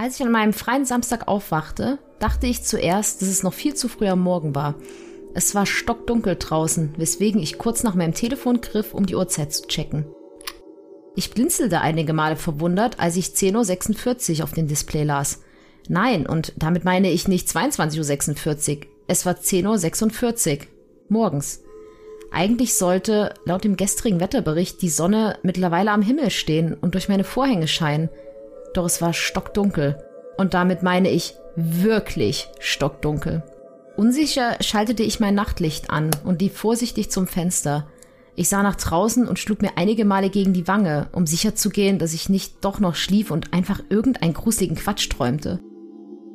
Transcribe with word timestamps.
Als 0.00 0.18
ich 0.18 0.24
an 0.24 0.32
meinem 0.32 0.54
freien 0.54 0.86
Samstag 0.86 1.28
aufwachte, 1.28 1.98
dachte 2.20 2.46
ich 2.46 2.62
zuerst, 2.62 3.20
dass 3.20 3.28
es 3.28 3.42
noch 3.42 3.52
viel 3.52 3.74
zu 3.74 3.86
früh 3.86 4.08
am 4.08 4.20
Morgen 4.22 4.54
war. 4.54 4.76
Es 5.34 5.54
war 5.54 5.66
stockdunkel 5.66 6.36
draußen, 6.36 6.94
weswegen 6.96 7.42
ich 7.42 7.58
kurz 7.58 7.82
nach 7.82 7.94
meinem 7.94 8.14
Telefon 8.14 8.62
griff, 8.62 8.94
um 8.94 9.04
die 9.04 9.14
Uhrzeit 9.14 9.52
zu 9.52 9.66
checken. 9.68 10.06
Ich 11.16 11.32
blinzelte 11.32 11.82
einige 11.82 12.14
Male 12.14 12.36
verwundert, 12.36 12.98
als 12.98 13.16
ich 13.16 13.26
10.46 13.26 14.38
Uhr 14.38 14.44
auf 14.44 14.52
dem 14.52 14.68
Display 14.68 15.02
las. 15.04 15.42
Nein, 15.86 16.26
und 16.26 16.54
damit 16.56 16.82
meine 16.82 17.10
ich 17.10 17.28
nicht 17.28 17.48
22.46 17.48 18.78
Uhr. 18.78 18.86
Es 19.06 19.26
war 19.26 19.34
10.46 19.34 20.60
Uhr. 20.60 20.66
Morgens. 21.10 21.60
Eigentlich 22.30 22.72
sollte, 22.72 23.34
laut 23.44 23.64
dem 23.64 23.76
gestrigen 23.76 24.20
Wetterbericht, 24.20 24.80
die 24.80 24.88
Sonne 24.88 25.38
mittlerweile 25.42 25.90
am 25.90 26.00
Himmel 26.00 26.30
stehen 26.30 26.72
und 26.72 26.94
durch 26.94 27.10
meine 27.10 27.24
Vorhänge 27.24 27.68
scheinen. 27.68 28.08
Doch 28.74 28.84
es 28.84 29.02
war 29.02 29.12
stockdunkel. 29.12 30.02
Und 30.36 30.54
damit 30.54 30.82
meine 30.82 31.10
ich 31.10 31.34
wirklich 31.56 32.48
stockdunkel. 32.60 33.42
Unsicher 33.96 34.56
schaltete 34.60 35.02
ich 35.02 35.20
mein 35.20 35.34
Nachtlicht 35.34 35.90
an 35.90 36.10
und 36.24 36.40
lief 36.40 36.56
vorsichtig 36.56 37.10
zum 37.10 37.26
Fenster. 37.26 37.86
Ich 38.36 38.48
sah 38.48 38.62
nach 38.62 38.76
draußen 38.76 39.28
und 39.28 39.38
schlug 39.38 39.60
mir 39.60 39.76
einige 39.76 40.04
Male 40.04 40.30
gegen 40.30 40.54
die 40.54 40.66
Wange, 40.66 41.08
um 41.12 41.26
sicherzugehen, 41.26 41.98
dass 41.98 42.14
ich 42.14 42.30
nicht 42.30 42.64
doch 42.64 42.80
noch 42.80 42.94
schlief 42.94 43.30
und 43.30 43.52
einfach 43.52 43.82
irgendeinen 43.90 44.32
gruseligen 44.32 44.76
Quatsch 44.76 45.10
träumte. 45.10 45.60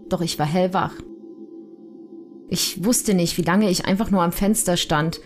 Doch 0.10 0.22
ich 0.22 0.38
war 0.38 0.46
hellwach. 0.46 0.94
Ich 2.48 2.86
wusste 2.86 3.16
nicht, 3.16 3.38
wie 3.38 3.44
lange 3.44 3.70
ich 3.70 3.86
einfach 3.86 4.12
nur 4.12 4.22
am 4.22 4.32
Fenster 4.32 4.78
stand, 4.78 5.20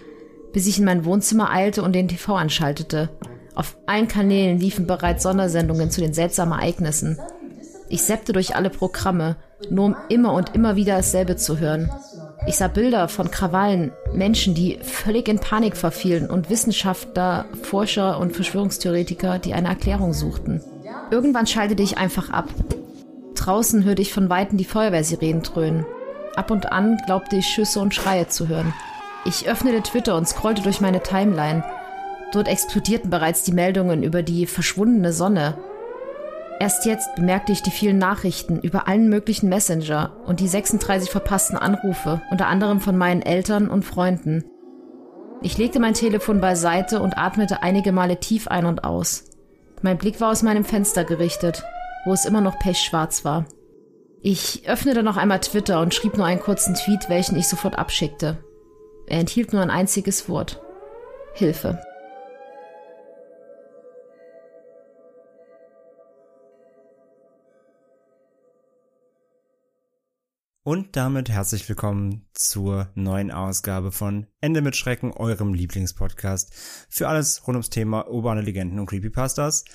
bis 0.54 0.68
ich 0.68 0.80
in 0.80 0.86
mein 0.86 1.04
Wohnzimmer 1.04 1.52
eilte 1.52 1.84
und 1.84 1.94
den 1.94 2.08
TV 2.08 2.36
anschaltete. 2.36 3.10
Auf 3.60 3.76
allen 3.88 4.08
Kanälen 4.08 4.58
liefen 4.58 4.88
bereits 4.88 5.24
Sondersendungen 5.24 5.92
zu 5.92 6.00
den 6.00 6.14
seltsamen 6.14 6.58
Ereignissen. 6.58 7.20
Ich 7.90 8.04
seppte 8.04 8.32
durch 8.32 8.56
alle 8.56 8.70
Programme, 8.70 9.36
nur 9.70 9.84
um 9.84 9.98
immer 10.08 10.32
und 10.32 10.56
immer 10.56 10.78
wieder 10.78 10.96
dasselbe 10.96 11.36
zu 11.36 11.60
hören. 11.60 11.92
Ich 12.48 12.56
sah 12.56 12.70
Bilder 12.70 13.10
von 13.10 13.32
Krawallen, 13.32 13.92
Menschen, 14.14 14.56
die 14.56 14.80
völlig 14.82 15.28
in 15.28 15.40
Panik 15.40 15.76
verfielen 15.76 16.30
und 16.30 16.50
Wissenschaftler, 16.50 17.48
Forscher 17.62 18.18
und 18.18 18.34
Verschwörungstheoretiker, 18.34 19.40
die 19.40 19.54
eine 19.54 19.68
Erklärung 19.68 20.14
suchten. 20.14 20.62
Irgendwann 21.12 21.46
schaltete 21.46 21.84
ich 21.84 21.98
einfach 21.98 22.30
ab. 22.30 22.48
Draußen 23.36 23.84
hörte 23.84 24.02
ich 24.02 24.14
von 24.14 24.30
Weitem 24.30 24.58
die 24.58 24.64
Feuerwehrsirenen 24.64 25.44
dröhnen. 25.44 25.86
Ab 26.38 26.50
und 26.50 26.72
an 26.72 26.98
glaubte 27.06 27.36
ich 27.36 27.48
Schüsse 27.48 27.82
und 27.82 27.94
Schreie 27.94 28.30
zu 28.30 28.48
hören. 28.48 28.74
Ich 29.26 29.50
öffnete 29.50 29.84
Twitter 29.84 30.16
und 30.16 30.30
scrollte 30.30 30.62
durch 30.62 30.80
meine 30.80 31.04
Timeline. 31.04 31.62
Dort 32.32 32.48
explodierten 32.48 33.10
bereits 33.10 33.44
die 33.44 33.52
Meldungen 33.52 34.04
über 34.04 34.22
die 34.24 34.46
verschwundene 34.46 35.14
Sonne. 35.14 35.58
Erst 36.60 36.86
jetzt 36.86 37.16
bemerkte 37.16 37.54
ich 37.54 37.64
die 37.64 37.72
vielen 37.72 37.98
Nachrichten 37.98 38.60
über 38.60 38.88
allen 38.88 39.10
möglichen 39.10 39.50
Messenger 39.50 40.12
und 40.26 40.42
die 40.42 40.48
36 40.48 41.10
verpassten 41.10 41.58
Anrufe, 41.58 42.22
unter 42.32 42.48
anderem 42.48 42.82
von 42.82 42.98
meinen 42.98 43.22
Eltern 43.22 43.70
und 43.70 43.86
Freunden. 43.86 44.44
Ich 45.42 45.58
legte 45.58 45.80
mein 45.80 45.94
Telefon 45.94 46.42
beiseite 46.42 47.02
und 47.02 47.18
atmete 47.18 47.64
einige 47.64 47.94
Male 47.94 48.20
tief 48.20 48.50
ein 48.50 48.66
und 48.66 48.84
aus. 48.84 49.24
Mein 49.82 49.98
Blick 49.98 50.20
war 50.20 50.32
aus 50.32 50.44
meinem 50.44 50.66
Fenster 50.66 51.06
gerichtet, 51.06 51.64
wo 52.06 52.12
es 52.12 52.26
immer 52.26 52.42
noch 52.42 52.60
pechschwarz 52.60 53.24
war. 53.24 53.46
Ich 54.22 54.68
öffnete 54.68 55.02
noch 55.02 55.16
einmal 55.16 55.40
Twitter 55.40 55.80
und 55.80 55.94
schrieb 55.94 56.18
nur 56.18 56.26
einen 56.26 56.42
kurzen 56.42 56.76
Tweet, 56.76 57.08
welchen 57.08 57.38
ich 57.38 57.48
sofort 57.48 57.80
abschickte. 57.80 58.38
Er 59.08 59.20
enthielt 59.20 59.54
nur 59.54 59.62
ein 59.62 59.70
einziges 59.70 60.28
Wort. 60.28 60.62
Hilfe. 61.34 61.80
Und 70.70 70.96
damit 70.96 71.32
herzlich 71.32 71.68
willkommen 71.68 72.28
zur 72.36 72.92
neuen 72.94 73.32
Ausgabe 73.32 73.92
von 73.92 74.28
Ende 74.40 74.62
mit 74.62 74.76
Schrecken, 74.76 75.12
eurem 75.12 75.56
Lieblingspodcast 75.56 76.54
für 76.88 77.08
alles 77.08 77.48
rund 77.48 77.56
ums 77.56 77.72
Thema 77.72 78.08
urbane 78.08 78.42
Legenden 78.42 78.78
und 78.78 78.86
Creepypastas. 78.86 79.66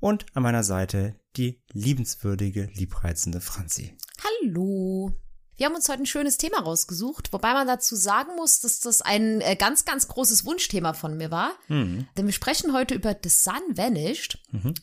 Und 0.00 0.24
an 0.32 0.44
meiner 0.44 0.64
Seite 0.64 1.20
die 1.36 1.60
liebenswürdige, 1.74 2.70
liebreizende 2.72 3.42
Franzi. 3.42 3.98
Hallo. 4.24 5.12
Wir 5.58 5.66
haben 5.66 5.74
uns 5.74 5.88
heute 5.88 6.04
ein 6.04 6.06
schönes 6.06 6.38
Thema 6.38 6.60
rausgesucht, 6.60 7.32
wobei 7.32 7.52
man 7.52 7.66
dazu 7.66 7.96
sagen 7.96 8.36
muss, 8.36 8.60
dass 8.60 8.78
das 8.78 9.02
ein 9.02 9.40
äh, 9.40 9.56
ganz, 9.56 9.84
ganz 9.84 10.06
großes 10.06 10.44
Wunschthema 10.44 10.92
von 10.92 11.16
mir 11.16 11.32
war. 11.32 11.50
Mhm. 11.66 12.06
Denn 12.16 12.26
wir 12.26 12.32
sprechen 12.32 12.72
heute 12.72 12.94
über 12.94 13.16
The 13.20 13.28
Sun 13.28 13.76
Vanished. 13.76 14.38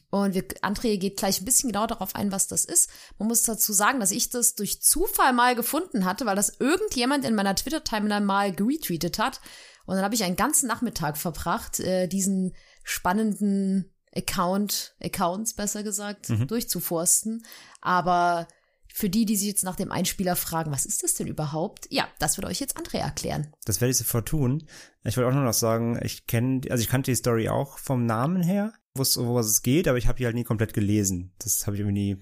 Und 0.10 0.34
wir, 0.34 0.46
André 0.62 0.98
geht 0.98 1.16
gleich 1.16 1.40
ein 1.40 1.46
bisschen 1.46 1.72
genau 1.72 1.88
darauf 1.88 2.14
ein, 2.14 2.34
was 2.34 2.48
das 2.48 2.66
ist. 2.66 2.90
Man 3.18 3.30
muss 3.30 3.44
dazu 3.44 3.72
sagen, 3.72 4.02
dass 4.02 4.12
ich 4.12 4.30
das 4.30 4.56
durch 4.56 4.82
Zufall 4.82 5.32
mal 5.32 5.56
gefunden 5.56 6.04
hatte, 6.04 6.26
weil 6.26 6.36
das 6.36 6.58
irgendjemand 6.60 7.24
in 7.24 7.36
meiner 7.36 7.56
Twitter-Timeline 7.56 8.26
mal 8.26 8.54
geretweetet 8.54 9.18
hat. 9.18 9.40
Und 9.86 9.96
dann 9.96 10.04
habe 10.04 10.16
ich 10.16 10.26
einen 10.26 10.36
ganzen 10.36 10.68
Nachmittag 10.68 11.18
verbracht, 11.18 11.80
äh, 11.80 12.08
diesen 12.10 12.54
spannenden 12.84 13.94
Account, 14.14 14.94
Accounts 15.02 15.54
besser 15.54 15.84
gesagt, 15.84 16.30
durchzuforsten. 16.50 17.46
Aber 17.80 18.48
für 18.96 19.10
die, 19.10 19.26
die 19.26 19.36
sich 19.36 19.50
jetzt 19.50 19.66
nach 19.66 19.76
dem 19.76 19.92
Einspieler 19.92 20.38
fragen, 20.38 20.72
was 20.72 20.86
ist 20.86 21.04
das 21.04 21.16
denn 21.16 21.28
überhaupt? 21.28 21.86
Ja, 21.90 22.08
das 22.18 22.38
wird 22.38 22.48
euch 22.48 22.62
jetzt 22.62 22.78
André 22.78 23.00
erklären. 23.00 23.52
Das 23.66 23.82
werde 23.82 23.92
ich 23.92 23.98
sofort 23.98 24.26
tun. 24.26 24.64
Ich 25.04 25.18
wollte 25.18 25.30
auch 25.30 25.34
nur 25.34 25.44
noch 25.44 25.54
sagen, 25.54 26.00
ich 26.02 26.28
kenne, 26.28 26.62
also 26.70 26.82
ich 26.82 26.88
kannte 26.88 27.12
die 27.12 27.16
Story 27.16 27.50
auch 27.50 27.78
vom 27.78 28.06
Namen 28.06 28.42
her, 28.42 28.72
wusste, 28.94 29.20
um 29.20 29.36
was 29.36 29.48
es 29.48 29.64
geht, 29.64 29.90
aber 29.90 29.98
ich 29.98 30.08
habe 30.08 30.18
die 30.18 30.26
halt 30.26 30.36
nie 30.36 30.46
komplett 30.46 30.74
gelesen. 30.74 31.34
Das 31.40 31.68
habe 31.68 31.76
ich 31.76 31.82
irgendwie 31.82 32.14
nie 32.14 32.22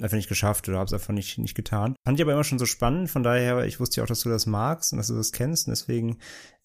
einfach 0.00 0.16
nicht 0.16 0.28
geschafft 0.28 0.68
oder 0.68 0.78
habe 0.78 0.86
es 0.86 0.92
einfach 0.92 1.12
nicht, 1.12 1.36
nicht 1.38 1.56
getan. 1.56 1.96
Fand 2.04 2.16
ich 2.16 2.22
aber 2.22 2.32
immer 2.32 2.44
schon 2.44 2.60
so 2.60 2.66
spannend, 2.66 3.10
von 3.10 3.24
daher, 3.24 3.64
ich 3.64 3.80
wusste 3.80 3.96
ja 3.96 4.04
auch, 4.04 4.08
dass 4.08 4.20
du 4.20 4.28
das 4.28 4.46
magst 4.46 4.92
und 4.92 4.98
dass 4.98 5.08
du 5.08 5.16
das 5.16 5.32
kennst 5.32 5.66
und 5.66 5.72
deswegen 5.72 6.18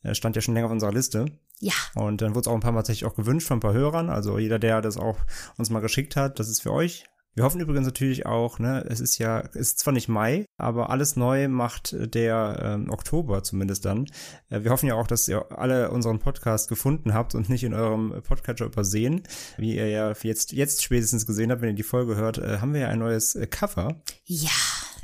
äh, 0.04 0.14
stand 0.14 0.36
ja 0.36 0.44
schon 0.44 0.54
länger 0.54 0.68
auf 0.68 0.74
unserer 0.74 0.94
Liste. 0.94 1.26
Ja, 1.60 1.74
Und 1.96 2.22
dann 2.22 2.36
wurde 2.36 2.42
es 2.42 2.48
auch 2.48 2.54
ein 2.54 2.62
paar 2.62 2.72
Mal 2.72 2.82
tatsächlich 2.82 3.10
auch 3.10 3.16
gewünscht 3.16 3.48
von 3.48 3.58
ein 3.58 3.62
paar 3.62 3.74
Hörern. 3.74 4.12
Also 4.12 4.38
jeder, 4.38 4.60
der 4.60 4.80
das 4.82 4.98
auch 4.98 5.18
uns 5.58 5.72
mal 5.72 5.80
geschickt 5.80 6.16
hat, 6.16 6.40
das 6.40 6.50
ist 6.50 6.62
für 6.62 6.72
euch. 6.72 7.06
Wir 7.36 7.44
hoffen 7.44 7.62
übrigens 7.62 7.86
natürlich 7.86 8.26
auch, 8.26 8.60
ne, 8.60 8.84
es 8.90 9.00
ist 9.00 9.18
ja, 9.18 9.40
es 9.40 9.56
ist 9.56 9.80
zwar 9.80 9.94
nicht 9.94 10.10
Mai, 10.10 10.46
aber 10.58 10.90
alles 10.90 11.16
neu 11.16 11.48
macht 11.48 11.96
der 12.16 12.60
ähm, 12.62 12.90
Oktober 12.90 13.44
zumindest 13.44 13.86
dann. 13.86 14.08
Äh, 14.50 14.64
wir 14.64 14.72
hoffen 14.72 14.88
ja 14.88 14.96
auch, 14.96 15.08
dass 15.08 15.28
ihr 15.28 15.46
alle 15.58 15.92
unseren 15.92 16.20
Podcast 16.20 16.70
gefunden 16.70 17.14
habt 17.14 17.36
und 17.36 17.50
nicht 17.50 17.64
in 17.64 17.74
eurem 17.74 18.22
Podcatcher 18.28 18.66
übersehen. 18.66 19.24
Wie 19.58 19.76
ihr 19.76 19.88
ja 19.88 20.14
jetzt, 20.24 20.52
jetzt 20.52 20.84
spätestens 20.84 21.26
gesehen 21.26 21.52
habt, 21.52 21.62
wenn 21.62 21.70
ihr 21.70 21.76
die 21.76 21.84
Folge 21.84 22.16
hört, 22.16 22.40
äh, 22.40 22.58
haben 22.60 22.74
wir 22.74 22.82
ja 22.82 22.88
ein 22.90 23.00
neues 23.00 23.36
äh, 23.36 23.48
Cover. 23.48 24.02
ja, 24.26 24.50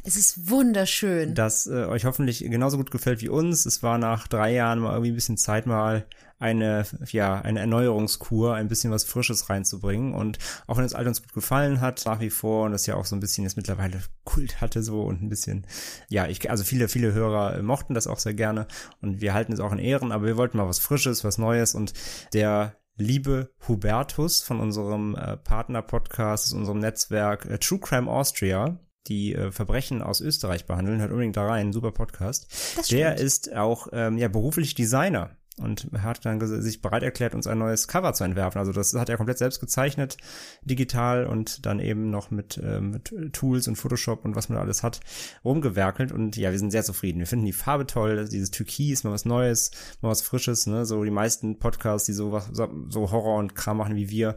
es 0.07 0.17
ist 0.17 0.51
wunderschön. 0.51 1.33
das 1.33 1.65
äh, 1.65 1.85
euch 1.85 2.05
hoffentlich 2.05 2.39
genauso 2.39 2.77
gut 2.77 2.91
gefällt 2.91 3.21
wie 3.21 3.29
uns. 3.29 3.65
Es 3.65 3.81
war 3.81 3.97
nach 3.97 4.27
drei 4.27 4.53
Jahren 4.53 4.79
mal 4.79 4.91
irgendwie 4.91 5.11
ein 5.11 5.15
bisschen 5.15 5.37
Zeit, 5.37 5.65
mal 5.65 6.05
eine, 6.37 6.85
ja, 7.11 7.39
eine 7.41 7.61
Erneuerungskur, 7.61 8.55
ein 8.55 8.67
bisschen 8.67 8.91
was 8.91 9.03
Frisches 9.03 9.49
reinzubringen. 9.49 10.13
Und 10.13 10.37
auch 10.67 10.77
wenn 10.77 10.83
das 10.83 10.93
Alt 10.93 11.07
uns 11.07 11.21
gut 11.21 11.33
gefallen 11.33 11.81
hat, 11.81 12.03
nach 12.05 12.19
wie 12.19 12.29
vor, 12.29 12.65
und 12.65 12.71
das 12.71 12.85
ja 12.85 12.95
auch 12.95 13.05
so 13.05 13.15
ein 13.15 13.19
bisschen 13.19 13.43
jetzt 13.43 13.57
mittlerweile 13.57 14.01
Kult 14.23 14.61
hatte 14.61 14.83
so 14.83 15.03
und 15.03 15.21
ein 15.21 15.29
bisschen, 15.29 15.65
ja, 16.09 16.27
ich, 16.27 16.49
also 16.49 16.63
viele, 16.63 16.89
viele 16.89 17.13
Hörer 17.13 17.61
mochten 17.61 17.93
das 17.93 18.07
auch 18.07 18.19
sehr 18.19 18.33
gerne 18.33 18.67
und 19.01 19.21
wir 19.21 19.33
halten 19.33 19.53
es 19.53 19.59
auch 19.59 19.71
in 19.71 19.79
Ehren, 19.79 20.11
aber 20.11 20.25
wir 20.25 20.37
wollten 20.37 20.57
mal 20.57 20.67
was 20.67 20.79
Frisches, 20.79 21.23
was 21.23 21.37
Neues 21.37 21.73
und 21.73 21.93
der 22.33 22.75
liebe 22.97 23.51
Hubertus 23.67 24.41
von 24.41 24.59
unserem 24.59 25.15
äh, 25.15 25.37
Partner-Podcast, 25.37 26.47
aus 26.47 26.53
unserem 26.53 26.79
Netzwerk 26.79 27.45
äh, 27.45 27.57
True 27.57 27.79
Crime 27.79 28.09
Austria, 28.09 28.79
die 29.07 29.35
äh, 29.35 29.51
Verbrechen 29.51 30.01
aus 30.01 30.21
Österreich 30.21 30.65
behandeln, 30.65 30.99
hört 30.99 31.11
unbedingt 31.11 31.37
da 31.37 31.45
rein, 31.45 31.73
super 31.73 31.91
Podcast. 31.91 32.47
Der 32.91 33.17
ist 33.17 33.53
auch 33.53 33.87
ähm, 33.91 34.17
ja 34.17 34.27
beruflich 34.27 34.75
Designer. 34.75 35.37
Und 35.57 35.87
hat 35.99 36.25
dann 36.25 36.39
sich 36.61 36.81
bereit 36.81 37.03
erklärt, 37.03 37.33
uns 37.33 37.47
ein 37.47 37.57
neues 37.57 37.87
Cover 37.87 38.13
zu 38.13 38.23
entwerfen. 38.23 38.59
Also 38.59 38.71
das 38.71 38.93
hat 38.93 39.09
er 39.09 39.17
komplett 39.17 39.37
selbst 39.37 39.59
gezeichnet, 39.59 40.17
digital 40.63 41.25
und 41.25 41.65
dann 41.65 41.79
eben 41.79 42.09
noch 42.09 42.29
mit, 42.29 42.57
äh, 42.57 42.81
mit 42.81 43.13
Tools 43.31 43.67
und 43.67 43.77
Photoshop 43.77 44.25
und 44.25 44.35
was 44.35 44.49
man 44.49 44.57
alles 44.57 44.83
hat, 44.83 44.99
rumgewerkelt. 45.45 46.11
Und 46.11 46.35
ja, 46.35 46.51
wir 46.51 46.59
sind 46.59 46.71
sehr 46.71 46.83
zufrieden. 46.83 47.19
Wir 47.19 47.27
finden 47.27 47.45
die 47.45 47.53
Farbe 47.53 47.85
toll, 47.85 48.27
dieses 48.27 48.51
Türkis, 48.51 49.03
mal 49.03 49.11
was 49.11 49.25
Neues, 49.25 49.71
mal 50.01 50.09
was 50.09 50.21
Frisches. 50.21 50.67
Ne? 50.67 50.85
So 50.85 51.03
die 51.03 51.11
meisten 51.11 51.57
Podcasts, 51.57 52.05
die 52.05 52.13
so, 52.13 52.31
was, 52.31 52.49
so 52.53 53.11
Horror 53.11 53.37
und 53.37 53.55
Kram 53.55 53.77
machen 53.77 53.95
wie 53.95 54.09
wir, 54.09 54.35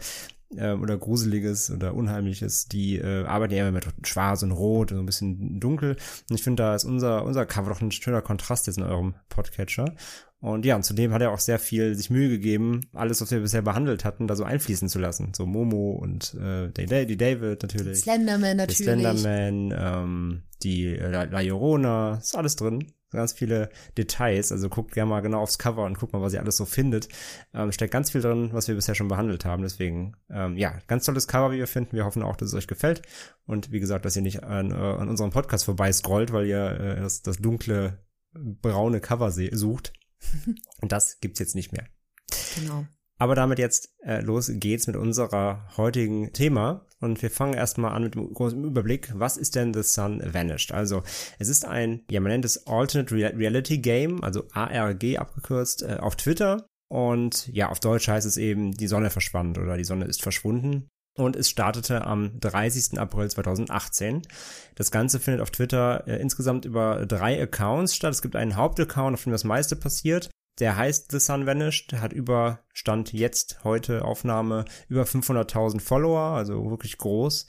äh, 0.57 0.73
oder 0.73 0.97
Gruseliges 0.97 1.71
oder 1.71 1.95
Unheimliches, 1.95 2.69
die 2.69 2.97
äh, 2.97 3.25
arbeiten 3.25 3.55
ja 3.55 3.69
immer 3.69 3.81
mit 3.81 4.07
Schwarz 4.07 4.43
und 4.43 4.53
Rot 4.53 4.93
und 4.93 4.99
so 4.99 5.03
ein 5.03 5.07
bisschen 5.07 5.61
dunkel. 5.61 5.97
Und 6.31 6.37
ich 6.37 6.43
finde, 6.43 6.63
da 6.63 6.75
ist 6.75 6.85
unser, 6.85 7.25
unser 7.25 7.47
Cover 7.47 7.71
doch 7.71 7.81
ein 7.81 7.91
schöner 7.91 8.23
Kontrast 8.23 8.67
jetzt 8.67 8.79
in 8.79 8.85
eurem 8.85 9.15
Podcatcher. 9.29 9.95
Und 10.41 10.65
ja, 10.65 10.77
und 10.77 10.85
zudem 10.85 11.13
hat 11.13 11.21
er 11.21 11.33
auch 11.33 11.41
sehr 11.41 11.59
viel 11.59 11.95
sich 11.97 12.11
Mühe 12.11 12.29
gegeben, 12.29 12.83
alles, 12.93 13.21
was 13.21 13.31
wir 13.31 13.41
bisher 13.41 13.63
behandelt 13.63 14.05
hatten, 14.05 14.29
da 14.29 14.37
so 14.37 14.45
einfließen 14.45 14.89
zu 14.89 15.01
lassen. 15.01 15.33
So 15.35 15.47
Momo 15.47 15.93
und 15.93 16.35
äh, 16.35 16.71
die, 16.71 17.17
David 17.17 17.63
natürlich. 17.63 18.01
Slenderman 18.01 18.57
natürlich. 18.57 18.77
Die 18.79 18.83
Slenderman, 18.85 19.75
ähm, 19.77 20.43
die 20.63 20.87
äh, 20.87 21.11
La, 21.11 21.25
La 21.25 21.41
Llorona, 21.41 22.19
ist 22.19 22.37
alles 22.37 22.55
drin 22.55 22.93
ganz 23.11 23.33
viele 23.33 23.71
Details. 23.97 24.53
Also 24.53 24.69
guckt 24.69 24.93
gerne 24.93 25.11
mal 25.11 25.21
genau 25.21 25.41
aufs 25.41 25.59
Cover 25.59 25.85
und 25.85 25.99
guckt 25.99 26.13
mal, 26.13 26.23
was 26.23 26.33
ihr 26.33 26.41
alles 26.41 26.57
so 26.57 26.65
findet. 26.65 27.09
Ähm, 27.55 27.73
steckt 27.73 27.93
ganz 27.93 28.11
viel 28.11 28.21
drin, 28.21 28.51
was 28.53 28.69
wir 28.69 28.75
bisher 28.75 28.95
schon 28.95 29.09
behandelt 29.09 29.45
haben. 29.45 29.63
Deswegen, 29.63 30.17
ähm, 30.31 30.57
ja, 30.57 30.79
ganz 30.87 31.05
tolles 31.05 31.29
Cover, 31.29 31.53
wie 31.53 31.59
wir 31.59 31.67
finden. 31.67 31.97
Wir 31.97 32.05
hoffen 32.05 32.23
auch, 32.23 32.37
dass 32.37 32.49
es 32.49 32.55
euch 32.55 32.67
gefällt. 32.67 33.03
Und 33.47 33.73
wie 33.73 33.81
gesagt, 33.81 34.05
dass 34.05 34.17
ihr 34.17 34.23
nicht 34.23 34.45
an, 34.45 34.71
äh, 34.71 34.75
an 34.75 35.09
unserem 35.09 35.31
Podcast 35.31 35.65
vorbei 35.65 35.93
scrollt, 35.93 36.33
weil 36.33 36.47
ihr 36.47 36.81
äh, 36.81 37.01
das, 37.01 37.23
das 37.23 37.39
dunkle, 37.39 37.99
braune 38.35 39.01
Cover 39.01 39.31
sucht. 39.31 39.93
und 40.81 40.93
das 40.93 41.21
gibt's 41.21 41.41
jetzt 41.41 41.55
nicht 41.55 41.73
mehr. 41.73 41.87
Genau. 42.57 42.87
Aber 43.19 43.35
damit 43.35 43.59
jetzt 43.59 43.91
äh, 44.05 44.21
los 44.21 44.51
geht's 44.55 44.87
mit 44.87 44.97
unserer 44.97 45.69
heutigen 45.77 46.33
Thema. 46.33 46.87
Und 47.01 47.21
wir 47.21 47.31
fangen 47.31 47.55
erstmal 47.55 47.93
an 47.93 48.05
mit 48.05 48.17
einem 48.17 48.33
großen 48.33 48.65
Überblick. 48.65 49.13
Was 49.15 49.37
ist 49.37 49.55
denn 49.57 49.75
The 49.75 49.83
Sun 49.83 50.23
Vanished? 50.33 50.73
Also, 50.73 51.03
es 51.39 51.49
ist 51.49 51.65
ein, 51.65 52.05
ja, 52.11 52.21
man 52.21 52.33
nennt 52.33 52.45
es 52.45 52.67
Alternate 52.67 53.15
Reality 53.15 53.79
Game, 53.79 54.23
also 54.23 54.45
ARG 54.53 55.19
abgekürzt, 55.19 55.83
äh, 55.83 55.99
auf 56.01 56.17
Twitter. 56.17 56.67
Und 56.89 57.49
ja, 57.49 57.69
auf 57.69 57.81
Deutsch 57.81 58.09
heißt 58.09 58.27
es 58.27 58.37
eben, 58.37 58.73
die 58.73 58.87
Sonne 58.87 59.11
verschwand 59.11 59.59
oder 59.59 59.77
die 59.77 59.85
Sonne 59.85 60.07
ist 60.07 60.23
verschwunden. 60.23 60.89
Und 61.19 61.35
es 61.35 61.51
startete 61.51 62.07
am 62.07 62.39
30. 62.39 62.99
April 62.99 63.29
2018. 63.29 64.23
Das 64.77 64.93
Ganze 64.93 65.19
findet 65.19 65.43
auf 65.43 65.51
Twitter 65.51 66.07
äh, 66.07 66.21
insgesamt 66.21 66.65
über 66.65 67.07
drei 67.07 67.43
Accounts 67.43 67.97
statt. 67.97 68.13
Es 68.13 68.23
gibt 68.23 68.37
einen 68.37 68.55
Hauptaccount, 68.55 69.15
auf 69.15 69.25
dem 69.25 69.33
das 69.33 69.43
meiste 69.43 69.75
passiert. 69.75 70.31
Der 70.61 70.77
heißt 70.77 71.11
The 71.11 71.19
Sun 71.19 71.45
Vanished, 71.45 71.93
hat 71.95 72.13
über, 72.13 72.61
Stand 72.73 73.13
jetzt, 73.13 73.65
heute 73.65 74.05
Aufnahme, 74.05 74.65
über 74.89 75.03
500.000 75.03 75.81
Follower, 75.81 76.37
also 76.37 76.71
wirklich 76.71 76.99
groß. 76.99 77.49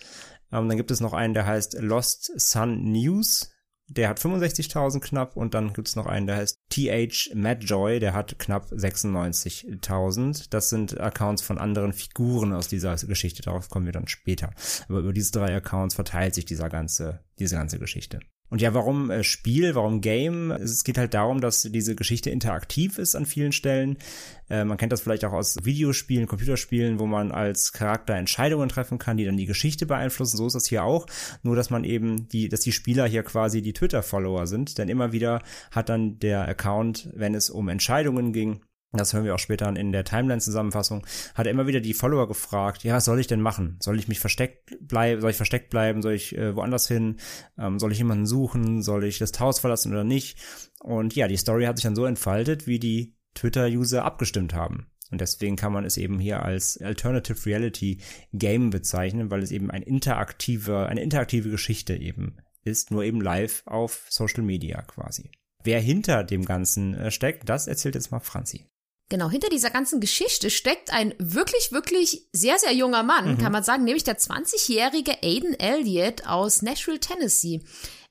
Ähm, 0.51 0.67
dann 0.67 0.77
gibt 0.77 0.89
es 0.89 0.99
noch 0.99 1.13
einen, 1.13 1.35
der 1.35 1.45
heißt 1.45 1.79
Lost 1.79 2.31
Sun 2.39 2.91
News, 2.91 3.51
der 3.89 4.09
hat 4.09 4.19
65.000 4.19 4.99
knapp 4.99 5.35
und 5.35 5.53
dann 5.53 5.73
gibt 5.73 5.87
es 5.87 5.95
noch 5.95 6.05
einen, 6.05 6.27
der 6.27 6.37
heißt 6.37 6.59
TH 6.69 7.33
Madjoy, 7.35 7.99
der 7.99 8.13
hat 8.13 8.37
knapp 8.39 8.71
96.000. 8.71 10.47
Das 10.49 10.69
sind 10.69 10.99
Accounts 10.99 11.41
von 11.41 11.57
anderen 11.57 11.93
Figuren 11.93 12.53
aus 12.53 12.67
dieser 12.67 12.95
Geschichte, 12.95 13.41
darauf 13.41 13.69
kommen 13.69 13.85
wir 13.85 13.93
dann 13.93 14.07
später. 14.07 14.51
Aber 14.87 14.99
über 14.99 15.13
diese 15.13 15.31
drei 15.31 15.55
Accounts 15.55 15.95
verteilt 15.95 16.35
sich 16.35 16.45
dieser 16.45 16.69
ganze, 16.69 17.23
diese 17.39 17.55
ganze 17.55 17.79
Geschichte. 17.79 18.19
Und 18.49 18.61
ja, 18.61 18.73
warum 18.73 19.11
äh, 19.11 19.23
Spiel, 19.23 19.75
warum 19.75 20.01
Game? 20.01 20.51
Es 20.51 20.83
geht 20.83 20.97
halt 20.97 21.13
darum, 21.13 21.39
dass 21.39 21.61
diese 21.61 21.95
Geschichte 21.95 22.29
interaktiv 22.29 22.97
ist 22.97 23.15
an 23.15 23.25
vielen 23.25 23.51
Stellen. 23.51 23.97
Äh, 24.49 24.65
man 24.65 24.77
kennt 24.77 24.91
das 24.91 25.01
vielleicht 25.01 25.23
auch 25.25 25.33
aus 25.33 25.57
Videospielen, 25.63 26.27
Computerspielen, 26.27 26.99
wo 26.99 27.05
man 27.05 27.31
als 27.31 27.73
Charakter 27.73 28.15
Entscheidungen 28.15 28.69
treffen 28.69 28.97
kann, 28.97 29.17
die 29.17 29.25
dann 29.25 29.37
die 29.37 29.45
Geschichte 29.45 29.85
beeinflussen. 29.85 30.37
So 30.37 30.47
ist 30.47 30.53
das 30.53 30.65
hier 30.65 30.83
auch. 30.83 31.05
Nur, 31.43 31.55
dass 31.55 31.69
man 31.69 31.83
eben 31.83 32.27
die, 32.29 32.49
dass 32.49 32.61
die 32.61 32.71
Spieler 32.71 33.05
hier 33.07 33.23
quasi 33.23 33.61
die 33.61 33.73
Twitter-Follower 33.73 34.47
sind. 34.47 34.77
Denn 34.77 34.89
immer 34.89 35.11
wieder 35.11 35.43
hat 35.71 35.89
dann 35.89 36.19
der 36.19 36.47
Account, 36.47 37.09
wenn 37.13 37.35
es 37.35 37.49
um 37.49 37.69
Entscheidungen 37.69 38.33
ging, 38.33 38.61
das 38.91 39.13
hören 39.13 39.23
wir 39.23 39.35
auch 39.35 39.39
später 39.39 39.67
in 39.75 39.91
der 39.91 40.03
Timeline-Zusammenfassung, 40.03 41.05
hat 41.35 41.45
er 41.45 41.51
immer 41.51 41.67
wieder 41.67 41.79
die 41.79 41.93
Follower 41.93 42.27
gefragt, 42.27 42.83
ja, 42.83 42.95
was 42.95 43.05
soll 43.05 43.19
ich 43.19 43.27
denn 43.27 43.41
machen? 43.41 43.77
Soll 43.81 43.99
ich 43.99 44.07
mich 44.07 44.19
versteckt 44.19 44.75
bleiben, 44.81 45.21
soll 45.21 45.29
ich 45.31 45.37
versteckt 45.37 45.69
bleiben, 45.69 46.01
soll 46.01 46.13
ich 46.13 46.35
äh, 46.35 46.55
woanders 46.55 46.87
hin, 46.87 47.17
ähm, 47.57 47.77
soll 47.77 47.91
ich 47.91 47.99
jemanden 47.99 48.25
suchen, 48.25 48.81
soll 48.81 49.03
ich 49.03 49.19
das 49.19 49.39
Haus 49.39 49.59
verlassen 49.59 49.91
oder 49.91 50.03
nicht? 50.03 50.39
Und 50.79 51.15
ja, 51.15 51.27
die 51.27 51.37
Story 51.37 51.65
hat 51.65 51.77
sich 51.77 51.83
dann 51.83 51.95
so 51.95 52.05
entfaltet, 52.05 52.65
wie 52.65 52.79
die 52.79 53.15
Twitter-User 53.35 54.03
abgestimmt 54.03 54.53
haben. 54.53 54.87
Und 55.11 55.21
deswegen 55.21 55.55
kann 55.55 55.73
man 55.73 55.85
es 55.85 55.97
eben 55.97 56.19
hier 56.19 56.43
als 56.43 56.79
Alternative 56.81 57.45
Reality 57.45 57.99
Game 58.33 58.69
bezeichnen, 58.69 59.31
weil 59.31 59.41
es 59.41 59.51
eben 59.51 59.71
ein 59.71 59.81
interaktiver, 59.81 60.87
eine 60.87 61.01
interaktive 61.01 61.49
Geschichte 61.49 61.95
eben 61.95 62.37
ist, 62.63 62.91
nur 62.91 63.03
eben 63.03 63.21
live 63.21 63.63
auf 63.65 64.05
Social 64.09 64.43
Media 64.43 64.81
quasi. 64.83 65.31
Wer 65.63 65.81
hinter 65.81 66.23
dem 66.23 66.45
Ganzen 66.45 66.93
äh, 66.93 67.11
steckt, 67.11 67.49
das 67.49 67.67
erzählt 67.67 67.95
jetzt 67.95 68.11
mal 68.11 68.19
Franzi. 68.19 68.67
Genau, 69.09 69.29
hinter 69.29 69.49
dieser 69.49 69.71
ganzen 69.71 69.99
Geschichte 69.99 70.51
steckt 70.51 70.93
ein 70.93 71.15
wirklich, 71.17 71.71
wirklich 71.71 72.27
sehr, 72.31 72.59
sehr 72.59 72.73
junger 72.73 73.01
Mann, 73.01 73.33
mhm. 73.33 73.37
kann 73.39 73.51
man 73.51 73.63
sagen, 73.63 73.83
nämlich 73.83 74.03
der 74.03 74.19
20-jährige 74.19 75.23
Aiden 75.23 75.59
Elliott 75.59 76.27
aus 76.27 76.61
Nashville, 76.61 76.99
Tennessee. 76.99 77.61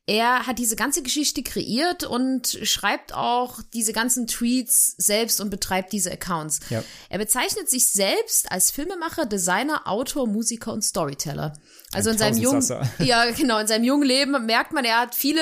Er 0.08 0.46
hat 0.46 0.58
diese 0.58 0.74
ganze 0.74 1.02
Geschichte 1.02 1.42
kreiert 1.42 2.02
und 2.02 2.58
schreibt 2.62 3.12
auch 3.12 3.60
diese 3.74 3.92
ganzen 3.92 4.26
Tweets 4.26 4.94
selbst 4.96 5.38
und 5.38 5.50
betreibt 5.50 5.92
diese 5.92 6.10
Accounts. 6.10 6.60
Ja. 6.70 6.82
Er 7.10 7.18
bezeichnet 7.18 7.68
sich 7.68 7.92
selbst 7.92 8.50
als 8.50 8.70
Filmemacher, 8.70 9.26
Designer, 9.26 9.86
Autor, 9.86 10.26
Musiker 10.26 10.72
und 10.72 10.82
Storyteller. 10.82 11.52
Also 11.92 12.10
in 12.10 12.18
seinem 12.18 12.36
jungen, 12.36 12.62
ja 12.98 13.30
genau, 13.30 13.58
in 13.58 13.66
seinem 13.66 13.84
jungen 13.84 14.06
Leben 14.06 14.44
merkt 14.44 14.72
man, 14.72 14.84
er 14.84 15.00
hat 15.00 15.14
viele, 15.14 15.40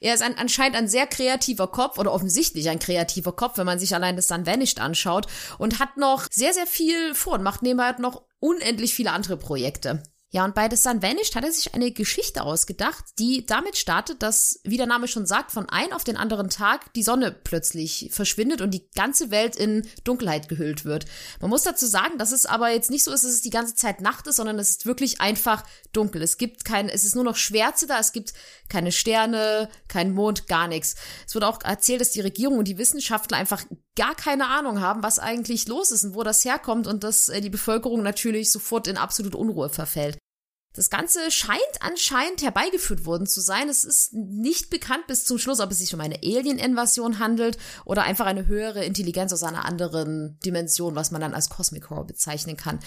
er 0.00 0.14
ist 0.14 0.22
ein, 0.22 0.38
anscheinend 0.38 0.76
ein 0.76 0.86
sehr 0.86 1.08
kreativer 1.08 1.66
Kopf 1.66 1.98
oder 1.98 2.12
offensichtlich 2.12 2.68
ein 2.68 2.78
kreativer 2.78 3.32
Kopf, 3.32 3.58
wenn 3.58 3.66
man 3.66 3.80
sich 3.80 3.94
allein 3.96 4.14
das 4.14 4.28
Sun 4.28 4.46
Vanished 4.46 4.80
anschaut 4.80 5.26
und 5.58 5.80
hat 5.80 5.96
noch 5.96 6.26
sehr, 6.30 6.54
sehr 6.54 6.68
viel 6.68 7.14
vor 7.14 7.34
und 7.34 7.42
macht 7.42 7.62
nebenbei 7.62 7.92
noch 7.98 8.22
unendlich 8.38 8.94
viele 8.94 9.10
andere 9.10 9.36
Projekte. 9.36 10.02
Ja, 10.30 10.44
und 10.44 10.54
bei 10.54 10.68
The 10.68 10.76
Sun 10.76 11.02
Vanished 11.02 11.34
hat 11.34 11.44
er 11.44 11.52
sich 11.52 11.72
eine 11.72 11.90
Geschichte 11.90 12.42
ausgedacht, 12.42 13.02
die 13.18 13.46
damit 13.46 13.78
startet, 13.78 14.22
dass, 14.22 14.60
wie 14.62 14.76
der 14.76 14.86
Name 14.86 15.08
schon 15.08 15.24
sagt, 15.24 15.52
von 15.52 15.66
einem 15.70 15.94
auf 15.94 16.04
den 16.04 16.18
anderen 16.18 16.50
Tag 16.50 16.92
die 16.92 17.02
Sonne 17.02 17.32
plötzlich 17.32 18.10
verschwindet 18.12 18.60
und 18.60 18.72
die 18.72 18.90
ganze 18.94 19.30
Welt 19.30 19.56
in 19.56 19.88
Dunkelheit 20.04 20.50
gehüllt 20.50 20.84
wird. 20.84 21.06
Man 21.40 21.48
muss 21.48 21.62
dazu 21.62 21.86
sagen, 21.86 22.18
dass 22.18 22.32
es 22.32 22.44
aber 22.44 22.68
jetzt 22.68 22.90
nicht 22.90 23.04
so 23.04 23.12
ist, 23.12 23.24
dass 23.24 23.32
es 23.32 23.40
die 23.40 23.48
ganze 23.48 23.74
Zeit 23.74 24.02
Nacht 24.02 24.26
ist, 24.26 24.36
sondern 24.36 24.58
es 24.58 24.68
ist 24.68 24.84
wirklich 24.84 25.22
einfach 25.22 25.64
dunkel. 25.92 26.20
Es 26.20 26.36
gibt 26.36 26.66
kein, 26.66 26.90
es 26.90 27.04
ist 27.04 27.14
nur 27.14 27.24
noch 27.24 27.36
Schwärze 27.36 27.86
da, 27.86 27.98
es 27.98 28.12
gibt 28.12 28.34
keine 28.68 28.92
Sterne, 28.92 29.70
kein 29.88 30.12
Mond, 30.12 30.46
gar 30.46 30.68
nichts. 30.68 30.96
Es 31.26 31.34
wird 31.34 31.44
auch 31.44 31.62
erzählt, 31.62 32.02
dass 32.02 32.10
die 32.10 32.20
Regierung 32.20 32.58
und 32.58 32.68
die 32.68 32.76
Wissenschaftler 32.76 33.38
einfach 33.38 33.64
gar 33.98 34.14
keine 34.14 34.46
Ahnung 34.46 34.80
haben, 34.80 35.02
was 35.02 35.18
eigentlich 35.18 35.66
los 35.66 35.90
ist 35.90 36.04
und 36.04 36.14
wo 36.14 36.22
das 36.22 36.44
herkommt 36.44 36.86
und 36.86 37.02
dass 37.02 37.28
äh, 37.28 37.40
die 37.40 37.50
Bevölkerung 37.50 38.02
natürlich 38.02 38.52
sofort 38.52 38.86
in 38.86 38.96
absolute 38.96 39.36
Unruhe 39.36 39.68
verfällt. 39.68 40.16
Das 40.78 40.90
Ganze 40.90 41.32
scheint 41.32 41.58
anscheinend 41.80 42.40
herbeigeführt 42.40 43.04
worden 43.04 43.26
zu 43.26 43.40
sein. 43.40 43.68
Es 43.68 43.84
ist 43.84 44.12
nicht 44.12 44.70
bekannt 44.70 45.08
bis 45.08 45.24
zum 45.24 45.36
Schluss, 45.36 45.58
ob 45.58 45.72
es 45.72 45.80
sich 45.80 45.92
um 45.92 46.00
eine 46.00 46.20
Alien-Invasion 46.22 47.18
handelt 47.18 47.58
oder 47.84 48.04
einfach 48.04 48.26
eine 48.26 48.46
höhere 48.46 48.84
Intelligenz 48.84 49.32
aus 49.32 49.42
einer 49.42 49.64
anderen 49.64 50.38
Dimension, 50.44 50.94
was 50.94 51.10
man 51.10 51.20
dann 51.20 51.34
als 51.34 51.50
Cosmic 51.50 51.90
Horror 51.90 52.06
bezeichnen 52.06 52.56
kann. 52.56 52.78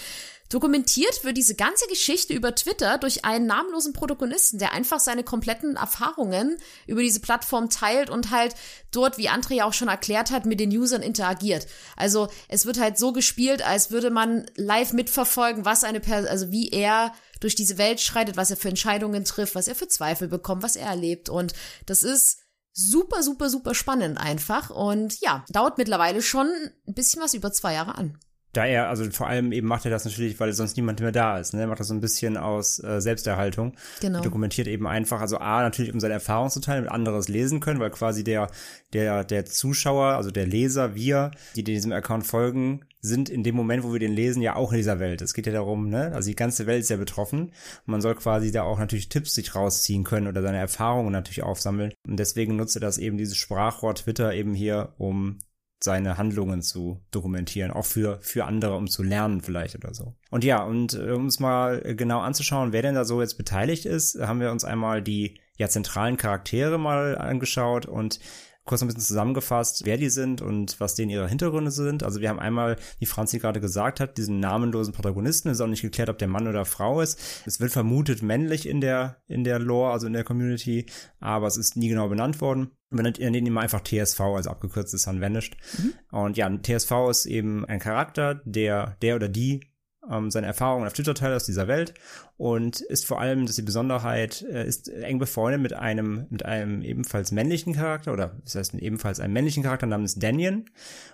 Dokumentiert 0.48 1.22
wird 1.22 1.36
diese 1.36 1.54
ganze 1.54 1.86
Geschichte 1.86 2.32
über 2.32 2.54
Twitter 2.54 2.96
durch 2.96 3.26
einen 3.26 3.46
namenlosen 3.46 3.92
Protagonisten, 3.92 4.58
der 4.58 4.72
einfach 4.72 5.00
seine 5.00 5.22
kompletten 5.22 5.76
Erfahrungen 5.76 6.56
über 6.86 7.02
diese 7.02 7.20
Plattform 7.20 7.68
teilt 7.68 8.08
und 8.08 8.30
halt 8.30 8.54
dort, 8.90 9.18
wie 9.18 9.28
Andrea 9.28 9.66
auch 9.66 9.72
schon 9.72 9.88
erklärt 9.88 10.30
hat, 10.30 10.46
mit 10.46 10.60
den 10.60 10.70
Usern 10.70 11.02
interagiert. 11.02 11.66
Also 11.96 12.28
es 12.48 12.64
wird 12.64 12.78
halt 12.80 12.98
so 12.98 13.12
gespielt, 13.12 13.66
als 13.66 13.90
würde 13.90 14.10
man 14.10 14.46
live 14.54 14.92
mitverfolgen, 14.94 15.66
was 15.66 15.84
eine 15.84 16.00
Person, 16.00 16.28
also 16.28 16.50
wie 16.50 16.68
er 16.70 17.12
durch 17.42 17.54
diese 17.54 17.78
Welt 17.78 18.00
schreitet, 18.00 18.36
was 18.36 18.50
er 18.50 18.56
für 18.56 18.68
Entscheidungen 18.68 19.24
trifft, 19.24 19.54
was 19.54 19.68
er 19.68 19.74
für 19.74 19.88
Zweifel 19.88 20.28
bekommt, 20.28 20.62
was 20.62 20.76
er 20.76 20.86
erlebt. 20.86 21.28
Und 21.28 21.52
das 21.86 22.02
ist 22.02 22.40
super, 22.72 23.22
super, 23.22 23.50
super 23.50 23.74
spannend 23.74 24.18
einfach. 24.18 24.70
Und 24.70 25.20
ja, 25.20 25.44
dauert 25.48 25.78
mittlerweile 25.78 26.22
schon 26.22 26.48
ein 26.86 26.94
bisschen 26.94 27.22
was 27.22 27.34
über 27.34 27.52
zwei 27.52 27.74
Jahre 27.74 27.96
an 27.96 28.18
da 28.52 28.66
er, 28.66 28.88
also 28.88 29.10
vor 29.10 29.28
allem 29.28 29.52
eben 29.52 29.66
macht 29.66 29.84
er 29.84 29.90
das 29.90 30.04
natürlich, 30.04 30.38
weil 30.38 30.52
sonst 30.52 30.76
niemand 30.76 31.00
mehr 31.00 31.12
da 31.12 31.38
ist. 31.38 31.54
Ne? 31.54 31.62
Er 31.62 31.66
macht 31.66 31.80
das 31.80 31.88
so 31.88 31.94
ein 31.94 32.00
bisschen 32.00 32.36
aus 32.36 32.82
äh, 32.84 33.00
Selbsterhaltung. 33.00 33.74
Genau. 34.00 34.18
Er 34.18 34.22
dokumentiert 34.22 34.68
eben 34.68 34.86
einfach, 34.86 35.20
also 35.20 35.38
A, 35.38 35.62
natürlich, 35.62 35.92
um 35.92 36.00
seine 36.00 36.14
Erfahrungen 36.14 36.50
zu 36.50 36.60
teilen, 36.60 36.84
mit 36.84 36.92
anderes 36.92 37.28
lesen 37.28 37.60
können, 37.60 37.80
weil 37.80 37.90
quasi 37.90 38.24
der, 38.24 38.50
der, 38.92 39.24
der 39.24 39.46
Zuschauer, 39.46 40.16
also 40.16 40.30
der 40.30 40.46
Leser, 40.46 40.94
wir, 40.94 41.30
die 41.56 41.64
diesem 41.64 41.92
Account 41.92 42.26
folgen, 42.26 42.84
sind 43.00 43.30
in 43.30 43.42
dem 43.42 43.56
Moment, 43.56 43.82
wo 43.82 43.92
wir 43.92 43.98
den 43.98 44.12
lesen, 44.12 44.42
ja 44.42 44.54
auch 44.54 44.70
in 44.70 44.78
dieser 44.78 45.00
Welt. 45.00 45.22
Es 45.22 45.34
geht 45.34 45.46
ja 45.46 45.52
darum, 45.52 45.88
ne, 45.88 46.12
also 46.14 46.28
die 46.28 46.36
ganze 46.36 46.66
Welt 46.66 46.82
ist 46.82 46.90
ja 46.90 46.96
betroffen. 46.96 47.40
Und 47.40 47.52
man 47.86 48.00
soll 48.00 48.14
quasi 48.14 48.52
da 48.52 48.62
auch 48.62 48.78
natürlich 48.78 49.08
Tipps 49.08 49.34
sich 49.34 49.54
rausziehen 49.54 50.04
können 50.04 50.28
oder 50.28 50.42
seine 50.42 50.58
Erfahrungen 50.58 51.10
natürlich 51.10 51.42
aufsammeln. 51.42 51.92
Und 52.06 52.18
deswegen 52.18 52.56
nutzt 52.56 52.76
er 52.76 52.80
das 52.80 52.98
eben, 52.98 53.16
dieses 53.16 53.36
Sprachrohr 53.36 53.94
Twitter 53.94 54.32
eben 54.34 54.54
hier, 54.54 54.92
um 54.98 55.38
seine 55.84 56.18
Handlungen 56.18 56.62
zu 56.62 57.00
dokumentieren, 57.10 57.70
auch 57.70 57.84
für, 57.84 58.18
für 58.20 58.44
andere, 58.44 58.76
um 58.76 58.88
zu 58.88 59.02
lernen 59.02 59.40
vielleicht 59.40 59.74
oder 59.74 59.94
so. 59.94 60.14
Und 60.30 60.44
ja, 60.44 60.62
und 60.62 60.94
äh, 60.94 61.10
um 61.10 61.26
es 61.26 61.40
mal 61.40 61.80
genau 61.96 62.20
anzuschauen, 62.20 62.72
wer 62.72 62.82
denn 62.82 62.94
da 62.94 63.04
so 63.04 63.20
jetzt 63.20 63.36
beteiligt 63.36 63.86
ist, 63.86 64.18
haben 64.20 64.40
wir 64.40 64.50
uns 64.50 64.64
einmal 64.64 65.02
die 65.02 65.38
ja 65.58 65.68
zentralen 65.68 66.16
Charaktere 66.16 66.78
mal 66.78 67.18
angeschaut 67.18 67.86
und 67.86 68.20
kurz 68.64 68.82
ein 68.82 68.86
bisschen 68.86 69.02
zusammengefasst, 69.02 69.84
wer 69.84 69.96
die 69.96 70.08
sind 70.08 70.40
und 70.40 70.78
was 70.78 70.94
denen 70.94 71.10
ihre 71.10 71.28
Hintergründe 71.28 71.70
sind. 71.70 72.02
Also 72.02 72.20
wir 72.20 72.28
haben 72.28 72.38
einmal, 72.38 72.76
wie 72.98 73.06
Franzi 73.06 73.38
gerade 73.38 73.60
gesagt 73.60 74.00
hat, 74.00 74.18
diesen 74.18 74.40
namenlosen 74.40 74.94
Protagonisten. 74.94 75.48
Es 75.48 75.58
ist 75.58 75.60
auch 75.60 75.66
nicht 75.66 75.82
geklärt, 75.82 76.08
ob 76.08 76.18
der 76.18 76.28
Mann 76.28 76.46
oder 76.46 76.64
Frau 76.64 77.00
ist. 77.00 77.18
Es 77.44 77.60
wird 77.60 77.72
vermutet 77.72 78.22
männlich 78.22 78.68
in 78.68 78.80
der, 78.80 79.16
in 79.26 79.44
der 79.44 79.58
Lore, 79.58 79.92
also 79.92 80.06
in 80.06 80.12
der 80.12 80.24
Community, 80.24 80.86
aber 81.18 81.46
es 81.46 81.56
ist 81.56 81.76
nie 81.76 81.88
genau 81.88 82.08
benannt 82.08 82.40
worden. 82.40 82.70
Wir 82.90 83.02
nennen 83.02 83.34
ihn 83.34 83.46
immer 83.46 83.62
einfach 83.62 83.82
TSV, 83.82 84.20
also 84.20 84.50
abgekürzt 84.50 84.92
ist 84.92 85.06
Unvanished. 85.06 85.56
Mhm. 85.78 85.94
Und 86.10 86.36
ja, 86.36 86.50
TSV 86.50 86.92
ist 87.10 87.26
eben 87.26 87.64
ein 87.64 87.78
Charakter, 87.78 88.42
der, 88.44 88.96
der 89.00 89.16
oder 89.16 89.28
die 89.28 89.71
ähm, 90.12 90.30
seine 90.30 90.46
Erfahrungen 90.46 90.86
auf 90.86 90.92
Twitter 90.92 91.14
teilt 91.14 91.34
aus 91.34 91.44
dieser 91.44 91.68
Welt 91.68 91.94
und 92.36 92.80
ist 92.80 93.06
vor 93.06 93.20
allem, 93.20 93.46
dass 93.46 93.56
die 93.56 93.62
Besonderheit 93.62 94.42
äh, 94.42 94.66
ist 94.66 94.88
eng 94.88 95.18
befreundet 95.18 95.60
mit 95.60 95.72
einem 95.72 96.26
mit 96.30 96.44
einem 96.44 96.82
ebenfalls 96.82 97.32
männlichen 97.32 97.72
Charakter 97.72 98.12
oder 98.12 98.36
das 98.44 98.54
heißt 98.54 98.74
ebenfalls 98.74 99.20
einem 99.20 99.32
männlichen 99.32 99.62
Charakter 99.62 99.86
namens 99.86 100.16
Daniel 100.16 100.64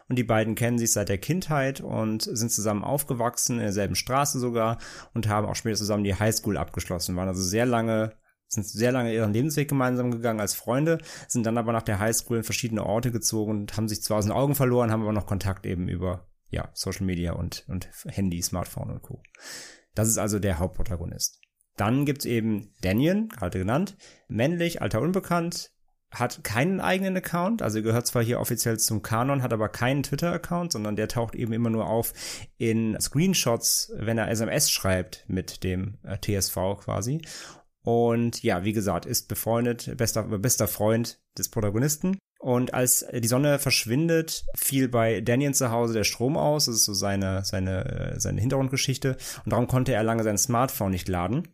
und 0.09 0.19
die 0.19 0.25
beiden 0.25 0.55
kennen 0.55 0.79
sich 0.79 0.93
seit 0.93 1.09
der 1.09 1.19
Kindheit 1.19 1.81
und 1.81 2.23
sind 2.23 2.51
zusammen 2.51 2.85
aufgewachsen 2.85 3.57
in 3.57 3.63
derselben 3.63 3.95
Straße 3.95 4.39
sogar 4.39 4.79
und 5.15 5.29
haben 5.29 5.47
auch 5.47 5.57
später 5.57 5.77
zusammen 5.77 6.05
die 6.05 6.15
Highschool 6.15 6.57
abgeschlossen, 6.57 7.17
waren 7.17 7.29
also 7.29 7.43
sehr 7.43 7.67
lange 7.67 8.13
sind 8.51 8.67
sehr 8.67 8.93
lange 8.93 9.13
ihren 9.13 9.33
Lebensweg 9.33 9.69
gemeinsam 9.69 10.11
gegangen 10.11 10.41
als 10.41 10.55
Freunde, 10.55 10.99
sind 11.29 11.45
dann 11.45 11.59
aber 11.59 11.73
nach 11.73 11.83
der 11.83 11.99
Highschool 11.99 12.39
in 12.39 12.45
verschiedene 12.45 12.85
Orte 12.85 13.13
gezogen 13.13 13.53
und 13.53 13.77
haben 13.77 13.89
sich 13.89 14.03
zwar 14.03 14.17
aus 14.17 14.25
den 14.25 14.33
Augen 14.33 14.55
verloren, 14.55 14.91
haben 14.91 15.03
aber 15.03 15.13
noch 15.13 15.27
Kontakt 15.27 15.67
eben 15.67 15.87
über 15.89 16.28
ja, 16.51 16.71
Social 16.75 17.07
Media 17.07 17.33
und, 17.33 17.65
und 17.69 17.89
Handy, 18.07 18.43
Smartphone 18.43 18.91
und 18.91 19.03
Co. 19.03 19.23
Das 19.95 20.09
ist 20.09 20.19
also 20.19 20.39
der 20.39 20.59
Hauptprotagonist. 20.59 21.41
Dann 21.77 22.05
gibt's 22.05 22.25
eben 22.25 22.75
Daniel, 22.81 23.29
gerade 23.29 23.59
genannt, 23.59 23.97
männlich, 24.29 24.83
alter 24.83 25.01
unbekannt, 25.01 25.71
hat 26.11 26.43
keinen 26.43 26.81
eigenen 26.81 27.17
Account, 27.17 27.61
also 27.61 27.83
gehört 27.83 28.07
zwar 28.07 28.23
hier 28.23 28.41
offiziell 28.41 28.79
zum 28.79 29.03
Kanon, 29.03 29.43
hat 29.43 29.53
aber 29.53 29.69
keinen 29.69 30.03
Twitter-Account, 30.03 30.73
sondern 30.73 30.97
der 30.97 31.09
taucht 31.09 31.35
eben 31.35 31.53
immer 31.53 31.71
nur 31.71 31.87
auf 31.87 32.15
in 32.57 32.99
Screenshots, 32.99 33.93
wenn 33.95 34.17
er 34.17 34.29
SMS 34.31 34.71
schreibt 34.71 35.25
mit 35.29 35.63
dem 35.65 35.99
äh, 36.03 36.17
TSV 36.19 36.57
quasi. 36.81 37.21
Und 37.83 38.43
ja, 38.43 38.65
wie 38.65 38.73
gesagt, 38.73 39.07
ist 39.07 39.29
befreundet, 39.29 39.97
bester, 39.97 40.23
bester 40.25 40.67
Freund 40.67 41.21
des 41.37 41.49
Protagonisten. 41.51 42.19
Und 42.39 42.73
als 42.73 43.05
die 43.13 43.27
Sonne 43.27 43.59
verschwindet, 43.59 44.45
fiel 44.55 44.89
bei 44.89 45.21
Daniel 45.21 45.55
zu 45.55 45.71
Hause 45.71 45.95
der 45.95 46.05
Strom 46.05 46.37
aus. 46.37 46.67
Das 46.67 46.77
ist 46.77 46.85
so 46.85 46.95
seine, 46.95 47.45
seine, 47.45 47.85
äh, 47.85 48.21
seine 48.21 48.41
Hintergrundgeschichte. 48.41 49.17
Und 49.45 49.53
darum 49.53 49.67
konnte 49.67 49.93
er 49.93 50.05
lange 50.05 50.23
sein 50.23 50.39
Smartphone 50.39 50.93
nicht 50.93 51.09
laden. 51.09 51.49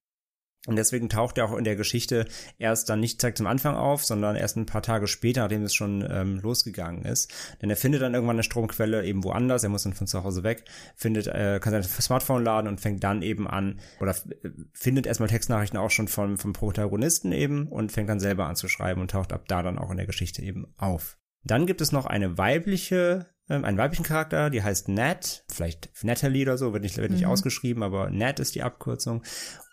Und 0.66 0.76
deswegen 0.76 1.11
taucht 1.11 1.37
er 1.37 1.44
auch 1.44 1.56
in 1.56 1.64
der 1.64 1.76
Geschichte 1.76 2.26
erst 2.59 2.88
dann 2.88 3.00
nicht 3.00 3.21
direkt 3.21 3.37
zum 3.37 3.47
Anfang 3.47 3.75
auf, 3.75 4.04
sondern 4.04 4.35
erst 4.35 4.56
ein 4.56 4.64
paar 4.64 4.80
Tage 4.80 5.06
später, 5.06 5.42
nachdem 5.42 5.62
es 5.62 5.75
schon 5.75 6.06
ähm, 6.11 6.40
losgegangen 6.40 7.04
ist. 7.04 7.33
Denn 7.61 7.68
er 7.68 7.76
findet 7.76 8.00
dann 8.00 8.14
irgendwann 8.14 8.37
eine 8.37 8.44
Stromquelle 8.44 9.04
eben 9.04 9.25
woanders, 9.25 9.62
er 9.62 9.68
muss 9.68 9.83
dann 9.83 9.92
von 9.92 10.06
zu 10.06 10.25
Hause 10.25 10.42
weg, 10.42 10.64
findet, 10.97 11.26
äh, 11.26 11.61
kann 11.61 11.73
sein 11.73 11.83
Smartphone 11.83 12.44
laden 12.44 12.68
und 12.68 12.80
fängt 12.80 13.04
dann 13.04 13.21
eben 13.21 13.47
an, 13.47 13.78
oder 14.00 14.12
äh, 14.12 14.50
findet 14.73 15.06
erstmal 15.06 15.28
Textnachrichten 15.28 15.78
auch 15.78 15.90
schon 15.90 16.09
vom, 16.09 16.38
vom 16.38 16.54
Protagonisten 16.54 17.33
eben 17.33 17.68
und 17.68 17.92
fängt 17.92 18.09
dann 18.09 18.21
selber 18.21 18.47
an 18.47 18.56
zu 18.56 18.68
schreiben 18.68 19.02
und 19.02 19.11
taucht 19.11 19.35
ab 19.35 19.44
da 19.49 19.62
dann 19.62 19.78
auch 19.78 19.90
in 19.90 19.99
der 19.99 20.06
Geschichte 20.06 20.40
eben 20.40 20.73
auf. 20.78 21.18
Dann 21.42 21.66
gibt 21.66 21.83
es 21.83 21.92
noch 21.92 22.06
eine 22.06 22.38
weibliche 22.38 23.26
ähm, 23.50 23.66
einen 23.66 23.76
weiblichen 23.76 24.04
Charakter, 24.04 24.49
die 24.49 24.62
heißt 24.62 24.88
Nat, 24.88 25.44
vielleicht 25.52 25.90
Natalie 26.02 26.44
oder 26.44 26.56
so, 26.56 26.73
wird 26.73 26.83
nicht, 26.83 26.97
wird 26.97 27.11
nicht 27.11 27.25
mhm. 27.25 27.30
ausgeschrieben, 27.30 27.83
aber 27.83 28.09
Nat 28.09 28.40
ist 28.40 28.54
die 28.54 28.62
Abkürzung 28.62 29.23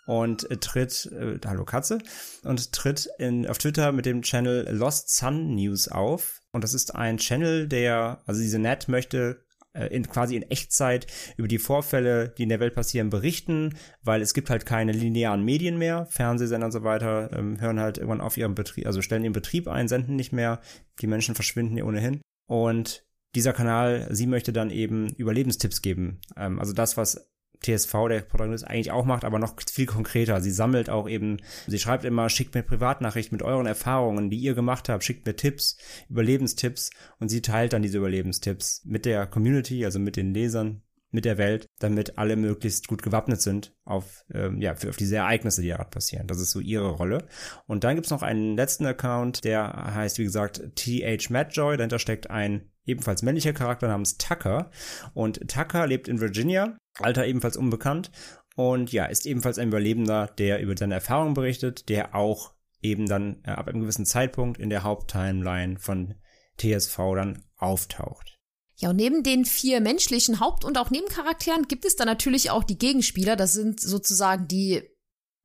und 0.06 0.48
tritt, 0.60 1.06
äh, 1.12 1.38
hallo 1.44 1.64
Katze, 1.64 1.98
und 2.44 2.72
tritt 2.72 3.08
in, 3.18 3.46
auf 3.46 3.58
Twitter 3.58 3.92
mit 3.92 4.06
dem 4.06 4.22
Channel 4.22 4.68
Lost 4.70 5.14
Sun 5.14 5.54
News 5.54 5.88
auf. 5.88 6.40
Und 6.52 6.64
das 6.64 6.74
ist 6.74 6.94
ein 6.94 7.18
Channel, 7.18 7.68
der, 7.68 8.22
also 8.26 8.40
diese 8.40 8.58
Net 8.58 8.88
möchte 8.88 9.44
äh, 9.74 9.86
in, 9.86 10.06
quasi 10.06 10.36
in 10.36 10.42
Echtzeit 10.42 11.06
über 11.36 11.48
die 11.48 11.58
Vorfälle, 11.58 12.28
die 12.36 12.42
in 12.42 12.48
der 12.48 12.60
Welt 12.60 12.74
passieren, 12.74 13.10
berichten, 13.10 13.74
weil 14.02 14.20
es 14.20 14.34
gibt 14.34 14.50
halt 14.50 14.66
keine 14.66 14.92
linearen 14.92 15.44
Medien 15.44 15.78
mehr, 15.78 16.06
Fernsehsender 16.10 16.66
und 16.66 16.72
so 16.72 16.82
weiter 16.82 17.30
ähm, 17.32 17.60
hören 17.60 17.80
halt 17.80 17.98
irgendwann 17.98 18.20
auf 18.20 18.36
ihren 18.36 18.54
Betrieb, 18.54 18.86
also 18.86 19.02
stellen 19.02 19.24
ihren 19.24 19.32
Betrieb 19.32 19.68
ein, 19.68 19.88
senden 19.88 20.16
nicht 20.16 20.32
mehr, 20.32 20.60
die 21.00 21.06
Menschen 21.06 21.34
verschwinden 21.34 21.74
hier 21.74 21.86
ohnehin. 21.86 22.20
Und 22.46 23.04
dieser 23.34 23.54
Kanal, 23.54 24.08
sie 24.10 24.26
möchte 24.26 24.52
dann 24.52 24.70
eben 24.70 25.08
Überlebenstipps 25.14 25.80
geben. 25.80 26.20
Ähm, 26.36 26.58
also 26.58 26.72
das, 26.72 26.96
was 26.96 27.31
TSV, 27.62 28.08
der 28.08 28.20
Protagonist, 28.20 28.66
eigentlich 28.66 28.90
auch 28.90 29.04
macht, 29.04 29.24
aber 29.24 29.38
noch 29.38 29.54
viel 29.70 29.86
konkreter. 29.86 30.40
Sie 30.40 30.50
sammelt 30.50 30.90
auch 30.90 31.08
eben, 31.08 31.38
sie 31.66 31.78
schreibt 31.78 32.04
immer, 32.04 32.28
schickt 32.28 32.54
mir 32.54 32.62
Privatnachrichten 32.62 33.36
mit 33.36 33.42
euren 33.42 33.66
Erfahrungen, 33.66 34.30
die 34.30 34.38
ihr 34.38 34.54
gemacht 34.54 34.88
habt, 34.88 35.04
schickt 35.04 35.26
mir 35.26 35.36
Tipps, 35.36 35.76
Überlebenstipps 36.08 36.90
und 37.18 37.28
sie 37.28 37.42
teilt 37.42 37.72
dann 37.72 37.82
diese 37.82 37.98
Überlebenstipps 37.98 38.82
mit 38.84 39.04
der 39.04 39.26
Community, 39.26 39.84
also 39.84 39.98
mit 39.98 40.16
den 40.16 40.34
Lesern, 40.34 40.82
mit 41.12 41.24
der 41.24 41.38
Welt, 41.38 41.68
damit 41.78 42.18
alle 42.18 42.36
möglichst 42.36 42.88
gut 42.88 43.02
gewappnet 43.02 43.40
sind 43.40 43.74
auf, 43.84 44.24
ähm, 44.32 44.60
ja, 44.60 44.74
für, 44.74 44.88
auf 44.88 44.96
diese 44.96 45.16
Ereignisse, 45.16 45.62
die 45.62 45.68
gerade 45.68 45.90
passieren. 45.90 46.26
Das 46.26 46.40
ist 46.40 46.50
so 46.50 46.58
ihre 46.58 46.90
Rolle. 46.90 47.26
Und 47.66 47.84
dann 47.84 47.94
gibt's 47.94 48.10
noch 48.10 48.22
einen 48.22 48.56
letzten 48.56 48.86
Account, 48.86 49.44
der 49.44 49.94
heißt, 49.94 50.18
wie 50.18 50.24
gesagt, 50.24 50.62
TH 50.74 51.30
Madjoy. 51.30 51.76
Dahinter 51.76 51.98
steckt 51.98 52.30
ein 52.30 52.72
ebenfalls 52.86 53.22
männlicher 53.22 53.52
Charakter 53.52 53.88
namens 53.88 54.16
Tucker. 54.16 54.70
Und 55.14 55.48
Tucker 55.48 55.86
lebt 55.86 56.08
in 56.08 56.20
Virginia, 56.20 56.76
Alter 56.98 57.26
ebenfalls 57.26 57.56
unbekannt. 57.56 58.10
Und 58.56 58.92
ja, 58.92 59.04
ist 59.06 59.26
ebenfalls 59.26 59.58
ein 59.58 59.68
Überlebender, 59.68 60.28
der 60.38 60.60
über 60.60 60.76
seine 60.76 60.94
Erfahrungen 60.94 61.34
berichtet, 61.34 61.88
der 61.88 62.14
auch 62.14 62.54
eben 62.80 63.06
dann 63.06 63.42
äh, 63.44 63.50
ab 63.50 63.68
einem 63.68 63.80
gewissen 63.80 64.06
Zeitpunkt 64.06 64.58
in 64.58 64.70
der 64.70 64.82
Haupttimeline 64.82 65.78
von 65.78 66.14
TSV 66.58 66.96
dann 67.14 67.44
auftaucht. 67.56 68.31
Ja, 68.76 68.90
und 68.90 68.96
neben 68.96 69.22
den 69.22 69.44
vier 69.44 69.80
menschlichen 69.80 70.40
Haupt- 70.40 70.64
und 70.64 70.78
auch 70.78 70.90
Nebencharakteren 70.90 71.68
gibt 71.68 71.84
es 71.84 71.96
dann 71.96 72.06
natürlich 72.06 72.50
auch 72.50 72.64
die 72.64 72.78
Gegenspieler. 72.78 73.36
Das 73.36 73.52
sind 73.52 73.80
sozusagen 73.80 74.48
die 74.48 74.82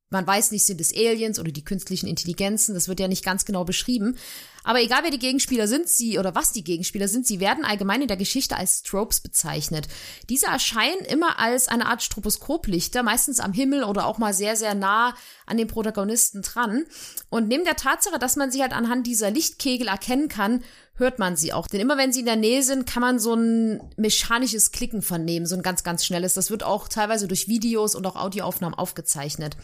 man 0.09 0.25
weiß 0.25 0.51
nicht, 0.51 0.65
sind 0.65 0.79
es 0.79 0.95
Aliens 0.95 1.39
oder 1.39 1.51
die 1.51 1.65
künstlichen 1.65 2.07
Intelligenzen, 2.07 2.73
das 2.73 2.87
wird 2.87 2.99
ja 2.99 3.07
nicht 3.07 3.25
ganz 3.25 3.43
genau 3.43 3.65
beschrieben. 3.65 4.17
Aber 4.63 4.81
egal 4.81 5.03
wer 5.03 5.11
die 5.11 5.19
Gegenspieler 5.19 5.67
sind, 5.67 5.87
sie 5.87 6.17
oder 6.19 6.35
was 6.35 6.51
die 6.51 6.63
Gegenspieler 6.63 7.07
sind, 7.07 7.25
sie 7.25 7.39
werden 7.39 7.65
allgemein 7.65 8.01
in 8.01 8.07
der 8.07 8.17
Geschichte 8.17 8.55
als 8.55 8.83
Tropes 8.83 9.21
bezeichnet. 9.21 9.87
Diese 10.29 10.47
erscheinen 10.47 11.05
immer 11.07 11.39
als 11.39 11.67
eine 11.67 11.87
Art 11.87 12.03
Stroboskoplichter, 12.03 13.03
meistens 13.03 13.39
am 13.39 13.53
Himmel 13.53 13.83
oder 13.83 14.05
auch 14.05 14.17
mal 14.17 14.33
sehr, 14.33 14.55
sehr 14.55 14.75
nah 14.75 15.15
an 15.45 15.57
den 15.57 15.67
Protagonisten 15.67 16.41
dran. 16.41 16.85
Und 17.29 17.47
neben 17.47 17.65
der 17.65 17.75
Tatsache, 17.75 18.19
dass 18.19 18.35
man 18.35 18.51
sie 18.51 18.61
halt 18.61 18.73
anhand 18.73 19.07
dieser 19.07 19.31
Lichtkegel 19.31 19.87
erkennen 19.87 20.27
kann, 20.27 20.63
hört 20.97 21.19
man 21.19 21.35
sie 21.35 21.53
auch. 21.53 21.67
Denn 21.67 21.79
immer 21.79 21.97
wenn 21.97 22.11
sie 22.11 22.21
in 22.21 22.25
der 22.25 22.35
Nähe 22.35 22.63
sind, 22.63 22.85
kann 22.85 23.01
man 23.01 23.19
so 23.19 23.33
ein 23.33 23.81
mechanisches 23.95 24.71
Klicken 24.71 25.01
vernehmen, 25.01 25.45
so 25.45 25.55
ein 25.55 25.61
ganz, 25.61 25.83
ganz 25.83 26.05
schnelles. 26.05 26.33
Das 26.33 26.51
wird 26.51 26.63
auch 26.63 26.87
teilweise 26.87 27.27
durch 27.27 27.47
Videos 27.47 27.95
und 27.95 28.05
auch 28.05 28.15
Audioaufnahmen 28.15 28.77
aufgezeichnet. 28.77 29.57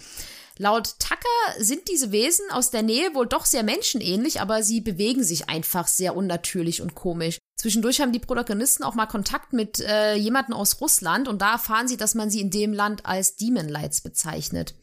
Laut 0.60 1.00
Tucker 1.00 1.64
sind 1.64 1.88
diese 1.88 2.12
Wesen 2.12 2.46
aus 2.52 2.70
der 2.70 2.84
Nähe 2.84 3.16
wohl 3.16 3.26
doch 3.26 3.46
sehr 3.46 3.64
menschenähnlich, 3.64 4.40
aber 4.40 4.62
sie 4.62 4.82
bewegen 4.82 5.24
sich 5.24 5.50
einfach 5.50 5.88
sehr 5.88 6.16
unnatürlich 6.16 6.82
und 6.82 6.94
komisch. 6.94 7.40
Zwischendurch 7.56 8.02
haben 8.02 8.12
die 8.12 8.20
Protagonisten 8.20 8.84
auch 8.84 8.94
mal 8.94 9.08
Kontakt 9.08 9.54
mit 9.54 9.80
äh, 9.80 10.14
jemanden 10.14 10.54
aus 10.54 10.80
Russland 10.80 11.28
und 11.28 11.42
da 11.42 11.54
erfahren 11.54 11.88
sie, 11.88 11.98
dass 11.98 12.14
man 12.14 12.30
sie 12.30 12.40
in 12.40 12.52
dem 12.52 12.72
Land 12.72 13.06
als 13.08 13.36
Demon 13.36 13.68
Lights 13.68 14.02
bezeichnet. 14.02 14.76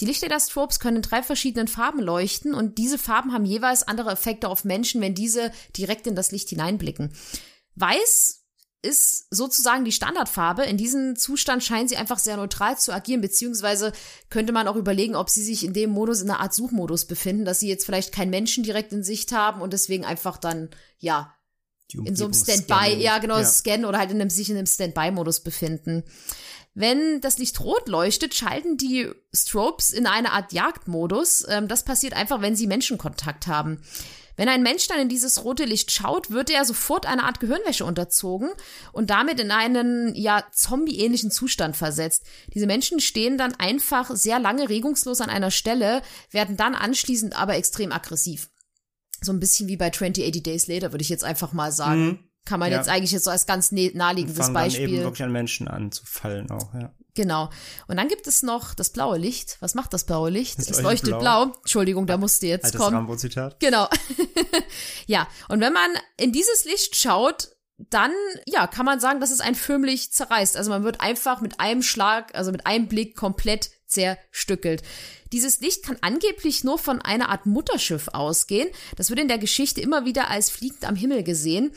Die 0.00 0.04
Lichter 0.04 0.28
der 0.28 0.40
Strobes 0.40 0.80
können 0.80 0.96
in 0.96 1.02
drei 1.02 1.22
verschiedenen 1.22 1.68
Farben 1.68 2.00
leuchten 2.00 2.54
und 2.54 2.78
diese 2.78 2.98
Farben 2.98 3.32
haben 3.32 3.44
jeweils 3.44 3.82
andere 3.86 4.10
Effekte 4.10 4.48
auf 4.48 4.64
Menschen, 4.64 5.00
wenn 5.00 5.14
diese 5.14 5.52
direkt 5.76 6.06
in 6.06 6.16
das 6.16 6.32
Licht 6.32 6.48
hineinblicken. 6.48 7.12
Weiß 7.74 8.42
ist 8.82 9.28
sozusagen 9.30 9.84
die 9.84 9.92
Standardfarbe. 9.92 10.64
In 10.64 10.76
diesem 10.76 11.14
Zustand 11.14 11.62
scheinen 11.62 11.86
sie 11.86 11.96
einfach 11.96 12.18
sehr 12.18 12.36
neutral 12.36 12.76
zu 12.76 12.92
agieren, 12.92 13.20
beziehungsweise 13.20 13.92
könnte 14.28 14.52
man 14.52 14.66
auch 14.66 14.74
überlegen, 14.74 15.14
ob 15.14 15.30
sie 15.30 15.44
sich 15.44 15.64
in 15.64 15.72
dem 15.72 15.90
Modus 15.90 16.20
in 16.20 16.28
einer 16.28 16.40
Art 16.40 16.52
Suchmodus 16.52 17.06
befinden, 17.06 17.44
dass 17.44 17.60
sie 17.60 17.68
jetzt 17.68 17.86
vielleicht 17.86 18.12
keinen 18.12 18.30
Menschen 18.30 18.64
direkt 18.64 18.92
in 18.92 19.04
Sicht 19.04 19.30
haben 19.30 19.62
und 19.62 19.72
deswegen 19.72 20.04
einfach 20.04 20.36
dann, 20.36 20.70
ja, 20.98 21.32
in 21.94 22.16
so 22.16 22.24
einem 22.24 22.34
Standby, 22.34 22.96
ja 23.02 23.18
genau, 23.18 23.36
ja. 23.36 23.44
scannen 23.44 23.84
oder 23.84 23.98
halt 23.98 24.10
in 24.10 24.20
einem, 24.20 24.30
sich 24.30 24.48
in 24.50 24.56
einem 24.56 24.66
Standby-Modus 24.66 25.40
befinden. 25.40 26.04
Wenn 26.74 27.20
das 27.20 27.38
Licht 27.38 27.60
rot 27.60 27.88
leuchtet, 27.88 28.34
schalten 28.34 28.78
die 28.78 29.10
Strobes 29.34 29.92
in 29.92 30.06
eine 30.06 30.32
Art 30.32 30.52
Jagdmodus. 30.52 31.44
Ähm, 31.48 31.68
das 31.68 31.84
passiert 31.84 32.14
einfach, 32.14 32.40
wenn 32.40 32.56
sie 32.56 32.66
Menschenkontakt 32.66 33.46
haben. 33.46 33.82
Wenn 34.36 34.48
ein 34.48 34.62
Mensch 34.62 34.88
dann 34.88 34.98
in 34.98 35.10
dieses 35.10 35.44
rote 35.44 35.64
Licht 35.64 35.90
schaut, 35.90 36.30
wird 36.30 36.48
er 36.48 36.64
sofort 36.64 37.04
einer 37.04 37.24
Art 37.24 37.40
Gehirnwäsche 37.40 37.84
unterzogen 37.84 38.50
und 38.92 39.10
damit 39.10 39.38
in 39.40 39.50
einen, 39.50 40.14
ja, 40.14 40.44
zombie-ähnlichen 40.50 41.30
Zustand 41.30 41.76
versetzt. 41.76 42.24
Diese 42.54 42.66
Menschen 42.66 43.00
stehen 43.00 43.36
dann 43.36 43.54
einfach 43.54 44.10
sehr 44.14 44.38
lange 44.38 44.70
regungslos 44.70 45.20
an 45.20 45.28
einer 45.28 45.50
Stelle, 45.50 46.00
werden 46.30 46.56
dann 46.56 46.74
anschließend 46.74 47.38
aber 47.38 47.56
extrem 47.56 47.92
aggressiv. 47.92 48.48
So 49.20 49.32
ein 49.32 49.40
bisschen 49.40 49.68
wie 49.68 49.76
bei 49.76 49.90
2080 49.90 50.42
Days 50.42 50.66
Later, 50.66 50.92
würde 50.92 51.02
ich 51.02 51.10
jetzt 51.10 51.24
einfach 51.24 51.52
mal 51.52 51.70
sagen. 51.70 52.04
Mhm. 52.04 52.31
Kann 52.44 52.58
man 52.60 52.72
Ja. 52.72 52.78
jetzt 52.78 52.88
eigentlich 52.88 53.12
jetzt 53.12 53.24
so 53.24 53.30
als 53.30 53.46
ganz 53.46 53.70
nä- 53.72 53.96
naheliegendes 53.96 54.38
fangen 54.38 54.54
dann 54.54 54.64
Beispiel. 54.64 54.88
eben 54.88 55.02
wirklich 55.02 55.22
an 55.22 55.32
Menschen 55.32 55.68
anzufallen 55.68 56.50
auch, 56.50 56.74
ja. 56.74 56.92
Genau. 57.14 57.50
Und 57.88 57.98
dann 57.98 58.08
gibt 58.08 58.26
es 58.26 58.42
noch 58.42 58.72
das 58.74 58.90
blaue 58.90 59.18
Licht. 59.18 59.58
Was 59.60 59.74
macht 59.74 59.92
das 59.92 60.04
blaue 60.04 60.30
Licht? 60.30 60.58
Es 60.58 60.64
es 60.70 60.80
leuchtet 60.80 60.84
leuchtet 60.84 61.08
blau. 61.20 61.46
blau. 61.46 61.56
Entschuldigung, 61.60 62.06
da 62.06 62.16
musste 62.16 62.46
jetzt 62.46 62.64
Altes 62.64 62.80
kommen. 62.80 62.96
Rambo-Zitat. 62.96 63.60
Genau. 63.60 63.86
ja, 65.06 65.28
und 65.48 65.60
wenn 65.60 65.72
man 65.72 65.90
in 66.16 66.32
dieses 66.32 66.64
Licht 66.64 66.96
schaut, 66.96 67.50
dann, 67.90 68.12
ja, 68.46 68.66
kann 68.66 68.86
man 68.86 68.98
sagen, 69.00 69.20
dass 69.20 69.30
es 69.30 69.40
einen 69.40 69.56
förmlich 69.56 70.12
zerreißt. 70.12 70.56
Also 70.56 70.70
man 70.70 70.84
wird 70.84 71.00
einfach 71.00 71.40
mit 71.40 71.60
einem 71.60 71.82
Schlag, 71.82 72.34
also 72.34 72.50
mit 72.52 72.66
einem 72.66 72.88
Blick 72.88 73.14
komplett 73.16 73.70
zerstückelt. 73.86 74.82
Dieses 75.32 75.60
Licht 75.60 75.84
kann 75.84 75.98
angeblich 76.00 76.64
nur 76.64 76.78
von 76.78 77.00
einer 77.02 77.28
Art 77.28 77.44
Mutterschiff 77.46 78.08
ausgehen. 78.12 78.68
Das 78.96 79.10
wird 79.10 79.20
in 79.20 79.28
der 79.28 79.38
Geschichte 79.38 79.80
immer 79.80 80.04
wieder 80.04 80.30
als 80.30 80.48
fliegend 80.50 80.86
am 80.86 80.96
Himmel 80.96 81.22
gesehen. 81.24 81.72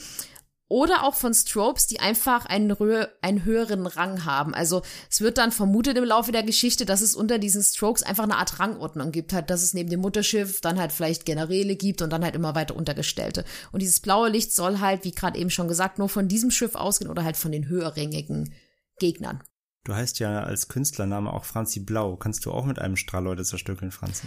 Oder 0.68 1.04
auch 1.04 1.14
von 1.14 1.34
Strobes, 1.34 1.86
die 1.86 2.00
einfach 2.00 2.48
einen, 2.48 2.76
einen 3.22 3.46
höheren 3.46 3.86
Rang 3.86 4.26
haben. 4.26 4.56
Also 4.56 4.82
es 5.12 5.22
wird 5.22 5.38
dann 5.38 5.52
vermutet 5.52 5.96
im 5.96 6.04
Laufe 6.04 6.32
der 6.32 6.42
Geschichte, 6.42 6.86
dass 6.86 7.02
es 7.02 7.16
unter 7.16 7.38
diesen 7.38 7.62
Strokes 7.62 8.02
einfach 8.02 8.24
eine 8.24 8.38
Art 8.38 8.60
Rangordnung 8.60 9.12
gibt, 9.12 9.32
halt, 9.32 9.52
dass 9.52 9.62
es 9.62 9.76
neben 9.76 9.92
dem 9.92 10.02
Mutterschiff 10.02 10.62
dann 10.62 10.80
halt 10.80 10.92
vielleicht 10.92 11.26
Generäle 11.26 11.76
gibt 11.76 12.02
und 12.02 12.10
dann 12.10 12.24
halt 12.24 12.36
immer 12.36 12.56
weiter 12.56 12.76
Untergestellte. 12.76 13.46
Und 13.72 13.84
dieses 13.84 14.00
blaue 14.00 14.30
Licht 14.30 14.54
soll 14.54 14.80
halt, 14.80 15.04
wie 15.04 15.12
gerade 15.12 15.38
eben 15.38 15.52
schon 15.52 15.68
gesagt, 15.68 16.00
nur 16.00 16.10
von 16.10 16.28
diesem 16.28 16.50
Schiff 16.50 16.74
ausgehen 16.74 17.12
oder 17.12 17.24
halt 17.24 17.38
von 17.38 17.52
den 17.52 17.68
höherrangigen 17.68 18.52
Gegnern. 18.98 19.44
Du 19.86 19.94
heißt 19.94 20.18
ja 20.20 20.44
als 20.44 20.68
Künstlername 20.68 21.32
auch 21.32 21.46
Franzi 21.46 21.80
Blau. 21.80 22.16
Kannst 22.16 22.46
du 22.46 22.52
auch 22.52 22.66
mit 22.66 22.80
einem 22.80 22.98
Strahl 22.98 23.24
Leute 23.24 23.44
zerstückeln, 23.44 23.92
Franzi? 23.92 24.26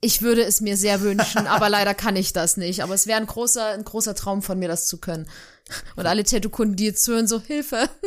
Ich 0.00 0.22
würde 0.22 0.44
es 0.44 0.60
mir 0.60 0.76
sehr 0.76 1.00
wünschen, 1.00 1.46
aber 1.48 1.68
leider 1.68 1.92
kann 1.92 2.14
ich 2.14 2.32
das 2.32 2.56
nicht. 2.56 2.84
Aber 2.84 2.94
es 2.94 3.08
wäre 3.08 3.20
ein 3.20 3.26
großer, 3.26 3.72
ein 3.72 3.84
großer 3.84 4.14
Traum 4.14 4.42
von 4.42 4.60
mir, 4.60 4.68
das 4.68 4.86
zu 4.86 4.98
können. 4.98 5.28
Und 5.96 6.06
alle 6.06 6.22
Tattoo-Kunden, 6.22 6.76
die 6.76 6.86
jetzt 6.86 7.06
hören, 7.08 7.26
so 7.26 7.40
Hilfe. 7.40 7.88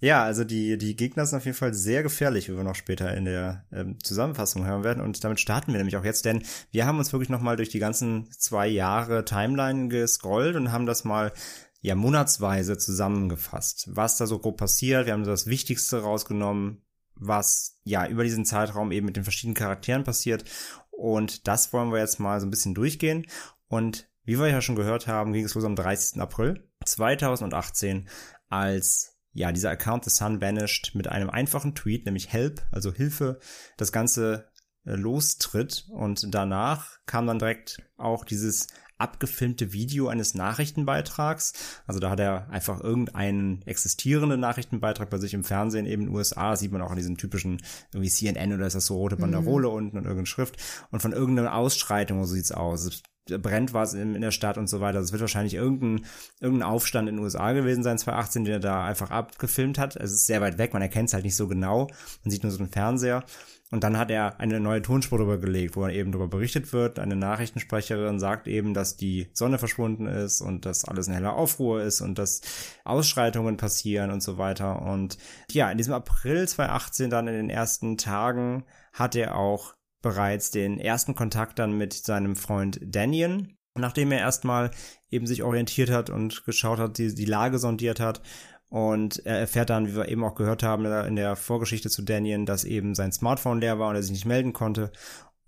Ja, 0.00 0.22
also 0.22 0.44
die, 0.44 0.78
die 0.78 0.94
Gegner 0.94 1.26
sind 1.26 1.38
auf 1.38 1.44
jeden 1.44 1.56
Fall 1.56 1.74
sehr 1.74 2.04
gefährlich, 2.04 2.48
wie 2.48 2.56
wir 2.56 2.62
noch 2.62 2.76
später 2.76 3.12
in 3.16 3.24
der 3.24 3.64
ähm, 3.72 3.98
Zusammenfassung 4.00 4.64
hören 4.64 4.84
werden. 4.84 5.02
Und 5.02 5.24
damit 5.24 5.40
starten 5.40 5.72
wir 5.72 5.78
nämlich 5.78 5.96
auch 5.96 6.04
jetzt, 6.04 6.24
denn 6.24 6.44
wir 6.70 6.86
haben 6.86 7.00
uns 7.00 7.12
wirklich 7.12 7.30
nochmal 7.30 7.56
durch 7.56 7.68
die 7.68 7.80
ganzen 7.80 8.30
zwei 8.30 8.68
Jahre 8.68 9.24
Timeline 9.24 9.88
gescrollt 9.88 10.54
und 10.54 10.70
haben 10.70 10.86
das 10.86 11.02
mal 11.02 11.32
ja 11.80 11.94
monatsweise 11.94 12.76
zusammengefasst, 12.76 13.88
was 13.92 14.16
da 14.16 14.26
so 14.26 14.38
grob 14.38 14.56
passiert. 14.56 15.06
Wir 15.06 15.12
haben 15.12 15.24
so 15.24 15.30
das 15.30 15.46
Wichtigste 15.46 16.02
rausgenommen, 16.02 16.82
was 17.14 17.80
ja 17.84 18.06
über 18.06 18.24
diesen 18.24 18.44
Zeitraum 18.44 18.92
eben 18.92 19.06
mit 19.06 19.16
den 19.16 19.24
verschiedenen 19.24 19.54
Charakteren 19.54 20.04
passiert. 20.04 20.44
Und 20.90 21.46
das 21.46 21.72
wollen 21.72 21.92
wir 21.92 21.98
jetzt 21.98 22.18
mal 22.18 22.40
so 22.40 22.46
ein 22.46 22.50
bisschen 22.50 22.74
durchgehen. 22.74 23.26
Und 23.68 24.08
wie 24.24 24.38
wir 24.38 24.48
ja 24.48 24.60
schon 24.60 24.76
gehört 24.76 25.06
haben, 25.06 25.32
ging 25.32 25.44
es 25.44 25.54
los 25.54 25.64
am 25.64 25.76
30. 25.76 26.20
April 26.20 26.68
2018, 26.84 28.08
als 28.48 29.18
ja, 29.32 29.52
dieser 29.52 29.70
Account 29.70 30.04
The 30.04 30.10
Sun 30.10 30.40
vanished 30.40 30.94
mit 30.94 31.06
einem 31.06 31.30
einfachen 31.30 31.74
Tweet, 31.74 32.06
nämlich 32.06 32.32
Help, 32.32 32.62
also 32.72 32.92
Hilfe, 32.92 33.38
das 33.76 33.92
Ganze 33.92 34.50
äh, 34.84 34.96
lostritt 34.96 35.86
und 35.90 36.34
danach 36.34 36.98
kam 37.06 37.26
dann 37.26 37.38
direkt 37.38 37.78
auch 37.96 38.24
dieses 38.24 38.66
abgefilmte 38.98 39.72
Video 39.72 40.08
eines 40.08 40.34
Nachrichtenbeitrags. 40.34 41.52
Also 41.86 42.00
da 42.00 42.10
hat 42.10 42.20
er 42.20 42.50
einfach 42.50 42.80
irgendeinen 42.80 43.62
existierenden 43.62 44.40
Nachrichtenbeitrag 44.40 45.08
bei 45.08 45.18
sich 45.18 45.34
im 45.34 45.44
Fernsehen, 45.44 45.86
eben 45.86 46.02
in 46.02 46.08
den 46.08 46.16
USA, 46.16 46.56
sieht 46.56 46.72
man 46.72 46.82
auch 46.82 46.90
an 46.90 46.96
diesen 46.96 47.16
typischen 47.16 47.62
irgendwie 47.92 48.10
CNN 48.10 48.52
oder 48.52 48.66
ist 48.66 48.76
das 48.76 48.86
so 48.86 48.96
rote 48.96 49.16
Banderole 49.16 49.68
unten 49.68 49.96
und 49.96 50.04
irgendeine 50.04 50.26
Schrift 50.26 50.56
und 50.90 51.00
von 51.00 51.12
irgendeiner 51.12 51.54
Ausschreitung, 51.54 52.24
so 52.24 52.34
sieht's 52.34 52.52
aus. 52.52 53.02
Brennt 53.26 53.74
was 53.74 53.92
in, 53.92 54.14
in 54.14 54.22
der 54.22 54.30
Stadt 54.30 54.56
und 54.56 54.70
so 54.70 54.80
weiter. 54.80 55.00
Es 55.00 55.12
wird 55.12 55.20
wahrscheinlich 55.20 55.52
irgendein, 55.52 56.06
irgendein 56.40 56.66
Aufstand 56.66 57.10
in 57.10 57.16
den 57.16 57.24
USA 57.24 57.52
gewesen 57.52 57.82
sein, 57.82 57.98
2018, 57.98 58.44
den 58.44 58.54
er 58.54 58.60
da 58.60 58.84
einfach 58.84 59.10
abgefilmt 59.10 59.78
hat. 59.78 59.96
Es 59.96 60.12
ist 60.12 60.26
sehr 60.26 60.40
weit 60.40 60.56
weg, 60.56 60.72
man 60.72 60.80
erkennt 60.80 61.08
es 61.08 61.14
halt 61.14 61.24
nicht 61.24 61.36
so 61.36 61.46
genau. 61.46 61.88
Man 62.24 62.30
sieht 62.30 62.42
nur 62.42 62.52
so 62.52 62.58
einen 62.58 62.70
Fernseher. 62.70 63.24
Und 63.70 63.84
dann 63.84 63.98
hat 63.98 64.10
er 64.10 64.40
eine 64.40 64.60
neue 64.60 64.80
Tonspur 64.80 65.18
drüber 65.18 65.36
gelegt, 65.36 65.76
wo 65.76 65.84
er 65.84 65.92
eben 65.92 66.10
darüber 66.10 66.28
berichtet 66.28 66.72
wird. 66.72 66.98
Eine 66.98 67.16
Nachrichtensprecherin 67.16 68.18
sagt 68.18 68.48
eben, 68.48 68.72
dass 68.72 68.96
die 68.96 69.28
Sonne 69.34 69.58
verschwunden 69.58 70.06
ist 70.06 70.40
und 70.40 70.64
dass 70.64 70.86
alles 70.86 71.06
in 71.08 71.14
heller 71.14 71.34
Aufruhr 71.34 71.82
ist 71.82 72.00
und 72.00 72.18
dass 72.18 72.40
Ausschreitungen 72.84 73.58
passieren 73.58 74.10
und 74.10 74.22
so 74.22 74.38
weiter. 74.38 74.80
Und 74.80 75.18
ja, 75.50 75.70
in 75.70 75.76
diesem 75.76 75.92
April 75.92 76.48
2018, 76.48 77.10
dann 77.10 77.28
in 77.28 77.34
den 77.34 77.50
ersten 77.50 77.98
Tagen, 77.98 78.64
hat 78.94 79.14
er 79.14 79.36
auch 79.36 79.74
bereits 80.00 80.50
den 80.50 80.78
ersten 80.78 81.14
Kontakt 81.14 81.58
dann 81.58 81.76
mit 81.76 81.92
seinem 81.92 82.36
Freund 82.36 82.80
Daniel, 82.82 83.48
nachdem 83.74 84.12
er 84.12 84.20
erstmal 84.20 84.70
eben 85.10 85.26
sich 85.26 85.42
orientiert 85.42 85.90
hat 85.90 86.08
und 86.08 86.44
geschaut 86.46 86.78
hat, 86.78 86.98
die, 86.98 87.14
die 87.14 87.24
Lage 87.26 87.58
sondiert 87.58 88.00
hat. 88.00 88.22
Und 88.68 89.24
er 89.24 89.38
erfährt 89.38 89.70
dann, 89.70 89.86
wie 89.86 89.96
wir 89.96 90.08
eben 90.08 90.24
auch 90.24 90.34
gehört 90.34 90.62
haben 90.62 90.84
in 90.84 91.16
der 91.16 91.36
Vorgeschichte 91.36 91.88
zu 91.88 92.02
Daniel, 92.02 92.44
dass 92.44 92.64
eben 92.64 92.94
sein 92.94 93.12
Smartphone 93.12 93.60
leer 93.60 93.78
war 93.78 93.88
und 93.88 93.96
er 93.96 94.02
sich 94.02 94.12
nicht 94.12 94.26
melden 94.26 94.52
konnte. 94.52 94.92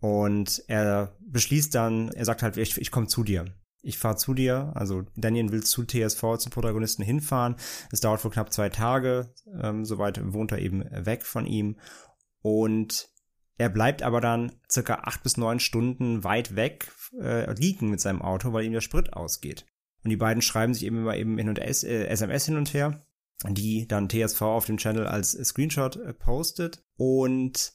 Und 0.00 0.64
er 0.68 1.16
beschließt 1.20 1.74
dann, 1.74 2.08
er 2.08 2.24
sagt 2.24 2.42
halt, 2.42 2.56
ich, 2.56 2.78
ich 2.78 2.90
komme 2.90 3.08
zu 3.08 3.22
dir. 3.22 3.44
Ich 3.82 3.98
fahre 3.98 4.16
zu 4.16 4.32
dir. 4.32 4.72
Also 4.74 5.02
Daniel 5.16 5.52
will 5.52 5.62
zu 5.62 5.84
TSV, 5.84 6.38
zum 6.38 6.50
Protagonisten 6.50 7.02
hinfahren. 7.02 7.56
Es 7.92 8.00
dauert 8.00 8.24
wohl 8.24 8.30
knapp 8.30 8.52
zwei 8.52 8.70
Tage. 8.70 9.34
Ähm, 9.60 9.84
soweit 9.84 10.20
wohnt 10.32 10.52
er 10.52 10.58
eben 10.58 10.84
weg 10.90 11.24
von 11.24 11.46
ihm. 11.46 11.76
Und 12.40 13.10
er 13.58 13.68
bleibt 13.68 14.02
aber 14.02 14.22
dann 14.22 14.52
circa 14.70 15.00
acht 15.02 15.22
bis 15.22 15.36
neun 15.36 15.60
Stunden 15.60 16.24
weit 16.24 16.56
weg 16.56 16.90
äh, 17.20 17.52
liegen 17.52 17.90
mit 17.90 18.00
seinem 18.00 18.22
Auto, 18.22 18.54
weil 18.54 18.64
ihm 18.64 18.72
der 18.72 18.80
Sprit 18.80 19.12
ausgeht. 19.12 19.66
Und 20.02 20.08
die 20.08 20.16
beiden 20.16 20.40
schreiben 20.40 20.72
sich 20.72 20.86
eben 20.86 20.96
immer 20.96 21.14
eben 21.14 21.36
hin 21.36 21.50
und 21.50 21.58
S 21.58 21.84
äh, 21.84 22.06
SMS 22.06 22.46
hin 22.46 22.56
und 22.56 22.72
her, 22.72 23.04
die 23.48 23.86
dann 23.86 24.08
TSV 24.08 24.42
auf 24.42 24.66
dem 24.66 24.76
Channel 24.76 25.06
als 25.06 25.32
Screenshot 25.32 25.96
äh, 25.96 26.12
postet. 26.12 26.82
Und 26.96 27.72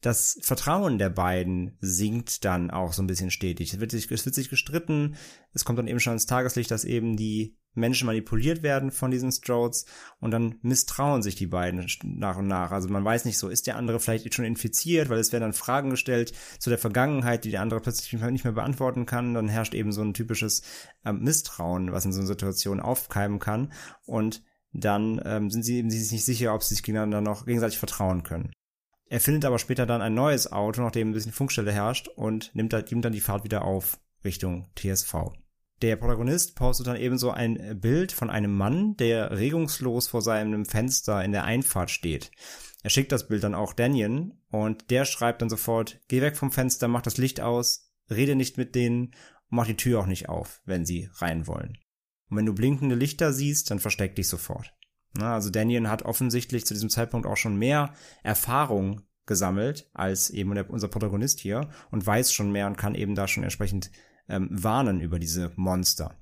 das 0.00 0.38
Vertrauen 0.42 0.98
der 0.98 1.10
beiden 1.10 1.76
sinkt 1.80 2.44
dann 2.44 2.70
auch 2.70 2.92
so 2.92 3.02
ein 3.02 3.06
bisschen 3.06 3.30
stetig. 3.30 3.72
Es 3.72 3.80
wird 3.80 3.90
sich, 3.90 4.10
es 4.10 4.24
wird 4.24 4.34
sich 4.34 4.50
gestritten. 4.50 5.16
Es 5.52 5.64
kommt 5.64 5.78
dann 5.78 5.88
eben 5.88 6.00
schon 6.00 6.12
ins 6.12 6.26
Tageslicht, 6.26 6.70
dass 6.70 6.84
eben 6.84 7.16
die 7.16 7.56
Menschen 7.76 8.06
manipuliert 8.06 8.62
werden 8.62 8.90
von 8.90 9.10
diesen 9.10 9.30
Strokes 9.30 9.84
und 10.18 10.30
dann 10.30 10.58
misstrauen 10.62 11.22
sich 11.22 11.34
die 11.34 11.46
beiden 11.46 11.86
nach 12.04 12.38
und 12.38 12.46
nach. 12.46 12.72
Also 12.72 12.88
man 12.88 13.04
weiß 13.04 13.26
nicht 13.26 13.38
so, 13.38 13.48
ist 13.48 13.66
der 13.66 13.76
andere 13.76 14.00
vielleicht 14.00 14.32
schon 14.34 14.44
infiziert, 14.44 15.08
weil 15.08 15.18
es 15.18 15.32
werden 15.32 15.42
dann 15.42 15.52
Fragen 15.52 15.90
gestellt 15.90 16.32
zu 16.58 16.70
der 16.70 16.78
Vergangenheit, 16.78 17.44
die 17.44 17.50
der 17.50 17.60
andere 17.60 17.80
plötzlich 17.80 18.12
nicht 18.12 18.44
mehr 18.44 18.54
beantworten 18.54 19.06
kann. 19.06 19.34
Dann 19.34 19.48
herrscht 19.48 19.74
eben 19.74 19.92
so 19.92 20.02
ein 20.02 20.14
typisches 20.14 20.62
ähm, 21.04 21.22
Misstrauen, 21.22 21.92
was 21.92 22.04
in 22.04 22.12
so 22.12 22.20
einer 22.20 22.28
Situation 22.28 22.80
aufkeimen 22.80 23.38
kann. 23.38 23.72
Und 24.06 24.42
dann 24.80 25.20
ähm, 25.24 25.50
sind 25.50 25.62
sie 25.62 25.78
eben 25.78 25.90
sich 25.90 26.12
nicht 26.12 26.24
sicher, 26.24 26.54
ob 26.54 26.62
sie 26.62 26.74
sich 26.74 26.82
gegeneinander 26.82 27.20
noch 27.20 27.46
gegenseitig 27.46 27.78
vertrauen 27.78 28.22
können. 28.22 28.52
Er 29.08 29.20
findet 29.20 29.44
aber 29.44 29.58
später 29.58 29.86
dann 29.86 30.02
ein 30.02 30.14
neues 30.14 30.50
Auto, 30.50 30.82
nachdem 30.82 31.10
ein 31.10 31.12
bisschen 31.12 31.32
Funkstelle 31.32 31.72
herrscht 31.72 32.08
und 32.08 32.54
nimmt, 32.54 32.72
nimmt 32.90 33.04
dann 33.04 33.12
die 33.12 33.20
Fahrt 33.20 33.44
wieder 33.44 33.64
auf 33.64 33.98
Richtung 34.24 34.68
TSV. 34.74 35.14
Der 35.82 35.96
Protagonist 35.96 36.56
postet 36.56 36.86
dann 36.86 36.96
ebenso 36.96 37.30
ein 37.30 37.78
Bild 37.80 38.10
von 38.10 38.30
einem 38.30 38.56
Mann, 38.56 38.96
der 38.96 39.38
regungslos 39.38 40.08
vor 40.08 40.22
seinem 40.22 40.64
Fenster 40.64 41.22
in 41.22 41.32
der 41.32 41.44
Einfahrt 41.44 41.90
steht. 41.90 42.30
Er 42.82 42.90
schickt 42.90 43.12
das 43.12 43.28
Bild 43.28 43.44
dann 43.44 43.54
auch 43.54 43.74
Daniel 43.74 44.32
und 44.48 44.90
der 44.90 45.04
schreibt 45.04 45.42
dann 45.42 45.50
sofort, 45.50 46.00
geh 46.08 46.22
weg 46.22 46.36
vom 46.36 46.50
Fenster, 46.50 46.88
mach 46.88 47.02
das 47.02 47.18
Licht 47.18 47.40
aus, 47.40 47.92
rede 48.10 48.36
nicht 48.36 48.56
mit 48.56 48.74
denen 48.74 49.06
und 49.06 49.14
mach 49.50 49.66
die 49.66 49.76
Tür 49.76 50.00
auch 50.00 50.06
nicht 50.06 50.28
auf, 50.28 50.62
wenn 50.64 50.86
sie 50.86 51.10
rein 51.14 51.46
wollen. 51.46 51.78
Und 52.28 52.36
wenn 52.36 52.46
du 52.46 52.54
blinkende 52.54 52.94
Lichter 52.94 53.32
siehst, 53.32 53.70
dann 53.70 53.78
versteck 53.78 54.16
dich 54.16 54.28
sofort. 54.28 54.72
Na, 55.14 55.34
also 55.34 55.50
Daniel 55.50 55.88
hat 55.88 56.02
offensichtlich 56.02 56.66
zu 56.66 56.74
diesem 56.74 56.90
Zeitpunkt 56.90 57.26
auch 57.26 57.36
schon 57.36 57.56
mehr 57.56 57.94
Erfahrung 58.22 59.02
gesammelt 59.24 59.90
als 59.92 60.30
eben 60.30 60.54
der, 60.54 60.70
unser 60.70 60.88
Protagonist 60.88 61.40
hier 61.40 61.68
und 61.90 62.06
weiß 62.06 62.32
schon 62.32 62.52
mehr 62.52 62.66
und 62.66 62.78
kann 62.78 62.94
eben 62.94 63.14
da 63.14 63.26
schon 63.26 63.42
entsprechend 63.42 63.90
ähm, 64.28 64.48
warnen 64.50 65.00
über 65.00 65.18
diese 65.18 65.52
Monster. 65.56 66.16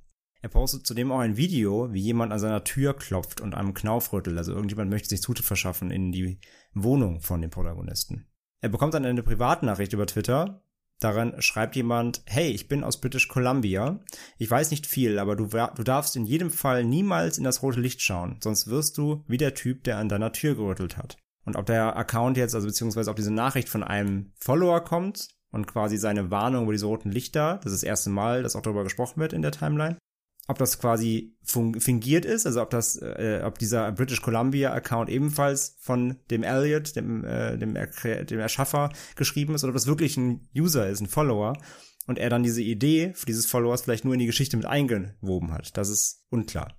Er 0.45 0.51
postet 0.51 0.87
zudem 0.87 1.11
auch 1.11 1.21
ein 1.21 1.39
Video, 1.39 1.93
wie 1.95 2.03
jemand 2.03 2.31
an 2.33 2.39
seiner 2.39 2.65
Tür 2.65 2.95
klopft 2.95 3.41
und 3.41 3.55
einem 3.55 3.73
Knauf 3.73 4.13
rüttelt. 4.13 4.37
Also 4.37 4.53
irgendjemand 4.53 4.91
möchte 4.91 5.09
sich 5.09 5.23
Zutritt 5.23 5.47
verschaffen 5.47 5.91
in 5.91 6.13
die 6.13 6.39
Wohnung 6.75 7.21
von 7.21 7.41
dem 7.41 7.51
Protagonisten. 7.51 8.27
Er 8.61 8.69
bekommt 8.69 8.93
dann 8.93 9.07
eine 9.07 9.23
Privatnachricht 9.23 9.95
über 9.95 10.07
Twitter. 10.07 10.63
Daran 11.01 11.41
schreibt 11.43 11.77
jemand, 11.77 12.23
hey, 12.27 12.51
ich 12.51 12.69
bin 12.69 12.85
aus 12.85 13.01
British 13.01 13.29
Columbia. 13.29 14.01
Ich 14.39 14.51
weiß 14.51 14.71
nicht 14.71 14.87
viel, 14.87 15.19
aber 15.19 15.37
du, 15.37 15.47
du 15.47 15.83
darfst 15.83 16.17
in 16.17 16.25
jedem 16.25 16.51
Fall 16.51 16.85
niemals 16.85 17.39
in 17.39 17.45
das 17.45 17.63
rote 17.63 17.81
Licht 17.81 18.01
schauen, 18.01 18.39
sonst 18.43 18.69
wirst 18.69 18.97
du 18.97 19.25
wie 19.27 19.37
der 19.37 19.55
Typ, 19.55 19.85
der 19.85 19.99
an 19.99 20.09
deiner 20.09 20.33
Tür 20.33 20.55
gerüttelt 20.55 20.97
hat. 20.97 21.19
Und 21.45 21.57
ob 21.57 21.67
der 21.67 21.97
Account 21.97 22.37
jetzt, 22.37 22.55
also 22.55 22.67
beziehungsweise 22.67 23.11
ob 23.11 23.17
diese 23.17 23.33
Nachricht 23.33 23.69
von 23.69 23.83
einem 23.83 24.33
Follower 24.41 24.83
kommt 24.83 25.29
und 25.51 25.67
quasi 25.67 25.99
seine 25.99 26.31
Warnung 26.31 26.65
über 26.65 26.73
diese 26.73 26.87
roten 26.87 27.11
Lichter, 27.11 27.61
das 27.63 27.73
ist 27.73 27.83
das 27.83 27.89
erste 27.89 28.11
Mal, 28.11 28.43
dass 28.43 28.57
auch 28.57 28.63
darüber 28.63 28.85
gesprochen 28.85 29.21
wird 29.21 29.33
in 29.33 29.43
der 29.43 29.53
Timeline, 29.53 29.99
ob 30.47 30.59
das 30.59 30.79
quasi 30.79 31.37
fingiert 31.43 32.25
ist, 32.25 32.47
also 32.47 32.61
ob 32.61 32.71
das, 32.71 32.97
äh, 32.97 33.43
ob 33.45 33.59
dieser 33.59 33.91
British 33.93 34.21
Columbia 34.21 34.73
Account 34.73 35.09
ebenfalls 35.09 35.77
von 35.81 36.17
dem 36.31 36.43
Elliot, 36.43 36.97
dem, 36.97 37.25
äh, 37.25 37.57
dem, 37.57 37.77
er 37.77 37.87
dem 38.25 38.41
Erschaffer 38.41 38.91
geschrieben 39.17 39.55
ist, 39.55 39.65
oder 39.65 39.71
ob 39.71 39.77
das 39.77 39.87
wirklich 39.87 40.17
ein 40.17 40.49
User 40.57 40.89
ist, 40.89 41.01
ein 41.01 41.07
Follower, 41.07 41.55
und 42.07 42.19
er 42.19 42.29
dann 42.29 42.43
diese 42.43 42.63
Idee 42.63 43.15
dieses 43.27 43.47
Followers 43.47 43.83
vielleicht 43.83 44.05
nur 44.05 44.15
in 44.15 44.21
die 44.21 44.27
Geschichte 44.27 44.57
mit 44.57 44.67
eingewoben 44.67 45.53
hat. 45.53 45.77
Das 45.77 45.89
ist 45.89 46.25
unklar. 46.29 46.77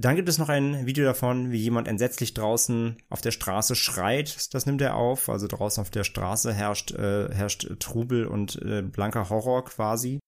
Dann 0.00 0.14
gibt 0.14 0.28
es 0.28 0.38
noch 0.38 0.48
ein 0.48 0.86
Video 0.86 1.04
davon, 1.04 1.50
wie 1.50 1.58
jemand 1.58 1.88
entsetzlich 1.88 2.32
draußen 2.32 2.98
auf 3.08 3.20
der 3.20 3.32
Straße 3.32 3.74
schreit. 3.74 4.54
Das 4.54 4.64
nimmt 4.64 4.80
er 4.80 4.94
auf. 4.94 5.28
Also 5.28 5.48
draußen 5.48 5.80
auf 5.80 5.90
der 5.90 6.04
Straße 6.04 6.52
herrscht, 6.52 6.92
äh, 6.92 7.34
herrscht 7.34 7.68
Trubel 7.80 8.26
und 8.26 8.62
äh, 8.62 8.82
blanker 8.82 9.28
Horror 9.28 9.64
quasi. 9.64 10.20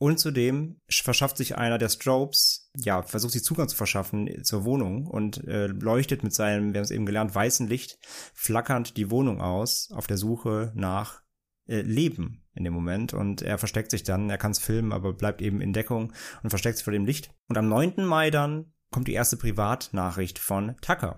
Und 0.00 0.20
zudem 0.20 0.80
verschafft 0.88 1.36
sich 1.36 1.56
einer 1.56 1.76
der 1.76 1.88
Strobes, 1.88 2.70
ja, 2.76 3.02
versucht 3.02 3.32
sich 3.32 3.42
Zugang 3.42 3.68
zu 3.68 3.76
verschaffen 3.76 4.44
zur 4.44 4.64
Wohnung 4.64 5.06
und 5.06 5.44
äh, 5.48 5.66
leuchtet 5.66 6.22
mit 6.22 6.32
seinem, 6.32 6.72
wir 6.72 6.78
haben 6.78 6.84
es 6.84 6.92
eben 6.92 7.04
gelernt, 7.04 7.34
weißen 7.34 7.66
Licht 7.66 7.98
flackernd 8.32 8.96
die 8.96 9.10
Wohnung 9.10 9.40
aus, 9.40 9.90
auf 9.92 10.06
der 10.06 10.16
Suche 10.16 10.72
nach 10.76 11.22
äh, 11.66 11.80
Leben 11.80 12.44
in 12.54 12.62
dem 12.62 12.74
Moment. 12.74 13.12
Und 13.12 13.42
er 13.42 13.58
versteckt 13.58 13.90
sich 13.90 14.04
dann, 14.04 14.30
er 14.30 14.38
kann 14.38 14.52
es 14.52 14.60
filmen, 14.60 14.92
aber 14.92 15.12
bleibt 15.12 15.42
eben 15.42 15.60
in 15.60 15.72
Deckung 15.72 16.12
und 16.44 16.50
versteckt 16.50 16.76
sich 16.76 16.84
vor 16.84 16.92
dem 16.92 17.04
Licht. 17.04 17.30
Und 17.48 17.58
am 17.58 17.68
9. 17.68 18.04
Mai 18.04 18.30
dann 18.30 18.72
kommt 18.92 19.08
die 19.08 19.14
erste 19.14 19.36
Privatnachricht 19.36 20.38
von 20.38 20.76
Tucker. 20.80 21.16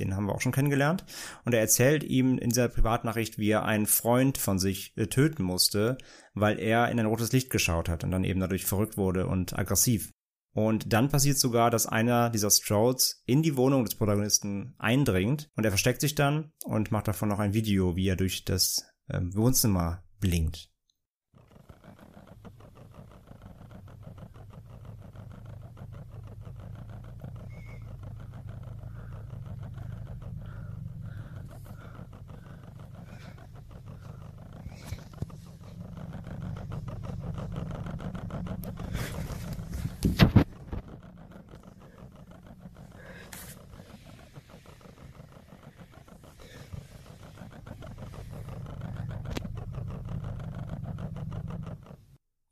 Den 0.00 0.16
haben 0.16 0.26
wir 0.26 0.34
auch 0.34 0.40
schon 0.40 0.52
kennengelernt. 0.52 1.04
Und 1.44 1.54
er 1.54 1.60
erzählt 1.60 2.02
ihm 2.02 2.38
in 2.38 2.50
dieser 2.50 2.68
Privatnachricht, 2.68 3.38
wie 3.38 3.50
er 3.50 3.64
einen 3.64 3.86
Freund 3.86 4.38
von 4.38 4.58
sich 4.58 4.92
äh, 4.96 5.06
töten 5.06 5.42
musste, 5.42 5.98
weil 6.34 6.58
er 6.58 6.90
in 6.90 6.98
ein 6.98 7.06
rotes 7.06 7.32
Licht 7.32 7.50
geschaut 7.50 7.88
hat 7.88 8.02
und 8.02 8.10
dann 8.10 8.24
eben 8.24 8.40
dadurch 8.40 8.64
verrückt 8.64 8.96
wurde 8.96 9.26
und 9.26 9.58
aggressiv. 9.58 10.10
Und 10.52 10.92
dann 10.92 11.08
passiert 11.08 11.38
sogar, 11.38 11.70
dass 11.70 11.86
einer 11.86 12.28
dieser 12.30 12.50
Strodes 12.50 13.22
in 13.24 13.42
die 13.42 13.56
Wohnung 13.56 13.84
des 13.84 13.94
Protagonisten 13.94 14.74
eindringt 14.78 15.48
und 15.54 15.64
er 15.64 15.70
versteckt 15.70 16.00
sich 16.00 16.16
dann 16.16 16.52
und 16.64 16.90
macht 16.90 17.06
davon 17.06 17.28
noch 17.28 17.38
ein 17.38 17.54
Video, 17.54 17.94
wie 17.94 18.08
er 18.08 18.16
durch 18.16 18.44
das 18.44 18.84
ähm, 19.08 19.34
Wohnzimmer 19.34 20.02
blinkt. 20.18 20.70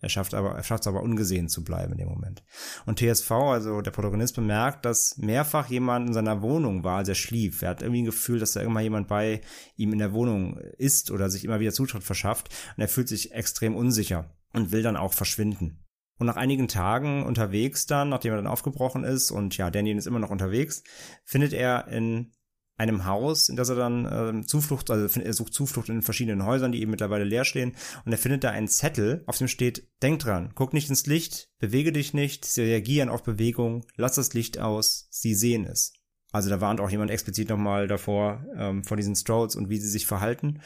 Er 0.09 0.11
schafft 0.11 0.33
aber, 0.33 0.53
er 0.53 0.65
schafft 0.65 0.85
es 0.85 0.87
aber 0.87 1.03
ungesehen 1.03 1.51
zu 1.51 1.63
bleiben 1.63 1.93
in 1.93 1.99
dem 1.99 2.09
Moment. 2.09 2.43
Und 2.87 2.99
TSV, 2.99 3.31
also 3.31 3.83
der 3.83 3.91
Protagonist, 3.91 4.37
bemerkt, 4.37 4.87
dass 4.87 5.19
mehrfach 5.19 5.69
jemand 5.69 6.09
in 6.09 6.15
seiner 6.15 6.41
Wohnung 6.41 6.83
war, 6.83 6.97
als 6.97 7.11
er 7.11 7.15
schlief. 7.15 7.61
Er 7.61 7.69
hat 7.69 7.83
irgendwie 7.83 8.01
ein 8.01 8.07
Gefühl, 8.07 8.39
dass 8.39 8.53
da 8.53 8.63
immer 8.63 8.81
jemand 8.81 9.07
bei 9.07 9.43
ihm 9.77 9.93
in 9.93 9.99
der 9.99 10.15
Wohnung 10.15 10.57
ist 10.79 11.11
oder 11.11 11.29
sich 11.29 11.45
immer 11.45 11.61
wieder 11.61 11.73
Zutritt 11.73 12.05
verschafft. 12.05 12.49
Und 12.75 12.81
er 12.81 12.89
fühlt 12.89 13.07
sich 13.07 13.33
extrem 13.33 13.77
unsicher 13.77 14.35
und 14.55 14.73
will 14.73 14.83
dann 14.83 14.97
auch 14.97 15.13
verschwinden. 15.13 15.85
Und 16.17 16.27
nach 16.27 16.37
einigen 16.37 16.69
Tagen 16.69 17.27
unterwegs 17.27 17.85
dann, 17.85 18.09
nachdem 18.09 18.33
er 18.33 18.39
dann 18.39 18.47
aufgebrochen 18.47 19.05
ist 19.05 19.31
und 19.31 19.59
ja, 19.59 19.71
Daniel 19.71 19.99
ist 19.99 20.07
immer 20.07 20.21
noch 20.21 20.31
unterwegs, 20.31 20.85
findet 21.27 21.53
er 21.53 21.87
in 21.89 22.33
einem 22.79 23.05
Haus, 23.05 23.49
in 23.49 23.57
das 23.57 23.69
er 23.69 23.75
dann 23.75 24.07
äh, 24.07 24.47
Zuflucht, 24.47 24.91
also 24.91 25.21
er 25.21 25.33
sucht 25.35 25.53
Zuflucht 25.53 25.89
in 25.89 26.03
verschiedenen 26.03 26.47
Häusern, 26.47 26.73
die 26.73 26.81
eben 26.81 26.93
mittlerweile 26.93 27.25
leer 27.25 27.45
stehen, 27.45 27.75
und 28.05 28.13
er 28.13 28.19
findet 28.19 28.45
da 28.45 28.51
einen 28.51 28.69
Zettel, 28.69 29.25
auf 29.27 29.37
dem 29.37 29.49
steht, 29.49 29.89
denk 30.01 30.21
dran, 30.21 30.53
guck 30.55 30.73
nicht 30.73 30.89
ins 30.89 31.07
Licht, 31.07 31.51
bewege 31.59 31.93
dich 31.93 32.15
nicht, 32.15 32.45
sie 32.45 32.63
reagieren 32.63 33.09
auf 33.09 33.23
Bewegung, 33.23 33.85
lass 33.97 34.15
das 34.15 34.33
Licht 34.33 34.59
aus, 34.59 35.09
sie 35.11 35.35
sehen 35.35 35.67
es. 35.67 35.93
Also 36.31 36.51
da 36.51 36.61
warnt 36.61 36.81
auch 36.81 36.91
jemand 36.91 37.11
explizit 37.11 37.49
nochmal 37.49 37.89
davor, 37.89 38.45
ähm, 38.57 38.85
vor 38.85 38.97
diesen 38.97 39.17
Strolls 39.17 39.57
und 39.57 39.71
wie 39.71 39.79
sie 39.79 39.89
sich 39.89 40.07
verhalten. 40.07 40.61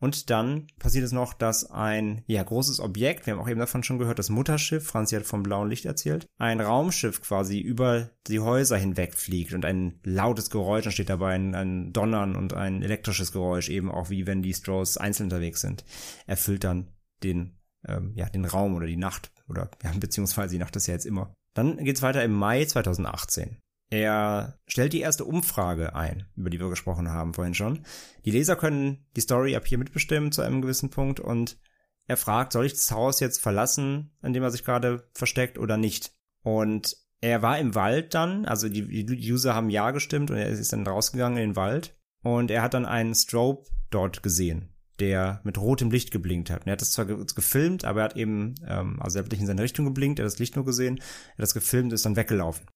Und 0.00 0.30
dann 0.30 0.68
passiert 0.78 1.04
es 1.04 1.12
noch, 1.12 1.34
dass 1.34 1.70
ein 1.70 2.22
ja 2.26 2.42
großes 2.42 2.78
Objekt, 2.78 3.26
wir 3.26 3.34
haben 3.34 3.40
auch 3.40 3.48
eben 3.48 3.58
davon 3.58 3.82
schon 3.82 3.98
gehört, 3.98 4.18
das 4.18 4.30
Mutterschiff, 4.30 4.86
Franzi 4.86 5.16
hat 5.16 5.24
vom 5.24 5.42
blauen 5.42 5.68
Licht 5.68 5.86
erzählt, 5.86 6.26
ein 6.38 6.60
Raumschiff 6.60 7.20
quasi 7.20 7.58
über 7.58 8.10
die 8.28 8.38
Häuser 8.38 8.76
hinweg 8.76 9.14
fliegt 9.14 9.54
und 9.54 9.64
ein 9.64 9.98
lautes 10.04 10.50
Geräusch, 10.50 10.84
dann 10.84 10.92
steht 10.92 11.08
dabei 11.10 11.34
ein, 11.34 11.54
ein 11.54 11.92
Donnern 11.92 12.36
und 12.36 12.52
ein 12.52 12.82
elektrisches 12.82 13.32
Geräusch, 13.32 13.68
eben 13.68 13.90
auch 13.90 14.08
wie 14.10 14.26
wenn 14.26 14.42
die 14.42 14.54
Strolls 14.54 14.96
einzeln 14.96 15.24
unterwegs 15.24 15.60
sind, 15.60 15.84
erfüllt 16.26 16.62
dann 16.62 16.92
den, 17.24 17.58
ähm, 17.86 18.12
ja, 18.14 18.28
den 18.28 18.44
Raum 18.44 18.76
oder 18.76 18.86
die 18.86 18.96
Nacht 18.96 19.32
oder 19.48 19.70
ja, 19.82 19.92
beziehungsweise 19.98 20.52
die 20.52 20.60
Nacht 20.60 20.76
ist 20.76 20.86
ja 20.86 20.94
jetzt 20.94 21.06
immer. 21.06 21.34
Dann 21.54 21.76
geht's 21.78 22.02
weiter 22.02 22.22
im 22.22 22.32
Mai 22.32 22.64
2018. 22.64 23.58
Er 23.90 24.58
stellt 24.66 24.92
die 24.92 25.00
erste 25.00 25.24
Umfrage 25.24 25.94
ein, 25.94 26.26
über 26.36 26.50
die 26.50 26.60
wir 26.60 26.68
gesprochen 26.68 27.10
haben 27.10 27.32
vorhin 27.32 27.54
schon. 27.54 27.84
Die 28.24 28.30
Leser 28.30 28.54
können 28.54 29.06
die 29.16 29.22
Story 29.22 29.56
ab 29.56 29.66
hier 29.66 29.78
mitbestimmen 29.78 30.30
zu 30.30 30.42
einem 30.42 30.60
gewissen 30.60 30.90
Punkt 30.90 31.20
und 31.20 31.58
er 32.06 32.16
fragt, 32.16 32.52
soll 32.52 32.66
ich 32.66 32.72
das 32.72 32.90
Haus 32.90 33.20
jetzt 33.20 33.40
verlassen, 33.40 34.10
in 34.22 34.32
dem 34.32 34.42
er 34.42 34.50
sich 34.50 34.64
gerade 34.64 35.08
versteckt 35.14 35.58
oder 35.58 35.76
nicht? 35.76 36.12
Und 36.42 36.96
er 37.20 37.42
war 37.42 37.58
im 37.58 37.74
Wald 37.74 38.14
dann, 38.14 38.44
also 38.44 38.68
die, 38.68 39.06
User 39.32 39.54
haben 39.54 39.70
ja 39.70 39.90
gestimmt 39.90 40.30
und 40.30 40.36
er 40.36 40.48
ist 40.48 40.72
dann 40.72 40.86
rausgegangen 40.86 41.38
in 41.38 41.50
den 41.50 41.56
Wald 41.56 41.96
und 42.22 42.50
er 42.50 42.62
hat 42.62 42.74
dann 42.74 42.86
einen 42.86 43.14
Strobe 43.14 43.68
dort 43.90 44.22
gesehen, 44.22 44.68
der 45.00 45.40
mit 45.44 45.58
rotem 45.58 45.90
Licht 45.90 46.10
geblinkt 46.10 46.50
hat. 46.50 46.62
Und 46.62 46.68
er 46.68 46.72
hat 46.72 46.80
das 46.80 46.92
zwar 46.92 47.06
gefilmt, 47.06 47.84
aber 47.84 48.00
er 48.00 48.04
hat 48.04 48.16
eben, 48.16 48.54
ähm, 48.66 49.00
also 49.00 49.18
er 49.18 49.24
hat 49.24 49.32
nicht 49.32 49.40
in 49.40 49.46
seine 49.46 49.62
Richtung 49.62 49.84
geblinkt, 49.84 50.18
er 50.18 50.24
hat 50.24 50.32
das 50.32 50.38
Licht 50.38 50.56
nur 50.56 50.64
gesehen, 50.64 50.98
er 50.98 51.32
hat 51.32 51.42
das 51.42 51.54
gefilmt, 51.54 51.92
ist 51.92 52.06
dann 52.06 52.16
weggelaufen. 52.16 52.66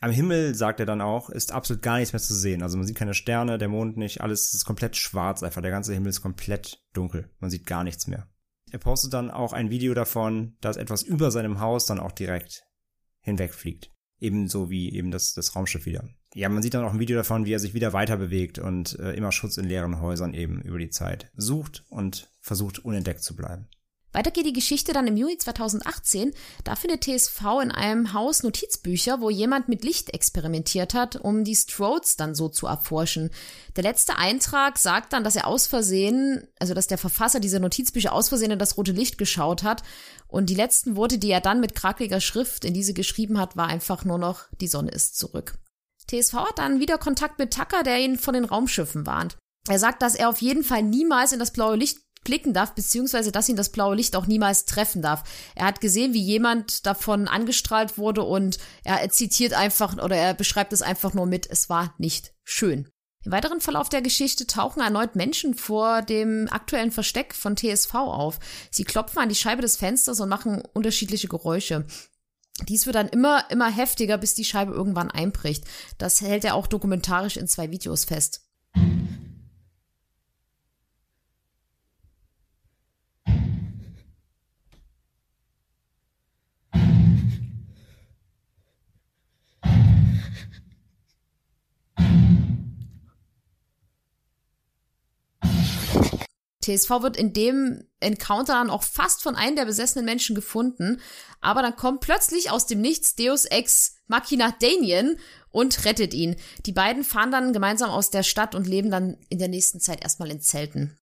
Am 0.00 0.12
Himmel, 0.12 0.54
sagt 0.54 0.78
er 0.80 0.86
dann 0.86 1.00
auch, 1.00 1.28
ist 1.28 1.52
absolut 1.52 1.82
gar 1.82 1.98
nichts 1.98 2.12
mehr 2.12 2.22
zu 2.22 2.34
sehen. 2.34 2.62
Also 2.62 2.76
man 2.76 2.86
sieht 2.86 2.96
keine 2.96 3.14
Sterne, 3.14 3.58
der 3.58 3.68
Mond 3.68 3.96
nicht, 3.96 4.20
alles 4.20 4.54
ist 4.54 4.64
komplett 4.64 4.96
schwarz 4.96 5.42
einfach. 5.42 5.62
Der 5.62 5.72
ganze 5.72 5.92
Himmel 5.92 6.10
ist 6.10 6.22
komplett 6.22 6.84
dunkel. 6.92 7.30
Man 7.40 7.50
sieht 7.50 7.66
gar 7.66 7.82
nichts 7.82 8.06
mehr. 8.06 8.28
Er 8.70 8.78
postet 8.78 9.12
dann 9.12 9.30
auch 9.30 9.52
ein 9.52 9.70
Video 9.70 9.94
davon, 9.94 10.56
dass 10.60 10.76
etwas 10.76 11.02
über 11.02 11.30
seinem 11.30 11.60
Haus 11.60 11.86
dann 11.86 11.98
auch 11.98 12.12
direkt 12.12 12.64
hinwegfliegt. 13.20 13.90
Ebenso 14.20 14.70
wie 14.70 14.92
eben 14.92 15.10
das, 15.10 15.32
das 15.32 15.56
Raumschiff 15.56 15.86
wieder. 15.86 16.08
Ja, 16.34 16.48
man 16.48 16.62
sieht 16.62 16.74
dann 16.74 16.84
auch 16.84 16.92
ein 16.92 17.00
Video 17.00 17.16
davon, 17.16 17.46
wie 17.46 17.52
er 17.52 17.60
sich 17.60 17.74
wieder 17.74 17.92
weiter 17.92 18.16
bewegt 18.16 18.58
und 18.58 18.98
äh, 18.98 19.12
immer 19.12 19.32
Schutz 19.32 19.56
in 19.56 19.64
leeren 19.64 20.00
Häusern 20.00 20.34
eben 20.34 20.60
über 20.60 20.78
die 20.78 20.90
Zeit 20.90 21.30
sucht 21.34 21.84
und 21.88 22.30
versucht 22.40 22.80
unentdeckt 22.80 23.22
zu 23.22 23.34
bleiben. 23.34 23.68
Weiter 24.12 24.30
geht 24.30 24.46
die 24.46 24.54
Geschichte 24.54 24.92
dann 24.92 25.06
im 25.06 25.16
Juni 25.16 25.36
2018. 25.36 26.32
Da 26.64 26.76
findet 26.76 27.04
TSV 27.04 27.40
in 27.62 27.70
einem 27.70 28.14
Haus 28.14 28.42
Notizbücher, 28.42 29.20
wo 29.20 29.28
jemand 29.28 29.68
mit 29.68 29.84
Licht 29.84 30.14
experimentiert 30.14 30.94
hat, 30.94 31.16
um 31.16 31.44
die 31.44 31.54
Strodes 31.54 32.16
dann 32.16 32.34
so 32.34 32.48
zu 32.48 32.66
erforschen. 32.66 33.30
Der 33.76 33.82
letzte 33.82 34.16
Eintrag 34.16 34.78
sagt 34.78 35.12
dann, 35.12 35.24
dass 35.24 35.36
er 35.36 35.46
aus 35.46 35.66
Versehen, 35.66 36.48
also 36.58 36.72
dass 36.72 36.86
der 36.86 36.98
Verfasser 36.98 37.38
dieser 37.38 37.60
Notizbücher 37.60 38.12
aus 38.12 38.30
Versehen 38.30 38.50
in 38.50 38.58
das 38.58 38.78
rote 38.78 38.92
Licht 38.92 39.18
geschaut 39.18 39.62
hat. 39.62 39.82
Und 40.26 40.48
die 40.48 40.54
letzten 40.54 40.96
Worte, 40.96 41.18
die 41.18 41.30
er 41.30 41.40
dann 41.40 41.60
mit 41.60 41.74
krakeliger 41.74 42.20
Schrift 42.20 42.64
in 42.64 42.72
diese 42.72 42.94
geschrieben 42.94 43.38
hat, 43.38 43.56
war 43.56 43.66
einfach 43.66 44.04
nur 44.04 44.18
noch, 44.18 44.44
die 44.60 44.68
Sonne 44.68 44.90
ist 44.90 45.18
zurück. 45.18 45.58
TSV 46.10 46.32
hat 46.34 46.58
dann 46.58 46.80
wieder 46.80 46.96
Kontakt 46.96 47.38
mit 47.38 47.52
Tucker, 47.52 47.82
der 47.82 47.98
ihn 48.00 48.18
von 48.18 48.32
den 48.32 48.44
Raumschiffen 48.44 49.06
warnt. 49.06 49.36
Er 49.68 49.78
sagt, 49.78 50.00
dass 50.00 50.14
er 50.14 50.30
auf 50.30 50.40
jeden 50.40 50.64
Fall 50.64 50.82
niemals 50.82 51.32
in 51.32 51.38
das 51.38 51.52
blaue 51.52 51.76
Licht 51.76 51.98
blicken 52.28 52.52
darf, 52.52 52.74
beziehungsweise 52.74 53.32
dass 53.32 53.48
ihn 53.48 53.56
das 53.56 53.70
blaue 53.70 53.96
Licht 53.96 54.14
auch 54.14 54.26
niemals 54.26 54.66
treffen 54.66 55.00
darf. 55.00 55.22
Er 55.54 55.64
hat 55.64 55.80
gesehen, 55.80 56.12
wie 56.12 56.22
jemand 56.22 56.84
davon 56.84 57.26
angestrahlt 57.26 57.96
wurde 57.96 58.22
und 58.22 58.58
er 58.84 59.08
zitiert 59.08 59.54
einfach 59.54 59.94
oder 59.94 60.14
er 60.14 60.34
beschreibt 60.34 60.74
es 60.74 60.82
einfach 60.82 61.14
nur 61.14 61.24
mit, 61.24 61.48
es 61.50 61.70
war 61.70 61.94
nicht 61.96 62.34
schön. 62.44 62.86
Im 63.24 63.32
weiteren 63.32 63.62
Verlauf 63.62 63.88
der 63.88 64.02
Geschichte 64.02 64.46
tauchen 64.46 64.82
erneut 64.82 65.16
Menschen 65.16 65.54
vor 65.54 66.02
dem 66.02 66.48
aktuellen 66.50 66.92
Versteck 66.92 67.34
von 67.34 67.56
TSV 67.56 67.94
auf. 67.94 68.38
Sie 68.70 68.84
klopfen 68.84 69.20
an 69.20 69.30
die 69.30 69.34
Scheibe 69.34 69.62
des 69.62 69.78
Fensters 69.78 70.20
und 70.20 70.28
machen 70.28 70.62
unterschiedliche 70.74 71.28
Geräusche. 71.28 71.86
Dies 72.68 72.84
wird 72.84 72.96
dann 72.96 73.08
immer, 73.08 73.50
immer 73.50 73.70
heftiger, 73.70 74.18
bis 74.18 74.34
die 74.34 74.44
Scheibe 74.44 74.72
irgendwann 74.72 75.10
einbricht. 75.10 75.64
Das 75.96 76.20
hält 76.20 76.44
er 76.44 76.56
auch 76.56 76.66
dokumentarisch 76.66 77.38
in 77.38 77.48
zwei 77.48 77.70
Videos 77.70 78.04
fest. 78.04 78.47
TSV 96.76 97.02
wird 97.02 97.16
in 97.16 97.32
dem 97.32 97.84
Encounter 98.00 98.54
dann 98.54 98.70
auch 98.70 98.82
fast 98.82 99.22
von 99.22 99.34
einem 99.34 99.56
der 99.56 99.64
besessenen 99.64 100.04
Menschen 100.04 100.34
gefunden, 100.34 101.00
aber 101.40 101.62
dann 101.62 101.76
kommt 101.76 102.00
plötzlich 102.00 102.50
aus 102.50 102.66
dem 102.66 102.80
Nichts 102.80 103.14
Deus 103.14 103.44
Ex 103.44 103.96
Machina 104.06 104.54
Damien 104.60 105.18
und 105.50 105.84
rettet 105.84 106.14
ihn. 106.14 106.36
Die 106.66 106.72
beiden 106.72 107.04
fahren 107.04 107.30
dann 107.30 107.52
gemeinsam 107.52 107.90
aus 107.90 108.10
der 108.10 108.22
Stadt 108.22 108.54
und 108.54 108.66
leben 108.66 108.90
dann 108.90 109.16
in 109.28 109.38
der 109.38 109.48
nächsten 109.48 109.80
Zeit 109.80 110.02
erstmal 110.02 110.30
in 110.30 110.40
Zelten. 110.40 110.98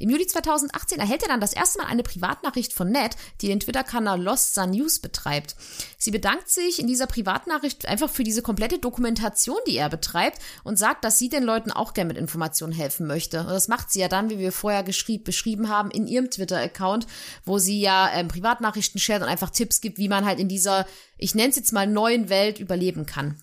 Im 0.00 0.08
Juli 0.08 0.26
2018 0.26 0.98
erhält 0.98 1.22
er 1.22 1.28
dann 1.28 1.42
das 1.42 1.52
erste 1.52 1.78
Mal 1.78 1.86
eine 1.86 2.02
Privatnachricht 2.02 2.72
von 2.72 2.88
Ned, 2.90 3.16
die 3.42 3.48
den 3.48 3.60
Twitter-Kanal 3.60 4.20
Lost 4.20 4.54
Sun 4.54 4.70
News 4.70 4.98
betreibt. 4.98 5.56
Sie 5.98 6.10
bedankt 6.10 6.48
sich 6.48 6.78
in 6.78 6.86
dieser 6.86 7.06
Privatnachricht 7.06 7.84
einfach 7.84 8.08
für 8.08 8.24
diese 8.24 8.40
komplette 8.40 8.78
Dokumentation, 8.78 9.58
die 9.66 9.76
er 9.76 9.90
betreibt 9.90 10.38
und 10.64 10.78
sagt, 10.78 11.04
dass 11.04 11.18
sie 11.18 11.28
den 11.28 11.44
Leuten 11.44 11.70
auch 11.70 11.92
gerne 11.92 12.08
mit 12.08 12.16
Informationen 12.16 12.72
helfen 12.72 13.06
möchte. 13.06 13.40
Und 13.40 13.50
das 13.50 13.68
macht 13.68 13.92
sie 13.92 14.00
ja 14.00 14.08
dann, 14.08 14.30
wie 14.30 14.38
wir 14.38 14.52
vorher 14.52 14.82
beschrieben 14.82 15.68
haben, 15.68 15.90
in 15.90 16.06
ihrem 16.06 16.30
Twitter-Account, 16.30 17.06
wo 17.44 17.58
sie 17.58 17.82
ja 17.82 18.10
ähm, 18.14 18.28
Privatnachrichten 18.28 18.98
shared 18.98 19.20
und 19.20 19.28
einfach 19.28 19.50
Tipps 19.50 19.82
gibt, 19.82 19.98
wie 19.98 20.08
man 20.08 20.24
halt 20.24 20.40
in 20.40 20.48
dieser, 20.48 20.86
ich 21.18 21.34
nenne 21.34 21.50
es 21.50 21.56
jetzt 21.56 21.74
mal, 21.74 21.86
neuen 21.86 22.30
Welt 22.30 22.58
überleben 22.58 23.04
kann. 23.04 23.36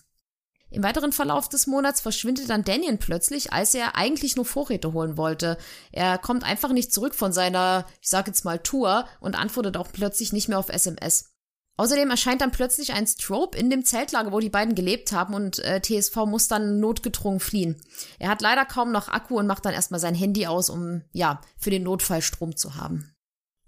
Im 0.69 0.83
weiteren 0.83 1.13
Verlauf 1.13 1.47
des 1.47 1.65
Monats 1.65 2.01
verschwindet 2.01 2.49
dann 2.49 2.63
Daniel 2.63 2.97
plötzlich, 2.97 3.53
als 3.53 3.73
er 3.73 3.95
eigentlich 3.95 4.35
nur 4.35 4.45
Vorräte 4.45 4.91
holen 4.93 5.15
wollte. 5.17 5.57
Er 5.91 6.17
kommt 6.17 6.43
einfach 6.43 6.71
nicht 6.73 6.91
zurück 6.91 7.15
von 7.15 7.31
seiner, 7.31 7.85
ich 8.01 8.09
sag 8.09 8.27
jetzt 8.27 8.43
mal, 8.43 8.59
Tour 8.59 9.07
und 9.21 9.37
antwortet 9.37 9.77
auch 9.77 9.91
plötzlich 9.91 10.33
nicht 10.33 10.49
mehr 10.49 10.59
auf 10.59 10.69
SMS. 10.69 11.31
Außerdem 11.77 12.09
erscheint 12.09 12.41
dann 12.41 12.51
plötzlich 12.51 12.93
ein 12.93 13.05
Strobe 13.05 13.57
in 13.57 13.69
dem 13.69 13.85
Zeltlager, 13.85 14.31
wo 14.31 14.39
die 14.39 14.49
beiden 14.49 14.73
gelebt 14.73 15.11
haben 15.11 15.35
und 15.35 15.59
äh, 15.59 15.79
TSV 15.79 16.25
muss 16.25 16.47
dann 16.47 16.79
notgedrungen 16.79 17.39
fliehen. 17.39 17.79
Er 18.17 18.29
hat 18.29 18.41
leider 18.41 18.65
kaum 18.65 18.91
noch 18.91 19.09
Akku 19.09 19.37
und 19.37 19.45
macht 19.45 19.63
dann 19.63 19.75
erstmal 19.75 19.99
sein 19.99 20.15
Handy 20.15 20.47
aus, 20.47 20.71
um 20.71 21.03
ja, 21.11 21.39
für 21.55 21.69
den 21.69 21.83
Notfall 21.83 22.23
Strom 22.23 22.55
zu 22.55 22.75
haben. 22.75 23.13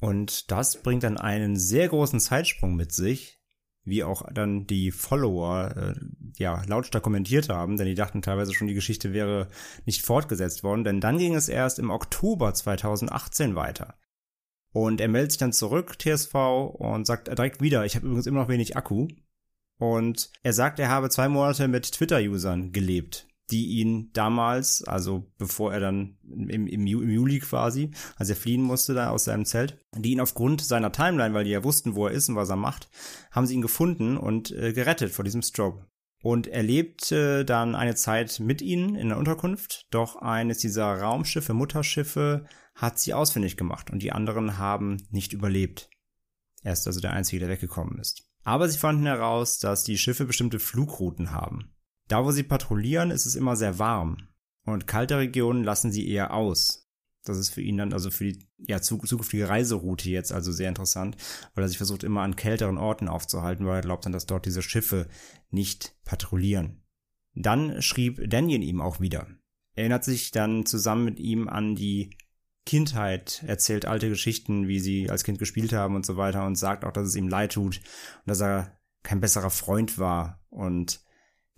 Und 0.01 0.49
das 0.49 0.81
bringt 0.81 1.03
dann 1.03 1.17
einen 1.17 1.55
sehr 1.55 1.87
großen 1.87 2.19
Zeitsprung 2.19 2.75
mit 2.75 2.91
sich, 2.91 3.38
wie 3.89 4.03
auch 4.03 4.23
dann 4.31 4.67
die 4.67 4.91
Follower 4.91 5.75
äh, 5.75 5.93
ja 6.37 6.61
lautstark 6.67 7.03
kommentiert 7.03 7.49
haben, 7.49 7.77
denn 7.77 7.87
die 7.87 7.95
dachten 7.95 8.21
teilweise 8.21 8.53
schon, 8.53 8.67
die 8.67 8.73
Geschichte 8.73 9.13
wäre 9.13 9.47
nicht 9.85 10.05
fortgesetzt 10.05 10.63
worden, 10.63 10.83
denn 10.83 11.01
dann 11.01 11.17
ging 11.17 11.35
es 11.35 11.49
erst 11.49 11.79
im 11.79 11.89
Oktober 11.89 12.53
2018 12.53 13.55
weiter. 13.55 13.95
Und 14.71 15.01
er 15.01 15.07
meldet 15.07 15.31
sich 15.31 15.39
dann 15.39 15.53
zurück, 15.53 15.97
TSV, 15.97 16.35
und 16.77 17.07
sagt 17.07 17.27
direkt 17.27 17.61
wieder, 17.61 17.85
ich 17.85 17.95
habe 17.95 18.05
übrigens 18.05 18.27
immer 18.27 18.41
noch 18.41 18.49
wenig 18.49 18.77
Akku. 18.77 19.07
Und 19.79 20.29
er 20.43 20.53
sagt, 20.53 20.79
er 20.79 20.89
habe 20.89 21.09
zwei 21.09 21.27
Monate 21.27 21.67
mit 21.67 21.91
Twitter-Usern 21.91 22.71
gelebt 22.71 23.28
die 23.51 23.79
ihn 23.79 24.11
damals, 24.13 24.83
also 24.83 25.31
bevor 25.37 25.73
er 25.73 25.79
dann 25.79 26.17
im, 26.23 26.67
im, 26.67 26.85
Juli 26.85 27.39
quasi, 27.39 27.91
als 28.15 28.29
er 28.29 28.35
fliehen 28.35 28.61
musste 28.61 28.93
da 28.93 29.09
aus 29.09 29.25
seinem 29.25 29.45
Zelt, 29.45 29.83
die 29.95 30.11
ihn 30.11 30.21
aufgrund 30.21 30.61
seiner 30.61 30.91
Timeline, 30.91 31.33
weil 31.33 31.43
die 31.43 31.51
ja 31.51 31.63
wussten, 31.63 31.95
wo 31.95 32.07
er 32.07 32.13
ist 32.13 32.29
und 32.29 32.35
was 32.35 32.49
er 32.49 32.55
macht, 32.55 32.89
haben 33.31 33.47
sie 33.47 33.55
ihn 33.55 33.61
gefunden 33.61 34.17
und 34.17 34.51
äh, 34.51 34.73
gerettet 34.73 35.11
vor 35.11 35.25
diesem 35.25 35.41
Strobe. 35.41 35.87
Und 36.21 36.47
er 36.47 36.63
lebte 36.63 37.45
dann 37.45 37.75
eine 37.75 37.95
Zeit 37.95 38.39
mit 38.39 38.61
ihnen 38.61 38.95
in 38.95 39.09
der 39.09 39.17
Unterkunft, 39.17 39.87
doch 39.89 40.17
eines 40.17 40.57
dieser 40.57 40.85
Raumschiffe, 40.99 41.53
Mutterschiffe, 41.53 42.45
hat 42.75 42.99
sie 42.99 43.13
ausfindig 43.13 43.57
gemacht 43.57 43.89
und 43.89 44.03
die 44.03 44.11
anderen 44.11 44.57
haben 44.57 44.97
nicht 45.11 45.33
überlebt. 45.33 45.89
Er 46.61 46.73
ist 46.73 46.87
also 46.87 46.99
der 46.99 47.13
Einzige, 47.13 47.39
der 47.39 47.49
weggekommen 47.49 47.99
ist. 47.99 48.29
Aber 48.43 48.67
sie 48.67 48.77
fanden 48.77 49.05
heraus, 49.05 49.59
dass 49.59 49.83
die 49.83 49.97
Schiffe 49.97 50.25
bestimmte 50.25 50.59
Flugrouten 50.59 51.31
haben. 51.31 51.73
Da, 52.09 52.25
wo 52.25 52.31
sie 52.31 52.43
patrouillieren, 52.43 53.11
ist 53.11 53.25
es 53.25 53.35
immer 53.35 53.55
sehr 53.55 53.79
warm. 53.79 54.17
Und 54.65 54.87
kalte 54.87 55.17
Regionen 55.17 55.63
lassen 55.63 55.91
sie 55.91 56.09
eher 56.09 56.33
aus. 56.33 56.89
Das 57.23 57.37
ist 57.37 57.49
für 57.49 57.61
ihn 57.61 57.77
dann, 57.77 57.93
also 57.93 58.09
für 58.09 58.25
die 58.25 58.47
ja, 58.57 58.81
zukünftige 58.81 59.47
Reiseroute 59.47 60.09
jetzt 60.09 60.31
also 60.31 60.51
sehr 60.51 60.69
interessant, 60.69 61.15
weil 61.53 61.63
er 61.63 61.67
sich 61.67 61.77
versucht 61.77 62.03
immer 62.03 62.21
an 62.21 62.35
kälteren 62.35 62.77
Orten 62.77 63.07
aufzuhalten, 63.07 63.65
weil 63.65 63.77
er 63.77 63.81
glaubt 63.81 64.05
dann, 64.05 64.11
dass 64.11 64.25
dort 64.25 64.45
diese 64.45 64.61
Schiffe 64.61 65.07
nicht 65.51 65.95
patrouillieren. 66.03 66.81
Dann 67.35 67.81
schrieb 67.81 68.29
Daniel 68.29 68.63
ihm 68.63 68.81
auch 68.81 68.99
wieder. 68.99 69.27
Er 69.73 69.83
erinnert 69.83 70.03
sich 70.03 70.31
dann 70.31 70.65
zusammen 70.65 71.05
mit 71.05 71.19
ihm 71.19 71.47
an 71.47 71.75
die 71.75 72.17
Kindheit, 72.65 73.43
erzählt 73.45 73.85
alte 73.85 74.09
Geschichten, 74.09 74.67
wie 74.67 74.79
sie 74.79 75.09
als 75.09 75.23
Kind 75.23 75.39
gespielt 75.39 75.73
haben 75.73 75.95
und 75.95 76.05
so 76.05 76.17
weiter 76.17 76.45
und 76.45 76.55
sagt 76.55 76.85
auch, 76.85 76.91
dass 76.91 77.07
es 77.07 77.15
ihm 77.15 77.27
leid 77.27 77.53
tut 77.53 77.77
und 77.77 78.27
dass 78.27 78.41
er 78.41 78.79
kein 79.03 79.21
besserer 79.21 79.49
Freund 79.49 79.99
war 79.99 80.43
und 80.49 81.01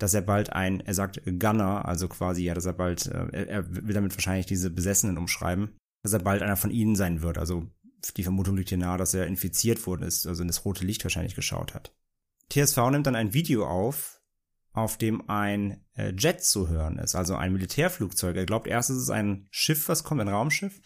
dass 0.02 0.14
er 0.14 0.22
bald 0.22 0.52
ein, 0.52 0.80
er 0.82 0.94
sagt 0.94 1.22
Gunner, 1.26 1.86
also 1.86 2.08
quasi, 2.08 2.44
ja, 2.44 2.54
dass 2.54 2.66
er 2.66 2.74
bald, 2.74 3.06
äh, 3.08 3.46
er, 3.46 3.70
will 3.70 3.94
damit 3.94 4.16
wahrscheinlich 4.16 4.46
diese 4.46 4.70
Besessenen 4.70 5.18
umschreiben, 5.18 5.78
dass 6.04 6.14
er 6.14 6.20
bald 6.20 6.42
einer 6.42 6.58
von 6.58 6.72
ihnen 6.72 6.96
sein 6.96 7.22
wird. 7.22 7.38
Also 7.38 7.68
die 8.18 8.24
Vermutung 8.24 8.58
liegt 8.58 8.70
hier 8.70 8.78
nahe, 8.78 8.98
dass 8.98 9.14
er 9.14 9.28
infiziert 9.28 9.86
worden 9.86 10.04
ist, 10.04 10.26
also 10.26 10.42
in 10.42 10.48
das 10.48 10.66
rote 10.66 10.86
Licht 10.86 11.04
wahrscheinlich 11.04 11.36
geschaut 11.36 11.76
hat. 11.76 11.94
TSV 12.50 12.78
nimmt 12.90 13.08
dann 13.08 13.16
ein 13.16 13.34
Video 13.34 13.68
auf, 13.68 14.22
auf 14.74 14.98
dem 14.98 15.30
ein 15.30 15.84
äh, 15.96 16.14
Jet 16.18 16.44
zu 16.44 16.70
hören 16.70 16.98
ist, 16.98 17.16
also 17.16 17.36
ein 17.36 17.54
Militärflugzeug. 17.54 18.36
Er 18.36 18.46
glaubt 18.46 18.68
erst, 18.68 18.90
es 18.90 18.98
ist 18.98 19.10
ein 19.10 19.48
Schiff, 19.52 19.88
was 19.88 20.04
kommt, 20.04 20.22
ein 20.22 20.30
Raumschiff, 20.30 20.82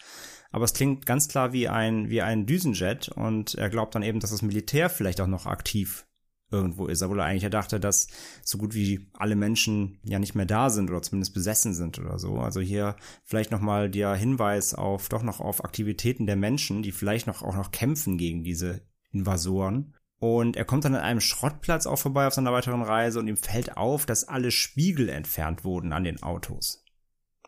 aber 0.51 0.65
es 0.65 0.73
klingt 0.73 1.05
ganz 1.05 1.27
klar 1.27 1.53
wie 1.53 1.69
ein, 1.69 2.09
wie 2.09 2.21
ein 2.21 2.45
Düsenjet 2.45 3.09
und 3.09 3.55
er 3.55 3.69
glaubt 3.69 3.95
dann 3.95 4.03
eben, 4.03 4.19
dass 4.19 4.31
das 4.31 4.41
Militär 4.41 4.89
vielleicht 4.89 5.21
auch 5.21 5.27
noch 5.27 5.45
aktiv 5.45 6.05
irgendwo 6.55 6.87
ist, 6.87 7.01
obwohl 7.03 7.19
er 7.19 7.25
eigentlich 7.25 7.49
dachte, 7.49 7.79
dass 7.79 8.07
so 8.43 8.57
gut 8.57 8.73
wie 8.73 9.07
alle 9.13 9.35
Menschen 9.35 9.99
ja 10.03 10.19
nicht 10.19 10.35
mehr 10.35 10.45
da 10.45 10.69
sind 10.69 10.89
oder 10.89 11.01
zumindest 11.01 11.33
besessen 11.33 11.73
sind 11.73 11.99
oder 11.99 12.17
so. 12.17 12.37
Also 12.37 12.59
hier 12.61 12.95
vielleicht 13.23 13.51
nochmal 13.51 13.89
der 13.89 14.15
Hinweis 14.15 14.73
auf 14.73 15.09
doch 15.09 15.23
noch 15.23 15.39
auf 15.39 15.63
Aktivitäten 15.63 16.25
der 16.25 16.35
Menschen, 16.35 16.81
die 16.81 16.91
vielleicht 16.91 17.27
noch 17.27 17.43
auch 17.43 17.55
noch 17.55 17.71
kämpfen 17.71 18.17
gegen 18.17 18.43
diese 18.43 18.81
Invasoren. 19.11 19.93
Und 20.19 20.55
er 20.55 20.65
kommt 20.65 20.85
dann 20.85 20.95
an 20.95 21.01
einem 21.01 21.21
Schrottplatz 21.21 21.85
auch 21.85 21.99
vorbei 21.99 22.25
auf 22.27 22.33
seiner 22.33 22.53
weiteren 22.53 22.81
Reise 22.81 23.19
und 23.19 23.27
ihm 23.27 23.37
fällt 23.37 23.77
auf, 23.77 24.05
dass 24.05 24.27
alle 24.27 24.51
Spiegel 24.51 25.09
entfernt 25.09 25.63
wurden 25.63 25.93
an 25.93 26.03
den 26.03 26.23
Autos. 26.23 26.83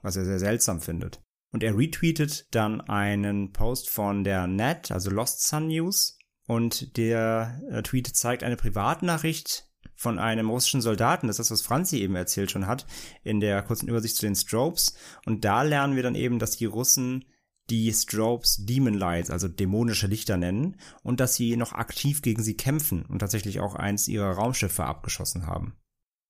Was 0.02 0.16
er 0.16 0.26
sehr 0.26 0.40
seltsam 0.40 0.82
findet. 0.82 1.22
Und 1.52 1.64
er 1.64 1.78
retweetet 1.78 2.54
dann 2.54 2.82
einen 2.82 3.54
Post 3.54 3.90
von 3.90 4.24
der 4.24 4.48
Net, 4.48 4.92
also 4.92 5.10
Lost 5.10 5.48
Sun 5.48 5.68
News, 5.68 6.17
und 6.48 6.98
der 6.98 7.62
äh, 7.70 7.84
Tweet 7.84 8.08
zeigt 8.08 8.44
eine 8.44 8.56
Privatnachricht 8.56 9.68
von 9.96 10.18
einem 10.20 10.50
russischen 10.50 10.82
Soldaten, 10.82 11.28
das 11.28 11.40
ist 11.40 11.52
das, 11.52 11.60
was 11.60 11.66
Franzi 11.66 11.98
eben 11.98 12.16
erzählt 12.16 12.52
schon 12.52 12.68
hat, 12.68 12.86
in 13.24 13.40
der 13.40 13.62
kurzen 13.64 13.90
Übersicht 13.90 14.16
zu 14.16 14.26
den 14.26 14.36
Strobes. 14.36 14.96
Und 15.26 15.44
da 15.44 15.64
lernen 15.64 15.96
wir 15.96 16.04
dann 16.04 16.16
eben, 16.16 16.40
dass 16.40 16.58
die 16.58 16.66
Russen 16.66 17.26
die 17.70 17.92
Strobes 17.92 18.66
Demon 18.66 18.94
Lights, 18.94 19.30
also 19.30 19.48
dämonische 19.48 20.08
Lichter 20.08 20.38
nennen, 20.38 20.78
und 21.04 21.20
dass 21.20 21.36
sie 21.36 21.58
noch 21.58 21.74
aktiv 21.74 22.22
gegen 22.22 22.44
sie 22.44 22.56
kämpfen 22.56 23.06
und 23.06 23.20
tatsächlich 23.20 23.60
auch 23.60 23.76
eins 23.76 24.08
ihrer 24.08 24.32
Raumschiffe 24.32 24.86
abgeschossen 24.86 25.48
haben. 25.48 25.76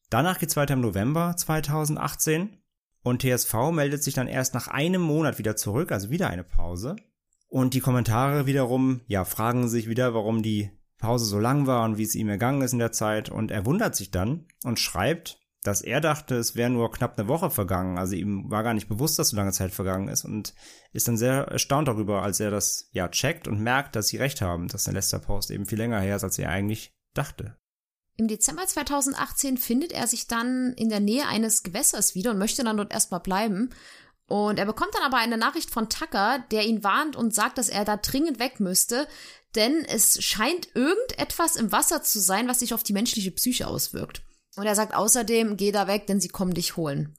Danach 0.10 0.40
geht's 0.40 0.56
weiter 0.56 0.74
im 0.74 0.82
November 0.82 1.36
2018 1.36 2.58
und 3.04 3.22
TSV 3.22 3.54
meldet 3.72 4.04
sich 4.04 4.14
dann 4.14 4.28
erst 4.28 4.54
nach 4.54 4.68
einem 4.68 5.02
Monat 5.02 5.38
wieder 5.38 5.56
zurück, 5.56 5.92
also 5.92 6.10
wieder 6.10 6.30
eine 6.30 6.44
Pause. 6.44 6.96
Und 7.50 7.74
die 7.74 7.80
Kommentare 7.80 8.46
wiederum, 8.46 9.02
ja, 9.08 9.24
fragen 9.24 9.70
sich 9.70 9.88
wieder, 9.88 10.14
warum 10.14 10.44
die 10.44 10.72
Pause 10.98 11.26
so 11.26 11.40
lang 11.40 11.68
war 11.68 11.86
und 11.86 11.98
wie 11.98 12.04
es 12.04 12.16
ihm 12.16 12.30
ergangen 12.30 12.62
ist 12.62 12.74
in 12.74 12.80
der 12.80 12.92
Zeit. 12.92 13.30
Und 13.30 13.52
er 13.52 13.66
wundert 13.66 13.96
sich 13.96 14.12
dann 14.12 14.48
und 14.64 14.80
schreibt, 14.80 15.40
dass 15.64 15.82
er 15.82 16.02
dachte, 16.02 16.36
es 16.36 16.56
wäre 16.56 16.70
nur 16.70 16.92
knapp 16.92 17.18
eine 17.18 17.28
Woche 17.28 17.50
vergangen. 17.50 17.98
Also 17.98 18.16
ihm 18.16 18.50
war 18.50 18.64
gar 18.64 18.74
nicht 18.74 18.88
bewusst, 18.88 19.20
dass 19.20 19.30
so 19.30 19.38
lange 19.38 19.52
Zeit 19.52 19.72
vergangen 19.72 20.08
ist 20.08 20.24
und 20.24 20.54
ist 20.94 21.08
dann 21.08 21.18
sehr 21.18 21.44
erstaunt 21.48 21.88
darüber, 21.88 22.24
als 22.24 22.40
er 22.40 22.52
das 22.52 22.90
ja 22.92 23.10
checkt 23.10 23.48
und 23.48 23.60
merkt, 23.60 23.96
dass 23.96 24.08
sie 24.08 24.18
recht 24.18 24.42
haben, 24.42 24.68
dass 24.68 24.86
der 24.86 24.94
Lester 24.94 25.20
Post 25.20 25.52
eben 25.52 25.66
viel 25.66 25.78
länger 25.78 26.00
her 26.00 26.16
ist, 26.16 26.24
als 26.24 26.40
er 26.40 26.50
eigentlich 26.50 26.96
dachte. 27.14 27.58
Im 28.16 28.28
Dezember 28.28 28.66
2018 28.66 29.58
findet 29.58 29.92
er 29.92 30.08
sich 30.08 30.26
dann 30.26 30.74
in 30.76 30.90
der 30.90 31.00
Nähe 31.00 31.28
eines 31.28 31.62
Gewässers 31.62 32.16
wieder 32.16 32.32
und 32.32 32.40
möchte 32.40 32.64
dann 32.64 32.78
dort 32.78 32.92
erstmal 32.92 33.20
bleiben. 33.20 33.70
Und 34.28 34.60
er 34.60 34.66
bekommt 34.66 34.94
dann 34.94 35.04
aber 35.04 35.18
eine 35.18 35.38
Nachricht 35.38 35.72
von 35.72 35.90
Tucker, 35.90 36.44
der 36.52 36.66
ihn 36.66 36.84
warnt 36.84 37.16
und 37.16 37.34
sagt, 37.34 37.58
dass 37.58 37.70
er 37.70 37.86
da 37.86 37.96
dringend 37.98 38.40
weg 38.40 38.60
müsste, 38.60 39.08
denn 39.56 39.86
es 39.86 40.22
scheint 40.24 40.76
irgendetwas 40.76 41.56
im 41.56 41.72
Wasser 41.72 42.04
zu 42.04 42.20
sein, 42.20 42.48
was 42.48 42.60
sich 42.60 42.74
auf 42.74 42.84
die 42.84 42.94
menschliche 42.94 43.32
Psyche 43.32 43.68
auswirkt. 43.68 44.22
Und 44.58 44.66
er 44.66 44.76
sagt 44.76 44.94
außerdem, 44.94 45.56
geh 45.56 45.72
da 45.72 45.88
weg, 45.88 46.08
denn 46.08 46.20
sie 46.20 46.28
kommen 46.28 46.54
dich 46.54 46.76
holen. 46.76 47.18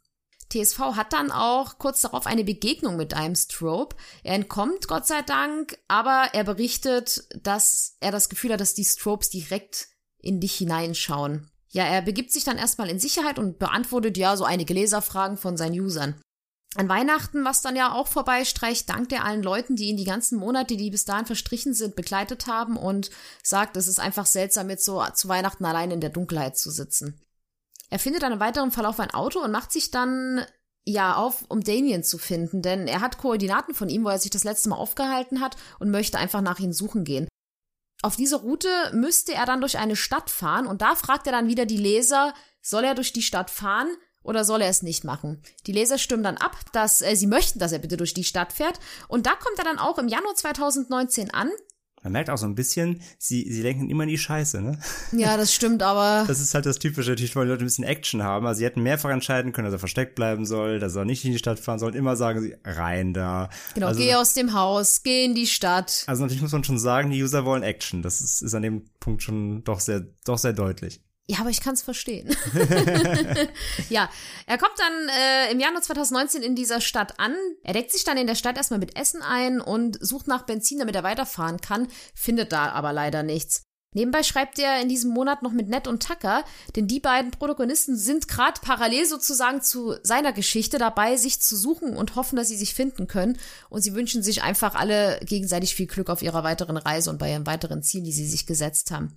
TSV 0.51 0.79
hat 0.97 1.13
dann 1.13 1.31
auch 1.31 1.79
kurz 1.79 2.01
darauf 2.01 2.27
eine 2.27 2.45
Begegnung 2.45 2.97
mit 2.97 3.15
einem 3.15 3.35
Strobe. 3.35 3.97
Er 4.23 4.35
entkommt, 4.35 4.89
Gott 4.89 5.07
sei 5.07 5.23
Dank, 5.23 5.79
aber 5.89 6.31
er 6.33 6.45
berichtet, 6.45 7.25
dass 7.43 7.97
er 8.01 8.13
das 8.13 8.29
Gefühl 8.29 8.53
hat, 8.53 8.61
dass 8.61 8.75
die 8.75 8.85
Strobes 8.85 9.31
direkt 9.31 9.89
in 10.19 10.41
dich 10.41 10.55
hineinschauen. 10.57 11.51
Ja, 11.71 11.85
er 11.85 12.03
begibt 12.03 12.33
sich 12.33 12.45
dann 12.45 12.57
erstmal 12.57 12.89
in 12.89 12.99
Sicherheit 12.99 13.39
und 13.39 13.59
beantwortet 13.59 14.17
ja 14.17 14.37
so 14.37 14.45
einige 14.45 14.73
Leserfragen 14.73 15.37
von 15.37 15.57
seinen 15.57 15.79
Usern. 15.79 16.21
An 16.77 16.89
Weihnachten, 16.89 17.45
was 17.45 17.63
dann 17.63 17.77
ja 17.77 17.93
auch 17.93 18.09
vorbeistreicht, 18.09 18.91
dankt 18.91 19.13
er 19.13 19.25
allen 19.25 19.43
Leuten, 19.43 19.75
die 19.75 19.87
ihn 19.87 19.97
die 19.97 20.05
ganzen 20.05 20.39
Monate, 20.39 20.77
die 20.77 20.91
bis 20.91 21.07
dahin 21.07 21.25
verstrichen 21.25 21.73
sind, 21.73 21.97
begleitet 21.97 22.47
haben 22.47 22.77
und 22.77 23.11
sagt, 23.43 23.77
es 23.79 23.89
ist 23.89 23.99
einfach 23.99 24.27
seltsam, 24.27 24.69
jetzt 24.69 24.85
so 24.85 25.03
zu 25.15 25.29
Weihnachten 25.29 25.65
allein 25.65 25.91
in 25.91 26.01
der 26.01 26.11
Dunkelheit 26.11 26.59
zu 26.59 26.71
sitzen. 26.71 27.19
Er 27.89 27.99
findet 27.99 28.23
dann 28.23 28.33
im 28.33 28.41
weiteren 28.41 28.71
Verlauf 28.71 29.01
ein 29.01 29.13
Auto 29.13 29.41
und 29.41 29.51
macht 29.51 29.73
sich 29.73 29.91
dann 29.91 30.45
ja 30.85 31.17
auf, 31.17 31.45
um 31.49 31.63
Damien 31.63 32.05
zu 32.05 32.19
finden, 32.19 32.61
denn 32.61 32.87
er 32.87 33.01
hat 33.01 33.17
Koordinaten 33.17 33.75
von 33.75 33.89
ihm, 33.89 34.05
wo 34.05 34.11
er 34.11 34.19
sich 34.19 34.31
das 34.31 34.45
letzte 34.45 34.69
Mal 34.69 34.77
aufgehalten 34.77 35.41
hat 35.41 35.57
und 35.79 35.91
möchte 35.91 36.19
einfach 36.19 36.43
nach 36.43 36.59
ihm 36.59 36.75
suchen 36.75 37.05
gehen. 37.05 37.29
Auf 38.03 38.17
dieser 38.17 38.39
Route 38.39 38.69
müsste 38.93 39.33
er 39.33 39.47
dann 39.47 39.61
durch 39.61 39.79
eine 39.79 39.97
Stadt 39.97 40.31
fahren 40.31 40.67
und 40.67 40.83
da 40.83 40.95
fragt 40.95 41.27
er 41.27 41.33
dann 41.33 41.49
wieder 41.49 41.67
die 41.67 41.79
Leser, 41.79 42.35
soll 42.61 42.85
er 42.85 42.95
durch 42.95 43.13
die 43.13 43.23
Stadt 43.23 43.51
fahren 43.51 43.89
oder 44.23 44.45
soll 44.45 44.63
er 44.63 44.69
es 44.69 44.83
nicht 44.83 45.05
machen? 45.05 45.43
Die 45.67 45.73
Leser 45.73 45.99
stimmen 45.99 46.23
dann 46.23 46.37
ab, 46.37 46.57
dass 46.73 47.03
äh, 47.03 47.15
sie 47.15 47.27
möchten, 47.27 47.59
dass 47.59 47.73
er 47.73 47.79
bitte 47.79 47.97
durch 47.97 48.15
die 48.15 48.25
Stadt 48.25 48.53
fährt. 48.53 48.79
Und 49.09 49.27
da 49.27 49.33
kommt 49.33 49.59
er 49.59 49.65
dann 49.65 49.79
auch 49.79 49.99
im 49.99 50.09
Januar 50.09 50.35
2019 50.35 51.33
an. 51.33 51.51
Man 52.03 52.13
merkt 52.13 52.31
auch 52.31 52.39
so 52.39 52.47
ein 52.47 52.55
bisschen, 52.55 53.03
sie, 53.19 53.51
sie 53.51 53.63
lenken 53.63 53.91
immer 53.91 54.05
in 54.05 54.09
die 54.09 54.19
Scheiße, 54.19 54.61
ne? 54.61 54.79
Ja, 55.13 55.37
das 55.37 55.53
stimmt, 55.53 55.83
aber. 55.83 56.25
Das 56.29 56.41
ist 56.41 56.55
halt 56.55 56.67
das 56.67 56.79
Typische, 56.79 57.11
natürlich 57.11 57.35
wollen 57.35 57.49
die 57.49 57.53
Leute 57.53 57.65
ein 57.65 57.67
bisschen 57.67 57.85
Action 57.85 58.23
haben. 58.23 58.47
Also 58.47 58.59
sie 58.59 58.65
hätten 58.65 58.83
mehrfach 58.83 59.11
entscheiden 59.11 59.53
können, 59.53 59.65
dass 59.65 59.75
er 59.75 59.81
versteckt 59.81 60.15
bleiben 60.15 60.47
soll, 60.47 60.79
dass 60.79 60.95
er 60.95 61.05
nicht 61.05 61.25
in 61.25 61.33
die 61.33 61.39
Stadt 61.39 61.59
fahren 61.59 61.79
soll. 61.79 61.91
Und 61.91 61.97
immer 61.97 62.15
sagen 62.15 62.41
sie, 62.41 62.55
rein 62.65 63.15
da. 63.15 63.51
Genau, 63.75 63.89
also, 63.89 64.01
geh 64.01 64.15
aus 64.15 64.35
dem 64.35 64.53
Haus, 64.53 65.03
geh 65.03 65.25
in 65.25 65.35
die 65.35 65.47
Stadt. 65.47 66.05
Also 66.07 66.23
natürlich 66.23 66.43
muss 66.43 66.53
man 66.53 66.65
schon 66.65 66.79
sagen, 66.79 67.11
die 67.11 67.23
User 67.23 67.45
wollen 67.45 67.63
Action. 67.63 68.03
Das 68.03 68.21
ist, 68.21 68.43
ist 68.43 68.55
an 68.55 68.63
dem 68.63 68.85
Punkt 69.01 69.23
schon 69.23 69.65
doch 69.65 69.81
sehr, 69.81 70.07
doch 70.25 70.39
sehr 70.39 70.53
deutlich. 70.53 71.03
Ja, 71.31 71.41
aber 71.41 71.51
ich 71.51 71.61
kann 71.61 71.75
es 71.75 71.83
verstehen. 71.83 72.27
ja, 73.91 74.09
er 74.47 74.57
kommt 74.57 74.79
dann 74.79 75.09
äh, 75.11 75.53
im 75.53 75.61
Januar 75.61 75.83
2019 75.83 76.43
in 76.43 76.55
dieser 76.55 76.81
Stadt 76.81 77.21
an. 77.21 77.35
Er 77.63 77.75
deckt 77.75 77.93
sich 77.93 78.03
dann 78.03 78.17
in 78.17 78.27
der 78.27 78.35
Stadt 78.35 78.57
erstmal 78.57 78.81
mit 78.81 78.99
Essen 78.99 79.21
ein 79.21 79.61
und 79.61 79.99
sucht 80.01 80.27
nach 80.27 80.47
Benzin, 80.47 80.79
damit 80.79 80.95
er 80.95 81.03
weiterfahren 81.03 81.61
kann, 81.61 81.89
findet 82.15 82.53
da 82.53 82.71
aber 82.71 82.95
leider 82.95 83.23
nichts. 83.23 83.65
Nebenbei 83.95 84.23
schreibt 84.23 84.59
er 84.59 84.81
in 84.81 84.89
diesem 84.89 85.11
Monat 85.11 85.43
noch 85.43 85.53
mit 85.53 85.69
Ned 85.69 85.87
und 85.87 86.03
Tucker, 86.03 86.45
denn 86.77 86.87
die 86.87 87.01
beiden 87.01 87.31
Protagonisten 87.31 87.97
sind 87.97 88.29
gerade 88.29 88.61
parallel 88.63 89.07
sozusagen 89.07 89.63
zu 89.63 89.97
seiner 90.03 90.33
Geschichte 90.33 90.79
dabei, 90.79 91.17
sich 91.17 91.41
zu 91.41 91.57
suchen 91.57 91.97
und 91.97 92.15
hoffen, 92.15 92.37
dass 92.37 92.49
sie 92.49 92.57
sich 92.57 92.75
finden 92.75 93.07
können. 93.07 93.39
Und 93.71 93.83
sie 93.83 93.95
wünschen 93.95 94.23
sich 94.23 94.43
einfach 94.43 94.75
alle 94.75 95.19
gegenseitig 95.25 95.75
viel 95.75 95.87
Glück 95.87 96.11
auf 96.11 96.23
ihrer 96.23 96.45
weiteren 96.45 96.77
Reise 96.77 97.09
und 97.11 97.19
bei 97.19 97.31
ihren 97.31 97.47
weiteren 97.47 97.83
Zielen, 97.83 98.05
die 98.05 98.13
sie 98.13 98.29
sich 98.29 98.47
gesetzt 98.47 98.91
haben. 98.91 99.17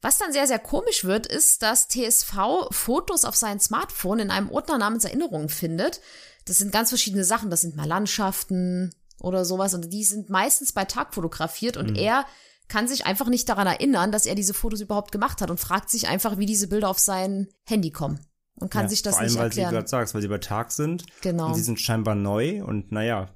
Was 0.00 0.18
dann 0.18 0.32
sehr, 0.32 0.46
sehr 0.46 0.60
komisch 0.60 1.04
wird, 1.04 1.26
ist, 1.26 1.62
dass 1.62 1.88
TSV 1.88 2.68
Fotos 2.70 3.24
auf 3.24 3.34
sein 3.34 3.58
Smartphone 3.58 4.20
in 4.20 4.30
einem 4.30 4.50
Ordner 4.50 4.78
namens 4.78 5.04
Erinnerungen 5.04 5.48
findet. 5.48 6.00
Das 6.44 6.58
sind 6.58 6.72
ganz 6.72 6.90
verschiedene 6.90 7.24
Sachen. 7.24 7.50
Das 7.50 7.62
sind 7.62 7.76
mal 7.76 7.86
Landschaften 7.86 8.94
oder 9.20 9.44
sowas. 9.44 9.74
Und 9.74 9.92
die 9.92 10.04
sind 10.04 10.30
meistens 10.30 10.72
bei 10.72 10.84
Tag 10.84 11.14
fotografiert. 11.14 11.76
Und 11.76 11.90
mhm. 11.90 11.96
er 11.96 12.26
kann 12.68 12.86
sich 12.86 13.06
einfach 13.06 13.28
nicht 13.28 13.48
daran 13.48 13.66
erinnern, 13.66 14.12
dass 14.12 14.26
er 14.26 14.36
diese 14.36 14.54
Fotos 14.54 14.80
überhaupt 14.80 15.10
gemacht 15.10 15.40
hat 15.40 15.50
und 15.50 15.58
fragt 15.58 15.90
sich 15.90 16.06
einfach, 16.06 16.38
wie 16.38 16.46
diese 16.46 16.68
Bilder 16.68 16.88
auf 16.88 16.98
sein 17.00 17.48
Handy 17.64 17.90
kommen. 17.90 18.20
Und 18.54 18.70
kann 18.70 18.84
ja, 18.84 18.88
sich 18.88 19.02
das 19.02 19.14
vor 19.14 19.22
allem, 19.22 19.32
nicht 19.32 19.40
erklären. 19.40 19.66
Weil 19.66 19.72
du 19.72 19.76
gerade 19.78 19.88
sagst, 19.88 20.14
weil 20.14 20.22
sie 20.22 20.28
bei 20.28 20.38
Tag 20.38 20.70
sind. 20.70 21.04
Genau. 21.22 21.48
Und 21.48 21.54
sie 21.54 21.62
sind 21.62 21.80
scheinbar 21.80 22.14
neu. 22.14 22.62
Und 22.62 22.92
naja, 22.92 23.34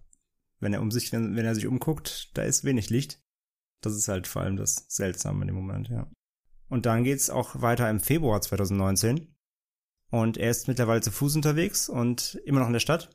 wenn 0.61 0.73
er 0.73 0.81
um 0.81 0.93
sich, 0.93 1.13
wenn, 1.13 1.35
wenn 1.35 1.45
er 1.45 1.57
sich 1.57 1.67
umguckt, 1.67 2.31
da 2.35 2.43
ist 2.43 2.63
wenig 2.63 2.89
Licht. 2.91 3.21
Das 3.81 3.95
ist 3.95 4.07
halt 4.07 4.29
vor 4.29 4.43
allem 4.43 4.57
das 4.57 4.85
Seltsame 4.89 5.43
in 5.43 5.49
dem 5.49 5.57
Moment, 5.57 5.89
ja. 5.89 6.09
Und 6.73 6.87
dann 6.87 7.05
geht's 7.05 7.29
auch 7.29 7.61
weiter 7.61 7.91
im 7.91 8.01
Februar 8.01 8.41
2019. 8.41 9.37
Und 10.11 10.39
er 10.39 10.51
ist 10.51 10.69
mittlerweile 10.69 11.03
zu 11.03 11.11
Fuß 11.11 11.37
unterwegs 11.37 11.91
und 11.91 12.41
immer 12.47 12.61
noch 12.61 12.69
in 12.69 12.73
der 12.73 12.81
Stadt 12.81 13.11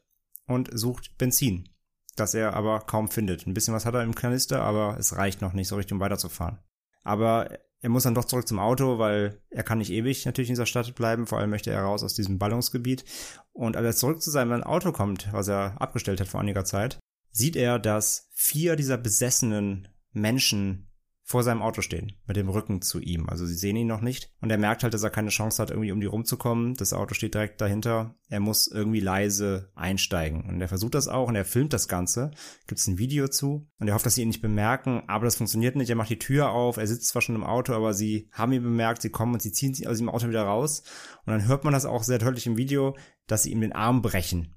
und 0.45 0.69
sucht 0.77 1.17
Benzin, 1.17 1.67
das 2.15 2.35
er 2.35 2.53
aber 2.53 2.81
kaum 2.81 3.07
findet. 3.07 3.47
Ein 3.47 3.55
bisschen 3.55 3.73
was 3.73 3.87
hat 3.87 3.95
er 3.95 4.03
im 4.03 4.13
Kanister, 4.13 4.61
aber 4.61 4.97
es 4.99 5.15
reicht 5.15 5.41
noch 5.41 5.53
nicht 5.53 5.69
so 5.69 5.75
richtig, 5.75 5.93
um 5.93 5.99
weiterzufahren. 5.99 6.59
Aber 7.01 7.49
er 7.81 7.89
muss 7.89 8.03
dann 8.03 8.13
doch 8.13 8.25
zurück 8.25 8.47
zum 8.47 8.59
Auto, 8.59 8.99
weil 8.99 9.41
er 9.49 9.63
kann 9.63 9.79
nicht 9.79 9.91
ewig 9.91 10.27
natürlich 10.27 10.49
in 10.49 10.53
dieser 10.53 10.67
Stadt 10.67 10.93
bleiben. 10.93 11.25
Vor 11.25 11.39
allem 11.39 11.49
möchte 11.49 11.71
er 11.71 11.81
raus 11.81 12.03
aus 12.03 12.13
diesem 12.13 12.37
Ballungsgebiet. 12.37 13.05
Und 13.53 13.75
als 13.75 13.87
er 13.87 13.95
zurück 13.95 14.21
zu 14.21 14.29
seinem 14.29 14.61
Auto 14.61 14.91
kommt, 14.91 15.33
was 15.33 15.47
er 15.47 15.81
abgestellt 15.81 16.21
hat 16.21 16.27
vor 16.27 16.41
einiger 16.41 16.63
Zeit, 16.63 16.99
sieht 17.31 17.55
er, 17.55 17.79
dass 17.79 18.29
vier 18.33 18.75
dieser 18.75 18.97
besessenen 18.97 19.87
Menschen 20.11 20.86
vor 21.27 21.43
seinem 21.43 21.61
Auto 21.61 21.81
stehen, 21.81 22.13
mit 22.25 22.37
dem 22.37 22.47
Rücken 22.47 22.81
zu 22.81 23.01
ihm. 23.01 23.27
Also 23.27 23.45
sie 23.45 23.53
sehen 23.53 23.75
ihn 23.75 23.87
noch 23.87 23.99
nicht. 23.99 24.31
Und 24.39 24.49
er 24.49 24.57
merkt 24.57 24.83
halt, 24.83 24.93
dass 24.93 25.03
er 25.03 25.09
keine 25.09 25.27
Chance 25.29 25.61
hat, 25.61 25.71
irgendwie 25.71 25.91
um 25.91 25.99
die 25.99 26.07
rumzukommen. 26.07 26.75
Das 26.75 26.93
Auto 26.93 27.13
steht 27.13 27.33
direkt 27.33 27.59
dahinter. 27.59 28.15
Er 28.29 28.39
muss 28.39 28.67
irgendwie 28.67 29.01
leise 29.01 29.69
einsteigen. 29.75 30.45
Und 30.47 30.61
er 30.61 30.69
versucht 30.69 30.95
das 30.95 31.09
auch 31.09 31.27
und 31.27 31.35
er 31.35 31.43
filmt 31.43 31.73
das 31.73 31.89
Ganze. 31.89 32.31
Gibt 32.65 32.79
es 32.79 32.87
ein 32.87 32.97
Video 32.97 33.27
zu. 33.27 33.67
Und 33.77 33.89
er 33.89 33.93
hofft, 33.93 34.05
dass 34.05 34.15
sie 34.15 34.21
ihn 34.21 34.29
nicht 34.29 34.41
bemerken. 34.41 35.03
Aber 35.07 35.25
das 35.25 35.35
funktioniert 35.35 35.75
nicht. 35.75 35.89
Er 35.89 35.97
macht 35.97 36.09
die 36.09 36.17
Tür 36.17 36.51
auf. 36.51 36.77
Er 36.77 36.87
sitzt 36.87 37.09
zwar 37.09 37.21
schon 37.21 37.35
im 37.35 37.43
Auto, 37.43 37.73
aber 37.73 37.93
sie 37.93 38.29
haben 38.31 38.53
ihn 38.53 38.63
bemerkt. 38.63 39.01
Sie 39.01 39.09
kommen 39.09 39.33
und 39.33 39.41
sie 39.41 39.51
ziehen 39.51 39.75
aus 39.85 39.97
dem 39.97 40.07
Auto 40.07 40.29
wieder 40.29 40.43
raus. 40.43 40.83
Und 41.25 41.33
dann 41.33 41.45
hört 41.45 41.65
man 41.65 41.73
das 41.73 41.85
auch 41.85 42.03
sehr 42.03 42.19
deutlich 42.19 42.47
im 42.47 42.55
Video, 42.55 42.95
dass 43.27 43.43
sie 43.43 43.51
ihm 43.51 43.59
den 43.59 43.73
Arm 43.73 44.01
brechen. 44.01 44.55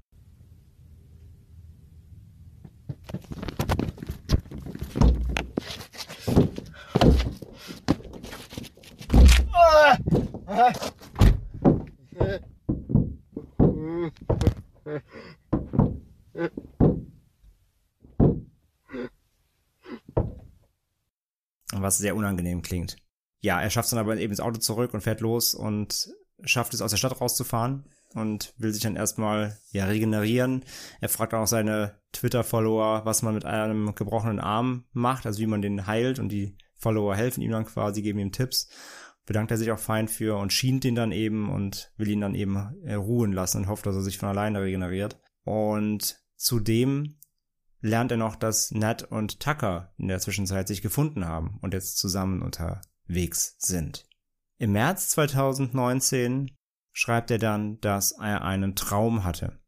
Was 21.73 21.99
sehr 21.99 22.17
unangenehm 22.17 22.63
klingt. 22.63 22.97
Ja, 23.41 23.61
er 23.61 23.71
schafft 23.71 23.87
es 23.87 23.91
dann 23.91 24.01
aber 24.01 24.17
eben 24.17 24.33
ins 24.33 24.41
Auto 24.41 24.59
zurück 24.59 24.93
und 24.93 25.01
fährt 25.01 25.21
los 25.21 25.55
und 25.55 26.11
schafft 26.43 26.75
es 26.75 26.83
aus 26.83 26.91
der 26.91 26.99
Stadt 26.99 27.21
rauszufahren 27.21 27.85
und 28.15 28.53
will 28.59 28.73
sich 28.73 28.83
dann 28.83 28.97
erstmal 28.97 29.59
ja 29.71 29.87
regenerieren. 29.87 30.65
Er 31.01 31.09
fragt 31.09 31.33
auch 31.33 31.47
seine 31.47 32.01
Twitter-Follower, 32.13 33.05
was 33.05 33.23
man 33.23 33.35
mit 33.35 33.45
einem 33.45 33.95
gebrochenen 33.95 34.41
Arm 34.41 34.85
macht, 34.93 35.27
also 35.27 35.39
wie 35.41 35.47
man 35.47 35.63
den 35.63 35.87
heilt 35.87 36.19
und 36.19 36.29
die 36.31 36.57
Follower 36.77 37.15
helfen 37.15 37.43
ihm 37.43 37.51
dann 37.53 37.67
quasi, 37.67 38.03
geben 38.03 38.19
ihm 38.19 38.33
Tipps 38.33 38.69
bedankt 39.27 39.51
er 39.51 39.57
sich 39.57 39.71
auch 39.71 39.79
fein 39.79 40.09
für 40.09 40.37
und 40.37 40.53
schient 40.53 40.85
ihn 40.85 40.95
dann 40.95 41.13
eben 41.13 41.51
und 41.51 41.93
will 41.97 42.09
ihn 42.09 42.21
dann 42.21 42.35
eben 42.35 42.57
äh, 42.85 42.95
ruhen 42.95 43.33
lassen 43.33 43.59
und 43.59 43.69
hofft, 43.69 43.87
dass 43.87 43.95
er 43.95 44.03
sich 44.03 44.19
von 44.19 44.29
alleine 44.29 44.61
regeneriert. 44.63 45.21
Und 45.45 46.21
zudem 46.37 47.19
lernt 47.81 48.11
er 48.11 48.17
noch, 48.17 48.37
dass 48.37 48.71
Nat 48.73 49.03
und 49.05 49.41
Tucker 49.41 49.93
in 49.99 50.09
der 50.09 50.21
Zwischenzeit 50.21 50.69
sich 50.69 50.83
gefunden 50.83 51.25
haben 51.25 51.59
und 51.63 51.75
jetzt 51.75 51.99
zusammen 51.99 52.43
unterwegs 52.43 53.57
sind. 53.59 54.07
Im 54.59 54.73
März 54.73 55.09
2019 55.11 56.51
schreibt 56.93 57.31
er 57.31 57.39
dann, 57.39 57.81
dass 57.81 58.13
er 58.13 58.43
einen 58.43 58.75
Traum 58.75 59.25
hatte. 59.25 59.59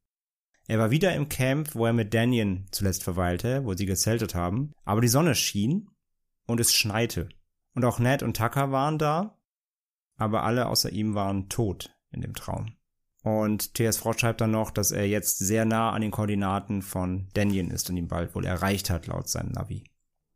Er 0.69 0.79
war 0.79 0.91
wieder 0.91 1.15
im 1.15 1.29
Camp, 1.29 1.75
wo 1.75 1.87
er 1.87 1.93
mit 1.93 2.15
Daniel 2.15 2.65
zuletzt 2.71 3.03
verweilte, 3.03 3.65
wo 3.65 3.75
sie 3.75 3.87
gezeltet 3.87 4.35
haben, 4.35 4.73
aber 4.85 5.01
die 5.01 5.09
Sonne 5.09 5.35
schien 5.35 5.89
und 6.47 6.61
es 6.61 6.75
schneite. 6.75 7.29
Und 7.75 7.85
auch 7.85 7.99
Ned 7.99 8.23
und 8.23 8.37
Tucker 8.37 8.71
waren 8.71 8.99
da 8.99 9.39
aber 10.23 10.45
alle 10.45 10.67
außer 10.67 10.91
ihm 10.91 11.15
waren 11.15 11.49
tot 11.49 11.95
in 12.11 12.21
dem 12.21 12.35
Traum. 12.35 12.77
Und 13.23 13.75
TS 13.75 13.99
Frost 13.99 14.21
schreibt 14.21 14.41
dann 14.41 14.51
noch, 14.51 14.71
dass 14.71 14.91
er 14.91 15.07
jetzt 15.07 15.39
sehr 15.39 15.65
nah 15.65 15.91
an 15.91 16.03
den 16.03 16.11
Koordinaten 16.11 16.83
von 16.83 17.29
Daniel 17.35 17.71
ist 17.71 17.89
und 17.89 17.97
ihn 17.97 18.09
bald 18.09 18.35
wohl 18.35 18.45
erreicht 18.45 18.91
hat, 18.91 19.07
laut 19.07 19.29
seinem 19.29 19.53
Navi. 19.53 19.85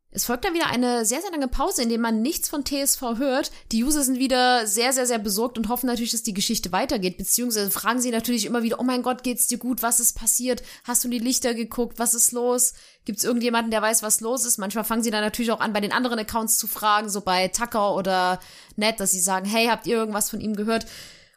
Es 0.09 0.25
folgt 0.25 0.45
dann 0.45 0.53
wieder 0.53 0.67
eine 0.67 1.05
sehr, 1.05 1.21
sehr 1.21 1.31
lange 1.31 1.49
Pause, 1.49 1.83
in 1.83 1.89
der 1.89 1.99
man 1.99 2.21
nichts 2.21 2.47
von 2.47 2.63
TSV 2.65 3.01
hört. 3.17 3.51
Die 3.73 3.83
User 3.83 4.03
sind 4.03 4.19
wieder 4.19 4.65
sehr, 4.65 4.93
sehr, 4.93 5.05
sehr 5.05 5.19
besorgt 5.19 5.57
und 5.57 5.67
hoffen 5.67 5.87
natürlich, 5.87 6.11
dass 6.11 6.23
die 6.23 6.33
Geschichte 6.33 6.71
weitergeht. 6.71 7.17
Beziehungsweise 7.17 7.69
fragen 7.69 7.99
sie 7.99 8.09
natürlich 8.09 8.45
immer 8.45 8.63
wieder, 8.63 8.79
oh 8.79 8.83
mein 8.83 9.03
Gott, 9.03 9.21
geht's 9.21 9.47
dir 9.47 9.57
gut? 9.57 9.83
Was 9.83 9.99
ist 9.99 10.17
passiert? 10.17 10.63
Hast 10.85 11.03
du 11.03 11.09
in 11.09 11.11
die 11.11 11.19
Lichter 11.19 11.53
geguckt? 11.53 11.99
Was 11.99 12.13
ist 12.13 12.31
los? 12.31 12.73
Gibt's 13.03 13.25
irgendjemanden, 13.25 13.69
der 13.69 13.81
weiß, 13.81 14.01
was 14.01 14.21
los 14.21 14.45
ist? 14.45 14.57
Manchmal 14.57 14.85
fangen 14.85 15.03
sie 15.03 15.11
dann 15.11 15.23
natürlich 15.23 15.51
auch 15.51 15.59
an, 15.59 15.73
bei 15.73 15.81
den 15.81 15.91
anderen 15.91 16.19
Accounts 16.19 16.57
zu 16.57 16.67
fragen, 16.67 17.09
so 17.09 17.21
bei 17.21 17.49
Tucker 17.49 17.93
oder 17.93 18.39
Ned, 18.77 18.99
dass 19.01 19.11
sie 19.11 19.19
sagen, 19.19 19.45
hey, 19.45 19.67
habt 19.67 19.87
ihr 19.87 19.97
irgendwas 19.97 20.29
von 20.29 20.39
ihm 20.39 20.55
gehört? 20.55 20.85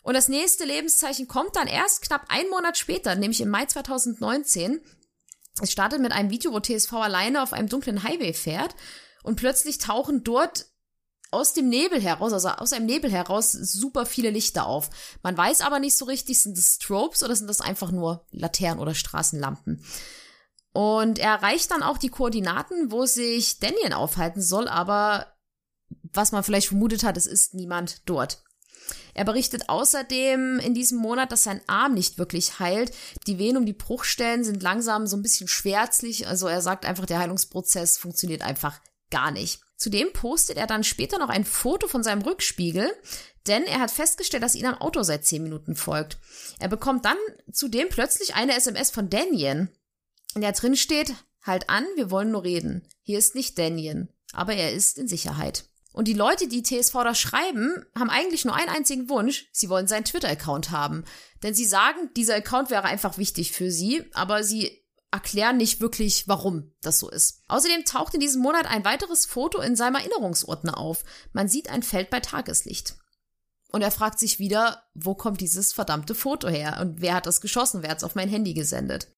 Und 0.03 0.15
das 0.15 0.29
nächste 0.29 0.65
Lebenszeichen 0.65 1.29
kommt 1.29 1.57
dann 1.57 1.67
erst 1.67 2.03
knapp 2.03 2.25
einen 2.29 2.49
Monat 2.51 2.79
später, 2.79 3.17
nämlich 3.17 3.41
im 3.41 3.51
Mai 3.51 3.67
2019. 3.67 4.81
Es 5.61 5.73
startet 5.73 6.01
mit 6.01 6.13
einem 6.13 6.31
Video, 6.31 6.53
wo 6.53 6.61
TSV 6.61 6.93
alleine 6.95 7.43
auf 7.43 7.53
einem 7.53 7.69
dunklen 7.69 8.03
Highway 8.03 8.33
fährt 8.33 8.75
und 9.23 9.37
plötzlich 9.37 9.79
tauchen 9.79 10.25
dort 10.25 10.67
aus 11.31 11.53
dem 11.53 11.69
Nebel 11.69 12.01
heraus, 12.01 12.33
also 12.33 12.49
aus 12.49 12.73
einem 12.73 12.87
Nebel 12.87 13.11
heraus, 13.11 13.53
super 13.53 14.05
viele 14.05 14.31
Lichter 14.31 14.67
auf. 14.67 14.91
Man 15.23 15.37
weiß 15.37 15.61
aber 15.61 15.79
nicht 15.79 15.97
so 15.97 16.05
richtig, 16.07 16.43
sind 16.43 16.59
das 16.59 16.79
Strobes 16.81 17.23
oder 17.23 17.37
sind 17.37 17.47
das 17.47 17.61
einfach 17.61 17.93
nur 17.93 18.27
Laternen 18.31 18.81
oder 18.81 18.95
Straßenlampen. 18.95 19.85
Und 20.73 21.19
er 21.19 21.33
erreicht 21.33 21.71
dann 21.71 21.83
auch 21.83 21.99
die 21.99 22.09
Koordinaten, 22.09 22.91
wo 22.91 23.07
sich 23.07 23.59
Daniel 23.61 23.93
aufhalten 23.93 24.41
soll, 24.41 24.69
aber 24.69 25.27
was 26.03 26.33
man 26.33 26.43
vielleicht 26.43 26.69
vermutet 26.69 27.05
hat, 27.05 27.17
es 27.17 27.27
ist 27.27 27.55
niemand 27.55 28.09
dort. 28.09 28.43
Er 29.15 29.25
berichtet 29.25 29.69
außerdem 29.69 30.59
in 30.61 30.75
diesem 30.75 30.99
Monat, 30.99 31.33
dass 31.33 31.45
sein 31.45 31.61
Arm 31.67 31.95
nicht 31.95 32.19
wirklich 32.19 32.59
heilt. 32.59 32.93
Die 33.27 33.39
Venen 33.39 33.59
um 33.59 33.67
die 33.67 33.73
Bruchstellen 33.73 34.45
sind 34.45 34.63
langsam 34.63 35.07
so 35.07 35.17
ein 35.17 35.23
bisschen 35.23 35.49
schwärzlich. 35.49 36.27
Also 36.27 36.47
er 36.47 36.63
sagt 36.63 36.85
einfach, 36.85 37.07
der 37.07 37.19
Heilungsprozess 37.19 37.99
funktioniert 37.99 38.43
einfach 38.43 38.81
gar 39.11 39.31
nicht. 39.31 39.61
Zudem 39.77 40.13
postet 40.13 40.57
er 40.57 40.67
dann 40.67 40.85
später 40.85 41.19
noch 41.19 41.31
ein 41.31 41.45
Foto 41.45 41.89
von 41.89 42.03
seinem 42.03 42.23
Rückspiegel, 42.23 42.93
denn 43.47 43.65
er 43.65 43.81
hat 43.81 43.91
festgestellt, 43.91 44.43
dass 44.43 44.55
ihn 44.55 44.67
am 44.67 44.75
Auto 44.75 45.03
seit 45.03 45.25
10 45.25 45.43
Minuten 45.43 45.75
folgt. 45.75 46.19
Er 46.59 46.69
bekommt 46.69 47.07
dann 47.07 47.17
zudem 47.51 47.89
plötzlich 47.89 48.35
eine 48.35 48.57
SMS 48.57 48.91
von 48.91 49.09
Daniel, 49.09 49.69
in 50.35 50.43
der 50.43 50.53
drin 50.53 50.77
steht, 50.77 51.15
halt 51.43 51.71
an, 51.71 51.87
wir 51.97 52.11
wollen 52.11 52.31
nur 52.31 52.45
reden. 52.45 52.87
Hier 53.03 53.19
ist 53.19 53.35
nicht 53.35 53.59
Daniel, 53.59 54.09
aber 54.33 54.55
er 54.55 54.73
ist 54.73 54.99
in 54.99 55.09
Sicherheit. 55.09 55.65
Und 56.01 56.09
die 56.09 56.15
Leute, 56.15 56.49
die 56.49 56.63
TSV 56.63 56.95
da 56.95 57.15
schreiben, 57.15 57.85
haben 57.95 58.09
eigentlich 58.09 58.47
nur 58.47 58.55
einen 58.55 58.71
einzigen 58.71 59.11
Wunsch. 59.11 59.51
Sie 59.53 59.69
wollen 59.69 59.87
seinen 59.87 60.07
Twitter-Account 60.07 60.71
haben. 60.71 61.05
Denn 61.43 61.53
sie 61.53 61.67
sagen, 61.67 62.09
dieser 62.17 62.37
Account 62.37 62.71
wäre 62.71 62.85
einfach 62.85 63.19
wichtig 63.19 63.53
für 63.53 63.71
sie, 63.71 64.07
aber 64.15 64.43
sie 64.43 64.83
erklären 65.11 65.59
nicht 65.59 65.83
wirklich, 65.83 66.27
warum 66.27 66.73
das 66.81 67.01
so 67.01 67.11
ist. 67.11 67.43
Außerdem 67.49 67.85
taucht 67.85 68.15
in 68.15 68.21
diesem 68.21 68.41
Monat 68.41 68.65
ein 68.65 68.87
weiteres 68.87 69.27
Foto 69.27 69.61
in 69.61 69.77
seinem 69.77 69.97
Erinnerungsordner 69.97 70.79
auf. 70.79 71.05
Man 71.35 71.49
sieht 71.49 71.69
ein 71.69 71.83
Feld 71.83 72.09
bei 72.09 72.21
Tageslicht. 72.21 72.97
Und 73.71 73.83
er 73.83 73.91
fragt 73.91 74.21
sich 74.21 74.39
wieder, 74.39 74.83
wo 74.95 75.15
kommt 75.15 75.43
dieses 75.43 75.75
verdammte 75.75 76.15
Foto 76.15 76.49
her? 76.49 76.79
Und 76.81 77.03
wer 77.03 77.13
hat 77.13 77.27
das 77.27 77.43
geschossen? 77.43 77.83
Wer 77.83 77.91
hat 77.91 77.99
es 77.99 78.05
auf 78.05 78.15
mein 78.15 78.31
Handy 78.31 78.55
gesendet? 78.55 79.09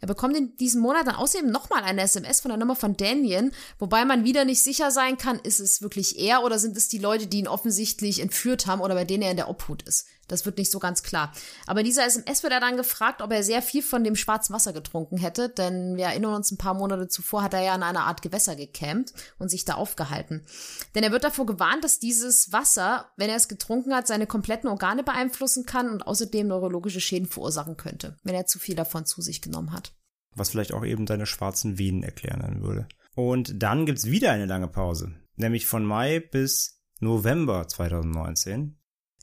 Er 0.00 0.06
bekommt 0.06 0.36
in 0.36 0.56
diesem 0.56 0.80
Monat 0.80 1.06
dann 1.06 1.16
außerdem 1.16 1.50
nochmal 1.50 1.82
eine 1.82 2.02
SMS 2.02 2.40
von 2.40 2.50
der 2.50 2.58
Nummer 2.58 2.76
von 2.76 2.96
Daniel, 2.96 3.50
wobei 3.78 4.04
man 4.04 4.24
wieder 4.24 4.44
nicht 4.44 4.62
sicher 4.62 4.90
sein 4.90 5.18
kann, 5.18 5.40
ist 5.40 5.58
es 5.58 5.82
wirklich 5.82 6.18
er 6.18 6.44
oder 6.44 6.58
sind 6.58 6.76
es 6.76 6.88
die 6.88 6.98
Leute, 6.98 7.26
die 7.26 7.38
ihn 7.38 7.48
offensichtlich 7.48 8.20
entführt 8.20 8.66
haben 8.66 8.80
oder 8.80 8.94
bei 8.94 9.04
denen 9.04 9.22
er 9.22 9.32
in 9.32 9.36
der 9.36 9.48
Obhut 9.48 9.82
ist. 9.82 10.06
Das 10.28 10.46
wird 10.46 10.58
nicht 10.58 10.70
so 10.70 10.78
ganz 10.78 11.02
klar. 11.02 11.32
Aber 11.66 11.80
in 11.80 11.86
dieser 11.86 12.06
SMS 12.06 12.42
wird 12.42 12.52
er 12.52 12.60
dann 12.60 12.76
gefragt, 12.76 13.22
ob 13.22 13.32
er 13.32 13.42
sehr 13.42 13.62
viel 13.62 13.82
von 13.82 14.04
dem 14.04 14.14
schwarzen 14.14 14.54
Wasser 14.54 14.72
getrunken 14.72 15.16
hätte, 15.16 15.48
denn 15.48 15.96
wir 15.96 16.06
erinnern 16.06 16.34
uns, 16.34 16.52
ein 16.52 16.58
paar 16.58 16.74
Monate 16.74 17.08
zuvor 17.08 17.42
hat 17.42 17.54
er 17.54 17.62
ja 17.62 17.74
in 17.74 17.82
einer 17.82 18.04
Art 18.04 18.22
Gewässer 18.22 18.54
gecampt 18.54 19.12
und 19.38 19.50
sich 19.50 19.64
da 19.64 19.74
aufgehalten. 19.74 20.46
Denn 20.94 21.02
er 21.02 21.10
wird 21.10 21.24
davor 21.24 21.46
gewarnt, 21.46 21.82
dass 21.82 21.98
dieses 21.98 22.52
Wasser, 22.52 23.10
wenn 23.16 23.30
er 23.30 23.36
es 23.36 23.48
getrunken 23.48 23.94
hat, 23.94 24.06
seine 24.06 24.26
kompletten 24.26 24.68
Organe 24.68 25.02
beeinflussen 25.02 25.66
kann 25.66 25.90
und 25.90 26.06
außerdem 26.06 26.46
neurologische 26.46 27.00
Schäden 27.00 27.28
verursachen 27.28 27.76
könnte, 27.76 28.16
wenn 28.22 28.34
er 28.34 28.46
zu 28.46 28.58
viel 28.58 28.74
davon 28.74 29.06
zu 29.06 29.22
sich 29.22 29.40
genommen 29.40 29.72
hat. 29.72 29.94
Was 30.34 30.50
vielleicht 30.50 30.72
auch 30.72 30.84
eben 30.84 31.06
deine 31.06 31.26
schwarzen 31.26 31.78
Venen 31.78 32.02
erklären 32.02 32.62
würde. 32.62 32.86
Und 33.14 33.62
dann 33.62 33.86
gibt's 33.86 34.04
wieder 34.04 34.30
eine 34.30 34.46
lange 34.46 34.68
Pause, 34.68 35.12
nämlich 35.36 35.66
von 35.66 35.84
Mai 35.84 36.20
bis 36.20 36.80
November 37.00 37.66
2019 37.66 38.77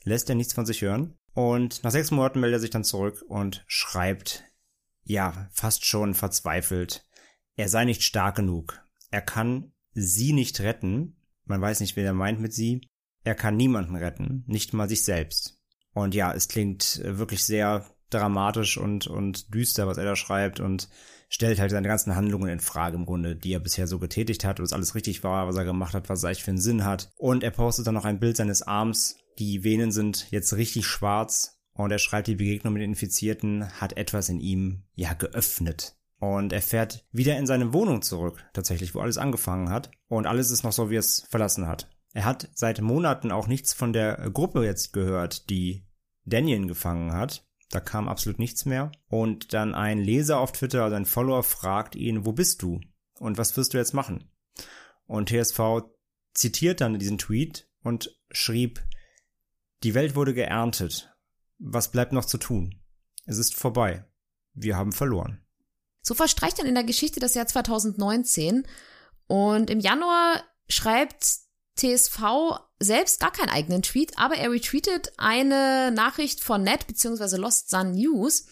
lässt 0.06 0.30
er 0.30 0.36
nichts 0.36 0.54
von 0.54 0.64
sich 0.64 0.80
hören. 0.80 1.14
Und 1.34 1.84
nach 1.84 1.90
sechs 1.90 2.10
Monaten 2.10 2.40
meldet 2.40 2.58
er 2.58 2.60
sich 2.60 2.70
dann 2.70 2.84
zurück 2.84 3.22
und 3.28 3.64
schreibt, 3.66 4.44
ja, 5.04 5.48
fast 5.52 5.84
schon 5.84 6.14
verzweifelt, 6.14 7.06
er 7.56 7.68
sei 7.68 7.84
nicht 7.84 8.02
stark 8.02 8.36
genug. 8.36 8.80
Er 9.10 9.20
kann 9.20 9.72
sie 9.92 10.32
nicht 10.32 10.60
retten. 10.60 11.16
Man 11.44 11.60
weiß 11.60 11.80
nicht, 11.80 11.96
wen 11.96 12.06
er 12.06 12.14
meint 12.14 12.40
mit 12.40 12.54
sie. 12.54 12.88
Er 13.24 13.34
kann 13.34 13.56
niemanden 13.56 13.96
retten, 13.96 14.44
nicht 14.46 14.72
mal 14.72 14.88
sich 14.88 15.04
selbst. 15.04 15.58
Und 15.92 16.14
ja, 16.14 16.32
es 16.32 16.48
klingt 16.48 17.00
wirklich 17.04 17.44
sehr 17.44 17.86
dramatisch 18.10 18.78
und, 18.78 19.06
und 19.06 19.52
düster, 19.52 19.86
was 19.86 19.98
er 19.98 20.04
da 20.04 20.14
schreibt 20.14 20.60
und 20.60 20.88
stellt 21.28 21.58
halt 21.58 21.72
seine 21.72 21.88
ganzen 21.88 22.14
Handlungen 22.14 22.48
in 22.48 22.60
Frage 22.60 22.96
im 22.96 23.06
Grunde, 23.06 23.34
die 23.34 23.52
er 23.52 23.60
bisher 23.60 23.88
so 23.88 23.98
getätigt 23.98 24.44
hat, 24.44 24.60
ob 24.60 24.64
es 24.64 24.72
alles 24.72 24.94
richtig 24.94 25.24
war, 25.24 25.48
was 25.48 25.56
er 25.56 25.64
gemacht 25.64 25.94
hat, 25.94 26.08
was 26.08 26.22
er 26.22 26.28
eigentlich 26.28 26.44
für 26.44 26.52
einen 26.52 26.60
Sinn 26.60 26.84
hat. 26.84 27.10
Und 27.16 27.42
er 27.42 27.50
postet 27.50 27.86
dann 27.86 27.94
noch 27.94 28.04
ein 28.04 28.20
Bild 28.20 28.36
seines 28.36 28.62
Arms, 28.62 29.16
die 29.38 29.64
Venen 29.64 29.92
sind 29.92 30.30
jetzt 30.30 30.54
richtig 30.54 30.86
schwarz 30.86 31.60
und 31.72 31.90
er 31.90 31.98
schreibt, 31.98 32.28
die 32.28 32.36
Begegnung 32.36 32.72
mit 32.72 32.82
den 32.82 32.90
Infizierten 32.90 33.68
hat 33.80 33.96
etwas 33.96 34.28
in 34.28 34.40
ihm, 34.40 34.84
ja, 34.94 35.12
geöffnet. 35.12 35.96
Und 36.18 36.52
er 36.52 36.62
fährt 36.62 37.06
wieder 37.12 37.36
in 37.36 37.46
seine 37.46 37.74
Wohnung 37.74 38.00
zurück, 38.00 38.42
tatsächlich, 38.54 38.94
wo 38.94 39.00
alles 39.00 39.18
angefangen 39.18 39.68
hat. 39.68 39.90
Und 40.08 40.26
alles 40.26 40.50
ist 40.50 40.62
noch 40.62 40.72
so, 40.72 40.88
wie 40.90 40.96
er 40.96 41.00
es 41.00 41.26
verlassen 41.28 41.66
hat. 41.66 41.90
Er 42.14 42.24
hat 42.24 42.48
seit 42.54 42.80
Monaten 42.80 43.30
auch 43.30 43.46
nichts 43.46 43.74
von 43.74 43.92
der 43.92 44.30
Gruppe 44.30 44.64
jetzt 44.64 44.94
gehört, 44.94 45.50
die 45.50 45.86
Daniel 46.24 46.66
gefangen 46.66 47.12
hat. 47.12 47.46
Da 47.70 47.80
kam 47.80 48.08
absolut 48.08 48.38
nichts 48.38 48.64
mehr. 48.64 48.92
Und 49.08 49.52
dann 49.52 49.74
ein 49.74 49.98
Leser 49.98 50.40
auf 50.40 50.52
Twitter, 50.52 50.84
also 50.84 50.96
ein 50.96 51.04
Follower, 51.04 51.42
fragt 51.42 51.94
ihn, 51.94 52.24
wo 52.24 52.32
bist 52.32 52.62
du? 52.62 52.80
Und 53.18 53.36
was 53.36 53.54
wirst 53.56 53.74
du 53.74 53.78
jetzt 53.78 53.92
machen? 53.92 54.30
Und 55.06 55.28
TSV 55.28 55.82
zitiert 56.32 56.80
dann 56.80 56.98
diesen 56.98 57.18
Tweet 57.18 57.68
und 57.82 58.18
schrieb, 58.30 58.82
die 59.82 59.94
Welt 59.94 60.14
wurde 60.14 60.34
geerntet. 60.34 61.12
Was 61.58 61.90
bleibt 61.90 62.12
noch 62.12 62.24
zu 62.24 62.38
tun? 62.38 62.80
Es 63.24 63.38
ist 63.38 63.54
vorbei. 63.54 64.04
Wir 64.54 64.76
haben 64.76 64.92
verloren. 64.92 65.40
So 66.02 66.14
verstreicht 66.14 66.58
dann 66.58 66.66
in 66.66 66.74
der 66.74 66.84
Geschichte 66.84 67.20
das 67.20 67.34
Jahr 67.34 67.46
2019 67.46 68.66
und 69.26 69.70
im 69.70 69.80
Januar 69.80 70.42
schreibt 70.68 71.24
TSV 71.76 72.60
selbst 72.78 73.20
gar 73.20 73.32
keinen 73.32 73.50
eigenen 73.50 73.82
Tweet, 73.82 74.18
aber 74.18 74.36
er 74.36 74.50
retweetet 74.50 75.12
eine 75.18 75.90
Nachricht 75.90 76.40
von 76.40 76.62
Net 76.62 76.86
bzw. 76.86 77.36
Lost 77.36 77.70
Sun 77.70 77.92
News, 77.92 78.46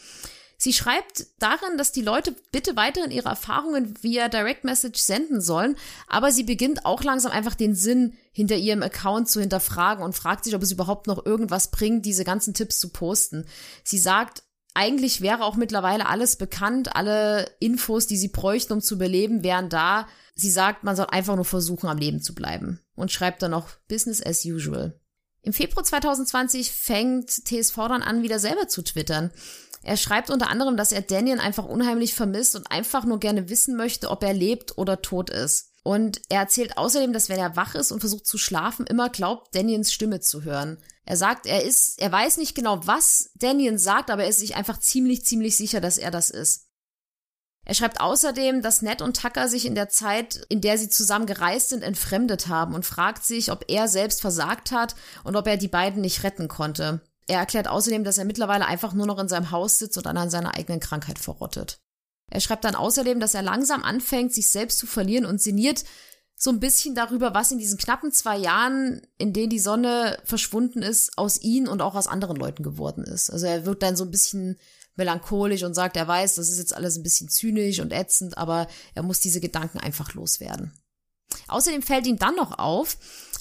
Sie 0.56 0.72
schreibt 0.72 1.26
darin, 1.38 1.76
dass 1.78 1.92
die 1.92 2.02
Leute 2.02 2.34
bitte 2.52 2.76
weiterhin 2.76 3.10
ihre 3.10 3.28
Erfahrungen 3.28 3.94
via 4.02 4.28
Direct 4.28 4.64
Message 4.64 5.00
senden 5.00 5.40
sollen, 5.40 5.76
aber 6.08 6.32
sie 6.32 6.44
beginnt 6.44 6.86
auch 6.86 7.02
langsam 7.02 7.32
einfach 7.32 7.54
den 7.54 7.74
Sinn 7.74 8.14
hinter 8.32 8.56
ihrem 8.56 8.82
Account 8.82 9.28
zu 9.28 9.40
hinterfragen 9.40 10.04
und 10.04 10.14
fragt 10.14 10.44
sich, 10.44 10.54
ob 10.54 10.62
es 10.62 10.72
überhaupt 10.72 11.06
noch 11.06 11.24
irgendwas 11.24 11.70
bringt, 11.70 12.06
diese 12.06 12.24
ganzen 12.24 12.54
Tipps 12.54 12.78
zu 12.78 12.90
posten. 12.90 13.46
Sie 13.82 13.98
sagt, 13.98 14.42
eigentlich 14.74 15.20
wäre 15.20 15.44
auch 15.44 15.54
mittlerweile 15.54 16.06
alles 16.06 16.36
bekannt, 16.36 16.96
alle 16.96 17.48
Infos, 17.60 18.08
die 18.08 18.16
sie 18.16 18.28
bräuchten, 18.28 18.72
um 18.72 18.80
zu 18.80 18.94
überleben, 18.94 19.44
wären 19.44 19.68
da. 19.68 20.08
Sie 20.34 20.50
sagt, 20.50 20.82
man 20.82 20.96
soll 20.96 21.06
einfach 21.10 21.36
nur 21.36 21.44
versuchen, 21.44 21.88
am 21.88 21.98
Leben 21.98 22.20
zu 22.20 22.34
bleiben 22.34 22.80
und 22.96 23.12
schreibt 23.12 23.40
dann 23.42 23.52
noch 23.52 23.68
Business 23.88 24.20
as 24.24 24.44
usual. 24.44 24.98
Im 25.42 25.52
Februar 25.52 25.84
2020 25.84 26.72
fängt 26.72 27.30
TSV 27.30 27.76
dann 27.76 28.02
an, 28.02 28.22
wieder 28.22 28.38
selber 28.40 28.66
zu 28.66 28.82
twittern. 28.82 29.30
Er 29.84 29.98
schreibt 29.98 30.30
unter 30.30 30.48
anderem, 30.48 30.78
dass 30.78 30.92
er 30.92 31.02
Daniel 31.02 31.38
einfach 31.38 31.66
unheimlich 31.66 32.14
vermisst 32.14 32.56
und 32.56 32.70
einfach 32.70 33.04
nur 33.04 33.20
gerne 33.20 33.50
wissen 33.50 33.76
möchte, 33.76 34.10
ob 34.10 34.24
er 34.24 34.32
lebt 34.32 34.78
oder 34.78 35.02
tot 35.02 35.28
ist. 35.28 35.72
Und 35.82 36.22
er 36.30 36.40
erzählt 36.40 36.78
außerdem, 36.78 37.12
dass 37.12 37.28
wenn 37.28 37.38
er 37.38 37.56
wach 37.56 37.74
ist 37.74 37.92
und 37.92 38.00
versucht 38.00 38.26
zu 38.26 38.38
schlafen, 38.38 38.86
immer 38.86 39.10
glaubt, 39.10 39.54
Daniels 39.54 39.92
Stimme 39.92 40.20
zu 40.20 40.42
hören. 40.42 40.78
Er 41.04 41.18
sagt, 41.18 41.44
er 41.44 41.62
ist, 41.62 42.00
er 42.00 42.10
weiß 42.10 42.38
nicht 42.38 42.54
genau, 42.54 42.86
was 42.86 43.30
Daniel 43.34 43.78
sagt, 43.78 44.10
aber 44.10 44.22
er 44.22 44.30
ist 44.30 44.38
sich 44.38 44.56
einfach 44.56 44.78
ziemlich, 44.78 45.26
ziemlich 45.26 45.54
sicher, 45.58 45.82
dass 45.82 45.98
er 45.98 46.10
das 46.10 46.30
ist. 46.30 46.70
Er 47.66 47.74
schreibt 47.74 48.00
außerdem, 48.00 48.62
dass 48.62 48.80
Ned 48.80 49.02
und 49.02 49.20
Tucker 49.20 49.48
sich 49.48 49.66
in 49.66 49.74
der 49.74 49.90
Zeit, 49.90 50.46
in 50.48 50.62
der 50.62 50.78
sie 50.78 50.88
zusammen 50.88 51.26
gereist 51.26 51.68
sind, 51.68 51.82
entfremdet 51.82 52.48
haben 52.48 52.74
und 52.74 52.86
fragt 52.86 53.24
sich, 53.24 53.52
ob 53.52 53.66
er 53.68 53.88
selbst 53.88 54.22
versagt 54.22 54.72
hat 54.72 54.94
und 55.24 55.36
ob 55.36 55.46
er 55.46 55.58
die 55.58 55.68
beiden 55.68 56.00
nicht 56.00 56.24
retten 56.24 56.48
konnte. 56.48 57.02
Er 57.26 57.38
erklärt 57.38 57.68
außerdem, 57.68 58.04
dass 58.04 58.18
er 58.18 58.24
mittlerweile 58.24 58.66
einfach 58.66 58.92
nur 58.92 59.06
noch 59.06 59.18
in 59.18 59.28
seinem 59.28 59.50
Haus 59.50 59.78
sitzt 59.78 59.96
und 59.96 60.06
an 60.06 60.30
seiner 60.30 60.54
eigenen 60.56 60.80
Krankheit 60.80 61.18
verrottet. 61.18 61.78
Er 62.30 62.40
schreibt 62.40 62.64
dann 62.64 62.74
außerdem, 62.74 63.20
dass 63.20 63.34
er 63.34 63.42
langsam 63.42 63.82
anfängt, 63.82 64.32
sich 64.32 64.50
selbst 64.50 64.78
zu 64.78 64.86
verlieren 64.86 65.26
und 65.26 65.40
sinniert 65.40 65.84
so 66.36 66.50
ein 66.50 66.60
bisschen 66.60 66.94
darüber, 66.94 67.32
was 67.32 67.52
in 67.52 67.58
diesen 67.58 67.78
knappen 67.78 68.12
zwei 68.12 68.36
Jahren, 68.36 69.02
in 69.18 69.32
denen 69.32 69.50
die 69.50 69.60
Sonne 69.60 70.18
verschwunden 70.24 70.82
ist, 70.82 71.16
aus 71.16 71.40
ihm 71.40 71.68
und 71.68 71.80
auch 71.80 71.94
aus 71.94 72.08
anderen 72.08 72.36
Leuten 72.36 72.62
geworden 72.62 73.04
ist. 73.04 73.30
Also 73.30 73.46
er 73.46 73.66
wird 73.66 73.82
dann 73.82 73.96
so 73.96 74.04
ein 74.04 74.10
bisschen 74.10 74.58
melancholisch 74.96 75.62
und 75.62 75.74
sagt, 75.74 75.96
er 75.96 76.08
weiß, 76.08 76.34
das 76.34 76.48
ist 76.48 76.58
jetzt 76.58 76.74
alles 76.74 76.96
ein 76.96 77.02
bisschen 77.02 77.28
zynisch 77.28 77.80
und 77.80 77.92
ätzend, 77.92 78.36
aber 78.36 78.68
er 78.94 79.02
muss 79.02 79.20
diese 79.20 79.40
Gedanken 79.40 79.78
einfach 79.78 80.14
loswerden. 80.14 80.72
Außerdem 81.48 81.82
fällt 81.82 82.06
ihm 82.06 82.18
dann 82.18 82.36
noch 82.36 82.58
auf, 82.58 82.96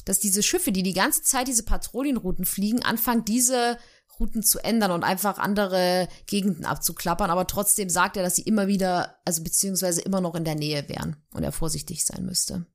dass 0.05 0.19
diese 0.19 0.43
Schiffe, 0.43 0.71
die 0.71 0.83
die 0.83 0.93
ganze 0.93 1.23
Zeit 1.23 1.47
diese 1.47 1.63
Patrouillenrouten 1.63 2.45
fliegen, 2.45 2.83
anfangen, 2.83 3.25
diese 3.25 3.77
Routen 4.19 4.43
zu 4.43 4.59
ändern 4.59 4.91
und 4.91 5.03
einfach 5.03 5.37
andere 5.37 6.07
Gegenden 6.27 6.65
abzuklappern. 6.65 7.29
Aber 7.29 7.47
trotzdem 7.47 7.89
sagt 7.89 8.17
er, 8.17 8.23
dass 8.23 8.35
sie 8.35 8.43
immer 8.43 8.67
wieder, 8.67 9.17
also 9.25 9.43
beziehungsweise 9.43 10.01
immer 10.01 10.21
noch 10.21 10.35
in 10.35 10.43
der 10.43 10.55
Nähe 10.55 10.87
wären 10.87 11.17
und 11.33 11.43
er 11.43 11.51
vorsichtig 11.51 12.05
sein 12.05 12.25
müsste. 12.25 12.65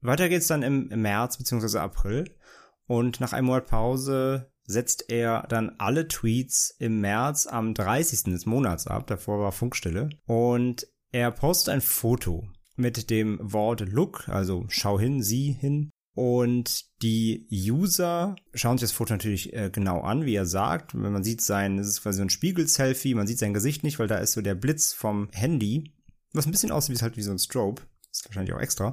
Weiter 0.00 0.28
geht's 0.28 0.48
dann 0.48 0.62
im 0.62 0.88
März 0.88 1.38
beziehungsweise 1.38 1.80
April. 1.80 2.36
Und 2.86 3.20
nach 3.20 3.32
einem 3.32 3.46
Monat 3.46 3.66
Pause 3.66 4.52
setzt 4.64 5.08
er 5.08 5.46
dann 5.48 5.76
alle 5.78 6.08
Tweets 6.08 6.74
im 6.78 7.00
März 7.00 7.46
am 7.46 7.74
30. 7.74 8.24
des 8.24 8.46
Monats 8.46 8.86
ab. 8.86 9.06
Davor 9.06 9.38
war 9.40 9.52
Funkstille. 9.52 10.10
Und 10.26 10.86
er 11.12 11.30
postet 11.30 11.74
ein 11.74 11.80
Foto 11.80 12.48
mit 12.76 13.10
dem 13.10 13.38
Wort 13.40 13.80
Look, 13.80 14.28
also 14.28 14.64
schau 14.68 14.98
hin, 14.98 15.22
sieh 15.22 15.52
hin, 15.52 15.90
und 16.14 16.84
die 17.02 17.46
User 17.50 18.36
schauen 18.52 18.76
sich 18.76 18.88
das 18.88 18.96
Foto 18.96 19.14
natürlich 19.14 19.52
äh, 19.54 19.70
genau 19.70 20.02
an, 20.02 20.26
wie 20.26 20.34
er 20.34 20.44
sagt. 20.44 20.92
Man 20.94 21.24
sieht 21.24 21.40
sein, 21.40 21.78
es 21.78 21.88
ist 21.88 22.02
quasi 22.02 22.18
so 22.18 22.22
ein 22.22 22.30
Spiegel-Selfie, 22.30 23.14
man 23.14 23.26
sieht 23.26 23.38
sein 23.38 23.54
Gesicht 23.54 23.82
nicht, 23.82 23.98
weil 23.98 24.08
da 24.08 24.18
ist 24.18 24.32
so 24.32 24.42
der 24.42 24.54
Blitz 24.54 24.92
vom 24.92 25.28
Handy, 25.32 25.92
was 26.32 26.46
ein 26.46 26.52
bisschen 26.52 26.70
aussieht 26.70 26.96
wie 26.96 27.02
halt 27.02 27.16
wie 27.16 27.22
so 27.22 27.30
ein 27.30 27.38
Strobe. 27.38 27.82
Ist 28.10 28.26
wahrscheinlich 28.26 28.54
auch 28.54 28.60
extra. 28.60 28.92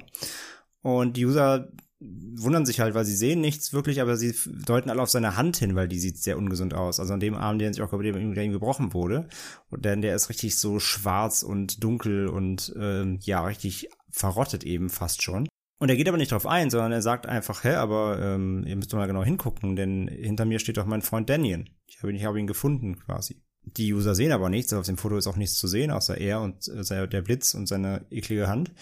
Und 0.81 1.17
die 1.17 1.25
User 1.25 1.69
wundern 1.99 2.65
sich 2.65 2.79
halt, 2.79 2.93
weil 2.93 3.03
sie 3.03 3.15
sehen 3.15 3.41
nichts 3.41 3.73
wirklich, 3.73 3.99
aber 3.99 4.15
sie 4.15 4.33
deuten 4.65 4.89
alle 4.89 5.01
auf 5.01 5.09
seine 5.09 5.35
Hand 5.35 5.57
hin, 5.57 5.75
weil 5.75 5.89
die 5.89 5.99
sieht 5.99 6.17
sehr 6.17 6.37
ungesund 6.37 6.73
aus. 6.73 7.01
Also 7.01 7.13
an 7.13 7.19
dem 7.19 7.35
Arm, 7.35 7.59
der 7.59 7.73
sich 7.73 7.83
auch 7.83 7.91
der 7.91 8.15
ihm 8.15 8.53
gebrochen 8.53 8.93
wurde. 8.93 9.27
Und 9.69 9.83
denn 9.83 10.01
der 10.01 10.15
ist 10.15 10.29
richtig 10.29 10.55
so 10.57 10.79
schwarz 10.79 11.43
und 11.43 11.83
dunkel 11.83 12.27
und 12.27 12.73
ähm, 12.79 13.19
ja, 13.23 13.43
richtig 13.43 13.89
verrottet 14.09 14.63
eben 14.63 14.89
fast 14.89 15.21
schon. 15.21 15.49
Und 15.79 15.89
er 15.89 15.95
geht 15.95 16.09
aber 16.09 16.17
nicht 16.17 16.31
drauf 16.31 16.45
ein, 16.45 16.69
sondern 16.69 16.91
er 16.91 17.01
sagt 17.01 17.25
einfach, 17.25 17.63
hä, 17.63 17.75
aber 17.75 18.19
ähm, 18.21 18.65
ihr 18.67 18.75
müsst 18.75 18.91
doch 18.91 18.97
mal 18.97 19.07
genau 19.07 19.23
hingucken, 19.23 19.77
denn 19.77 20.09
hinter 20.09 20.43
mir 20.45 20.59
steht 20.59 20.77
doch 20.77 20.85
mein 20.85 21.01
Freund 21.01 21.29
Daniel. 21.29 21.65
Ich 21.87 21.99
habe 21.99 22.11
ihn, 22.11 22.17
ich 22.17 22.25
habe 22.25 22.39
ihn 22.39 22.47
gefunden 22.47 22.99
quasi. 22.99 23.41
Die 23.63 23.93
User 23.93 24.13
sehen 24.13 24.31
aber 24.31 24.49
nichts, 24.49 24.73
auf 24.73 24.85
dem 24.85 24.97
Foto 24.97 25.17
ist 25.17 25.27
auch 25.27 25.37
nichts 25.37 25.57
zu 25.57 25.67
sehen, 25.67 25.91
außer 25.91 26.17
er 26.17 26.41
und 26.41 26.67
äh, 26.67 27.07
der 27.07 27.21
Blitz 27.21 27.53
und 27.53 27.67
seine 27.67 28.05
eklige 28.09 28.47
Hand. 28.47 28.73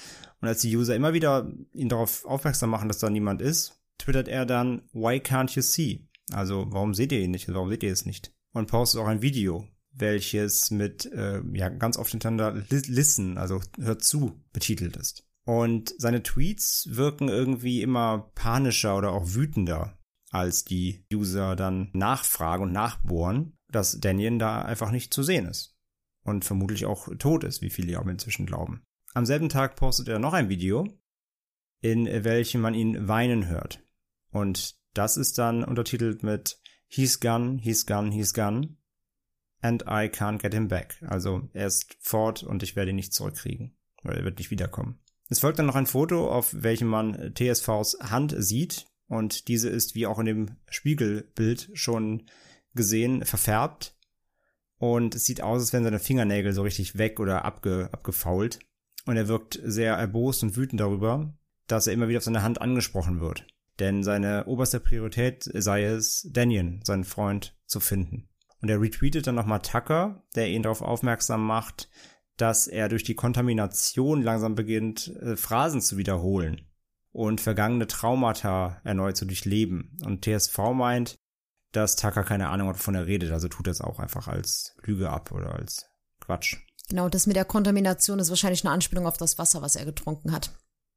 Und 0.41 0.47
als 0.47 0.61
die 0.61 0.75
User 0.75 0.95
immer 0.95 1.13
wieder 1.13 1.51
ihn 1.73 1.89
darauf 1.89 2.25
aufmerksam 2.25 2.71
machen, 2.71 2.87
dass 2.87 2.99
da 2.99 3.09
niemand 3.09 3.41
ist, 3.41 3.79
twittert 3.99 4.27
er 4.27 4.45
dann, 4.45 4.83
Why 4.93 5.17
can't 5.17 5.55
you 5.55 5.61
see? 5.61 6.07
Also, 6.31 6.65
warum 6.69 6.93
seht 6.93 7.11
ihr 7.11 7.19
ihn 7.19 7.31
nicht? 7.31 7.47
Warum 7.53 7.69
seht 7.69 7.83
ihr 7.83 7.91
es 7.91 8.05
nicht? 8.05 8.33
Und 8.53 8.67
postet 8.67 9.01
auch 9.01 9.07
ein 9.07 9.21
Video, 9.21 9.67
welches 9.91 10.71
mit 10.71 11.05
äh, 11.11 11.41
ja 11.53 11.69
ganz 11.69 11.97
oft 11.97 12.11
hintereinander 12.11 12.63
listen, 12.69 13.37
also 13.37 13.61
hört 13.79 14.03
zu, 14.03 14.41
betitelt 14.51 14.97
ist. 14.97 15.26
Und 15.47 15.93
seine 15.97 16.23
Tweets 16.23 16.89
wirken 16.91 17.29
irgendwie 17.29 17.81
immer 17.81 18.33
panischer 18.35 18.97
oder 18.97 19.13
auch 19.13 19.33
wütender, 19.33 19.97
als 20.29 20.65
die 20.65 21.05
User 21.09 21.55
dann 21.55 21.89
nachfragen 21.93 22.63
und 22.63 22.73
nachbohren, 22.73 23.57
dass 23.69 23.97
Daniel 24.01 24.39
da 24.39 24.63
einfach 24.63 24.91
nicht 24.91 25.13
zu 25.13 25.23
sehen 25.23 25.45
ist. 25.45 25.79
Und 26.25 26.43
vermutlich 26.43 26.85
auch 26.85 27.07
tot 27.17 27.45
ist, 27.45 27.61
wie 27.61 27.69
viele 27.69 27.93
ja 27.93 28.01
auch 28.01 28.07
inzwischen 28.07 28.45
glauben. 28.45 28.83
Am 29.13 29.25
selben 29.25 29.47
Tag 29.47 29.77
postet 29.77 30.09
er 30.09 30.19
noch 30.19 30.33
ein 30.33 30.49
Video, 30.49 30.85
in 31.79 32.07
welchem 32.25 32.59
man 32.59 32.73
ihn 32.73 33.07
weinen 33.07 33.47
hört. 33.47 33.81
Und 34.31 34.75
das 34.95 35.15
ist 35.15 35.37
dann 35.37 35.63
untertitelt 35.63 36.23
mit 36.23 36.59
He's 36.89 37.21
gone, 37.21 37.57
he's 37.61 37.85
gone, 37.85 38.11
he's 38.11 38.33
gone 38.33 38.75
and 39.61 39.83
I 39.83 40.09
can't 40.09 40.39
get 40.39 40.53
him 40.53 40.67
back. 40.67 41.01
Also 41.07 41.47
er 41.53 41.67
ist 41.67 41.95
fort 42.01 42.43
und 42.43 42.63
ich 42.63 42.75
werde 42.75 42.89
ihn 42.89 42.97
nicht 42.97 43.13
zurückkriegen, 43.13 43.77
weil 44.03 44.17
er 44.17 44.25
wird 44.25 44.39
nicht 44.39 44.51
wiederkommen. 44.51 44.99
Es 45.29 45.39
folgt 45.39 45.59
dann 45.59 45.65
noch 45.65 45.75
ein 45.75 45.85
Foto, 45.85 46.31
auf 46.31 46.55
welchem 46.57 46.87
man 46.87 47.33
TSVs 47.35 47.97
Hand 48.01 48.35
sieht 48.37 48.87
und 49.07 49.47
diese 49.47 49.69
ist 49.69 49.95
wie 49.95 50.07
auch 50.07 50.19
in 50.19 50.25
dem 50.25 50.57
Spiegelbild 50.69 51.69
schon 51.73 52.23
gesehen 52.73 53.25
verfärbt 53.25 53.97
und 54.77 55.15
es 55.15 55.25
sieht 55.25 55.41
aus, 55.41 55.61
als 55.61 55.73
wären 55.73 55.83
seine 55.83 55.99
Fingernägel 55.99 56.53
so 56.53 56.61
richtig 56.61 56.97
weg 56.97 57.19
oder 57.19 57.45
abge, 57.45 57.89
abgefault 57.91 58.59
und 59.05 59.17
er 59.17 59.27
wirkt 59.27 59.59
sehr 59.63 59.95
erbost 59.95 60.43
und 60.43 60.55
wütend 60.55 60.81
darüber, 60.81 61.33
dass 61.67 61.87
er 61.87 61.93
immer 61.93 62.07
wieder 62.07 62.17
auf 62.17 62.23
seine 62.23 62.43
Hand 62.43 62.61
angesprochen 62.61 63.19
wird. 63.19 63.45
Denn 63.79 64.03
seine 64.03 64.45
oberste 64.45 64.79
Priorität 64.79 65.43
sei 65.53 65.83
es, 65.83 66.27
Daniel, 66.31 66.79
seinen 66.83 67.03
Freund, 67.03 67.55
zu 67.65 67.79
finden. 67.79 68.27
Und 68.61 68.69
er 68.69 68.81
retweetet 68.81 69.27
dann 69.27 69.35
nochmal 69.35 69.61
Tucker, 69.61 70.23
der 70.35 70.49
ihn 70.49 70.63
darauf 70.63 70.81
aufmerksam 70.81 71.45
macht, 71.45 71.89
dass 72.37 72.67
er 72.67 72.87
durch 72.87 73.03
die 73.03 73.15
Kontamination 73.15 74.21
langsam 74.21 74.55
beginnt, 74.55 75.07
äh, 75.21 75.35
Phrasen 75.35 75.81
zu 75.81 75.97
wiederholen 75.97 76.61
und 77.11 77.41
vergangene 77.41 77.87
Traumata 77.87 78.79
erneut 78.83 79.17
zu 79.17 79.25
durchleben. 79.25 79.97
Und 80.05 80.23
TSV 80.23 80.57
meint, 80.73 81.17
dass 81.71 81.95
Tucker 81.95 82.23
keine 82.23 82.49
Ahnung 82.49 82.69
hat, 82.69 82.77
wovon 82.77 82.95
er 82.95 83.07
redet, 83.07 83.31
also 83.31 83.47
tut 83.47 83.67
er 83.67 83.71
es 83.71 83.81
auch 83.81 83.99
einfach 83.99 84.27
als 84.27 84.75
Lüge 84.83 85.09
ab 85.09 85.31
oder 85.31 85.55
als 85.55 85.89
Quatsch. 86.19 86.57
Genau, 86.89 87.09
das 87.09 87.27
mit 87.27 87.35
der 87.35 87.45
Kontamination 87.45 88.19
ist 88.19 88.29
wahrscheinlich 88.29 88.63
eine 88.63 88.73
Anspielung 88.73 89.07
auf 89.07 89.17
das 89.17 89.37
Wasser, 89.37 89.61
was 89.61 89.75
er 89.75 89.85
getrunken 89.85 90.31
hat. 90.31 90.55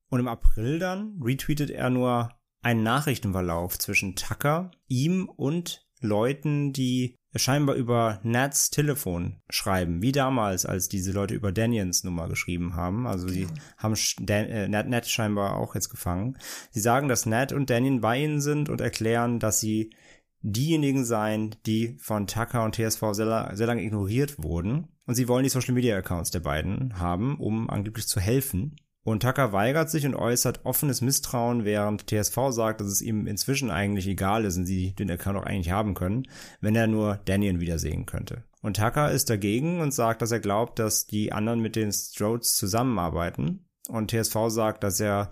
Und 0.09 0.21
im 0.21 0.29
April 0.29 0.79
dann 0.79 1.21
retweetet 1.23 1.71
er 1.71 1.91
nur 1.91 2.31
einen 2.63 2.83
Nachrichtenverlauf 2.83 3.79
zwischen 3.79 4.15
Tucker, 4.15 4.71
ihm 4.87 5.29
und 5.29 5.87
Leuten, 6.01 6.73
die 6.73 7.17
scheinbar 7.37 7.77
über 7.77 8.21
Nats 8.23 8.71
Telefon 8.71 9.41
schreiben, 9.49 10.03
wie 10.03 10.13
damals, 10.13 10.67
als 10.67 10.89
diese 10.89 11.13
Leute 11.13 11.35
über 11.35 11.53
Daniels 11.53 12.03
Nummer 12.03 12.29
geschrieben 12.29 12.75
haben. 12.75 13.07
Also 13.07 13.29
sie 13.29 13.47
genau. 13.47 13.61
haben 13.77 13.95
Dan, 14.21 14.47
äh, 14.47 14.69
Nat, 14.69 14.89
Nat 14.89 15.07
scheinbar 15.07 15.57
auch 15.57 15.75
jetzt 15.75 15.91
gefangen. 15.91 16.37
Sie 16.71 16.81
sagen, 16.81 17.09
dass 17.09 17.27
Nat 17.27 17.53
und 17.53 17.71
Daniel 17.71 18.01
bei 18.01 18.19
ihnen 18.19 18.41
sind 18.41 18.69
und 18.69 18.81
erklären, 18.81 19.39
dass 19.39 19.61
sie 19.61 19.91
diejenigen 20.43 21.05
seien, 21.05 21.55
die 21.67 21.97
von 21.99 22.27
Tucker 22.27 22.65
und 22.65 22.75
TSV 22.75 23.13
sehr, 23.13 23.51
sehr 23.53 23.67
lange 23.67 23.83
ignoriert 23.83 24.43
wurden. 24.43 24.89
Und 25.07 25.15
sie 25.15 25.29
wollen 25.29 25.45
die 25.45 25.51
Social 25.51 25.75
Media 25.75 25.97
Accounts 25.97 26.31
der 26.31 26.41
beiden 26.41 26.99
haben, 26.99 27.39
um 27.39 27.69
angeblich 27.69 28.07
zu 28.07 28.21
helfen. 28.21 28.77
Und 29.03 29.23
Tucker 29.23 29.53
weigert 29.53 29.89
sich 29.89 30.05
und 30.05 30.15
äußert 30.15 30.65
offenes 30.65 31.01
Misstrauen, 31.01 31.65
während 31.65 32.09
TSV 32.09 32.51
sagt, 32.51 32.81
dass 32.81 32.89
es 32.89 33.01
ihm 33.01 33.27
inzwischen 33.27 33.71
eigentlich 33.71 34.07
egal 34.07 34.45
ist 34.45 34.59
und 34.59 34.67
sie 34.67 34.95
den 34.95 35.11
Account 35.11 35.39
auch 35.39 35.47
eigentlich 35.47 35.71
haben 35.71 35.95
können, 35.95 36.27
wenn 36.61 36.77
er 36.77 36.87
nur 36.87 37.19
Daniel 37.25 37.61
wiedersehen 37.61 38.05
könnte. 38.05 38.45
Und 38.61 38.77
Tucker 38.77 39.11
ist 39.11 39.31
dagegen 39.31 39.81
und 39.81 39.95
sagt, 39.95 40.21
dass 40.21 40.33
er 40.33 40.41
glaubt, 40.41 40.79
dass 40.79 41.07
die 41.07 41.33
anderen 41.33 41.61
mit 41.61 41.77
den 41.77 41.93
Strodes 41.93 42.55
zusammenarbeiten. 42.57 43.67
Und 43.89 44.11
TSV 44.11 44.37
sagt, 44.49 44.85
dass 44.85 45.01
er 45.01 45.31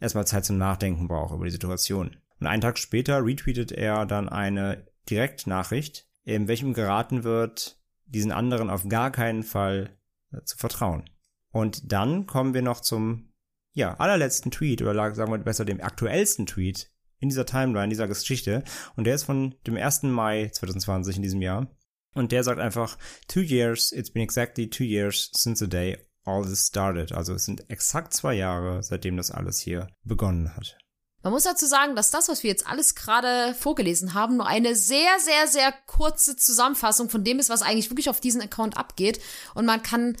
erstmal 0.00 0.26
Zeit 0.26 0.44
zum 0.44 0.58
Nachdenken 0.58 1.06
braucht 1.06 1.34
über 1.34 1.44
die 1.44 1.52
Situation. 1.52 2.16
Und 2.40 2.46
einen 2.48 2.60
Tag 2.60 2.76
später 2.76 3.24
retweetet 3.24 3.70
er 3.70 4.04
dann 4.04 4.28
eine 4.28 4.88
Direktnachricht, 5.08 6.08
in 6.24 6.48
welchem 6.48 6.74
geraten 6.74 7.22
wird, 7.22 7.80
diesen 8.04 8.32
anderen 8.32 8.68
auf 8.68 8.88
gar 8.88 9.12
keinen 9.12 9.44
Fall 9.44 9.96
zu 10.44 10.56
vertrauen. 10.56 11.08
Und 11.56 11.90
dann 11.90 12.26
kommen 12.26 12.52
wir 12.52 12.60
noch 12.60 12.80
zum, 12.80 13.32
ja, 13.72 13.94
allerletzten 13.94 14.50
Tweet, 14.50 14.82
oder 14.82 15.14
sagen 15.14 15.32
wir 15.32 15.38
besser 15.38 15.64
dem 15.64 15.80
aktuellsten 15.80 16.44
Tweet 16.44 16.92
in 17.18 17.30
dieser 17.30 17.46
Timeline, 17.46 17.88
dieser 17.88 18.06
Geschichte. 18.06 18.62
Und 18.94 19.04
der 19.04 19.14
ist 19.14 19.24
von 19.24 19.54
dem 19.66 19.78
1. 19.78 20.02
Mai 20.02 20.50
2020 20.52 21.16
in 21.16 21.22
diesem 21.22 21.40
Jahr. 21.40 21.66
Und 22.14 22.30
der 22.30 22.44
sagt 22.44 22.60
einfach, 22.60 22.98
two 23.26 23.40
years, 23.40 23.90
it's 23.90 24.10
been 24.10 24.22
exactly 24.22 24.68
two 24.68 24.84
years 24.84 25.30
since 25.34 25.58
the 25.58 25.66
day 25.66 25.96
all 26.24 26.44
this 26.44 26.66
started. 26.66 27.12
Also 27.12 27.32
es 27.32 27.46
sind 27.46 27.70
exakt 27.70 28.12
zwei 28.12 28.34
Jahre, 28.34 28.82
seitdem 28.82 29.16
das 29.16 29.30
alles 29.30 29.58
hier 29.58 29.88
begonnen 30.04 30.54
hat. 30.54 30.76
Man 31.22 31.32
muss 31.32 31.44
dazu 31.44 31.64
sagen, 31.64 31.96
dass 31.96 32.10
das, 32.10 32.28
was 32.28 32.42
wir 32.42 32.50
jetzt 32.50 32.66
alles 32.66 32.94
gerade 32.94 33.54
vorgelesen 33.54 34.12
haben, 34.12 34.36
nur 34.36 34.46
eine 34.46 34.76
sehr, 34.76 35.18
sehr, 35.20 35.48
sehr 35.48 35.72
kurze 35.86 36.36
Zusammenfassung 36.36 37.08
von 37.08 37.24
dem 37.24 37.38
ist, 37.38 37.48
was 37.48 37.62
eigentlich 37.62 37.90
wirklich 37.90 38.10
auf 38.10 38.20
diesen 38.20 38.42
Account 38.42 38.76
abgeht. 38.76 39.20
Und 39.54 39.64
man 39.64 39.82
kann 39.82 40.18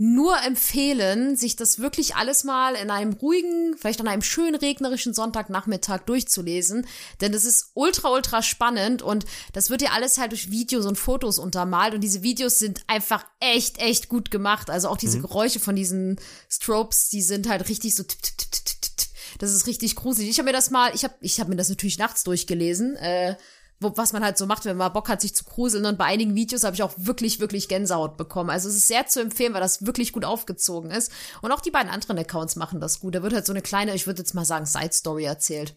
nur 0.00 0.40
empfehlen, 0.44 1.36
sich 1.36 1.56
das 1.56 1.80
wirklich 1.80 2.14
alles 2.14 2.44
mal 2.44 2.76
in 2.76 2.88
einem 2.90 3.14
ruhigen, 3.14 3.76
vielleicht 3.76 4.00
an 4.00 4.06
einem 4.06 4.22
schönen 4.22 4.54
regnerischen 4.54 5.12
Sonntagnachmittag 5.12 6.02
durchzulesen, 6.06 6.86
denn 7.20 7.32
das 7.32 7.44
ist 7.44 7.72
ultra, 7.74 8.10
ultra 8.10 8.42
spannend 8.42 9.02
und 9.02 9.26
das 9.52 9.70
wird 9.70 9.82
ja 9.82 9.90
alles 9.90 10.18
halt 10.18 10.30
durch 10.30 10.52
Videos 10.52 10.86
und 10.86 10.96
Fotos 10.96 11.40
untermalt 11.40 11.94
und 11.94 12.00
diese 12.00 12.22
Videos 12.22 12.60
sind 12.60 12.82
einfach 12.86 13.26
echt, 13.40 13.78
echt 13.78 14.08
gut 14.08 14.30
gemacht. 14.30 14.70
Also 14.70 14.88
auch 14.88 14.96
diese 14.96 15.18
mhm. 15.18 15.22
Geräusche 15.22 15.58
von 15.58 15.74
diesen 15.74 16.20
Strobes, 16.48 17.08
die 17.08 17.22
sind 17.22 17.48
halt 17.48 17.68
richtig 17.68 17.96
so 17.96 18.04
tipp, 18.04 18.22
tipp, 18.22 18.38
tipp, 18.38 18.52
tipp, 18.52 18.64
tipp, 18.64 18.96
tipp. 18.96 19.08
Das 19.38 19.52
ist 19.52 19.66
richtig 19.66 19.96
gruselig. 19.96 20.30
Ich 20.30 20.38
habe 20.38 20.46
mir 20.46 20.52
das 20.52 20.70
mal, 20.70 20.94
ich 20.94 21.02
habe 21.02 21.14
ich 21.20 21.40
hab 21.40 21.48
mir 21.48 21.56
das 21.56 21.68
natürlich 21.68 21.98
nachts 21.98 22.22
durchgelesen, 22.22 22.96
äh, 22.96 23.34
wo, 23.80 23.96
was 23.96 24.12
man 24.12 24.24
halt 24.24 24.38
so 24.38 24.46
macht, 24.46 24.64
wenn 24.64 24.76
man 24.76 24.92
Bock 24.92 25.08
hat, 25.08 25.20
sich 25.20 25.34
zu 25.34 25.44
gruseln. 25.44 25.86
Und 25.86 25.98
bei 25.98 26.04
einigen 26.04 26.34
Videos 26.34 26.64
habe 26.64 26.74
ich 26.74 26.82
auch 26.82 26.94
wirklich, 26.96 27.40
wirklich 27.40 27.68
Gänsehaut 27.68 28.16
bekommen. 28.16 28.50
Also 28.50 28.68
es 28.68 28.76
ist 28.76 28.88
sehr 28.88 29.06
zu 29.06 29.20
empfehlen, 29.20 29.54
weil 29.54 29.60
das 29.60 29.86
wirklich 29.86 30.12
gut 30.12 30.24
aufgezogen 30.24 30.90
ist. 30.90 31.12
Und 31.42 31.52
auch 31.52 31.60
die 31.60 31.70
beiden 31.70 31.90
anderen 31.90 32.18
Accounts 32.18 32.56
machen 32.56 32.80
das 32.80 33.00
gut. 33.00 33.14
Da 33.14 33.22
wird 33.22 33.34
halt 33.34 33.46
so 33.46 33.52
eine 33.52 33.62
kleine, 33.62 33.94
ich 33.94 34.06
würde 34.06 34.22
jetzt 34.22 34.34
mal 34.34 34.44
sagen, 34.44 34.66
Side-Story 34.66 35.24
erzählt. 35.24 35.76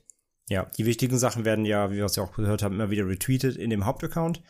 Ja, 0.49 0.65
die 0.77 0.85
wichtigen 0.85 1.17
Sachen 1.17 1.45
werden 1.45 1.65
ja, 1.65 1.91
wie 1.91 1.97
wir 1.97 2.05
es 2.05 2.15
ja 2.15 2.23
auch 2.23 2.33
gehört 2.33 2.63
haben, 2.63 2.75
immer 2.75 2.89
wieder 2.89 3.07
retweetet 3.07 3.55
in 3.55 3.69
dem 3.69 3.85
Hauptaccount. 3.85 4.41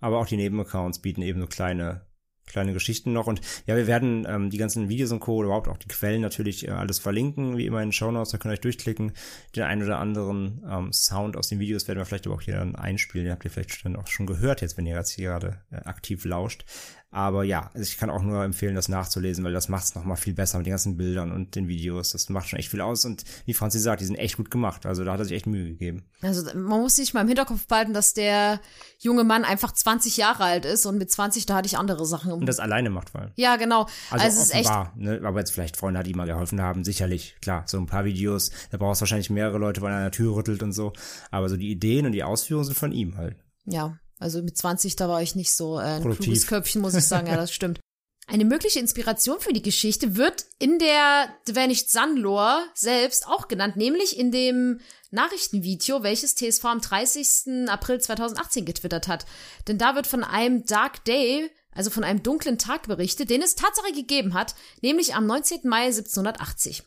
Aber 0.00 0.18
auch 0.18 0.26
die 0.26 0.36
Nebenaccounts 0.36 1.00
bieten 1.00 1.22
eben 1.22 1.40
so 1.40 1.46
kleine 1.46 2.05
kleine 2.46 2.72
Geschichten 2.72 3.12
noch. 3.12 3.26
Und 3.26 3.40
ja, 3.66 3.76
wir 3.76 3.86
werden 3.86 4.26
ähm, 4.28 4.50
die 4.50 4.58
ganzen 4.58 4.88
Videos 4.88 5.12
und 5.12 5.20
Co. 5.20 5.42
überhaupt 5.42 5.68
auch 5.68 5.76
die 5.76 5.88
Quellen 5.88 6.22
natürlich 6.22 6.66
äh, 6.66 6.70
alles 6.70 6.98
verlinken, 6.98 7.56
wie 7.56 7.66
immer 7.66 7.82
in 7.82 7.88
den 7.88 7.92
Show 7.92 8.10
Notes. 8.10 8.30
Da 8.30 8.38
könnt 8.38 8.52
ihr 8.52 8.54
euch 8.54 8.60
durchklicken. 8.60 9.12
Den 9.54 9.64
einen 9.64 9.82
oder 9.82 9.98
anderen 9.98 10.62
ähm, 10.70 10.92
Sound 10.92 11.36
aus 11.36 11.48
den 11.48 11.58
Videos 11.58 11.86
werden 11.88 11.98
wir 11.98 12.04
vielleicht 12.06 12.26
aber 12.26 12.36
auch 12.36 12.42
hier 12.42 12.56
dann 12.56 12.76
einspielen. 12.76 13.26
Den 13.26 13.32
habt 13.32 13.44
ihr 13.44 13.50
vielleicht 13.50 13.84
dann 13.84 13.96
auch 13.96 14.06
schon 14.06 14.26
gehört 14.26 14.60
jetzt, 14.60 14.76
wenn 14.76 14.86
ihr 14.86 14.96
jetzt 14.96 15.10
hier 15.10 15.30
gerade 15.30 15.60
äh, 15.70 15.76
aktiv 15.76 16.24
lauscht. 16.24 16.64
Aber 17.10 17.44
ja, 17.44 17.70
also 17.72 17.82
ich 17.82 17.96
kann 17.96 18.10
auch 18.10 18.22
nur 18.22 18.44
empfehlen, 18.44 18.74
das 18.74 18.88
nachzulesen, 18.88 19.44
weil 19.44 19.52
das 19.52 19.68
macht 19.68 19.84
es 19.84 19.94
nochmal 19.94 20.16
viel 20.16 20.34
besser 20.34 20.58
mit 20.58 20.66
den 20.66 20.72
ganzen 20.72 20.96
Bildern 20.96 21.32
und 21.32 21.54
den 21.54 21.68
Videos. 21.68 22.12
Das 22.12 22.28
macht 22.28 22.48
schon 22.48 22.58
echt 22.58 22.68
viel 22.68 22.80
aus. 22.80 23.04
Und 23.04 23.24
wie 23.46 23.54
Franzi 23.54 23.78
sagt, 23.78 24.00
die 24.00 24.04
sind 24.04 24.16
echt 24.16 24.36
gut 24.36 24.50
gemacht. 24.50 24.84
Also 24.84 25.04
da 25.04 25.12
hat 25.12 25.20
er 25.20 25.24
sich 25.24 25.36
echt 25.36 25.46
Mühe 25.46 25.64
gegeben. 25.64 26.04
Also 26.20 26.44
man 26.54 26.80
muss 26.80 26.96
sich 26.96 27.14
mal 27.14 27.22
im 27.22 27.28
Hinterkopf 27.28 27.66
behalten, 27.66 27.94
dass 27.94 28.12
der 28.12 28.60
junge 28.98 29.24
Mann 29.24 29.44
einfach 29.44 29.72
20 29.72 30.16
Jahre 30.16 30.44
alt 30.44 30.64
ist 30.64 30.84
und 30.84 30.98
mit 30.98 31.10
20, 31.10 31.46
da 31.46 31.56
hatte 31.56 31.66
ich 31.66 31.78
andere 31.78 32.04
Sachen. 32.06 32.32
Und 32.32 32.46
das 32.46 32.60
alleine 32.60 32.90
macht 32.90 33.14
allem. 33.14 33.30
Ja, 33.36 33.56
genau. 33.56 33.86
Also, 34.10 34.24
also 34.24 34.38
es 34.38 34.44
ist 34.46 34.54
echt. 34.54 34.96
Ne? 34.96 35.20
Aber 35.24 35.38
jetzt 35.38 35.52
vielleicht 35.52 35.76
Freunde 35.76 36.02
die 36.02 36.14
mal 36.14 36.26
geholfen 36.26 36.60
haben, 36.60 36.84
sicherlich. 36.84 37.36
Klar, 37.40 37.64
so 37.66 37.78
ein 37.78 37.86
paar 37.86 38.04
Videos, 38.04 38.50
da 38.70 38.78
brauchst 38.78 39.00
du 39.00 39.02
wahrscheinlich 39.04 39.30
mehrere 39.30 39.58
Leute, 39.58 39.80
wo 39.80 39.86
einer 39.86 39.96
an 39.96 40.02
der 40.02 40.12
Tür 40.12 40.34
rüttelt 40.34 40.62
und 40.62 40.72
so. 40.72 40.92
Aber 41.30 41.48
so 41.48 41.56
die 41.56 41.70
Ideen 41.70 42.04
und 42.04 42.12
die 42.12 42.24
Ausführungen 42.24 42.66
sind 42.66 42.76
von 42.76 42.92
ihm 42.92 43.16
halt. 43.16 43.36
Ja, 43.64 43.98
also 44.18 44.42
mit 44.42 44.56
20, 44.56 44.96
da 44.96 45.08
war 45.08 45.22
ich 45.22 45.34
nicht 45.34 45.52
so 45.52 45.78
äh, 45.78 45.82
ein 45.82 46.02
Produktiv. 46.02 46.24
kluges 46.24 46.46
Köpfchen, 46.46 46.80
muss 46.80 46.94
ich 46.94 47.04
sagen. 47.04 47.26
Ja, 47.26 47.36
das 47.36 47.52
stimmt. 47.54 47.80
Eine 48.28 48.44
mögliche 48.44 48.80
Inspiration 48.80 49.38
für 49.38 49.52
die 49.52 49.62
Geschichte 49.62 50.16
wird 50.16 50.46
in 50.58 50.80
der 50.80 51.28
Dvanished 51.46 51.90
Sun 51.90 52.16
Lore 52.16 52.64
selbst 52.74 53.28
auch 53.28 53.46
genannt, 53.46 53.76
nämlich 53.76 54.18
in 54.18 54.32
dem 54.32 54.80
Nachrichtenvideo, 55.12 56.02
welches 56.02 56.34
TSV 56.34 56.64
am 56.64 56.80
30. 56.80 57.68
April 57.68 58.00
2018 58.00 58.64
getwittert 58.64 59.06
hat. 59.06 59.26
Denn 59.68 59.78
da 59.78 59.94
wird 59.94 60.08
von 60.08 60.24
einem 60.24 60.66
Dark 60.66 61.04
Day, 61.04 61.48
also 61.70 61.90
von 61.90 62.02
einem 62.02 62.24
dunklen 62.24 62.58
Tag 62.58 62.88
berichtet, 62.88 63.30
den 63.30 63.42
es 63.42 63.54
Tatsache 63.54 63.92
gegeben 63.92 64.34
hat, 64.34 64.56
nämlich 64.82 65.14
am 65.14 65.26
19. 65.26 65.60
Mai 65.62 65.84
1780. 65.84 66.82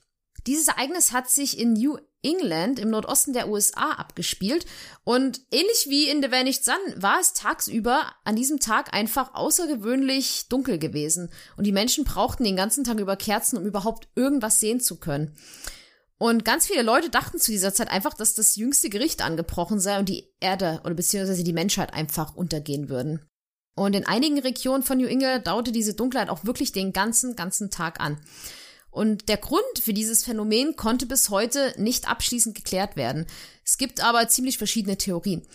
Dieses 0.50 0.68
Ereignis 0.68 1.12
hat 1.12 1.30
sich 1.30 1.60
in 1.60 1.74
New 1.74 2.00
England 2.24 2.80
im 2.80 2.89
Nordosten 2.89 3.34
der 3.34 3.50
USA 3.50 3.91
abgespielt 3.91 4.66
und 5.04 5.41
ähnlich 5.52 5.86
wie 5.89 6.10
in 6.10 6.24
The 6.24 6.32
Vanished 6.32 6.66
Sun 6.66 6.74
war 6.95 7.20
es 7.20 7.34
tagsüber 7.34 8.12
an 8.24 8.36
diesem 8.36 8.60
Tag 8.60 8.91
einfach 8.91 9.36
außergewöhnlich 9.36 10.47
dunkel 10.50 10.80
gewesen 10.80 11.30
und 11.56 11.68
die 11.68 11.72
Menschen 11.72 12.04
brauchten 12.04 12.45
den 12.45 12.56
ganzen 12.56 12.84
Tag 12.84 13.00
über 13.00 13.16
Kerzen, 13.16 13.60
um 13.60 13.66
überhaupt 13.68 14.08
irgendwas 14.16 14.60
sehen 14.60 14.80
zu 14.80 15.00
können. 15.00 15.38
Und 16.18 16.45
ganz 16.45 16.66
viele 16.66 16.82
Leute 16.82 17.12
dachten 17.12 17.38
zu 17.38 17.52
dieser 17.52 17.76
Zeit 17.76 17.91
einfach, 17.91 18.16
dass 18.16 18.34
das 18.34 18.56
jüngste 18.56 18.89
Gericht 18.89 19.22
angebrochen 19.22 19.80
sei 19.80 20.00
und 20.00 20.10
die 20.10 20.34
Erde 20.39 20.82
oder 20.84 20.95
beziehungsweise 20.95 21.43
die 21.43 21.54
Menschheit 21.54 21.93
einfach 21.93 22.36
untergehen 22.36 22.89
würden. 22.89 23.24
Und 23.76 23.95
in 23.95 24.08
einigen 24.08 24.39
Regionen 24.39 24.82
von 24.82 24.97
New 24.97 25.06
England 25.06 25.45
dauerte 25.45 25.72
diese 25.72 25.93
Dunkelheit 25.93 26.30
auch 26.30 26.43
wirklich 26.43 26.72
den 26.72 26.91
ganzen, 26.91 27.36
ganzen 27.36 27.70
Tag 27.70 28.00
an. 28.00 28.18
Und 28.92 29.30
der 29.30 29.38
Grund 29.38 29.64
für 29.82 29.94
dieses 29.94 30.24
Phänomen 30.24 30.76
konnte 30.76 31.06
bis 31.06 31.30
heute 31.30 31.74
nicht 31.78 32.10
abschließend 32.10 32.56
geklärt 32.56 32.96
werden. 32.96 33.26
Es 33.64 33.78
gibt 33.78 34.04
aber 34.04 34.28
ziemlich 34.28 34.58
verschiedene 34.58 34.98
Theorien. 34.98 35.46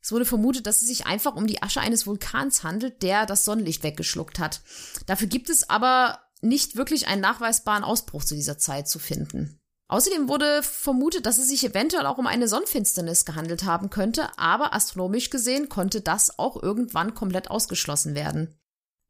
Es 0.00 0.12
wurde 0.12 0.24
vermutet, 0.24 0.66
dass 0.66 0.80
es 0.80 0.88
sich 0.88 1.06
einfach 1.06 1.36
um 1.36 1.46
die 1.46 1.62
Asche 1.62 1.80
eines 1.80 2.06
Vulkans 2.06 2.62
handelt, 2.62 3.02
der 3.02 3.26
das 3.26 3.44
Sonnenlicht 3.44 3.82
weggeschluckt 3.82 4.38
hat. 4.38 4.62
Dafür 5.06 5.28
gibt 5.28 5.50
es 5.50 5.68
aber 5.68 6.20
nicht 6.40 6.76
wirklich 6.76 7.08
einen 7.08 7.20
nachweisbaren 7.20 7.84
Ausbruch 7.84 8.24
zu 8.24 8.34
dieser 8.34 8.58
Zeit 8.58 8.88
zu 8.88 8.98
finden. 8.98 9.60
Außerdem 9.88 10.28
wurde 10.28 10.62
vermutet, 10.62 11.24
dass 11.24 11.38
es 11.38 11.48
sich 11.48 11.64
eventuell 11.64 12.06
auch 12.06 12.18
um 12.18 12.26
eine 12.26 12.46
Sonnenfinsternis 12.46 13.24
gehandelt 13.24 13.64
haben 13.64 13.88
könnte, 13.88 14.28
aber 14.38 14.74
astronomisch 14.74 15.30
gesehen 15.30 15.70
konnte 15.70 16.02
das 16.02 16.38
auch 16.38 16.62
irgendwann 16.62 17.14
komplett 17.14 17.50
ausgeschlossen 17.50 18.14
werden. 18.14 18.54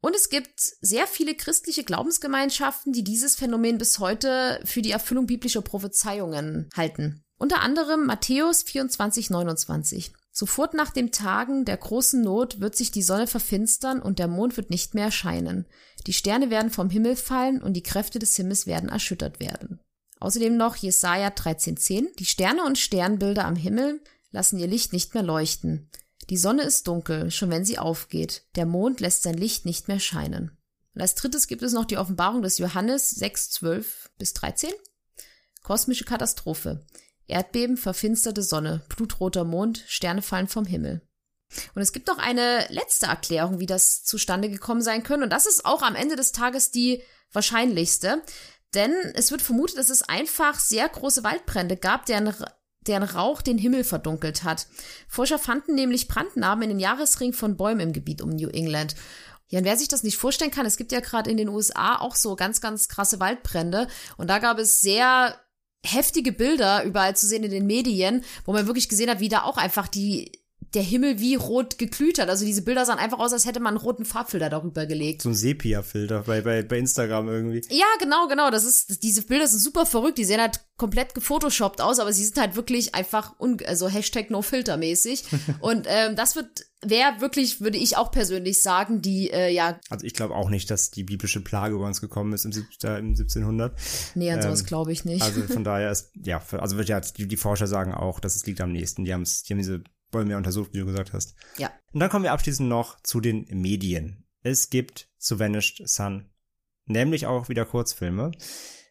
Und 0.01 0.15
es 0.15 0.29
gibt 0.29 0.61
sehr 0.81 1.07
viele 1.07 1.35
christliche 1.35 1.83
Glaubensgemeinschaften, 1.83 2.93
die 2.93 3.03
dieses 3.03 3.35
Phänomen 3.35 3.77
bis 3.77 3.99
heute 3.99 4.61
für 4.63 4.81
die 4.81 4.91
Erfüllung 4.91 5.25
biblischer 5.25 5.61
Prophezeiungen 5.61 6.69
halten. 6.75 7.23
Unter 7.37 7.61
anderem 7.61 8.05
Matthäus 8.05 8.63
24, 8.63 9.29
29. 9.29 10.11
Sofort 10.31 10.73
nach 10.73 10.91
dem 10.91 11.11
Tagen 11.11 11.65
der 11.65 11.77
großen 11.77 12.21
Not 12.21 12.61
wird 12.61 12.75
sich 12.75 12.91
die 12.91 13.01
Sonne 13.01 13.27
verfinstern 13.27 14.01
und 14.01 14.19
der 14.19 14.27
Mond 14.27 14.55
wird 14.55 14.69
nicht 14.69 14.93
mehr 14.93 15.05
erscheinen. 15.05 15.65
Die 16.07 16.13
Sterne 16.13 16.49
werden 16.49 16.71
vom 16.71 16.89
Himmel 16.89 17.15
fallen 17.15 17.61
und 17.61 17.73
die 17.73 17.83
Kräfte 17.83 18.19
des 18.19 18.35
Himmels 18.35 18.67
werden 18.67 18.89
erschüttert 18.89 19.39
werden. 19.39 19.79
Außerdem 20.19 20.55
noch 20.55 20.75
Jesaja 20.75 21.29
13,10. 21.29 22.15
Die 22.17 22.25
Sterne 22.25 22.63
und 22.63 22.77
Sternbilder 22.77 23.45
am 23.45 23.55
Himmel 23.55 24.01
lassen 24.31 24.59
ihr 24.59 24.67
Licht 24.67 24.93
nicht 24.93 25.13
mehr 25.13 25.23
leuchten. 25.23 25.89
Die 26.29 26.37
Sonne 26.37 26.63
ist 26.63 26.87
dunkel, 26.87 27.31
schon 27.31 27.49
wenn 27.49 27.65
sie 27.65 27.79
aufgeht. 27.79 28.43
Der 28.55 28.65
Mond 28.65 28.99
lässt 28.99 29.23
sein 29.23 29.33
Licht 29.35 29.65
nicht 29.65 29.87
mehr 29.87 29.99
scheinen. 29.99 30.57
Und 30.93 31.01
als 31.01 31.15
drittes 31.15 31.47
gibt 31.47 31.63
es 31.63 31.73
noch 31.73 31.85
die 31.85 31.97
Offenbarung 31.97 32.41
des 32.41 32.57
Johannes 32.57 33.09
6, 33.11 33.51
12 33.51 34.11
bis 34.17 34.33
13. 34.33 34.71
Kosmische 35.63 36.05
Katastrophe. 36.05 36.85
Erdbeben, 37.27 37.77
verfinsterte 37.77 38.43
Sonne, 38.43 38.81
blutroter 38.89 39.43
Mond, 39.43 39.83
Sterne 39.87 40.21
fallen 40.21 40.47
vom 40.47 40.65
Himmel. 40.65 41.01
Und 41.73 41.81
es 41.81 41.93
gibt 41.93 42.07
noch 42.07 42.19
eine 42.19 42.67
letzte 42.69 43.07
Erklärung, 43.07 43.59
wie 43.59 43.65
das 43.65 44.03
zustande 44.03 44.49
gekommen 44.49 44.81
sein 44.81 45.03
können. 45.03 45.23
Und 45.23 45.31
das 45.31 45.47
ist 45.47 45.65
auch 45.65 45.81
am 45.81 45.95
Ende 45.95 46.15
des 46.15 46.31
Tages 46.31 46.71
die 46.71 47.01
wahrscheinlichste. 47.31 48.21
Denn 48.75 48.93
es 49.15 49.31
wird 49.31 49.41
vermutet, 49.41 49.77
dass 49.77 49.89
es 49.89 50.03
einfach 50.03 50.59
sehr 50.59 50.87
große 50.87 51.23
Waldbrände 51.23 51.75
gab, 51.75 52.05
deren, 52.05 52.33
deren 52.87 53.03
Rauch 53.03 53.41
den 53.41 53.57
Himmel 53.57 53.83
verdunkelt 53.83 54.43
hat. 54.43 54.67
Forscher 55.07 55.39
fanden 55.39 55.75
nämlich 55.75 56.07
Brandnarben 56.07 56.63
in 56.63 56.69
den 56.69 56.79
Jahresring 56.79 57.33
von 57.33 57.57
Bäumen 57.57 57.81
im 57.81 57.93
Gebiet 57.93 58.21
um 58.21 58.29
New 58.29 58.49
England. 58.49 58.95
Ja, 59.49 59.59
und 59.59 59.65
wer 59.65 59.77
sich 59.77 59.87
das 59.87 60.03
nicht 60.03 60.17
vorstellen 60.17 60.51
kann, 60.51 60.65
es 60.65 60.77
gibt 60.77 60.91
ja 60.91 60.99
gerade 60.99 61.29
in 61.29 61.37
den 61.37 61.49
USA 61.49 61.97
auch 61.97 62.15
so 62.15 62.35
ganz, 62.35 62.61
ganz 62.61 62.87
krasse 62.87 63.19
Waldbrände. 63.19 63.87
Und 64.17 64.29
da 64.29 64.39
gab 64.39 64.59
es 64.59 64.79
sehr 64.79 65.35
heftige 65.83 66.31
Bilder 66.31 66.83
überall 66.83 67.15
zu 67.15 67.25
sehen 67.25 67.43
in 67.43 67.51
den 67.51 67.65
Medien, 67.65 68.23
wo 68.45 68.53
man 68.53 68.67
wirklich 68.67 68.89
gesehen 68.89 69.09
hat, 69.09 69.19
wie 69.19 69.29
da 69.29 69.43
auch 69.43 69.57
einfach 69.57 69.87
die 69.87 70.38
der 70.73 70.83
Himmel 70.83 71.19
wie 71.19 71.35
rot 71.35 71.77
geglüht 71.77 72.19
hat. 72.19 72.29
Also 72.29 72.45
diese 72.45 72.61
Bilder 72.61 72.85
sahen 72.85 72.99
einfach 72.99 73.19
aus, 73.19 73.33
als 73.33 73.45
hätte 73.45 73.59
man 73.59 73.75
einen 73.75 73.83
roten 73.83 74.05
Farbfilter 74.05 74.49
darüber 74.49 74.85
gelegt. 74.85 75.23
So 75.23 75.29
ein 75.29 75.35
Sepia-Filter 75.35 76.23
bei, 76.23 76.41
bei, 76.41 76.61
bei 76.63 76.77
Instagram 76.77 77.27
irgendwie. 77.27 77.61
Ja, 77.69 77.87
genau, 77.99 78.27
genau. 78.27 78.51
Das 78.51 78.65
ist, 78.65 79.03
diese 79.03 79.23
Bilder 79.23 79.47
sind 79.47 79.59
super 79.59 79.85
verrückt. 79.85 80.17
Die 80.17 80.25
sehen 80.25 80.39
halt 80.39 80.59
komplett 80.77 81.15
gefotoshoppt 81.15 81.81
aus, 81.81 81.99
aber 81.99 82.13
sie 82.13 82.23
sind 82.23 82.37
halt 82.37 82.55
wirklich 82.55 82.95
einfach, 82.95 83.39
un 83.39 83.57
also 83.65 83.87
Hashtag 83.87 84.29
no 84.29 84.41
filter 84.41 84.77
mäßig. 84.77 85.23
Und 85.59 85.87
ähm, 85.89 86.15
das 86.15 86.35
wird 86.35 86.69
wäre 86.81 87.19
wirklich, 87.19 87.59
würde 87.59 87.77
ich 87.77 87.97
auch 87.97 88.11
persönlich 88.11 88.61
sagen, 88.61 89.01
die, 89.01 89.29
äh, 89.31 89.51
ja. 89.51 89.79
Also 89.89 90.05
ich 90.05 90.13
glaube 90.13 90.35
auch 90.35 90.49
nicht, 90.49 90.71
dass 90.71 90.91
die 90.91 91.03
biblische 91.03 91.41
Plage 91.41 91.75
über 91.75 91.85
uns 91.85 91.99
gekommen 91.99 92.31
ist 92.33 92.45
im, 92.45 92.51
im 92.51 93.15
1700. 93.15 93.77
Nee, 94.15 94.31
an 94.31 94.41
sowas 94.41 94.61
ähm, 94.61 94.65
glaube 94.65 94.91
ich 94.91 95.03
nicht. 95.03 95.21
Also 95.21 95.41
von 95.43 95.63
daher 95.65 95.91
ist, 95.91 96.11
ja, 96.23 96.41
also 96.57 96.77
wird 96.77 96.89
ja, 96.89 97.01
die, 97.01 97.27
die 97.27 97.37
Forscher 97.37 97.67
sagen 97.67 97.93
auch, 97.93 98.19
dass 98.19 98.35
es 98.35 98.45
liegt 98.45 98.61
am 98.61 98.71
nächsten. 98.71 99.03
Die, 99.03 99.13
haben's, 99.13 99.43
die 99.43 99.53
haben 99.53 99.59
diese 99.59 99.83
Bäume 100.11 100.37
untersucht, 100.37 100.73
wie 100.73 100.79
du 100.79 100.85
gesagt 100.85 101.13
hast. 101.13 101.35
Ja. 101.57 101.71
Und 101.93 101.99
dann 101.99 102.09
kommen 102.09 102.23
wir 102.23 102.33
abschließend 102.33 102.67
noch 102.67 103.01
zu 103.01 103.21
den 103.21 103.45
Medien. 103.49 104.25
Es 104.41 104.69
gibt 104.69 105.09
zu 105.17 105.39
Vanished 105.39 105.87
Sun 105.87 106.29
nämlich 106.89 107.27
auch 107.27 107.47
wieder 107.47 107.65
Kurzfilme. 107.65 108.31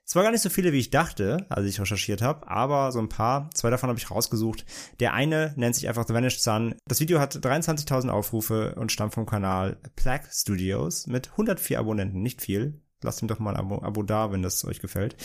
Es 0.04 0.14
war 0.14 0.22
gar 0.22 0.30
nicht 0.30 0.40
so 0.40 0.48
viele, 0.48 0.72
wie 0.72 0.78
ich 0.78 0.88
dachte, 0.88 1.44
als 1.50 1.66
ich 1.66 1.78
recherchiert 1.78 2.22
habe, 2.22 2.48
aber 2.48 2.92
so 2.92 2.98
ein 2.98 3.10
paar. 3.10 3.50
Zwei 3.52 3.68
davon 3.68 3.90
habe 3.90 3.98
ich 3.98 4.10
rausgesucht. 4.10 4.64
Der 5.00 5.12
eine 5.12 5.52
nennt 5.56 5.74
sich 5.74 5.86
einfach 5.86 6.06
The 6.06 6.14
Vanished 6.14 6.40
Sun. 6.40 6.74
Das 6.86 7.00
Video 7.00 7.20
hat 7.20 7.36
23.000 7.36 8.08
Aufrufe 8.08 8.74
und 8.76 8.90
stammt 8.90 9.12
vom 9.12 9.26
Kanal 9.26 9.76
Plague 9.96 10.26
Studios 10.32 11.06
mit 11.08 11.32
104 11.32 11.78
Abonnenten. 11.78 12.22
Nicht 12.22 12.40
viel. 12.40 12.80
Lasst 13.03 13.22
ihm 13.22 13.28
doch 13.28 13.38
mal 13.38 13.55
ein 13.55 13.61
Abo, 13.61 13.80
Abo 13.82 14.03
da, 14.03 14.32
wenn 14.32 14.42
das 14.42 14.64
euch 14.64 14.80
gefällt. 14.80 15.16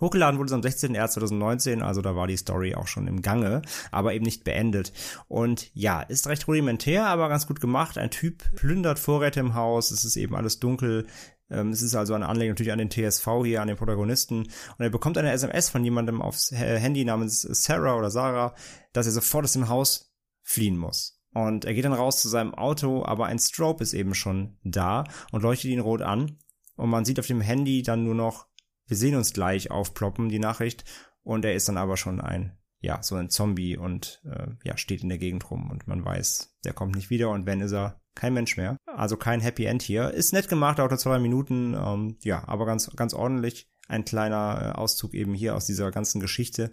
Hochgeladen 0.00 0.38
wurde 0.38 0.46
es 0.46 0.52
am 0.54 0.62
16.01.2019, 0.62 1.82
also 1.82 2.00
da 2.00 2.16
war 2.16 2.26
die 2.26 2.38
Story 2.38 2.74
auch 2.74 2.86
schon 2.86 3.06
im 3.06 3.20
Gange, 3.20 3.60
aber 3.90 4.14
eben 4.14 4.24
nicht 4.24 4.44
beendet. 4.44 4.94
Und 5.28 5.70
ja, 5.74 6.00
ist 6.00 6.26
recht 6.26 6.48
rudimentär, 6.48 7.06
aber 7.06 7.28
ganz 7.28 7.46
gut 7.46 7.60
gemacht. 7.60 7.98
Ein 7.98 8.10
Typ 8.10 8.44
plündert 8.54 8.98
Vorräte 8.98 9.40
im 9.40 9.54
Haus, 9.54 9.90
es 9.90 10.04
ist 10.04 10.16
eben 10.16 10.34
alles 10.34 10.58
dunkel. 10.58 11.06
Ähm, 11.50 11.68
es 11.68 11.82
ist 11.82 11.94
also 11.94 12.14
eine 12.14 12.28
Anlehnung 12.28 12.52
natürlich 12.52 12.72
an 12.72 12.78
den 12.78 12.90
TSV 12.90 13.26
hier, 13.44 13.60
an 13.60 13.68
den 13.68 13.76
Protagonisten. 13.76 14.44
Und 14.44 14.78
er 14.78 14.90
bekommt 14.90 15.18
eine 15.18 15.32
SMS 15.32 15.68
von 15.68 15.84
jemandem 15.84 16.22
aufs 16.22 16.50
Handy 16.50 17.04
namens 17.04 17.42
Sarah 17.42 17.96
oder 17.96 18.10
Sarah, 18.10 18.54
dass 18.94 19.04
er 19.04 19.12
sofort 19.12 19.44
aus 19.44 19.52
dem 19.52 19.68
Haus 19.68 20.14
fliehen 20.42 20.78
muss. 20.78 21.20
Und 21.34 21.66
er 21.66 21.74
geht 21.74 21.84
dann 21.84 21.92
raus 21.92 22.22
zu 22.22 22.28
seinem 22.30 22.54
Auto, 22.54 23.04
aber 23.04 23.26
ein 23.26 23.38
Strobe 23.38 23.82
ist 23.82 23.92
eben 23.92 24.14
schon 24.14 24.56
da 24.64 25.04
und 25.30 25.42
leuchtet 25.42 25.70
ihn 25.70 25.80
rot 25.80 26.00
an 26.00 26.38
und 26.78 26.90
man 26.90 27.04
sieht 27.04 27.18
auf 27.18 27.26
dem 27.26 27.40
Handy 27.40 27.82
dann 27.82 28.04
nur 28.04 28.14
noch, 28.14 28.46
wir 28.86 28.96
sehen 28.96 29.16
uns 29.16 29.32
gleich 29.32 29.70
aufploppen, 29.70 30.28
die 30.28 30.38
Nachricht, 30.38 30.84
und 31.22 31.44
er 31.44 31.54
ist 31.54 31.68
dann 31.68 31.76
aber 31.76 31.96
schon 31.96 32.20
ein, 32.20 32.56
ja, 32.80 33.02
so 33.02 33.16
ein 33.16 33.28
Zombie 33.28 33.76
und 33.76 34.22
äh, 34.24 34.46
ja, 34.64 34.76
steht 34.76 35.02
in 35.02 35.10
der 35.10 35.18
Gegend 35.18 35.50
rum 35.50 35.70
und 35.70 35.86
man 35.86 36.04
weiß, 36.04 36.56
der 36.64 36.72
kommt 36.72 36.94
nicht 36.94 37.10
wieder 37.10 37.30
und 37.30 37.44
wenn 37.44 37.60
ist 37.60 37.72
er 37.72 38.00
kein 38.14 38.34
Mensch 38.34 38.56
mehr. 38.56 38.76
Also 38.86 39.16
kein 39.16 39.40
Happy 39.40 39.64
End 39.66 39.82
hier. 39.82 40.10
Ist 40.10 40.32
nett 40.32 40.48
gemacht, 40.48 40.78
dauert 40.78 40.98
zwei 40.98 41.18
Minuten, 41.18 41.74
ähm, 41.74 42.16
ja, 42.22 42.46
aber 42.48 42.66
ganz, 42.66 42.90
ganz 42.96 43.14
ordentlich. 43.14 43.70
Ein 43.88 44.04
kleiner 44.04 44.74
äh, 44.74 44.78
Auszug 44.78 45.14
eben 45.14 45.34
hier 45.34 45.56
aus 45.56 45.66
dieser 45.66 45.90
ganzen 45.90 46.20
Geschichte. 46.20 46.70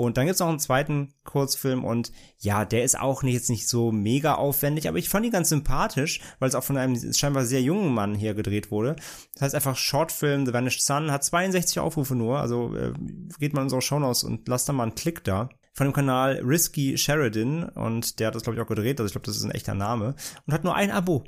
Und 0.00 0.16
dann 0.16 0.24
gibt's 0.24 0.40
noch 0.40 0.48
einen 0.48 0.58
zweiten 0.58 1.12
Kurzfilm 1.24 1.84
und 1.84 2.10
ja, 2.38 2.64
der 2.64 2.84
ist 2.84 2.98
auch 2.98 3.22
nicht, 3.22 3.34
jetzt 3.34 3.50
nicht 3.50 3.68
so 3.68 3.92
mega 3.92 4.34
aufwendig, 4.36 4.88
aber 4.88 4.96
ich 4.96 5.10
fand 5.10 5.26
ihn 5.26 5.32
ganz 5.32 5.50
sympathisch, 5.50 6.22
weil 6.38 6.48
es 6.48 6.54
auch 6.54 6.64
von 6.64 6.78
einem 6.78 6.96
scheinbar 7.12 7.44
sehr 7.44 7.60
jungen 7.60 7.92
Mann 7.92 8.14
hier 8.14 8.32
gedreht 8.32 8.70
wurde. 8.70 8.96
Das 9.34 9.42
heißt 9.42 9.54
einfach 9.54 9.76
Shortfilm 9.76 10.46
The 10.46 10.54
Vanished 10.54 10.82
Sun, 10.82 11.12
hat 11.12 11.22
62 11.22 11.80
Aufrufe 11.80 12.14
nur, 12.14 12.38
also 12.38 12.74
äh, 12.74 12.94
geht 13.38 13.52
mal 13.52 13.60
in 13.60 13.64
unsere 13.64 13.82
Shownotes 13.82 14.24
und 14.24 14.48
lasst 14.48 14.70
da 14.70 14.72
mal 14.72 14.84
einen 14.84 14.94
Klick 14.94 15.22
da. 15.22 15.50
Von 15.74 15.86
dem 15.86 15.92
Kanal 15.92 16.40
Risky 16.42 16.96
Sheridan 16.96 17.68
und 17.68 18.20
der 18.20 18.28
hat 18.28 18.34
das 18.34 18.42
glaube 18.42 18.56
ich 18.56 18.62
auch 18.62 18.68
gedreht, 18.68 19.00
also 19.00 19.06
ich 19.06 19.12
glaube, 19.12 19.26
das 19.26 19.36
ist 19.36 19.44
ein 19.44 19.50
echter 19.50 19.74
Name 19.74 20.14
und 20.46 20.54
hat 20.54 20.64
nur 20.64 20.74
ein 20.74 20.90
Abo 20.90 21.24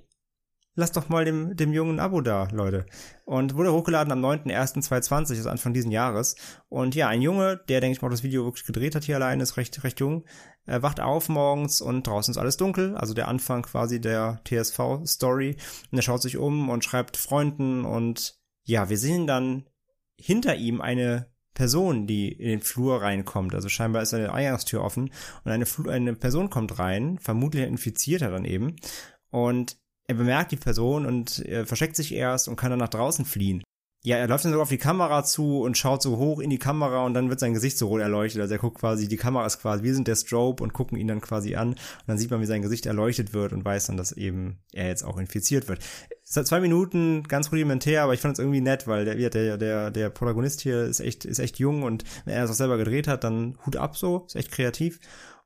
lasst 0.74 0.96
doch 0.96 1.08
mal 1.08 1.24
dem, 1.24 1.56
dem 1.56 1.72
Jungen 1.72 1.96
ein 1.96 2.00
Abo 2.00 2.20
da, 2.20 2.48
Leute. 2.52 2.86
Und 3.24 3.54
wurde 3.56 3.72
hochgeladen 3.72 4.12
am 4.12 4.24
9.01.2020, 4.24 5.36
also 5.36 5.50
Anfang 5.50 5.74
diesen 5.74 5.90
Jahres. 5.90 6.36
Und 6.68 6.94
ja, 6.94 7.08
ein 7.08 7.22
Junge, 7.22 7.60
der, 7.68 7.80
denke 7.80 7.96
ich 7.96 8.02
mal, 8.02 8.08
das 8.08 8.22
Video 8.22 8.44
wirklich 8.44 8.66
gedreht 8.66 8.94
hat 8.94 9.04
hier 9.04 9.16
allein, 9.16 9.40
ist 9.40 9.56
recht, 9.56 9.82
recht 9.84 10.00
jung, 10.00 10.24
er 10.64 10.82
wacht 10.82 11.00
auf 11.00 11.28
morgens 11.28 11.80
und 11.80 12.06
draußen 12.06 12.32
ist 12.32 12.38
alles 12.38 12.56
dunkel, 12.56 12.96
also 12.96 13.14
der 13.14 13.28
Anfang 13.28 13.62
quasi 13.62 14.00
der 14.00 14.40
TSV-Story. 14.44 15.56
Und 15.90 15.98
er 15.98 16.02
schaut 16.02 16.22
sich 16.22 16.36
um 16.36 16.68
und 16.68 16.84
schreibt 16.84 17.16
Freunden 17.16 17.84
und 17.84 18.38
ja, 18.64 18.88
wir 18.88 18.98
sehen 18.98 19.26
dann 19.26 19.68
hinter 20.16 20.54
ihm 20.54 20.80
eine 20.80 21.32
Person, 21.54 22.06
die 22.06 22.30
in 22.30 22.48
den 22.48 22.60
Flur 22.60 23.02
reinkommt. 23.02 23.54
Also 23.54 23.68
scheinbar 23.68 24.02
ist 24.02 24.14
eine 24.14 24.32
Eingangstür 24.32 24.82
offen 24.82 25.10
und 25.44 25.50
eine, 25.50 25.66
eine 25.88 26.14
Person 26.14 26.48
kommt 26.48 26.78
rein, 26.78 27.18
vermutlich 27.18 27.66
infiziert 27.66 28.22
er 28.22 28.30
dann 28.30 28.44
eben. 28.44 28.76
Und 29.30 29.81
er 30.08 30.14
bemerkt 30.14 30.52
die 30.52 30.56
Person 30.56 31.06
und 31.06 31.38
er 31.40 31.66
versteckt 31.66 31.96
sich 31.96 32.12
erst 32.12 32.48
und 32.48 32.56
kann 32.56 32.70
dann 32.70 32.78
nach 32.78 32.88
draußen 32.88 33.24
fliehen. 33.24 33.62
Ja, 34.04 34.16
er 34.16 34.26
läuft 34.26 34.44
dann 34.44 34.50
sogar 34.50 34.64
auf 34.64 34.68
die 34.68 34.78
Kamera 34.78 35.22
zu 35.22 35.60
und 35.60 35.78
schaut 35.78 36.02
so 36.02 36.16
hoch 36.16 36.40
in 36.40 36.50
die 36.50 36.58
Kamera 36.58 37.04
und 37.06 37.14
dann 37.14 37.30
wird 37.30 37.38
sein 37.38 37.54
Gesicht 37.54 37.78
so 37.78 37.86
rot 37.86 38.00
erleuchtet. 38.00 38.40
Also 38.40 38.52
er 38.52 38.58
guckt 38.58 38.80
quasi, 38.80 39.06
die 39.06 39.16
Kamera 39.16 39.46
ist 39.46 39.60
quasi, 39.60 39.84
wir 39.84 39.94
sind 39.94 40.08
der 40.08 40.16
Strobe 40.16 40.60
und 40.64 40.72
gucken 40.72 40.98
ihn 40.98 41.06
dann 41.06 41.20
quasi 41.20 41.54
an. 41.54 41.68
Und 41.68 41.78
dann 42.08 42.18
sieht 42.18 42.28
man, 42.32 42.40
wie 42.40 42.46
sein 42.46 42.62
Gesicht 42.62 42.84
erleuchtet 42.86 43.32
wird 43.32 43.52
und 43.52 43.64
weiß 43.64 43.86
dann, 43.86 43.96
dass 43.96 44.10
eben 44.10 44.58
er 44.72 44.88
jetzt 44.88 45.04
auch 45.04 45.18
infiziert 45.18 45.68
wird. 45.68 45.78
Hat 46.34 46.46
zwei 46.48 46.58
Minuten, 46.58 47.22
ganz 47.24 47.52
rudimentär, 47.52 48.02
aber 48.02 48.14
ich 48.14 48.20
fand 48.20 48.32
es 48.32 48.38
irgendwie 48.40 48.60
nett, 48.60 48.88
weil 48.88 49.04
der, 49.04 49.30
der, 49.30 49.56
der, 49.56 49.90
der 49.92 50.10
Protagonist 50.10 50.62
hier 50.62 50.82
ist 50.82 50.98
echt, 50.98 51.24
ist 51.24 51.38
echt 51.38 51.60
jung 51.60 51.84
und 51.84 52.02
wenn 52.24 52.34
er 52.34 52.42
es 52.42 52.50
auch 52.50 52.54
selber 52.54 52.78
gedreht 52.78 53.06
hat, 53.06 53.22
dann 53.22 53.56
Hut 53.64 53.76
ab 53.76 53.96
so, 53.96 54.24
ist 54.26 54.34
echt 54.34 54.50
kreativ. 54.50 54.98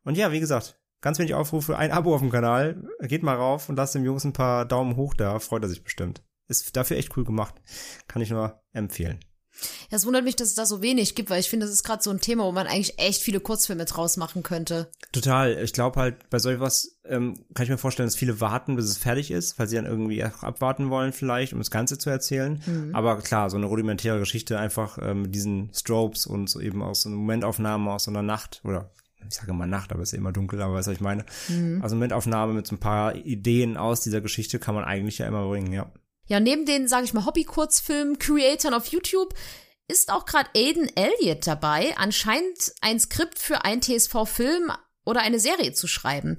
Und 0.04 0.16
ja, 0.16 0.32
wie 0.32 0.40
gesagt, 0.40 0.78
Ganz 1.00 1.18
wenig 1.18 1.34
Aufrufe, 1.34 1.76
ein 1.76 1.92
Abo 1.92 2.14
auf 2.14 2.20
dem 2.20 2.30
Kanal. 2.30 2.82
Geht 3.02 3.22
mal 3.22 3.36
rauf 3.36 3.68
und 3.68 3.76
lasst 3.76 3.94
dem 3.94 4.04
Jungs 4.04 4.24
ein 4.24 4.32
paar 4.32 4.64
Daumen 4.64 4.96
hoch 4.96 5.14
da. 5.14 5.38
Freut 5.38 5.62
er 5.62 5.68
sich 5.68 5.84
bestimmt. 5.84 6.22
Ist 6.48 6.76
dafür 6.76 6.96
echt 6.96 7.16
cool 7.16 7.24
gemacht. 7.24 7.54
Kann 8.08 8.22
ich 8.22 8.30
nur 8.30 8.60
empfehlen. 8.72 9.20
Ja, 9.90 9.96
es 9.96 10.06
wundert 10.06 10.24
mich, 10.24 10.36
dass 10.36 10.48
es 10.48 10.54
da 10.54 10.66
so 10.66 10.82
wenig 10.82 11.14
gibt, 11.14 11.30
weil 11.30 11.40
ich 11.40 11.48
finde, 11.48 11.66
das 11.66 11.74
ist 11.74 11.84
gerade 11.84 12.02
so 12.02 12.10
ein 12.10 12.20
Thema, 12.20 12.44
wo 12.44 12.52
man 12.52 12.66
eigentlich 12.66 12.98
echt 12.98 13.22
viele 13.22 13.40
Kurzfilme 13.40 13.84
draus 13.84 14.16
machen 14.16 14.42
könnte. 14.42 14.90
Total. 15.12 15.62
Ich 15.62 15.72
glaube 15.72 16.00
halt, 16.00 16.28
bei 16.30 16.38
solch 16.38 16.60
was 16.60 16.98
ähm, 17.04 17.34
kann 17.54 17.64
ich 17.64 17.70
mir 17.70 17.78
vorstellen, 17.78 18.06
dass 18.06 18.16
viele 18.16 18.40
warten, 18.40 18.76
bis 18.76 18.86
es 18.86 18.98
fertig 18.98 19.30
ist, 19.30 19.58
weil 19.58 19.66
sie 19.66 19.76
dann 19.76 19.86
irgendwie 19.86 20.24
auch 20.24 20.42
abwarten 20.42 20.90
wollen 20.90 21.12
vielleicht, 21.12 21.52
um 21.52 21.58
das 21.58 21.70
Ganze 21.70 21.98
zu 21.98 22.10
erzählen. 22.10 22.62
Mhm. 22.66 22.94
Aber 22.94 23.18
klar, 23.18 23.48
so 23.50 23.56
eine 23.56 23.66
rudimentäre 23.66 24.18
Geschichte 24.18 24.58
einfach 24.58 24.98
ähm, 25.00 25.22
mit 25.22 25.34
diesen 25.34 25.70
Strobes 25.72 26.26
und 26.26 26.48
so 26.48 26.60
eben 26.60 26.82
aus 26.82 27.02
so 27.02 27.08
einer 27.08 27.18
Momentaufnahme 27.18 27.90
aus 27.90 28.04
so 28.04 28.10
einer 28.10 28.22
Nacht 28.22 28.60
oder 28.64 28.90
ich 29.28 29.34
sage 29.34 29.50
immer 29.50 29.66
Nacht, 29.66 29.92
aber 29.92 30.02
es 30.02 30.08
ist 30.08 30.12
ja 30.12 30.18
immer 30.18 30.32
dunkel, 30.32 30.60
aber 30.62 30.74
weißt 30.74 30.86
du, 30.86 30.90
was 30.90 30.96
ich 30.96 31.02
meine? 31.02 31.24
Mhm. 31.48 31.80
Also 31.82 31.96
Momentaufnahme 31.96 32.52
mit 32.52 32.66
so 32.66 32.74
ein 32.74 32.80
paar 32.80 33.14
Ideen 33.14 33.76
aus 33.76 34.00
dieser 34.00 34.20
Geschichte 34.20 34.58
kann 34.58 34.74
man 34.74 34.84
eigentlich 34.84 35.18
ja 35.18 35.26
immer 35.26 35.46
bringen, 35.48 35.72
ja. 35.72 35.90
Ja, 36.28 36.40
neben 36.40 36.66
den, 36.66 36.88
sage 36.88 37.04
ich 37.04 37.14
mal, 37.14 37.24
Hobby-Kurzfilm-Creatoren 37.24 38.74
auf 38.74 38.86
YouTube 38.86 39.34
ist 39.88 40.10
auch 40.10 40.26
gerade 40.26 40.50
Aiden 40.56 40.90
Elliott 40.96 41.46
dabei, 41.46 41.94
anscheinend 41.96 42.74
ein 42.80 42.98
Skript 42.98 43.38
für 43.38 43.64
einen 43.64 43.82
TSV-Film 43.82 44.72
oder 45.04 45.20
eine 45.20 45.38
Serie 45.38 45.72
zu 45.72 45.86
schreiben. 45.86 46.38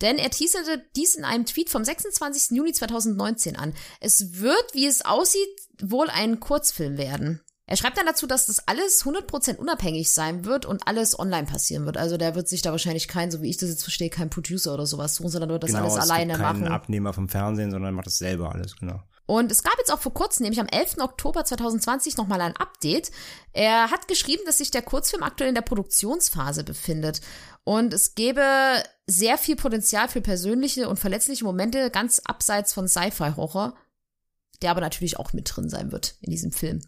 Denn 0.00 0.18
er 0.18 0.30
teaserte 0.30 0.84
dies 0.94 1.14
in 1.14 1.24
einem 1.24 1.46
Tweet 1.46 1.70
vom 1.70 1.84
26. 1.84 2.56
Juni 2.56 2.72
2019 2.72 3.56
an. 3.56 3.74
Es 4.00 4.40
wird, 4.40 4.74
wie 4.74 4.86
es 4.86 5.04
aussieht, 5.04 5.48
wohl 5.80 6.10
ein 6.10 6.40
Kurzfilm 6.40 6.98
werden. 6.98 7.40
Er 7.68 7.76
schreibt 7.76 7.98
dann 7.98 8.06
dazu, 8.06 8.28
dass 8.28 8.46
das 8.46 8.68
alles 8.68 9.04
100% 9.04 9.56
unabhängig 9.56 10.10
sein 10.10 10.44
wird 10.44 10.66
und 10.66 10.86
alles 10.86 11.18
online 11.18 11.46
passieren 11.46 11.84
wird. 11.84 11.96
Also 11.96 12.16
der 12.16 12.36
wird 12.36 12.48
sich 12.48 12.62
da 12.62 12.70
wahrscheinlich 12.70 13.08
kein, 13.08 13.32
so 13.32 13.42
wie 13.42 13.50
ich 13.50 13.56
das 13.56 13.70
jetzt 13.70 13.82
verstehe, 13.82 14.08
kein 14.08 14.30
Producer 14.30 14.72
oder 14.72 14.86
sowas 14.86 15.16
suchen, 15.16 15.30
sondern 15.30 15.50
wird 15.50 15.64
das 15.64 15.72
genau, 15.72 15.82
alles 15.82 15.96
alleine 15.96 16.34
gibt 16.34 16.44
keinen 16.44 16.60
machen. 16.60 16.72
Abnehmer 16.72 17.12
vom 17.12 17.28
Fernsehen, 17.28 17.72
sondern 17.72 17.94
macht 17.94 18.06
das 18.06 18.18
selber 18.18 18.52
alles, 18.54 18.76
genau. 18.76 19.02
Und 19.26 19.50
es 19.50 19.64
gab 19.64 19.76
jetzt 19.78 19.92
auch 19.92 19.98
vor 19.98 20.14
kurzem, 20.14 20.44
nämlich 20.44 20.60
am 20.60 20.68
11. 20.68 20.98
Oktober 20.98 21.44
2020, 21.44 22.16
nochmal 22.16 22.40
ein 22.40 22.56
Update. 22.56 23.10
Er 23.52 23.90
hat 23.90 24.06
geschrieben, 24.06 24.42
dass 24.46 24.58
sich 24.58 24.70
der 24.70 24.82
Kurzfilm 24.82 25.24
aktuell 25.24 25.48
in 25.48 25.56
der 25.56 25.62
Produktionsphase 25.62 26.62
befindet. 26.62 27.20
Und 27.64 27.92
es 27.92 28.14
gäbe 28.14 28.44
sehr 29.08 29.36
viel 29.38 29.56
Potenzial 29.56 30.08
für 30.08 30.20
persönliche 30.20 30.88
und 30.88 31.00
verletzliche 31.00 31.42
Momente, 31.42 31.90
ganz 31.90 32.20
abseits 32.24 32.72
von 32.72 32.86
Sci-Fi-Horror, 32.86 33.74
der 34.62 34.70
aber 34.70 34.80
natürlich 34.80 35.18
auch 35.18 35.32
mit 35.32 35.50
drin 35.52 35.68
sein 35.68 35.90
wird 35.90 36.14
in 36.20 36.30
diesem 36.30 36.52
Film. 36.52 36.82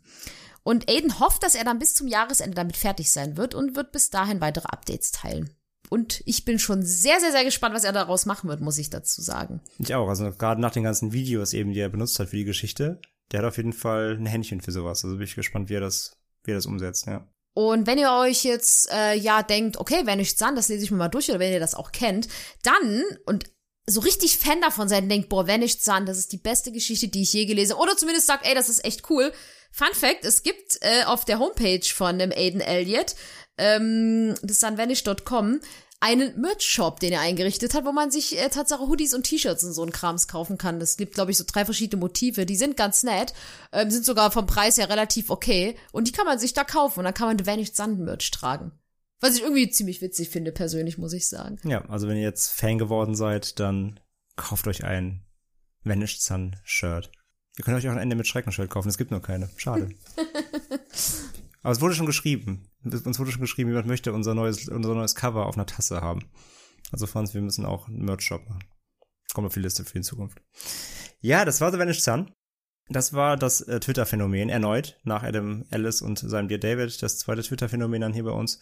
Und 0.68 0.90
Aiden 0.90 1.18
hofft, 1.18 1.44
dass 1.44 1.54
er 1.54 1.64
dann 1.64 1.78
bis 1.78 1.94
zum 1.94 2.08
Jahresende 2.08 2.54
damit 2.54 2.76
fertig 2.76 3.10
sein 3.10 3.38
wird 3.38 3.54
und 3.54 3.74
wird 3.74 3.90
bis 3.90 4.10
dahin 4.10 4.42
weitere 4.42 4.68
Updates 4.68 5.12
teilen. 5.12 5.48
Und 5.88 6.22
ich 6.26 6.44
bin 6.44 6.58
schon 6.58 6.82
sehr, 6.82 7.20
sehr, 7.20 7.32
sehr 7.32 7.44
gespannt, 7.44 7.74
was 7.74 7.84
er 7.84 7.92
daraus 7.92 8.26
machen 8.26 8.50
wird, 8.50 8.60
muss 8.60 8.76
ich 8.76 8.90
dazu 8.90 9.22
sagen. 9.22 9.62
Ich 9.78 9.94
auch. 9.94 10.10
Also 10.10 10.30
gerade 10.30 10.60
nach 10.60 10.72
den 10.72 10.82
ganzen 10.82 11.14
Videos 11.14 11.54
eben, 11.54 11.72
die 11.72 11.80
er 11.80 11.88
benutzt 11.88 12.18
hat 12.18 12.28
für 12.28 12.36
die 12.36 12.44
Geschichte, 12.44 13.00
der 13.32 13.38
hat 13.38 13.46
auf 13.46 13.56
jeden 13.56 13.72
Fall 13.72 14.18
ein 14.20 14.26
Händchen 14.26 14.60
für 14.60 14.70
sowas. 14.70 15.02
Also 15.02 15.16
bin 15.16 15.24
ich 15.24 15.36
gespannt, 15.36 15.70
wie 15.70 15.76
er 15.76 15.80
das, 15.80 16.18
wie 16.44 16.50
er 16.50 16.56
das 16.56 16.66
umsetzt, 16.66 17.06
ja. 17.06 17.26
Und 17.54 17.86
wenn 17.86 17.96
ihr 17.96 18.12
euch 18.12 18.44
jetzt 18.44 18.90
äh, 18.92 19.14
ja 19.14 19.42
denkt, 19.42 19.78
okay, 19.78 20.02
wenn 20.04 20.20
ich 20.20 20.36
Sun, 20.36 20.54
das 20.54 20.68
lese 20.68 20.84
ich 20.84 20.90
mir 20.90 20.98
mal 20.98 21.08
durch, 21.08 21.30
oder 21.30 21.38
wenn 21.38 21.54
ihr 21.54 21.60
das 21.60 21.74
auch 21.74 21.92
kennt, 21.92 22.28
dann 22.62 23.04
und 23.24 23.46
so 23.86 24.00
richtig 24.00 24.36
Fan 24.36 24.60
davon 24.60 24.86
seid 24.86 25.04
und 25.04 25.08
denkt, 25.08 25.30
boah, 25.30 25.46
wenn 25.46 25.62
ich 25.62 25.80
Sun, 25.80 26.04
das 26.04 26.18
ist 26.18 26.30
die 26.32 26.36
beste 26.36 26.72
Geschichte, 26.72 27.08
die 27.08 27.22
ich 27.22 27.32
je 27.32 27.46
gelesen 27.46 27.72
habe, 27.72 27.82
oder 27.82 27.96
zumindest 27.96 28.26
sagt, 28.26 28.46
ey, 28.46 28.54
das 28.54 28.68
ist 28.68 28.84
echt 28.84 29.08
cool. 29.08 29.32
Fun 29.70 29.92
Fact, 29.92 30.24
es 30.24 30.42
gibt 30.42 30.78
äh, 30.80 31.04
auf 31.04 31.24
der 31.24 31.38
Homepage 31.38 31.84
von 31.84 32.18
dem 32.18 32.32
Aiden 32.32 32.60
Elliott 32.60 33.14
ähm, 33.58 34.34
des 34.42 34.60
sunvanish.com 34.60 35.60
einen 36.00 36.40
Merch-Shop, 36.40 37.00
den 37.00 37.12
er 37.12 37.20
eingerichtet 37.20 37.74
hat, 37.74 37.84
wo 37.84 37.92
man 37.92 38.10
sich 38.10 38.38
äh, 38.38 38.48
Tatsache 38.48 38.86
Hoodies 38.86 39.14
und 39.14 39.24
T-Shirts 39.24 39.64
und 39.64 39.72
so 39.72 39.82
ein 39.82 39.90
Krams 39.90 40.28
kaufen 40.28 40.56
kann. 40.56 40.78
Das 40.78 40.96
gibt, 40.96 41.14
glaube 41.14 41.32
ich, 41.32 41.36
so 41.36 41.44
drei 41.46 41.64
verschiedene 41.64 41.98
Motive. 42.00 42.46
Die 42.46 42.56
sind 42.56 42.76
ganz 42.76 43.02
nett, 43.02 43.34
ähm, 43.72 43.90
sind 43.90 44.04
sogar 44.04 44.30
vom 44.30 44.46
Preis 44.46 44.78
her 44.78 44.88
relativ 44.88 45.28
okay. 45.30 45.76
Und 45.90 46.06
die 46.06 46.12
kann 46.12 46.26
man 46.26 46.38
sich 46.38 46.52
da 46.52 46.62
kaufen 46.62 47.00
und 47.00 47.04
dann 47.04 47.14
kann 47.14 47.26
man 47.26 47.38
The 47.38 47.46
Vanished 47.46 47.76
Sun 47.76 47.98
Merch 48.04 48.30
tragen. 48.30 48.72
Was 49.20 49.36
ich 49.36 49.42
irgendwie 49.42 49.68
ziemlich 49.70 50.00
witzig 50.00 50.28
finde, 50.28 50.52
persönlich, 50.52 50.98
muss 50.98 51.12
ich 51.12 51.28
sagen. 51.28 51.58
Ja, 51.64 51.84
also 51.86 52.06
wenn 52.06 52.16
ihr 52.16 52.22
jetzt 52.22 52.52
Fan 52.52 52.78
geworden 52.78 53.16
seid, 53.16 53.58
dann 53.58 53.98
kauft 54.36 54.68
euch 54.68 54.84
ein 54.84 55.24
Vanished 55.82 56.22
Sun 56.22 56.54
Shirt. 56.62 57.10
Ihr 57.58 57.64
könnt 57.64 57.76
euch 57.76 57.88
auch 57.88 57.92
ein 57.92 57.98
Ende 57.98 58.14
mit 58.14 58.28
Schreckenschild 58.28 58.70
kaufen, 58.70 58.88
es 58.88 58.98
gibt 58.98 59.10
nur 59.10 59.20
keine. 59.20 59.50
Schade. 59.56 59.90
Aber 61.62 61.72
es 61.72 61.80
wurde 61.80 61.94
schon 61.94 62.06
geschrieben. 62.06 62.68
Uns 62.84 63.18
wurde 63.18 63.32
schon 63.32 63.40
geschrieben, 63.40 63.70
jemand 63.70 63.88
möchte 63.88 64.12
unser 64.12 64.34
neues, 64.34 64.68
unser 64.68 64.94
neues 64.94 65.16
Cover 65.16 65.46
auf 65.46 65.56
einer 65.56 65.66
Tasse 65.66 66.00
haben. 66.00 66.22
Also 66.92 67.06
Franz, 67.06 67.34
wir 67.34 67.40
müssen 67.42 67.66
auch 67.66 67.88
einen 67.88 68.04
Merch-Shop 68.04 68.48
machen. 68.48 68.64
Kommt 69.34 69.48
auf 69.48 69.54
die 69.54 69.60
Liste 69.60 69.84
für 69.84 69.98
die 69.98 70.04
Zukunft. 70.04 70.40
Ja, 71.20 71.44
das 71.44 71.60
war 71.60 71.72
The 71.72 71.78
Vanished 71.78 72.02
Sun. 72.02 72.32
Das 72.90 73.12
war 73.12 73.36
das 73.36 73.60
äh, 73.62 73.80
Twitter-Phänomen 73.80 74.48
erneut, 74.48 74.98
nach 75.02 75.22
Adam 75.22 75.66
Ellis 75.70 76.00
und 76.00 76.18
seinem 76.18 76.48
Dear 76.48 76.60
David, 76.60 77.02
das 77.02 77.18
zweite 77.18 77.42
Twitter-Phänomen 77.42 78.00
dann 78.00 78.14
hier 78.14 78.24
bei 78.24 78.30
uns. 78.30 78.60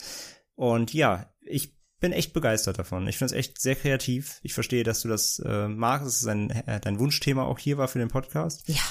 Und 0.56 0.92
ja, 0.92 1.30
ich 1.42 1.75
bin 1.98 2.12
echt 2.12 2.32
begeistert 2.32 2.78
davon. 2.78 3.06
Ich 3.06 3.16
finde 3.16 3.34
es 3.34 3.38
echt 3.38 3.60
sehr 3.60 3.74
kreativ. 3.74 4.40
Ich 4.42 4.54
verstehe, 4.54 4.84
dass 4.84 5.00
du 5.00 5.08
das 5.08 5.38
äh, 5.44 5.68
magst. 5.68 6.06
Es 6.06 6.20
ist 6.22 6.28
ein, 6.28 6.50
äh, 6.50 6.80
dein 6.80 6.98
Wunschthema 6.98 7.44
auch 7.44 7.58
hier 7.58 7.78
war 7.78 7.88
für 7.88 7.98
den 7.98 8.08
Podcast. 8.08 8.68
Ja. 8.68 8.82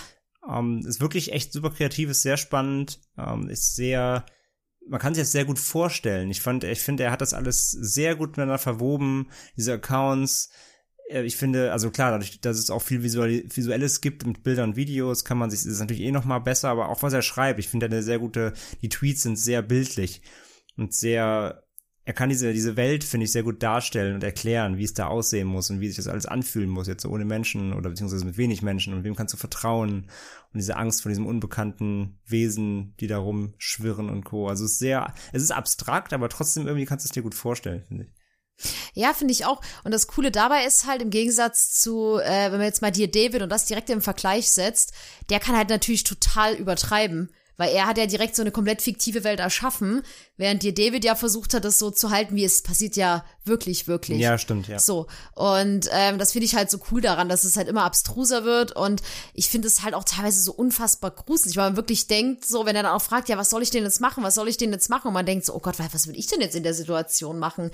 Ähm, 0.50 0.84
ist 0.86 1.02
wirklich 1.02 1.32
echt 1.32 1.54
super 1.54 1.72
kreativ, 1.72 2.10
ist 2.10 2.22
sehr 2.22 2.38
spannend, 2.38 3.00
ähm, 3.18 3.50
ist 3.50 3.76
sehr, 3.76 4.26
man 4.88 5.00
kann 5.00 5.16
sich 5.16 5.24
das 5.24 5.32
sehr 5.32 5.46
gut 5.46 5.60
vorstellen. 5.60 6.30
Ich 6.30 6.42
fand, 6.42 6.64
ich 6.64 6.82
finde, 6.82 7.04
er 7.04 7.12
hat 7.12 7.22
das 7.22 7.34
alles 7.34 7.72
sehr 7.72 8.16
gut 8.16 8.32
miteinander 8.32 8.60
verwoben, 8.60 9.30
diese 9.58 9.74
Accounts. 9.74 10.52
Äh, 11.10 11.24
ich 11.24 11.36
finde, 11.36 11.72
also 11.72 11.90
klar, 11.90 12.12
dadurch, 12.12 12.42
dass 12.42 12.58
es 12.58 12.70
auch 12.70 12.82
viel 12.82 13.04
Visuelles 13.04 14.02
gibt 14.02 14.26
mit 14.26 14.44
Bildern 14.44 14.72
und 14.72 14.76
Videos, 14.76 15.26
kann 15.26 15.38
man 15.38 15.50
sich, 15.50 15.66
ist 15.66 15.80
natürlich 15.80 16.04
eh 16.04 16.12
noch 16.12 16.26
mal 16.26 16.40
besser, 16.40 16.70
aber 16.70 16.90
auch 16.90 17.02
was 17.02 17.14
er 17.14 17.24
schreibt, 17.24 17.60
ich 17.60 17.70
finde, 17.70 17.88
er 17.88 17.92
eine 17.92 18.04
sehr 18.04 18.20
gute, 18.20 18.54
die 18.82 18.90
Tweets 18.90 19.24
sind 19.24 19.38
sehr 19.38 19.62
bildlich 19.64 20.22
und 20.78 20.94
sehr 20.94 21.65
er 22.08 22.14
kann 22.14 22.30
diese, 22.30 22.54
diese 22.54 22.78
Welt, 22.78 23.04
finde 23.04 23.26
ich, 23.26 23.32
sehr 23.32 23.42
gut 23.42 23.64
darstellen 23.64 24.14
und 24.14 24.24
erklären, 24.24 24.78
wie 24.78 24.84
es 24.84 24.94
da 24.94 25.08
aussehen 25.08 25.48
muss 25.48 25.72
und 25.72 25.80
wie 25.80 25.88
sich 25.88 25.98
das 25.98 26.08
alles 26.08 26.28
anfühlen 26.28 26.70
muss, 26.70 26.88
jetzt 26.88 27.02
so 27.02 27.10
ohne 27.10 27.26
Menschen 27.26 27.74
oder 27.74 27.90
beziehungsweise 27.90 28.26
mit 28.26 28.38
wenig 28.38 28.62
Menschen 28.62 28.94
und 28.94 29.04
wem 29.04 29.16
kannst 29.16 29.34
du 29.34 29.38
vertrauen 29.38 30.08
und 30.54 30.58
diese 30.58 30.78
Angst 30.78 31.02
vor 31.02 31.10
diesem 31.10 31.26
unbekannten 31.26 32.20
Wesen, 32.28 32.96
die 33.00 33.08
da 33.08 33.18
rumschwirren 33.18 34.12
und 34.12 34.24
Co. 34.24 34.48
Also 34.48 34.66
es 34.66 34.74
ist 34.74 34.80
sehr, 34.80 35.16
es 35.34 35.42
ist 35.42 35.52
abstrakt, 35.52 36.14
aber 36.14 36.30
trotzdem 36.30 36.68
irgendwie 36.68 36.86
kannst 36.86 37.06
du 37.06 37.08
es 37.08 37.12
dir 37.12 37.24
gut 37.24 37.34
vorstellen, 37.34 37.84
finde 37.88 38.04
ich. 38.04 38.12
Ja, 38.94 39.14
finde 39.14 39.34
ich 39.34 39.46
auch. 39.46 39.62
Und 39.84 39.92
das 39.92 40.08
Coole 40.08 40.32
dabei 40.32 40.66
ist 40.66 40.86
halt 40.86 41.02
im 41.02 41.10
Gegensatz 41.10 41.72
zu, 41.82 42.20
äh, 42.20 42.46
wenn 42.52 42.60
man 42.60 42.68
jetzt 42.68 42.82
mal 42.82 42.92
dir 42.92 43.10
David 43.10 43.42
und 43.42 43.50
das 43.50 43.66
direkt 43.66 43.90
im 43.90 44.02
Vergleich 44.02 44.52
setzt, 44.52 44.94
der 45.30 45.40
kann 45.40 45.58
halt 45.58 45.70
natürlich 45.70 46.04
total 46.04 46.54
übertreiben. 46.54 47.32
Weil 47.58 47.74
er 47.74 47.88
hat 47.88 47.98
ja 47.98 48.06
direkt 48.06 48.36
so 48.36 48.42
eine 48.42 48.52
komplett 48.52 48.82
fiktive 48.82 49.24
Welt 49.24 49.40
erschaffen, 49.40 50.02
während 50.38 50.64
dir 50.64 50.74
David 50.74 51.06
ja 51.06 51.16
versucht 51.16 51.54
hat, 51.54 51.66
das 51.66 51.80
so 51.80 51.92
zu 51.92 52.10
halten, 52.10 52.36
wie 52.36 52.44
es 52.44 52.64
passiert 52.64 52.96
ja 52.96 53.24
wirklich, 53.46 53.88
wirklich. 53.88 54.20
Ja, 54.20 54.38
stimmt, 54.38 54.68
ja. 54.68 54.80
So. 54.80 55.08
Und 55.34 55.88
ähm, 55.92 56.18
das 56.18 56.32
finde 56.32 56.46
ich 56.46 56.56
halt 56.56 56.70
so 56.70 56.80
cool 56.92 57.02
daran, 57.02 57.30
dass 57.30 57.44
es 57.44 57.56
halt 57.56 57.68
immer 57.68 57.84
abstruser 57.84 58.44
wird 58.44 58.76
und 58.76 59.02
ich 59.34 59.50
finde 59.50 59.68
es 59.68 59.84
halt 59.84 59.94
auch 59.94 60.04
teilweise 60.04 60.42
so 60.42 60.52
unfassbar 60.52 61.12
gruselig, 61.12 61.56
weil 61.56 61.66
man 61.66 61.76
wirklich 61.76 62.08
denkt, 62.08 62.46
so, 62.46 62.66
wenn 62.66 62.76
er 62.76 62.84
dann 62.84 62.92
auch 62.92 63.02
fragt, 63.02 63.30
ja, 63.30 63.38
was 63.38 63.50
soll 63.50 63.62
ich 63.62 63.70
denn 63.70 63.84
jetzt 63.84 64.02
machen, 64.02 64.24
was 64.24 64.36
soll 64.36 64.48
ich 64.48 64.58
denn 64.58 64.72
jetzt 64.72 64.90
machen? 64.90 65.10
Und 65.10 65.14
man 65.14 65.26
denkt 65.26 65.46
so, 65.46 65.54
oh 65.54 65.60
Gott, 65.60 65.76
was 65.78 66.08
will 66.08 66.18
ich 66.18 66.28
denn 66.28 66.42
jetzt 66.42 66.56
in 66.56 66.64
der 66.64 66.74
Situation 66.74 67.40
machen? 67.40 67.72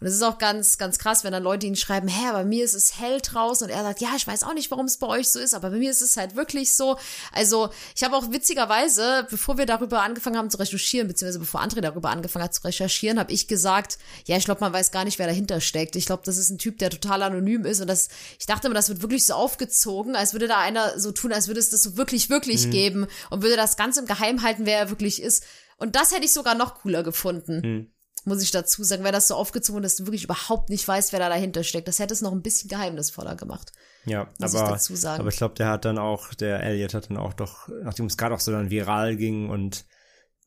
Und 0.00 0.06
es 0.06 0.14
ist 0.14 0.22
auch 0.22 0.38
ganz, 0.38 0.78
ganz 0.78 0.98
krass, 0.98 1.24
wenn 1.24 1.32
dann 1.32 1.42
Leute 1.42 1.66
ihn 1.66 1.76
schreiben, 1.76 2.08
hä, 2.08 2.32
bei 2.32 2.44
mir 2.44 2.64
ist 2.64 2.74
es 2.74 2.98
hell 2.98 3.20
draußen 3.20 3.66
und 3.66 3.72
er 3.72 3.82
sagt, 3.82 4.00
ja, 4.00 4.10
ich 4.16 4.26
weiß 4.26 4.44
auch 4.44 4.54
nicht, 4.54 4.70
warum 4.70 4.86
es 4.86 4.98
bei 4.98 5.06
euch 5.06 5.30
so 5.30 5.38
ist, 5.38 5.54
aber 5.54 5.70
bei 5.70 5.78
mir 5.78 5.90
ist 5.90 6.02
es 6.02 6.16
halt 6.16 6.36
wirklich 6.36 6.74
so. 6.74 6.98
Also, 7.32 7.70
ich 7.96 8.04
habe 8.04 8.16
auch 8.16 8.30
witzigerweise, 8.30 9.23
bevor 9.30 9.58
wir 9.58 9.66
darüber 9.66 10.02
angefangen 10.02 10.36
haben 10.36 10.50
zu 10.50 10.58
recherchieren, 10.58 11.08
beziehungsweise 11.08 11.38
bevor 11.38 11.62
André 11.62 11.80
darüber 11.80 12.10
angefangen 12.10 12.44
hat 12.44 12.54
zu 12.54 12.62
recherchieren, 12.64 13.18
habe 13.18 13.32
ich 13.32 13.48
gesagt, 13.48 13.98
ja, 14.26 14.36
ich 14.36 14.44
glaube, 14.44 14.60
man 14.60 14.72
weiß 14.72 14.90
gar 14.90 15.04
nicht, 15.04 15.18
wer 15.18 15.26
dahinter 15.26 15.60
steckt. 15.60 15.96
Ich 15.96 16.06
glaube, 16.06 16.22
das 16.24 16.36
ist 16.36 16.50
ein 16.50 16.58
Typ, 16.58 16.78
der 16.78 16.90
total 16.90 17.22
anonym 17.22 17.64
ist 17.64 17.80
und 17.80 17.86
das, 17.86 18.08
ich 18.38 18.46
dachte 18.46 18.66
immer, 18.66 18.74
das 18.74 18.88
wird 18.88 19.02
wirklich 19.02 19.26
so 19.26 19.34
aufgezogen, 19.34 20.16
als 20.16 20.32
würde 20.32 20.48
da 20.48 20.58
einer 20.58 20.98
so 20.98 21.12
tun, 21.12 21.32
als 21.32 21.48
würde 21.48 21.60
es 21.60 21.70
das 21.70 21.82
so 21.82 21.96
wirklich, 21.96 22.30
wirklich 22.30 22.66
mhm. 22.66 22.70
geben 22.70 23.06
und 23.30 23.42
würde 23.42 23.56
das 23.56 23.76
Ganze 23.76 24.00
im 24.00 24.06
Geheim 24.06 24.42
halten, 24.42 24.66
wer 24.66 24.78
er 24.78 24.90
wirklich 24.90 25.22
ist. 25.22 25.44
Und 25.76 25.96
das 25.96 26.12
hätte 26.12 26.24
ich 26.24 26.32
sogar 26.32 26.54
noch 26.54 26.74
cooler 26.76 27.02
gefunden. 27.02 27.60
Mhm 27.60 27.94
muss 28.26 28.42
ich 28.42 28.50
dazu 28.50 28.82
sagen, 28.82 29.02
wäre 29.02 29.12
das 29.12 29.28
so 29.28 29.34
aufgezogen, 29.34 29.82
dass 29.82 29.96
du 29.96 30.06
wirklich 30.06 30.24
überhaupt 30.24 30.70
nicht 30.70 30.86
weißt, 30.86 31.12
wer 31.12 31.20
da 31.20 31.28
dahinter 31.28 31.62
steckt. 31.62 31.88
Das 31.88 31.98
hätte 31.98 32.14
es 32.14 32.22
noch 32.22 32.32
ein 32.32 32.40
bisschen 32.40 32.70
geheimnisvoller 32.70 33.36
gemacht. 33.36 33.72
Ja, 34.06 34.28
muss 34.38 34.54
aber, 34.54 34.76
ich 34.76 35.06
aber 35.06 35.28
ich 35.28 35.36
glaube, 35.36 35.54
der 35.54 35.68
hat 35.68 35.84
dann 35.84 35.98
auch, 35.98 36.34
der 36.34 36.62
Elliot 36.62 36.94
hat 36.94 37.10
dann 37.10 37.16
auch 37.16 37.32
doch, 37.32 37.68
nachdem 37.82 38.06
es 38.06 38.16
gerade 38.16 38.34
auch 38.34 38.40
so 38.40 38.52
dann 38.52 38.70
viral 38.70 39.16
ging 39.16 39.48
und 39.48 39.86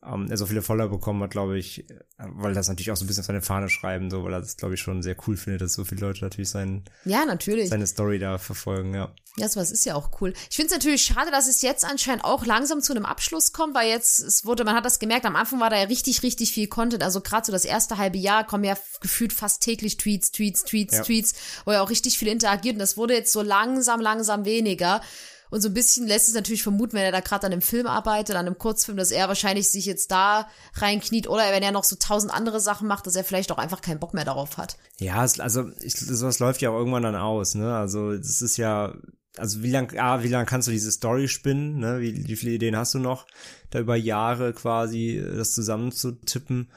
ähm, 0.04 0.30
er 0.30 0.36
so 0.36 0.46
viele 0.46 0.62
Follower 0.62 0.88
bekommen 0.88 1.22
hat, 1.22 1.30
glaube 1.30 1.58
ich, 1.58 1.84
weil 2.18 2.54
das 2.54 2.68
natürlich 2.68 2.90
auch 2.90 2.96
so 2.96 3.04
ein 3.04 3.08
bisschen 3.08 3.22
auf 3.22 3.26
seine 3.26 3.42
Fahne 3.42 3.68
schreiben, 3.68 4.10
so, 4.10 4.22
weil 4.24 4.32
er 4.32 4.40
das, 4.40 4.56
glaube 4.56 4.74
ich, 4.74 4.80
schon 4.80 5.02
sehr 5.02 5.16
cool 5.26 5.36
findet, 5.36 5.62
dass 5.62 5.72
so 5.72 5.84
viele 5.84 6.02
Leute 6.02 6.24
natürlich 6.24 6.50
sein, 6.50 6.84
ja, 7.04 7.24
natürlich. 7.24 7.68
seine 7.68 7.86
Story 7.86 8.18
da 8.18 8.38
verfolgen, 8.38 8.94
ja. 8.94 9.12
Ja, 9.36 9.48
sowas 9.48 9.70
ist 9.70 9.84
ja 9.84 9.94
auch 9.94 10.20
cool. 10.20 10.32
Ich 10.50 10.56
finde 10.56 10.66
es 10.66 10.72
natürlich 10.72 11.02
schade, 11.02 11.30
dass 11.30 11.48
es 11.48 11.62
jetzt 11.62 11.84
anscheinend 11.84 12.24
auch 12.24 12.44
langsam 12.44 12.80
zu 12.80 12.92
einem 12.92 13.04
Abschluss 13.04 13.52
kommt, 13.52 13.74
weil 13.74 13.88
jetzt, 13.88 14.18
es 14.20 14.44
wurde, 14.44 14.64
man 14.64 14.74
hat 14.74 14.84
das 14.84 14.98
gemerkt, 14.98 15.26
am 15.26 15.36
Anfang 15.36 15.60
war 15.60 15.70
da 15.70 15.76
ja 15.76 15.84
richtig, 15.84 16.22
richtig 16.22 16.52
viel 16.52 16.66
Content. 16.66 17.04
Also 17.04 17.20
gerade 17.20 17.46
so 17.46 17.52
das 17.52 17.64
erste 17.64 17.98
halbe 17.98 18.18
Jahr 18.18 18.44
kommen 18.44 18.64
ja 18.64 18.76
gefühlt 19.00 19.32
fast 19.32 19.62
täglich 19.62 19.96
Tweets, 19.96 20.32
Tweets, 20.32 20.64
Tweets, 20.64 20.96
ja. 20.96 21.02
Tweets, 21.02 21.34
wo 21.64 21.72
ja 21.72 21.82
auch 21.82 21.90
richtig 21.90 22.18
viel 22.18 22.28
interagiert. 22.28 22.74
Und 22.74 22.80
das 22.80 22.96
wurde 22.96 23.14
jetzt 23.14 23.32
so 23.32 23.42
langsam, 23.42 24.00
langsam 24.00 24.44
weniger. 24.44 25.02
Und 25.50 25.60
so 25.60 25.68
ein 25.68 25.74
bisschen 25.74 26.06
lässt 26.06 26.28
es 26.28 26.34
natürlich 26.34 26.62
vermuten, 26.62 26.94
wenn 26.94 27.04
er 27.04 27.12
da 27.12 27.20
gerade 27.20 27.46
an 27.46 27.52
einem 27.52 27.62
Film 27.62 27.86
arbeitet, 27.86 28.36
an 28.36 28.46
einem 28.46 28.58
Kurzfilm, 28.58 28.98
dass 28.98 29.10
er 29.10 29.28
wahrscheinlich 29.28 29.70
sich 29.70 29.86
jetzt 29.86 30.10
da 30.10 30.48
reinkniet 30.74 31.28
oder 31.28 31.50
wenn 31.52 31.62
er 31.62 31.72
noch 31.72 31.84
so 31.84 31.96
tausend 31.96 32.32
andere 32.32 32.60
Sachen 32.60 32.88
macht, 32.88 33.06
dass 33.06 33.16
er 33.16 33.24
vielleicht 33.24 33.52
auch 33.52 33.58
einfach 33.58 33.80
keinen 33.80 34.00
Bock 34.00 34.14
mehr 34.14 34.24
darauf 34.24 34.56
hat. 34.58 34.76
Ja, 34.98 35.24
es, 35.24 35.40
also 35.40 35.70
ich, 35.80 35.94
sowas 35.94 36.38
läuft 36.38 36.60
ja 36.60 36.70
auch 36.70 36.78
irgendwann 36.78 37.02
dann 37.02 37.16
aus, 37.16 37.54
ne? 37.54 37.76
Also 37.76 38.16
das 38.16 38.42
ist 38.42 38.56
ja, 38.56 38.94
also 39.36 39.62
wie 39.62 39.70
lang, 39.70 39.96
ah, 39.98 40.22
wie 40.22 40.28
lang 40.28 40.46
kannst 40.46 40.68
du 40.68 40.72
diese 40.72 40.92
Story 40.92 41.28
spinnen, 41.28 41.78
ne? 41.78 42.00
Wie, 42.00 42.26
wie 42.26 42.36
viele 42.36 42.52
Ideen 42.52 42.76
hast 42.76 42.94
du 42.94 42.98
noch, 42.98 43.26
da 43.70 43.78
über 43.78 43.96
Jahre 43.96 44.52
quasi 44.52 45.22
das 45.36 45.52
zusammenzutippen? 45.52 46.70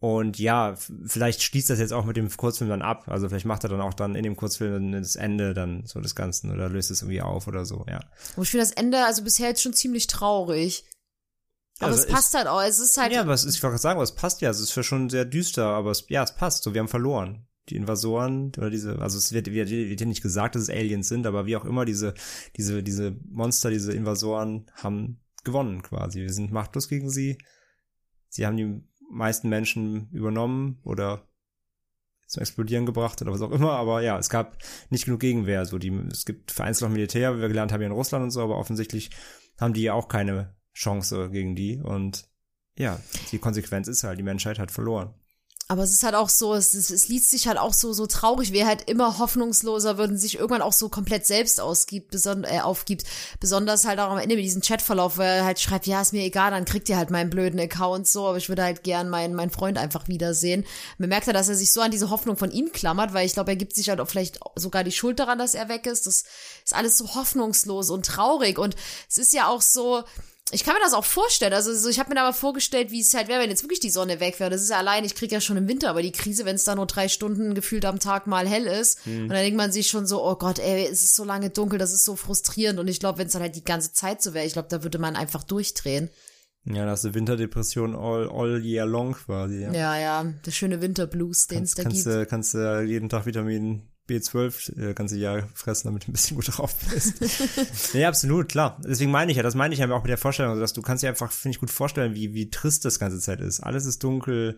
Und 0.00 0.38
ja, 0.38 0.76
vielleicht 0.76 1.42
schließt 1.42 1.70
das 1.70 1.80
jetzt 1.80 1.92
auch 1.92 2.04
mit 2.04 2.16
dem 2.16 2.30
Kurzfilm 2.30 2.70
dann 2.70 2.82
ab. 2.82 3.08
Also 3.08 3.28
vielleicht 3.28 3.46
macht 3.46 3.64
er 3.64 3.70
dann 3.70 3.80
auch 3.80 3.94
dann 3.94 4.14
in 4.14 4.22
dem 4.22 4.36
Kurzfilm 4.36 4.92
das 4.92 5.16
Ende 5.16 5.54
dann 5.54 5.86
so 5.86 6.00
des 6.00 6.14
Ganzen 6.14 6.52
oder 6.52 6.68
löst 6.68 6.92
es 6.92 7.02
irgendwie 7.02 7.20
auf 7.20 7.48
oder 7.48 7.64
so, 7.64 7.84
ja. 7.88 8.00
Und 8.36 8.44
ich 8.44 8.50
finde 8.50 8.64
das 8.64 8.72
Ende 8.72 9.04
also 9.04 9.24
bisher 9.24 9.48
jetzt 9.48 9.62
schon 9.62 9.72
ziemlich 9.72 10.06
traurig. 10.06 10.84
Aber 11.80 11.92
Also 11.92 12.04
es 12.04 12.08
passt 12.08 12.34
halt 12.34 12.46
auch. 12.46 12.62
Es 12.62 12.78
ist 12.78 12.96
halt. 12.96 13.12
Ja, 13.12 13.26
was 13.26 13.44
ich 13.44 13.62
wollte 13.62 13.72
gerade 13.72 13.82
sagen, 13.82 14.00
was 14.00 14.14
passt 14.14 14.40
ja, 14.40 14.50
es 14.50 14.60
ist 14.60 14.74
ja 14.74 14.82
schon 14.84 15.10
sehr 15.10 15.24
düster, 15.24 15.66
aber 15.66 15.90
es, 15.90 16.04
ja, 16.08 16.22
es 16.22 16.34
passt. 16.34 16.62
So, 16.62 16.74
wir 16.74 16.80
haben 16.80 16.88
verloren. 16.88 17.46
Die 17.68 17.76
Invasoren 17.76 18.50
oder 18.56 18.70
diese, 18.70 18.98
also 18.98 19.18
es 19.18 19.32
wird, 19.32 19.52
wird, 19.52 19.68
wird 19.68 20.00
ja 20.00 20.06
nicht 20.06 20.22
gesagt, 20.22 20.54
dass 20.54 20.62
es 20.62 20.70
Aliens 20.70 21.06
sind, 21.06 21.26
aber 21.26 21.44
wie 21.44 21.54
auch 21.54 21.66
immer, 21.66 21.84
diese, 21.84 22.14
diese, 22.56 22.82
diese 22.82 23.14
Monster, 23.28 23.68
diese 23.68 23.92
Invasoren 23.92 24.70
haben 24.72 25.20
gewonnen 25.44 25.82
quasi. 25.82 26.20
Wir 26.22 26.32
sind 26.32 26.50
machtlos 26.50 26.88
gegen 26.88 27.10
sie. 27.10 27.36
Sie 28.30 28.46
haben 28.46 28.56
die 28.56 28.80
meisten 29.10 29.48
Menschen 29.48 30.08
übernommen 30.10 30.78
oder 30.84 31.28
zum 32.26 32.42
Explodieren 32.42 32.84
gebracht 32.84 33.22
oder 33.22 33.32
was 33.32 33.40
auch 33.40 33.50
immer, 33.50 33.72
aber 33.72 34.02
ja, 34.02 34.18
es 34.18 34.28
gab 34.28 34.58
nicht 34.90 35.06
genug 35.06 35.20
Gegenwehr. 35.20 35.64
So 35.64 35.78
die, 35.78 35.90
es 36.12 36.26
gibt 36.26 36.50
vereinzelt 36.50 36.88
noch 36.88 36.94
Militär, 36.94 37.36
wie 37.36 37.40
wir 37.40 37.48
gelernt 37.48 37.72
haben 37.72 37.80
hier 37.80 37.86
in 37.86 37.92
Russland 37.92 38.22
und 38.22 38.30
so, 38.30 38.42
aber 38.42 38.58
offensichtlich 38.58 39.10
haben 39.58 39.72
die 39.72 39.82
ja 39.82 39.94
auch 39.94 40.08
keine 40.08 40.54
Chance 40.74 41.30
gegen 41.30 41.56
die 41.56 41.80
und 41.80 42.28
ja, 42.78 43.00
die 43.32 43.38
Konsequenz 43.38 43.88
ist 43.88 44.04
halt, 44.04 44.18
die 44.18 44.24
Menschheit 44.24 44.58
hat 44.58 44.70
verloren. 44.70 45.14
Aber 45.70 45.82
es 45.82 45.92
ist 45.92 46.02
halt 46.02 46.14
auch 46.14 46.30
so, 46.30 46.54
es, 46.54 46.72
es, 46.72 46.88
es 46.88 47.08
liest 47.08 47.30
sich 47.30 47.46
halt 47.46 47.58
auch 47.58 47.74
so, 47.74 47.92
so 47.92 48.06
traurig, 48.06 48.52
wie 48.52 48.58
er 48.58 48.66
halt 48.66 48.88
immer 48.88 49.18
hoffnungsloser 49.18 49.98
wird 49.98 50.10
und 50.10 50.16
sich 50.16 50.36
irgendwann 50.36 50.62
auch 50.62 50.72
so 50.72 50.88
komplett 50.88 51.26
selbst 51.26 51.60
ausgibt, 51.60 52.10
beson 52.10 52.44
äh, 52.44 52.60
aufgibt. 52.60 53.04
Besonders 53.38 53.84
halt 53.84 54.00
auch 54.00 54.10
am 54.10 54.16
Ende 54.16 54.36
mit 54.36 54.46
diesem 54.46 54.62
Chatverlauf, 54.62 55.18
wo 55.18 55.22
er 55.22 55.44
halt 55.44 55.60
schreibt, 55.60 55.86
ja, 55.86 56.00
ist 56.00 56.14
mir 56.14 56.24
egal, 56.24 56.52
dann 56.52 56.64
kriegt 56.64 56.88
ihr 56.88 56.96
halt 56.96 57.10
meinen 57.10 57.28
blöden 57.28 57.60
Account 57.60 58.08
so, 58.08 58.26
aber 58.26 58.38
ich 58.38 58.48
würde 58.48 58.62
halt 58.62 58.82
gern 58.82 59.10
meinen, 59.10 59.34
meinen 59.34 59.50
Freund 59.50 59.76
einfach 59.76 60.08
wiedersehen. 60.08 60.64
Man 60.96 61.10
merkt 61.10 61.26
ja, 61.26 61.34
dass 61.34 61.50
er 61.50 61.54
sich 61.54 61.70
so 61.70 61.82
an 61.82 61.90
diese 61.90 62.08
Hoffnung 62.08 62.38
von 62.38 62.50
ihm 62.50 62.72
klammert, 62.72 63.12
weil 63.12 63.26
ich 63.26 63.34
glaube, 63.34 63.50
er 63.50 63.56
gibt 63.56 63.74
sich 63.74 63.90
halt 63.90 64.00
auch 64.00 64.08
vielleicht 64.08 64.40
sogar 64.56 64.84
die 64.84 64.92
Schuld 64.92 65.18
daran, 65.18 65.38
dass 65.38 65.54
er 65.54 65.68
weg 65.68 65.84
ist. 65.86 66.06
Das 66.06 66.24
ist 66.64 66.74
alles 66.74 66.96
so 66.96 67.14
hoffnungslos 67.14 67.90
und 67.90 68.06
traurig 68.06 68.58
und 68.58 68.74
es 69.06 69.18
ist 69.18 69.34
ja 69.34 69.48
auch 69.48 69.60
so, 69.60 70.02
ich 70.52 70.64
kann 70.64 70.74
mir 70.74 70.80
das 70.80 70.94
auch 70.94 71.04
vorstellen. 71.04 71.52
Also 71.52 71.74
so, 71.74 71.88
ich 71.88 71.98
habe 71.98 72.08
mir 72.08 72.14
da 72.14 72.22
mal 72.22 72.32
vorgestellt, 72.32 72.90
wie 72.90 73.00
es 73.00 73.14
halt 73.14 73.28
wäre, 73.28 73.42
wenn 73.42 73.50
jetzt 73.50 73.62
wirklich 73.62 73.80
die 73.80 73.90
Sonne 73.90 74.20
weg 74.20 74.40
wäre. 74.40 74.50
Das 74.50 74.62
ist 74.62 74.70
ja 74.70 74.78
allein, 74.78 75.04
ich 75.04 75.14
kriege 75.14 75.34
ja 75.34 75.40
schon 75.40 75.56
im 75.56 75.68
Winter 75.68 75.90
aber 75.90 76.02
die 76.02 76.12
Krise, 76.12 76.44
wenn 76.44 76.56
es 76.56 76.64
da 76.64 76.74
nur 76.74 76.86
drei 76.86 77.08
Stunden 77.08 77.54
gefühlt 77.54 77.84
am 77.84 77.98
Tag 77.98 78.26
mal 78.26 78.48
hell 78.48 78.64
ist. 78.64 79.06
Und 79.06 79.28
dann 79.28 79.38
denkt 79.38 79.56
man 79.56 79.72
sich 79.72 79.88
schon 79.88 80.06
so, 80.06 80.24
oh 80.24 80.36
Gott, 80.36 80.58
ey, 80.58 80.86
es 80.86 81.04
ist 81.04 81.14
so 81.14 81.24
lange 81.24 81.50
dunkel, 81.50 81.78
das 81.78 81.92
ist 81.92 82.04
so 82.04 82.16
frustrierend. 82.16 82.78
Und 82.78 82.88
ich 82.88 83.00
glaube, 83.00 83.18
wenn 83.18 83.26
es 83.26 83.32
dann 83.32 83.42
halt 83.42 83.56
die 83.56 83.64
ganze 83.64 83.92
Zeit 83.92 84.22
so 84.22 84.34
wäre, 84.34 84.46
ich 84.46 84.52
glaube, 84.52 84.68
da 84.68 84.82
würde 84.82 84.98
man 84.98 85.16
einfach 85.16 85.44
durchdrehen. 85.44 86.10
Ja, 86.64 86.84
da 86.84 86.90
hast 86.90 87.04
du 87.04 87.14
Winterdepression 87.14 87.94
all, 87.94 88.28
all 88.30 88.64
year 88.64 88.84
long 88.84 89.14
quasi. 89.14 89.62
Ja, 89.62 89.72
Ja, 89.72 89.98
ja, 89.98 90.24
der 90.44 90.50
schöne 90.50 90.80
Winterblues, 90.80 91.46
den 91.46 91.62
es 91.62 91.74
da 91.74 91.82
kannst, 91.84 92.04
gibt. 92.04 92.16
du, 92.16 92.26
kannst 92.26 92.54
du 92.54 92.82
jeden 92.82 93.08
Tag 93.08 93.26
Vitamin 93.26 93.88
B12 94.08 94.90
äh, 94.90 94.94
ganze 94.94 95.16
Jahr 95.16 95.48
fressen, 95.54 95.88
damit 95.88 96.06
du 96.06 96.10
ein 96.10 96.12
bisschen 96.12 96.36
gut 96.36 96.56
drauf 96.56 96.74
bist. 96.90 97.14
nee, 97.94 98.04
absolut, 98.04 98.48
klar. 98.48 98.80
Deswegen 98.84 99.10
meine 99.10 99.30
ich 99.30 99.36
ja, 99.36 99.42
das 99.42 99.54
meine 99.54 99.74
ich 99.74 99.80
ja 99.80 99.90
auch 99.90 100.02
mit 100.02 100.10
der 100.10 100.18
Vorstellung, 100.18 100.58
dass 100.58 100.72
du 100.72 100.82
kannst 100.82 101.02
dir 101.02 101.08
einfach, 101.08 101.30
finde 101.30 101.54
ich, 101.54 101.60
gut 101.60 101.70
vorstellen, 101.70 102.14
wie, 102.14 102.34
wie 102.34 102.50
trist 102.50 102.84
das 102.84 102.98
ganze 102.98 103.20
Zeit 103.20 103.40
ist. 103.40 103.60
Alles 103.60 103.86
ist 103.86 104.02
dunkel, 104.02 104.56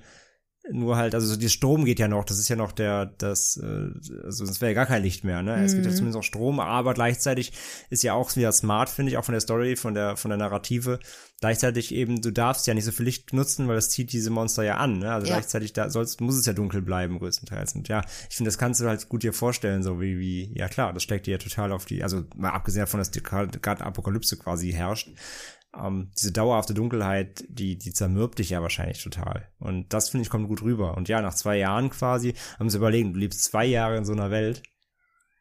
nur 0.73 0.97
halt, 0.97 1.15
also 1.15 1.27
so 1.27 1.37
der 1.37 1.49
Strom 1.49 1.85
geht 1.85 1.99
ja 1.99 2.09
noch, 2.09 2.25
das 2.25 2.39
ist 2.39 2.49
ja 2.49 2.57
noch 2.57 2.73
der, 2.73 3.07
das, 3.07 3.57
äh, 3.57 3.91
also 4.25 4.45
es 4.45 4.61
wäre 4.61 4.73
ja 4.73 4.75
gar 4.75 4.87
kein 4.87 5.03
Licht 5.03 5.25
mehr, 5.25 5.43
ne? 5.43 5.63
Es 5.63 5.75
gibt 5.75 5.87
ja 5.87 5.93
zumindest 5.93 6.17
noch 6.17 6.23
Strom, 6.25 6.61
aber 6.61 6.95
gleichzeitig 6.95 7.53
ist 7.91 8.03
ja 8.03 8.15
auch 8.15 8.35
wieder 8.37 8.53
smart, 8.53 8.89
finde 8.89 9.13
ich, 9.13 9.19
auch 9.19 9.25
von 9.25 9.33
der 9.33 9.41
Story, 9.41 9.77
von 9.77 9.95
der, 9.95 10.17
von 10.17 10.31
der 10.31 10.39
Narrative. 10.39 10.99
Gleichzeitig 11.41 11.95
eben, 11.95 12.21
du 12.21 12.31
darfst 12.31 12.67
ja 12.67 12.75
nicht 12.75 12.85
so 12.85 12.93
viel 12.93 13.07
Licht 13.07 13.33
nutzen, 13.33 13.67
weil 13.67 13.77
das 13.77 13.89
zieht 13.91 14.13
diese 14.13 14.31
Monster 14.31 14.63
ja 14.63 14.77
an, 14.77 14.99
ne? 14.99 15.13
Also 15.13 15.27
Ja. 15.27 15.35
gleichzeitig 15.35 15.73
da 15.73 15.89
sollst, 15.91 16.21
muss 16.21 16.37
es 16.37 16.47
ja 16.47 16.53
dunkel 16.53 16.83
bleiben, 16.83 17.19
größtenteils. 17.19 17.75
Und 17.75 17.89
ja, 17.89 18.03
ich 18.29 18.37
finde, 18.37 18.49
das 18.49 18.59
kannst 18.59 18.81
du 18.81 18.87
halt 18.87 19.09
gut 19.09 19.23
dir 19.23 19.33
vorstellen, 19.33 19.83
so 19.83 20.01
wie, 20.01 20.19
wie, 20.19 20.53
ja 20.57 20.69
klar, 20.69 20.93
das 20.93 21.03
steckt 21.03 21.27
dir 21.27 21.33
ja 21.33 21.39
total 21.39 21.73
auf 21.73 21.87
die, 21.87 22.03
also 22.03 22.25
mal 22.37 22.51
abgesehen 22.51 22.83
davon, 22.83 22.99
dass 22.99 23.11
die 23.11 23.23
gerade 23.23 23.85
Apokalypse 23.85 24.37
quasi 24.37 24.73
herrscht, 24.73 25.09
ähm, 25.77 26.11
diese 26.17 26.33
dauerhafte 26.33 26.75
Dunkelheit, 26.75 27.45
die, 27.49 27.79
die 27.79 27.93
zermürbt 27.93 28.39
dich 28.39 28.51
ja 28.51 28.63
wahrscheinlich 28.63 29.03
total. 29.03 29.49
Und 29.59 29.93
das, 29.93 30.09
finde 30.09 30.23
ich, 30.23 30.31
kommt 30.31 30.49
gut 30.49 30.63
rüber. 30.63 30.97
Und 30.97 31.09
ja, 31.09 31.21
nach 31.23 31.35
zwei 31.35 31.59
Jahren 31.59 31.91
quasi, 31.91 32.35
haben 32.59 32.71
sie 32.71 32.79
überlegen, 32.79 33.13
du 33.13 33.21
lebst 33.21 33.45
zwei 33.45 33.67
Jahre 33.67 33.97
in 33.97 34.05
so 34.05 34.13
einer 34.13 34.31
Welt, 34.31 34.63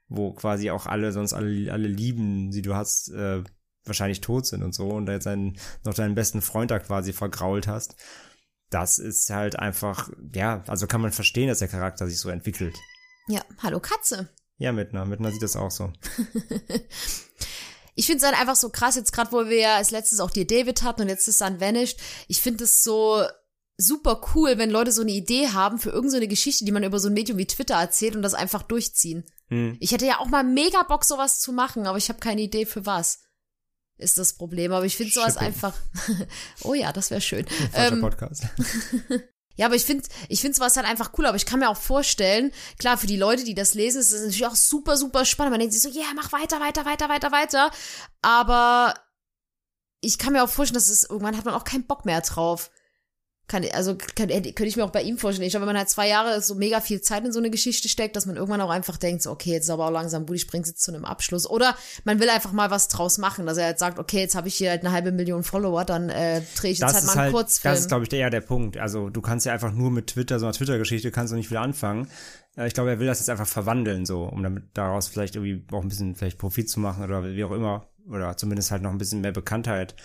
wo 0.08 0.34
quasi 0.34 0.72
auch 0.72 0.86
alle, 0.86 1.12
sonst 1.12 1.34
alle, 1.34 1.72
alle 1.72 1.88
Lieben, 1.88 2.52
die 2.52 2.62
du 2.62 2.76
hast, 2.76 3.10
äh, 3.10 3.44
wahrscheinlich 3.86 4.22
tot 4.22 4.46
sind 4.46 4.64
und 4.64 4.74
so, 4.74 4.90
und 4.90 5.06
da 5.06 5.14
jetzt 5.14 5.28
einen, 5.28 5.58
noch 5.84 5.94
deinen 5.94 6.16
besten 6.16 6.42
Freund 6.42 6.72
da 6.72 6.80
quasi 6.80 7.14
vergrault 7.14 7.68
hast. 7.68 7.96
Das 8.70 9.00
ist 9.00 9.30
halt 9.32 9.58
einfach, 9.58 10.12
ja, 10.36 10.64
also 10.68 10.86
kann 10.86 11.02
man 11.02 11.12
verstehen, 11.12 11.48
dass 11.48 11.60
der 11.60 11.70
Charakter 11.70 12.08
sich 12.08 12.20
so 12.20 12.30
entwickelt. 12.30 12.78
Ja, 13.28 13.42
hallo 13.64 13.80
Katze. 13.80 14.30
Ja, 14.58 14.72
Mittner, 14.74 15.06
Mittner 15.06 15.32
sieht 15.32 15.42
das 15.42 15.56
auch 15.56 15.72
so. 15.72 15.92
ich 18.00 18.06
finde 18.06 18.20
es 18.20 18.26
halt 18.26 18.40
einfach 18.40 18.56
so 18.56 18.70
krass, 18.70 18.96
jetzt 18.96 19.12
gerade, 19.12 19.34
wo 19.34 19.50
wir 19.50 19.58
ja 19.58 19.76
als 19.76 19.92
letztes 19.92 20.22
auch 20.22 20.32
die 20.32 20.48
David 20.48 20.84
hatten 20.84 21.02
und 21.02 21.10
jetzt 21.10 21.28
ist 21.28 21.42
dann 21.42 21.60
Vanished. 21.60 22.00
Ich 22.30 22.40
finde 22.40 22.64
es 22.64 22.82
so 22.82 23.26
super 23.76 24.22
cool, 24.34 24.58
wenn 24.58 24.70
Leute 24.70 24.94
so 24.94 25.02
eine 25.02 25.12
Idee 25.12 25.50
haben 25.50 25.80
für 25.80 25.90
irgendeine 25.90 26.12
so 26.12 26.18
eine 26.18 26.28
Geschichte, 26.30 26.64
die 26.64 26.72
man 26.72 26.84
über 26.84 26.98
so 26.98 27.10
ein 27.10 27.14
Medium 27.14 27.38
wie 27.38 27.46
Twitter 27.46 27.76
erzählt 27.76 28.16
und 28.16 28.22
das 28.22 28.36
einfach 28.36 28.64
durchziehen. 28.64 29.26
Hm. 29.50 29.76
Ich 29.82 29.92
hätte 29.92 30.06
ja 30.06 30.20
auch 30.20 30.28
mal 30.28 30.46
mega 30.46 30.84
Bock, 30.84 31.04
sowas 31.04 31.42
zu 31.42 31.52
machen, 31.52 31.88
aber 31.88 31.98
ich 31.98 32.08
habe 32.08 32.20
keine 32.20 32.42
Idee 32.42 32.66
für 32.66 32.86
was. 32.86 33.20
Ist 33.98 34.18
das 34.18 34.32
Problem. 34.32 34.72
Aber 34.72 34.86
ich 34.86 34.96
finde 34.96 35.12
sowas 35.12 35.36
einfach. 35.36 35.76
oh 36.64 36.74
ja, 36.74 36.94
das 36.94 37.12
wäre 37.12 37.20
schön. 37.20 37.46
Falscher 37.74 37.96
Ähm, 37.96 38.00
Podcast. 38.02 38.44
ja, 39.60 39.66
aber 39.66 39.76
ich 39.76 39.84
finde, 39.84 40.08
ich 40.30 40.40
finde 40.40 40.56
sowas 40.56 40.78
halt 40.78 40.88
einfach 40.88 41.12
cool. 41.18 41.26
Aber 41.26 41.36
ich 41.36 41.46
kann 41.46 41.60
mir 41.60 41.68
auch 41.68 41.76
vorstellen, 41.76 42.54
klar, 42.78 42.98
für 42.98 43.08
die 43.08 43.18
Leute, 43.18 43.44
die 43.44 43.56
das 43.56 43.74
lesen, 43.74 44.00
ist 44.00 44.14
das 44.14 44.22
natürlich 44.22 44.46
auch 44.46 44.56
super, 44.56 44.96
super 44.96 45.26
spannend. 45.26 45.52
Man 45.52 45.60
denkt 45.60 45.74
sich 45.74 45.84
so, 45.84 45.90
ja, 45.90 46.06
yeah, 46.06 46.14
mach 46.16 46.32
weiter, 46.32 46.62
weiter, 46.62 46.86
weiter, 46.86 47.10
weiter, 47.10 47.34
weiter. 47.34 47.72
Aber 48.22 48.94
ich 50.00 50.18
kann 50.18 50.32
mir 50.32 50.46
auch 50.46 50.50
vorstellen, 50.50 50.76
dass 50.76 50.88
es 50.88 51.04
irgendwann 51.04 51.36
hat 51.36 51.44
man 51.44 51.56
auch 51.56 51.66
keinen 51.66 51.86
Bock 51.86 52.06
mehr 52.06 52.22
drauf. 52.22 52.72
Kann, 53.50 53.66
also 53.74 53.98
kann, 54.16 54.30
hätte- 54.30 54.54
könnte 54.54 54.70
ich 54.70 54.78
mir 54.78 54.86
auch 54.86 54.92
bei 54.92 55.02
ihm 55.02 55.18
vorstellen. 55.18 55.46
Ich 55.46 55.52
glaube, 55.52 55.66
wenn 55.66 55.74
man 55.74 55.78
halt 55.80 55.90
zwei 55.90 56.08
Jahre 56.08 56.42
so 56.42 56.56
mega 56.56 56.80
viel 56.80 57.02
Zeit 57.02 57.26
in 57.26 57.34
so 57.34 57.40
eine 57.40 57.50
Geschichte 57.50 57.90
steckt, 57.90 58.16
dass 58.16 58.26
man 58.26 58.38
irgendwann 58.38 58.62
auch 58.62 58.70
einfach 58.70 58.96
denkt, 58.96 59.24
so, 59.24 59.32
okay, 59.32 59.52
jetzt 59.52 59.66
ist 59.66 59.70
aber 59.72 59.88
auch 59.88 59.92
langsam 59.92 60.26
gut, 60.26 60.38
ich 60.38 60.48
bring's 60.48 60.70
jetzt 60.70 60.82
zu 60.82 60.94
einem 60.94 61.04
Abschluss. 61.04 61.50
Oder 61.50 61.76
man 62.06 62.20
will 62.22 62.30
einfach 62.30 62.54
mal 62.54 62.72
was 62.72 62.88
draus 62.88 63.18
machen, 63.18 63.46
dass 63.46 63.58
er 63.58 63.68
jetzt 63.70 63.80
sagt, 63.80 64.00
okay, 64.00 64.20
jetzt 64.20 64.36
habe 64.36 64.48
ich 64.48 64.56
hier 64.56 64.70
halt 64.70 64.82
eine 64.86 64.92
halbe 64.94 65.12
Million 65.12 65.44
Follower, 65.44 65.84
dann 65.84 66.10
äh, 66.10 66.42
drehe 66.56 66.72
ich 66.72 66.80
jetzt 66.80 66.94
halt 66.94 67.06
mal 67.06 67.18
einen 67.24 67.34
Kurzfilm. 67.34 67.74
das 67.74 67.82
ist, 67.82 67.88
glaube 67.90 68.06
ich, 68.06 68.14
eher 68.14 68.30
der 68.30 68.42
Punkt. 68.42 68.78
Also 68.78 69.10
du 69.10 69.20
kannst 69.22 69.46
ja 69.46 69.52
einfach 69.54 69.74
nur 69.74 69.92
mit 69.92 70.08
Twitter, 70.08 70.40
so 70.40 70.46
einer 70.46 70.54
Twitter-Geschichte 70.54 71.12
kannst 71.12 71.34
du 71.34 71.36
nicht 71.36 71.48
viel 71.48 71.58
anfangen. 71.58 72.08
Äh, 72.56 72.68
Ich 72.68 72.74
glaube, 72.76 72.92
er 72.92 73.00
will 73.00 73.08
das 73.08 73.20
jetzt 73.20 73.30
einfach 73.30 73.48
verwandeln, 73.48 74.06
so, 74.06 74.24
um 74.26 74.44
damit 74.44 74.66
daraus 74.76 75.08
vielleicht 75.08 75.36
irgendwie 75.36 75.66
auch 75.76 75.82
ein 75.82 75.88
bisschen 75.90 76.16
vielleicht 76.16 76.38
Profit 76.38 76.70
zu 76.70 76.80
machen 76.80 77.04
oder 77.04 77.24
wie 77.24 77.44
auch 77.44 77.52
immer. 77.52 77.88
Oder 78.08 78.38
zumindest 78.38 78.70
halt 78.72 78.84
noch 78.84 78.92
ein 78.92 78.98
bisschen 79.00 79.22
mehr 79.22 79.32
Bekanntheit 79.32 79.96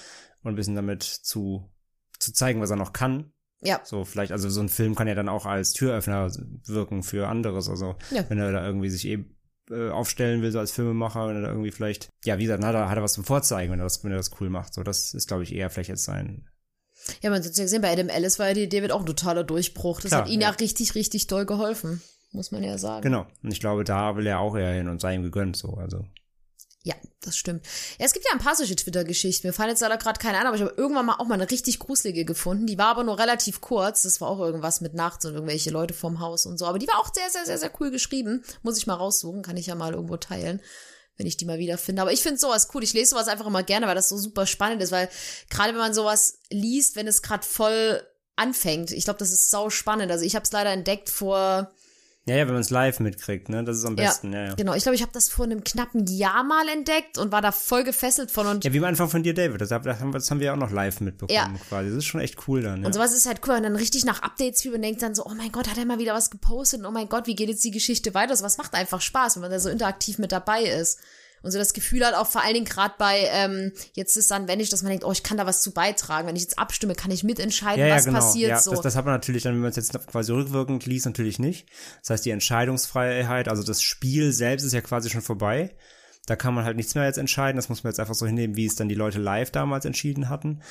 und 0.42 0.53
ein 0.53 0.57
bisschen 0.57 0.74
damit 0.74 1.03
zu, 1.03 1.70
zu 2.18 2.32
zeigen, 2.32 2.61
was 2.61 2.70
er 2.70 2.76
noch 2.76 2.92
kann. 2.92 3.32
Ja. 3.65 3.81
So, 3.85 4.05
vielleicht, 4.05 4.33
also 4.33 4.49
so 4.49 4.61
ein 4.61 4.69
Film 4.69 4.95
kann 4.95 5.09
ja 5.09 5.15
dann 5.15 5.29
auch 5.29 5.47
als 5.47 5.73
Türöffner 5.73 6.31
wirken 6.67 7.03
für 7.03 7.29
anderes. 7.29 7.69
Also, 7.69 7.97
Ja. 8.11 8.25
wenn 8.29 8.39
er 8.39 8.53
da 8.53 8.65
irgendwie 8.65 8.91
sich 8.91 9.07
eben 9.07 9.35
äh, 9.71 9.89
aufstellen 9.91 10.43
will, 10.43 10.53
so 10.53 10.59
als 10.59 10.73
Filmemacher, 10.73 11.29
wenn 11.29 11.37
er 11.37 11.43
da 11.43 11.49
irgendwie 11.49 11.71
vielleicht, 11.71 12.11
ja, 12.25 12.39
wie 12.39 12.43
gesagt, 12.45 12.62
hat 12.62 12.75
er, 12.75 12.89
hat 12.91 12.97
er 12.99 13.03
was 13.03 13.15
zum 13.15 13.25
Vorzeigen, 13.25 13.73
wenn 13.73 13.81
er 13.81 13.85
das, 13.85 14.05
wenn 14.05 14.11
er 14.11 14.19
das 14.19 14.31
cool 14.41 14.51
macht. 14.51 14.75
So, 14.75 14.83
das 14.83 15.15
ist, 15.15 15.27
glaube 15.29 15.43
ich, 15.43 15.55
eher 15.55 15.71
vielleicht 15.71 15.89
jetzt 15.89 16.05
sein. 16.05 16.47
Ja, 17.23 17.31
man 17.31 17.43
hat 17.43 17.57
ja 17.57 17.65
gesehen, 17.65 17.83
bei 17.83 17.93
Adam 17.93 18.09
Ellis 18.09 18.39
war 18.39 18.49
ja 18.49 18.55
die 18.55 18.69
David 18.69 18.93
auch 18.93 19.01
ein 19.01 19.07
totaler 19.07 19.45
Durchbruch. 19.45 20.01
Das 20.01 20.11
Klar, 20.11 20.23
hat 20.23 20.31
ihm 20.31 20.41
ja. 20.41 20.49
ja 20.51 20.55
richtig, 20.55 20.95
richtig 20.95 21.27
doll 21.27 21.47
geholfen. 21.47 22.03
Muss 22.33 22.51
man 22.51 22.65
ja 22.65 22.79
sagen. 22.79 23.03
Genau. 23.03 23.27
Und 23.43 23.53
ich 23.53 23.61
glaube, 23.61 23.85
da 23.85 24.17
will 24.17 24.27
er 24.27 24.41
auch 24.41 24.57
eher 24.57 24.73
hin 24.73 24.89
und 24.89 25.01
sei 25.01 25.15
ihm 25.15 25.23
gegönnt, 25.23 25.57
so, 25.57 25.75
also. 25.75 26.05
Ja, 26.87 26.95
das 27.22 27.39
stimmt. 27.39 27.64
Ja, 27.99 28.05
es 28.05 28.12
gibt 28.12 28.26
ja 28.26 28.32
ein 28.32 28.39
paar 28.39 28.55
solche 28.55 28.76
Twitter-Geschichten. 28.76 29.47
Mir 29.47 29.55
fallen 29.55 29.70
jetzt 29.70 29.80
leider 29.80 29.97
gerade 29.97 30.20
keine 30.20 30.39
an, 30.39 30.47
aber 30.47 30.55
ich 30.55 30.61
habe 30.61 30.74
irgendwann 30.76 31.07
mal 31.07 31.16
auch 31.16 31.26
mal 31.26 31.35
eine 31.35 31.51
richtig 31.51 31.78
gruselige 31.78 32.26
gefunden. 32.26 32.66
Die 32.66 32.76
war 32.76 32.89
aber 32.89 33.05
nur 33.05 33.18
relativ 33.18 33.62
kurz. 33.62 34.03
Das 34.03 34.20
war 34.20 34.28
auch 34.28 34.39
irgendwas 34.41 34.82
mit 34.82 34.93
nachts 34.93 35.24
und 35.24 35.32
irgendwelche 35.32 35.70
Leute 35.70 35.95
vorm 35.95 36.20
Haus 36.20 36.45
und 36.45 36.59
so. 36.59 36.66
Aber 36.66 36.78
die 36.78 36.87
war 36.87 36.99
auch 36.99 37.11
sehr, 37.12 37.30
sehr, 37.30 37.47
sehr, 37.47 37.57
sehr 37.57 37.70
cool 37.80 37.91
geschrieben. 37.91 38.45
Muss 38.62 38.76
ich 38.76 38.87
mal 38.87 38.97
raussuchen. 38.97 39.41
Kann 39.41 39.57
ich 39.57 39.66
ja 39.66 39.74
mal 39.74 39.95
irgendwo 39.95 40.18
teilen, 40.18 40.61
wenn 41.16 41.26
ich 41.26 41.39
die 41.39 41.47
mal 41.47 41.59
wieder 41.59 41.78
finde. 41.78 42.03
Aber 42.03 42.12
ich 42.12 42.22
finde 42.22 42.39
sowas 42.39 42.68
cool. 42.74 42.85
Ich 42.85 42.93
lese 42.93 43.12
sowas 43.12 43.28
einfach 43.28 43.47
immer 43.47 43.62
gerne, 43.62 43.87
weil 43.87 43.95
das 43.95 44.11
so 44.11 44.18
super 44.18 44.45
spannend 44.47 44.82
ist. 44.82 44.93
Weil 44.93 45.09
gerade 45.49 45.72
wenn 45.72 45.80
man 45.80 45.95
sowas 45.95 46.41
liest, 46.51 46.97
wenn 46.97 47.07
es 47.07 47.22
gerade 47.22 47.47
voll 47.47 48.07
anfängt, 48.37 48.91
ich 48.91 49.05
glaube, 49.05 49.20
das 49.20 49.30
ist 49.30 49.51
sau 49.51 49.70
spannend. 49.70 50.12
Also 50.12 50.26
ich 50.26 50.35
habe 50.35 50.45
es 50.45 50.53
leider 50.53 50.70
entdeckt 50.70 51.09
vor 51.09 51.72
Ja, 52.27 52.37
ja, 52.37 52.47
wenn 52.47 52.55
man 52.55 52.62
es 52.62 52.70
live 52.70 53.01
mitkriegt, 53.01 53.51
ne? 53.51 53.62
Das 53.64 53.77
ist 53.77 53.85
am 53.85 53.97
besten, 53.97 54.33
ja, 54.33 54.45
ja. 54.47 54.55
Genau, 54.55 54.72
ich 54.72 54.83
glaube, 54.83 54.97
ich 54.97 55.03
habe 55.03 55.12
das 55.12 55.29
vor 55.29 55.45
einem 55.45 55.62
knappen 55.62 56.07
Jahr 56.07 56.43
mal 56.43 56.66
entdeckt 56.70 57.18
und 57.18 57.33
war 57.33 57.43
da 57.43 57.53
voll 57.53 57.85
gefesselt 57.85 58.31
von 58.31 58.47
und 58.47 58.64
Ja, 58.64 58.72
wie 58.72 58.79
am 58.79 58.85
Anfang 58.85 59.11
von 59.11 59.22
dir, 59.22 59.35
David. 59.35 59.61
Das, 59.61 59.70
hab- 59.70 59.83
das, 59.83 60.01
haben, 60.01 60.09
wir- 60.14 60.18
das 60.20 60.31
haben 60.31 60.41
wir 60.41 60.47
ja 60.47 60.53
auch 60.55 60.59
noch 60.59 60.70
live 60.70 61.01
mitbekommen, 61.03 61.35
Ja. 61.37 61.53
quasi. 61.68 61.91
Das 61.91 61.99
ist 61.99 62.07
schon 62.07 62.22
echt 62.22 62.49
cool 62.49 62.62
dann, 62.62 62.81
ja. 62.81 62.87
Und 62.87 62.95
sowas 62.95 63.12
ist 63.12 63.27
halt 63.27 63.43
cool. 63.47 63.57
Und 63.57 63.64
dann 63.64 63.77
richtig 63.77 64.07
nach 64.07 64.22
Updates 64.22 64.62
fühlt 64.62 64.75
und 64.75 64.81
denkt 64.81 65.03
dann 65.03 65.14
so, 65.14 65.27
oh 65.27 65.35
mein 65.37 65.53
Gott, 65.53 65.68
hat 65.68 65.77
er 65.77 65.85
mal 65.85 65.99
wieder 65.99 66.14
was 66.14 66.31
gepostet? 66.31 66.81
Und 66.81 66.87
oh 66.87 66.91
mein 66.93 67.11
Gott, 67.11 67.27
wie 67.27 67.35
geht 67.35 67.51
jetzt 67.51 67.62
die 67.62 67.70
Geschichte 67.70 68.14
weiter? 68.14 68.35
Sowas 68.35 68.57
macht 68.57 68.72
einfach 68.75 69.03
Spaß, 69.03 69.37
wenn 69.37 69.43
man 69.43 69.51
da 69.51 69.61
so 69.61 69.68
interaktiv 69.68 70.16
mit 70.18 70.33
dabei 70.33 70.62
ist. 70.62 71.01
Und 71.45 71.51
so 71.51 71.59
das 71.59 71.74
Gefühl 71.74 72.05
hat 72.07 72.14
auch 72.14 72.26
vor 72.26 72.42
allen 72.42 72.55
Dingen 72.55 72.64
gerade 72.64 72.95
bei, 72.97 73.28
ähm, 73.30 73.72
jetzt 73.92 74.16
ist 74.16 74.30
dann, 74.30 74.49
wenn 74.49 74.61
ich, 74.61 74.70
dass 74.70 74.82
man 74.82 74.88
denkt, 74.88 75.05
oh, 75.05 75.12
ich 75.12 75.22
kann 75.22 75.36
da 75.36 75.45
was 75.45 75.61
zu 75.61 75.72
beitragen. 75.72 76.26
Wenn 76.26 76.36
ich 76.36 76.42
jetzt 76.42 76.59
abstimme, 76.59 76.95
kann 76.95 77.11
ich 77.11 77.22
mitentscheiden, 77.22 77.80
ja, 77.80 77.88
ja, 77.88 77.97
was 77.97 78.07
genau. 78.07 78.18
passiert. 78.20 78.49
ja, 78.49 78.59
so. 78.59 78.70
das, 78.70 78.80
das 78.80 78.97
hat 78.97 79.05
man 79.05 79.12
natürlich 79.12 79.42
dann, 79.42 79.53
wenn 79.53 79.61
man 79.61 79.68
es 79.68 79.76
jetzt 79.76 79.92
quasi 80.07 80.32
rückwirkend 80.32 80.86
liest, 80.86 81.05
natürlich 81.05 81.38
nicht. 81.38 81.68
Das 82.01 82.11
heißt, 82.11 82.24
die 82.24 82.30
Entscheidungsfreiheit, 82.30 83.49
also 83.49 83.62
das 83.62 83.82
Spiel 83.82 84.32
selbst 84.32 84.64
ist 84.64 84.72
ja 84.72 84.80
quasi 84.80 85.11
schon 85.11 85.20
vorbei. 85.20 85.76
Da 86.24 86.34
kann 86.34 86.55
man 86.55 86.64
halt 86.64 86.78
nichts 86.78 86.95
mehr 86.95 87.05
jetzt 87.05 87.18
entscheiden. 87.18 87.57
Das 87.57 87.68
muss 87.68 87.84
man 87.84 87.90
jetzt 87.90 88.01
einfach 88.01 88.14
so 88.14 88.24
hinnehmen, 88.24 88.57
wie 88.57 88.64
es 88.64 88.76
dann 88.76 88.88
die 88.88 88.95
Leute 88.95 89.18
live 89.18 89.51
damals 89.51 89.84
entschieden 89.84 90.30
hatten. 90.30 90.62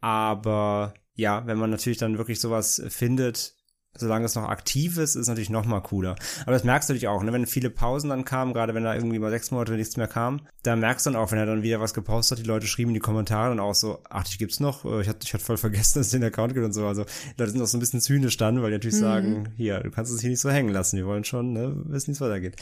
Aber 0.00 0.94
ja, 1.14 1.46
wenn 1.46 1.58
man 1.58 1.68
natürlich 1.68 1.98
dann 1.98 2.16
wirklich 2.16 2.40
sowas 2.40 2.82
findet, 2.88 3.54
solange 3.96 4.26
es 4.26 4.34
noch 4.34 4.48
aktiv 4.48 4.98
ist, 4.98 5.14
ist 5.14 5.22
es 5.22 5.28
natürlich 5.28 5.50
noch 5.50 5.64
mal 5.64 5.80
cooler. 5.80 6.16
Aber 6.42 6.52
das 6.52 6.64
merkst 6.64 6.88
du 6.88 6.92
natürlich 6.92 7.08
auch, 7.08 7.22
ne? 7.22 7.32
wenn 7.32 7.46
viele 7.46 7.70
Pausen 7.70 8.10
dann 8.10 8.24
kamen, 8.24 8.52
gerade 8.52 8.74
wenn 8.74 8.84
da 8.84 8.94
irgendwie 8.94 9.18
mal 9.18 9.30
sechs 9.30 9.50
Monate 9.50 9.72
nichts 9.72 9.96
mehr 9.96 10.08
kam, 10.08 10.40
da 10.62 10.76
merkst 10.76 11.06
du 11.06 11.10
dann 11.10 11.20
auch, 11.20 11.32
wenn 11.32 11.38
er 11.38 11.46
dann 11.46 11.62
wieder 11.62 11.80
was 11.80 11.94
gepostet 11.94 12.38
hat, 12.38 12.44
die 12.44 12.48
Leute 12.48 12.66
schrieben 12.66 12.90
in 12.90 12.94
die 12.94 13.00
Kommentare 13.00 13.50
dann 13.50 13.60
auch 13.60 13.74
so, 13.74 14.00
ach, 14.08 14.24
die 14.24 14.38
gibt's 14.38 14.60
noch, 14.60 14.84
Äh, 14.84 15.02
ich 15.02 15.08
hatte 15.08 15.20
ich 15.22 15.34
hatte 15.34 15.44
voll 15.44 15.56
vergessen, 15.56 15.98
dass 15.98 16.06
es 16.06 16.12
den 16.12 16.24
Account 16.24 16.54
gibt 16.54 16.64
und 16.64 16.72
so. 16.72 16.86
Also 16.86 17.04
die 17.04 17.40
Leute 17.40 17.52
sind 17.52 17.62
auch 17.62 17.66
so 17.66 17.76
ein 17.76 17.80
bisschen 17.80 18.00
zynisch 18.00 18.36
dann, 18.36 18.62
weil 18.62 18.70
die 18.70 18.76
natürlich 18.76 18.98
sagen, 18.98 19.52
hier, 19.56 19.80
du 19.80 19.90
kannst 19.90 20.12
es 20.12 20.20
hier 20.20 20.30
nicht 20.30 20.40
so 20.40 20.50
hängen 20.50 20.70
lassen, 20.70 20.96
die 20.96 21.06
wollen 21.06 21.24
schon, 21.24 21.52
ne, 21.52 21.74
wissen, 21.86 22.08
wie 22.08 22.12
es 22.12 22.20
weitergeht. 22.20 22.56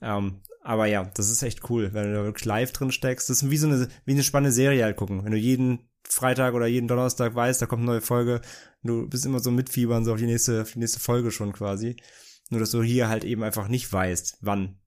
Ähm, 0.00 0.40
aber 0.62 0.86
ja, 0.86 1.10
das 1.14 1.30
ist 1.30 1.42
echt 1.42 1.70
cool, 1.70 1.90
wenn 1.92 2.04
du 2.04 2.14
da 2.14 2.24
wirklich 2.24 2.44
live 2.44 2.72
drin 2.72 2.92
steckst. 2.92 3.30
Das 3.30 3.42
ist 3.42 3.50
wie 3.50 3.56
so 3.56 3.68
eine, 3.68 3.88
wie 4.04 4.12
eine 4.12 4.22
spannende 4.22 4.52
Serie 4.52 4.84
halt 4.84 4.96
gucken. 4.96 5.24
Wenn 5.24 5.32
du 5.32 5.38
jeden 5.38 5.88
Freitag 6.06 6.54
oder 6.54 6.66
jeden 6.66 6.88
Donnerstag 6.88 7.34
weißt, 7.34 7.60
da 7.62 7.66
kommt 7.66 7.82
eine 7.82 7.92
neue 7.92 8.00
Folge, 8.00 8.40
du 8.82 9.08
bist 9.08 9.26
immer 9.26 9.40
so 9.40 9.50
mitfiebern, 9.50 10.04
so 10.04 10.12
auf 10.12 10.18
die 10.18 10.26
nächste, 10.26 10.62
auf 10.62 10.72
die 10.72 10.78
nächste 10.78 11.00
Folge 11.00 11.30
schon 11.30 11.52
quasi. 11.52 11.96
Nur, 12.50 12.60
dass 12.60 12.70
du 12.70 12.82
hier 12.82 13.08
halt 13.08 13.24
eben 13.24 13.42
einfach 13.42 13.68
nicht 13.68 13.92
weißt, 13.92 14.38
wann 14.40 14.78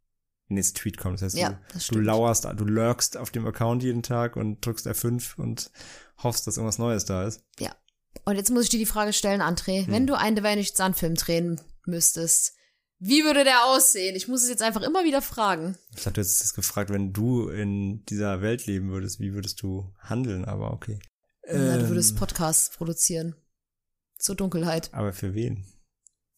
der 0.49 0.55
nächste 0.55 0.79
Tweet 0.81 0.97
kommt. 0.97 1.15
Das 1.15 1.21
heißt, 1.23 1.37
Ja, 1.37 1.49
du, 1.51 1.57
das 1.73 1.87
du 1.87 1.99
lauerst, 1.99 2.45
du 2.45 2.65
lurkst 2.65 3.17
auf 3.17 3.29
dem 3.31 3.45
Account 3.45 3.83
jeden 3.83 4.03
Tag 4.03 4.35
und 4.35 4.65
drückst 4.65 4.87
F5 4.87 5.35
und 5.37 5.71
hoffst, 6.17 6.47
dass 6.47 6.57
irgendwas 6.57 6.77
Neues 6.79 7.05
da 7.05 7.25
ist. 7.25 7.43
Ja. 7.59 7.75
Und 8.25 8.35
jetzt 8.35 8.51
muss 8.51 8.63
ich 8.63 8.69
dir 8.69 8.79
die 8.79 8.85
Frage 8.85 9.13
stellen, 9.13 9.41
André. 9.41 9.85
Hm. 9.85 9.93
Wenn 9.93 10.07
du 10.07 10.17
einen 10.17 10.35
The 10.35 10.43
Vanished 10.43 10.75
Sun 10.75 10.93
Film 10.93 11.15
drehen 11.15 11.61
müsstest, 11.85 12.53
wie 12.99 13.23
würde 13.23 13.43
der 13.43 13.65
aussehen? 13.65 14.15
Ich 14.15 14.27
muss 14.27 14.43
es 14.43 14.49
jetzt 14.49 14.61
einfach 14.61 14.81
immer 14.81 15.03
wieder 15.05 15.21
fragen. 15.21 15.75
Ich 15.97 16.05
hatte 16.05 16.21
jetzt 16.21 16.41
das 16.41 16.53
gefragt, 16.53 16.91
wenn 16.91 17.13
du 17.13 17.47
in 17.49 18.05
dieser 18.05 18.41
Welt 18.41 18.67
leben 18.67 18.91
würdest, 18.91 19.19
wie 19.19 19.33
würdest 19.33 19.61
du 19.63 19.91
handeln? 19.99 20.45
Aber 20.45 20.71
okay. 20.73 20.99
Ja, 21.47 21.77
du 21.77 21.83
Ähm, 21.85 21.89
würdest 21.89 22.15
Podcasts 22.17 22.75
produzieren. 22.75 23.35
Zur 24.21 24.35
Dunkelheit. 24.35 24.93
aber 24.93 25.13
für 25.13 25.33
wen? 25.33 25.65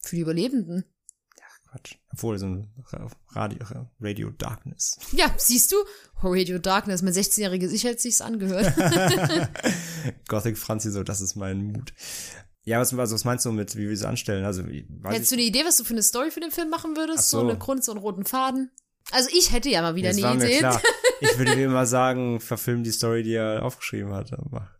Für 0.00 0.16
die 0.16 0.22
Überlebenden. 0.22 0.84
Quatsch. 1.74 1.96
Obwohl, 2.12 2.38
so 2.38 2.46
ein 2.46 2.72
Radio, 3.30 3.58
Radio 4.00 4.30
Darkness. 4.30 4.96
Ja, 5.12 5.34
siehst 5.36 5.72
du? 5.72 5.76
Radio 6.22 6.58
Darkness. 6.58 7.02
Mein 7.02 7.12
16-jähriges 7.12 7.72
Ich 7.72 7.84
hätte 7.84 8.00
sich's 8.00 8.20
angehört. 8.20 8.72
Gothic 10.28 10.56
Franzi, 10.56 10.92
so, 10.92 11.02
das 11.02 11.20
ist 11.20 11.34
mein 11.34 11.72
Mut. 11.72 11.92
Ja, 12.62 12.78
was, 12.80 12.94
also, 12.96 13.14
was 13.14 13.24
meinst 13.24 13.44
du 13.44 13.52
mit, 13.52 13.76
wie 13.76 13.86
wir 13.86 13.92
es 13.92 14.04
anstellen? 14.04 14.44
Also, 14.44 14.62
Hättest 14.62 15.32
du 15.32 15.36
ich, 15.36 15.40
eine 15.40 15.42
Idee, 15.42 15.64
was 15.64 15.76
du 15.76 15.84
für 15.84 15.94
eine 15.94 16.02
Story 16.02 16.30
für 16.30 16.40
den 16.40 16.52
Film 16.52 16.70
machen 16.70 16.96
würdest? 16.96 17.28
So. 17.30 17.40
so. 17.40 17.48
eine 17.48 17.58
Grund, 17.58 17.84
so 17.84 17.92
einen 17.92 18.00
roten 18.00 18.24
Faden? 18.24 18.70
Also 19.10 19.28
ich 19.32 19.52
hätte 19.52 19.68
ja 19.68 19.82
mal 19.82 19.94
wieder 19.94 20.08
das 20.10 20.22
eine 20.22 20.44
mir 20.44 20.58
Idee. 20.58 20.68
Ich 21.20 21.38
würde 21.38 21.56
dir 21.56 21.66
immer 21.66 21.86
sagen, 21.86 22.40
verfilm 22.40 22.82
die 22.82 22.90
Story, 22.90 23.22
die 23.22 23.34
er 23.34 23.62
aufgeschrieben 23.62 24.12
hat. 24.12 24.30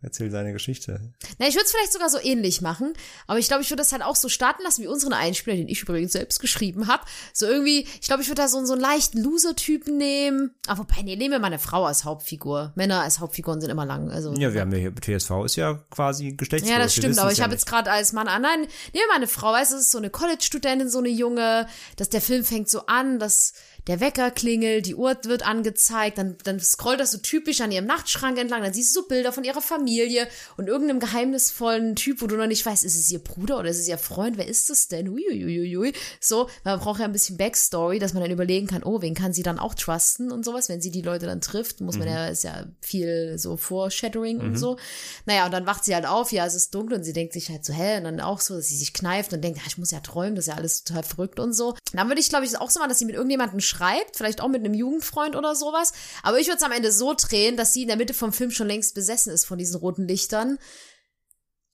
Erzähl 0.01 0.29
deine 0.29 0.53
Geschichte. 0.53 0.99
Na, 1.39 1.47
ich 1.47 1.55
würde 1.55 1.65
es 1.65 1.71
vielleicht 1.71 1.93
sogar 1.93 2.09
so 2.09 2.19
ähnlich 2.21 2.61
machen, 2.61 2.93
aber 3.25 3.39
ich 3.39 3.47
glaube, 3.47 3.63
ich 3.63 3.69
würde 3.71 3.81
das 3.81 3.91
halt 3.91 4.03
auch 4.03 4.15
so 4.15 4.29
starten 4.29 4.61
lassen 4.63 4.83
wie 4.83 4.87
unseren 4.87 5.13
Einspieler, 5.13 5.55
den 5.55 5.67
ich 5.67 5.81
übrigens 5.81 6.11
selbst 6.11 6.39
geschrieben 6.39 6.87
habe. 6.87 7.03
So 7.33 7.47
irgendwie, 7.47 7.87
ich 7.99 8.07
glaube, 8.07 8.21
ich 8.21 8.27
würde 8.27 8.41
da 8.41 8.47
so, 8.47 8.63
so 8.65 8.73
einen 8.73 8.81
leichten 8.81 9.23
Loser-Typen 9.23 9.97
nehmen. 9.97 10.51
Aber 10.67 10.79
wobei, 10.79 11.01
nee, 11.01 11.15
nehmen 11.15 11.31
wir 11.31 11.39
mal 11.39 11.47
eine 11.47 11.57
Frau 11.57 11.85
als 11.85 12.03
Hauptfigur. 12.03 12.73
Männer 12.75 13.01
als 13.01 13.19
Hauptfiguren 13.19 13.61
sind 13.61 13.69
immer 13.69 13.85
lang. 13.85 14.11
Also, 14.11 14.33
Ja, 14.33 14.53
wir 14.53 14.61
haben 14.61 14.71
ja 14.71 14.77
hier, 14.77 14.93
TSV 14.95 15.45
ist 15.45 15.55
ja 15.55 15.79
quasi 15.89 16.33
geschlechtslos. 16.33 16.71
Ja, 16.71 16.79
das 16.79 16.93
stimmt, 16.93 17.17
aber 17.17 17.31
ich 17.31 17.39
ja 17.39 17.45
habe 17.45 17.53
jetzt 17.53 17.65
gerade 17.65 17.91
als 17.91 18.13
Mann 18.13 18.27
an. 18.27 18.41
Nein, 18.41 18.59
nehmen 18.59 18.69
wir 18.93 19.07
mal 19.07 19.15
eine 19.15 19.27
Frau, 19.27 19.51
weißt 19.53 19.71
du, 19.71 19.77
es 19.77 19.83
ist 19.83 19.91
so 19.91 19.97
eine 19.97 20.09
College-Studentin, 20.09 20.89
so 20.89 20.99
eine 20.99 21.09
junge, 21.09 21.67
dass 21.95 22.09
der 22.09 22.21
Film 22.21 22.43
fängt 22.43 22.69
so 22.69 22.85
an, 22.85 23.17
dass 23.19 23.53
der 23.87 23.99
Wecker 23.99 24.31
klingelt, 24.31 24.85
die 24.85 24.95
Uhr 24.95 25.15
wird 25.23 25.45
angezeigt, 25.45 26.17
dann, 26.17 26.37
dann 26.43 26.59
scrollt 26.59 26.99
das 26.99 27.11
so 27.11 27.19
typisch 27.19 27.61
an 27.61 27.71
ihrem 27.71 27.85
Nachtschrank 27.85 28.37
entlang, 28.39 28.63
dann 28.63 28.73
siehst 28.73 28.95
du 28.95 29.01
so 29.01 29.07
Bilder 29.07 29.31
von 29.31 29.43
ihrer 29.43 29.61
Familie 29.61 30.27
und 30.57 30.67
irgendeinem 30.67 30.99
geheimnisvollen 30.99 31.95
Typ, 31.95 32.21
wo 32.21 32.27
du 32.27 32.35
noch 32.35 32.47
nicht 32.47 32.65
weißt, 32.65 32.83
ist 32.83 32.97
es 32.97 33.11
ihr 33.11 33.19
Bruder 33.19 33.59
oder 33.59 33.69
ist 33.69 33.79
es 33.79 33.87
ihr 33.87 33.97
Freund, 33.97 34.37
wer 34.37 34.47
ist 34.47 34.69
das 34.69 34.87
denn? 34.87 35.09
Uiuiuiui. 35.09 35.93
So, 36.19 36.49
man 36.63 36.79
braucht 36.79 36.99
ja 36.99 37.05
ein 37.05 37.11
bisschen 37.11 37.37
Backstory, 37.37 37.99
dass 37.99 38.13
man 38.13 38.23
dann 38.23 38.31
überlegen 38.31 38.67
kann, 38.67 38.83
oh, 38.83 39.01
wen 39.01 39.13
kann 39.13 39.33
sie 39.33 39.43
dann 39.43 39.59
auch 39.59 39.75
trusten 39.75 40.31
und 40.31 40.43
sowas, 40.43 40.69
wenn 40.69 40.81
sie 40.81 40.91
die 40.91 41.01
Leute 41.01 41.25
dann 41.25 41.41
trifft, 41.41 41.81
muss 41.81 41.97
man 41.97 42.07
ja, 42.07 42.27
ist 42.27 42.43
ja 42.43 42.65
viel 42.81 43.37
so 43.37 43.57
Foreshadowing 43.57 44.39
und 44.39 44.57
so. 44.57 44.77
Naja, 45.25 45.45
und 45.45 45.51
dann 45.51 45.65
wacht 45.65 45.85
sie 45.85 45.93
halt 45.93 46.05
auf, 46.05 46.31
ja, 46.31 46.45
es 46.45 46.55
ist 46.55 46.73
dunkel 46.73 46.97
und 46.97 47.03
sie 47.03 47.13
denkt 47.13 47.33
sich 47.33 47.49
halt 47.49 47.63
so, 47.63 47.73
hä, 47.73 47.97
und 47.97 48.05
dann 48.05 48.19
auch 48.19 48.39
so, 48.39 48.55
dass 48.55 48.67
sie 48.67 48.77
sich 48.77 48.93
kneift 48.93 49.33
und 49.33 49.43
denkt, 49.43 49.59
ja, 49.59 49.63
ich 49.67 49.77
muss 49.77 49.91
ja 49.91 49.99
träumen, 49.99 50.35
das 50.35 50.45
ist 50.45 50.51
ja 50.51 50.55
alles 50.55 50.83
total 50.83 51.03
verrückt 51.03 51.39
und 51.39 51.53
so. 51.53 51.75
Dann 51.93 52.07
würde 52.07 52.21
ich, 52.21 52.29
glaube 52.29 52.45
ich, 52.45 52.57
auch 52.57 52.69
so 52.69 52.79
machen, 52.79 52.89
dass 52.89 52.99
sie 52.99 53.05
mit 53.05 53.15
irgendjemandem 53.15 53.59
schreibt, 53.75 54.17
vielleicht 54.17 54.41
auch 54.41 54.47
mit 54.47 54.63
einem 54.63 54.73
Jugendfreund 54.73 55.35
oder 55.35 55.55
sowas. 55.55 55.93
Aber 56.23 56.39
ich 56.39 56.47
würde 56.47 56.57
es 56.57 56.63
am 56.63 56.71
Ende 56.71 56.91
so 56.91 57.13
drehen, 57.13 57.57
dass 57.57 57.73
sie 57.73 57.83
in 57.83 57.87
der 57.87 57.97
Mitte 57.97 58.13
vom 58.13 58.33
Film 58.33 58.51
schon 58.51 58.67
längst 58.67 58.95
besessen 58.95 59.31
ist 59.31 59.45
von 59.45 59.57
diesen 59.57 59.79
roten 59.79 60.07
Lichtern. 60.07 60.57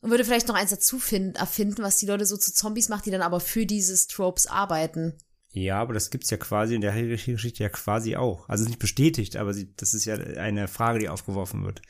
Und 0.01 0.09
würde 0.09 0.25
vielleicht 0.25 0.47
noch 0.47 0.55
eins 0.55 0.71
dazu 0.71 0.97
finden, 0.97 1.35
erfinden, 1.35 1.83
was 1.83 1.97
die 1.97 2.07
Leute 2.07 2.25
so 2.25 2.35
zu 2.35 2.53
Zombies 2.53 2.89
macht, 2.89 3.05
die 3.05 3.11
dann 3.11 3.21
aber 3.21 3.39
für 3.39 3.67
dieses 3.67 4.07
Tropes 4.07 4.47
arbeiten. 4.47 5.15
Ja, 5.51 5.79
aber 5.79 5.93
das 5.93 6.09
gibt's 6.09 6.29
ja 6.31 6.37
quasi 6.37 6.75
in 6.75 6.81
der 6.81 6.93
Geschichte 6.93 7.61
ja 7.61 7.69
quasi 7.69 8.15
auch. 8.15 8.49
Also 8.49 8.63
nicht 8.63 8.79
bestätigt, 8.79 9.35
aber 9.35 9.53
sie, 9.53 9.73
das 9.75 9.93
ist 9.93 10.05
ja 10.05 10.15
eine 10.15 10.67
Frage, 10.67 10.99
die 10.99 11.09
aufgeworfen 11.09 11.63
wird. 11.63 11.81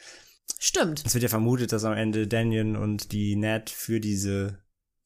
Stimmt. 0.60 1.04
Es 1.06 1.14
wird 1.14 1.24
ja 1.24 1.30
vermutet, 1.30 1.72
dass 1.72 1.86
am 1.86 1.94
Ende 1.94 2.28
Daniel 2.28 2.76
und 2.76 3.14
die 3.14 3.36
Nat 3.36 3.70
für 3.70 4.00
diese 4.00 4.60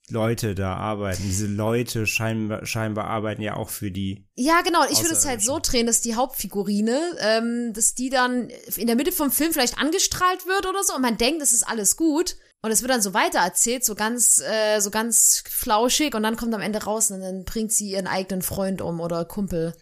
Leute 0.10 0.53
da 0.53 0.76
arbeiten. 0.76 1.24
Diese 1.24 1.47
Leute 1.47 2.06
scheinbar, 2.06 2.66
scheinbar 2.66 3.06
arbeiten 3.06 3.41
ja 3.41 3.56
auch 3.56 3.70
für 3.70 3.89
die. 3.89 4.28
Ja, 4.36 4.62
genau. 4.62 4.84
Ich 4.91 5.01
würde 5.01 5.16
es 5.16 5.26
halt 5.26 5.41
so 5.41 5.60
drehen, 5.60 5.88
dass 5.88 6.01
die 6.01 6.16
Hauptfigurine, 6.16 6.99
ähm, 7.20 7.74
dass 7.74 7.95
die 7.95 8.10
dann 8.10 8.49
in 8.76 8.88
der 8.88 8.95
Mitte 8.95 9.12
vom 9.12 9.32
Film 9.32 9.51
vielleicht 9.51 9.80
angestrahlt 9.80 10.45
wird 10.45 10.68
oder 10.68 10.84
so 10.84 10.93
und 10.93 11.01
man 11.01 11.18
denkt, 11.18 11.41
es 11.41 11.53
ist 11.53 11.68
alles 11.68 11.97
gut. 11.97 12.36
Und 12.62 12.72
es 12.72 12.82
wird 12.82 12.91
dann 12.91 13.01
so 13.01 13.14
weitererzählt, 13.14 13.86
so 13.86 13.93
ganz, 13.93 14.39
äh, 14.39 14.80
so 14.80 14.89
ganz 14.89 15.43
flauschig 15.47 16.16
und 16.16 16.24
dann 16.24 16.36
kommt 16.36 16.53
am 16.53 16.62
Ende 16.62 16.84
raus 16.84 17.12
und 17.12 17.22
dann 17.22 17.43
bringt 17.43 17.72
sie 17.72 17.91
ihren 17.91 18.08
eigenen 18.08 18.41
Freund 18.41 18.82
um 18.82 18.99
oder 19.01 19.24
Kumpel. 19.26 19.76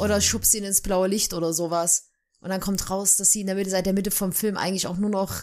Oder 0.00 0.20
schubst 0.22 0.54
ihn 0.54 0.64
ins 0.64 0.80
blaue 0.80 1.08
Licht 1.08 1.34
oder 1.34 1.52
sowas. 1.52 2.08
Und 2.40 2.50
dann 2.50 2.60
kommt 2.60 2.88
raus, 2.90 3.16
dass 3.16 3.32
sie 3.32 3.42
in 3.42 3.46
der 3.46 3.56
Mitte, 3.56 3.70
seit 3.70 3.86
der 3.86 3.92
Mitte 3.92 4.10
vom 4.10 4.32
Film 4.32 4.56
eigentlich 4.56 4.86
auch 4.86 4.96
nur 4.96 5.10
noch, 5.10 5.42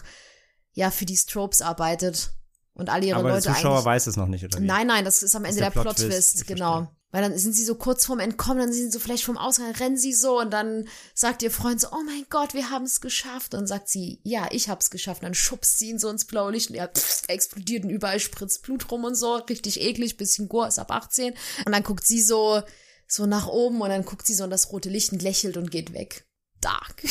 ja, 0.72 0.90
für 0.90 1.04
die 1.04 1.16
Strobes 1.16 1.62
arbeitet. 1.62 2.32
Und 2.74 2.88
alle 2.88 3.06
ihre 3.06 3.18
aber 3.18 3.30
Leute 3.30 3.44
der 3.44 3.54
Zuschauer 3.54 3.84
weiß 3.84 4.06
es 4.06 4.16
noch 4.16 4.26
nicht, 4.26 4.44
oder 4.44 4.58
wie? 4.58 4.64
Nein, 4.64 4.86
nein, 4.86 5.04
das 5.04 5.22
ist 5.22 5.34
am 5.36 5.44
Ende 5.44 5.60
der 5.60 5.70
der, 5.70 5.80
Plot-Twist, 5.80 6.46
genau. 6.46 6.88
Weil 7.10 7.20
dann 7.20 7.36
sind 7.36 7.52
sie 7.52 7.64
so 7.64 7.74
kurz 7.74 8.06
vorm 8.06 8.20
Entkommen, 8.20 8.58
dann 8.58 8.72
sind 8.72 8.86
sie 8.86 8.92
so 8.92 8.98
vielleicht 8.98 9.24
vom 9.24 9.36
Ausgang, 9.36 9.70
rennen 9.72 9.98
sie 9.98 10.14
so 10.14 10.40
und 10.40 10.50
dann 10.50 10.88
sagt 11.14 11.42
ihr 11.42 11.50
Freund 11.50 11.78
so, 11.78 11.88
oh 11.92 12.02
mein 12.06 12.24
Gott, 12.30 12.54
wir 12.54 12.70
haben 12.70 12.86
es 12.86 13.02
geschafft. 13.02 13.52
Und 13.52 13.60
dann 13.60 13.66
sagt 13.66 13.90
sie, 13.90 14.20
ja, 14.22 14.48
ich 14.50 14.70
hab's 14.70 14.88
geschafft. 14.88 15.20
Und 15.20 15.26
dann 15.26 15.34
schubst 15.34 15.78
sie 15.78 15.90
ihn 15.90 15.98
so 15.98 16.08
ins 16.08 16.24
blaue 16.24 16.52
Licht 16.52 16.70
und 16.70 16.76
er 16.76 16.88
pff, 16.88 17.24
explodiert 17.28 17.84
und 17.84 17.90
überall 17.90 18.18
spritzt 18.18 18.62
Blut 18.62 18.90
rum 18.90 19.04
und 19.04 19.14
so. 19.14 19.34
Richtig 19.34 19.82
eklig, 19.82 20.16
bisschen 20.16 20.48
Gore, 20.48 20.68
ist 20.68 20.78
ab 20.78 20.90
18. 20.90 21.34
Und 21.66 21.72
dann 21.72 21.82
guckt 21.82 22.06
sie 22.06 22.22
so, 22.22 22.62
so 23.06 23.26
nach 23.26 23.46
oben 23.46 23.82
und 23.82 23.90
dann 23.90 24.06
guckt 24.06 24.26
sie 24.26 24.34
so 24.34 24.44
in 24.44 24.50
das 24.50 24.72
rote 24.72 24.88
Licht 24.88 25.12
und 25.12 25.20
lächelt 25.20 25.58
und 25.58 25.70
geht 25.70 25.92
weg. 25.92 26.26
Dark. 26.62 27.02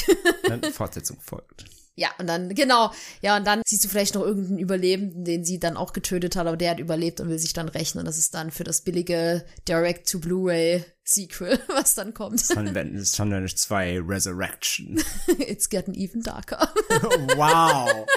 Dann 0.47 0.63
Fortsetzung 0.63 1.21
folgt. 1.21 1.65
Ja, 2.01 2.09
und 2.17 2.25
dann, 2.25 2.55
genau, 2.55 2.91
ja, 3.21 3.37
und 3.37 3.45
dann 3.45 3.61
siehst 3.63 3.83
du 3.83 3.87
vielleicht 3.87 4.15
noch 4.15 4.23
irgendeinen 4.23 4.57
Überlebenden, 4.57 5.23
den 5.23 5.45
sie 5.45 5.59
dann 5.59 5.77
auch 5.77 5.93
getötet 5.93 6.35
hat, 6.35 6.47
aber 6.47 6.57
der 6.57 6.71
hat 6.71 6.79
überlebt 6.79 7.19
und 7.19 7.29
will 7.29 7.37
sich 7.37 7.53
dann 7.53 7.69
rächen. 7.69 7.99
Und 7.99 8.05
das 8.05 8.17
ist 8.17 8.33
dann 8.33 8.49
für 8.49 8.63
das 8.63 8.81
billige 8.81 9.45
Direct-to-Blu-ray-Sequel, 9.67 11.59
was 11.67 11.93
dann 11.93 12.15
kommt. 12.15 12.39
Sunvanish 12.39 13.55
2 13.55 14.01
Resurrection. 14.01 14.99
It's 15.37 15.69
getting 15.69 15.93
even 15.93 16.23
darker. 16.23 16.73
wow. 17.35 18.07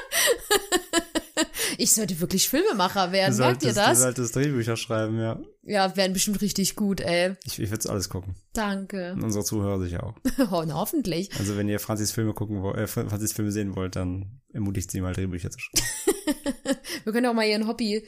Ich 1.79 1.93
sollte 1.93 2.21
wirklich 2.21 2.49
Filmemacher 2.49 3.11
werden, 3.13 3.37
merkt 3.37 3.63
ihr 3.63 3.73
solltest, 3.73 3.77
du 3.77 3.81
das? 3.91 4.01
solltest 4.01 4.37
Drehbücher 4.37 4.77
schreiben, 4.77 5.19
ja. 5.19 5.41
Ja, 5.63 5.97
werden 5.97 6.13
bestimmt 6.13 6.41
richtig 6.41 6.77
gut, 6.77 7.01
ey. 7.01 7.35
Ich, 7.45 7.59
ich 7.59 7.71
würde 7.71 7.89
alles 7.91 8.09
gucken. 8.09 8.37
Danke. 8.53 9.13
Und 9.15 9.23
unsere 9.25 9.45
Zuhörer 9.45 9.81
sicher 9.81 10.05
auch. 10.05 10.15
Oh, 10.53 10.63
na, 10.67 10.75
hoffentlich. 10.75 11.31
Also 11.39 11.57
wenn 11.57 11.69
ihr 11.69 11.81
Franzis 11.81 12.13
Filme 12.13 12.35
gucken 12.35 12.63
wollt, 12.63 12.77
äh, 12.77 12.87
Franzis 12.87 13.33
Filme 13.33 13.51
sehen 13.51 13.75
wollt, 13.75 13.97
dann 13.97 14.41
ermutigt 14.53 14.91
sie 14.91 15.01
mal 15.01 15.13
Drehbücher 15.15 15.51
zu 15.51 15.59
schreiben. 15.59 15.87
Wir 17.05 17.13
können 17.13 17.27
auch 17.27 17.35
mal 17.35 17.47
ihren 17.47 17.67
Hobby 17.67 18.05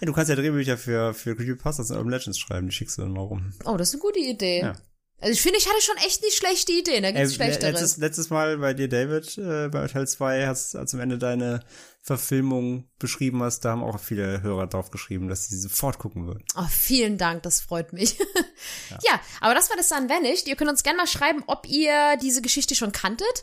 Ja, 0.00 0.06
du 0.06 0.12
kannst 0.12 0.28
ja 0.30 0.36
Drehbücher 0.36 0.76
für, 0.76 1.14
für 1.14 1.34
Creepypastas 1.36 1.90
und 1.90 1.96
Urban 1.96 2.12
Legends 2.12 2.38
schreiben, 2.38 2.68
die 2.68 2.74
schickst 2.74 2.98
du 2.98 3.02
dann 3.02 3.12
mal 3.12 3.22
rum. 3.22 3.52
Oh, 3.64 3.76
das 3.76 3.88
ist 3.88 3.94
eine 3.94 4.02
gute 4.02 4.18
Idee. 4.20 4.60
Ja. 4.60 4.76
Also 5.18 5.32
ich 5.32 5.40
finde, 5.40 5.58
ich 5.58 5.66
hatte 5.66 5.80
schon 5.80 5.96
echt 6.06 6.22
nicht 6.22 6.36
schlechte 6.36 6.72
Ideen. 6.72 7.02
Da 7.02 7.10
gibt's 7.10 7.32
Äh, 7.32 7.34
schlechteres. 7.36 7.72
letztes, 7.80 7.96
letztes 7.96 8.30
Mal 8.30 8.58
bei 8.58 8.74
dir, 8.74 8.88
David, 8.88 9.38
äh, 9.38 9.68
bei 9.68 9.86
Teil 9.88 10.06
2, 10.06 10.46
hast, 10.46 10.74
du 10.74 10.78
am 10.78 11.00
Ende 11.00 11.16
deine 11.18 11.60
Verfilmung 12.06 12.88
beschrieben 13.00 13.42
hast, 13.42 13.64
da 13.64 13.70
haben 13.72 13.82
auch 13.82 13.98
viele 13.98 14.40
Hörer 14.40 14.68
drauf 14.68 14.92
geschrieben, 14.92 15.26
dass 15.26 15.48
sie 15.48 15.58
sofort 15.58 15.98
gucken 15.98 16.28
würden. 16.28 16.44
Oh, 16.56 16.66
vielen 16.70 17.18
Dank, 17.18 17.42
das 17.42 17.60
freut 17.60 17.92
mich. 17.92 18.16
ja. 19.02 19.20
aber 19.40 19.54
das 19.54 19.70
war 19.70 19.76
das 19.76 19.88
dann 19.88 20.08
Vanished. 20.08 20.46
Ihr 20.46 20.54
könnt 20.54 20.70
uns 20.70 20.84
gerne 20.84 20.98
mal 20.98 21.08
schreiben, 21.08 21.42
ob 21.48 21.68
ihr 21.68 22.16
diese 22.22 22.42
Geschichte 22.42 22.76
schon 22.76 22.92
kanntet. 22.92 23.42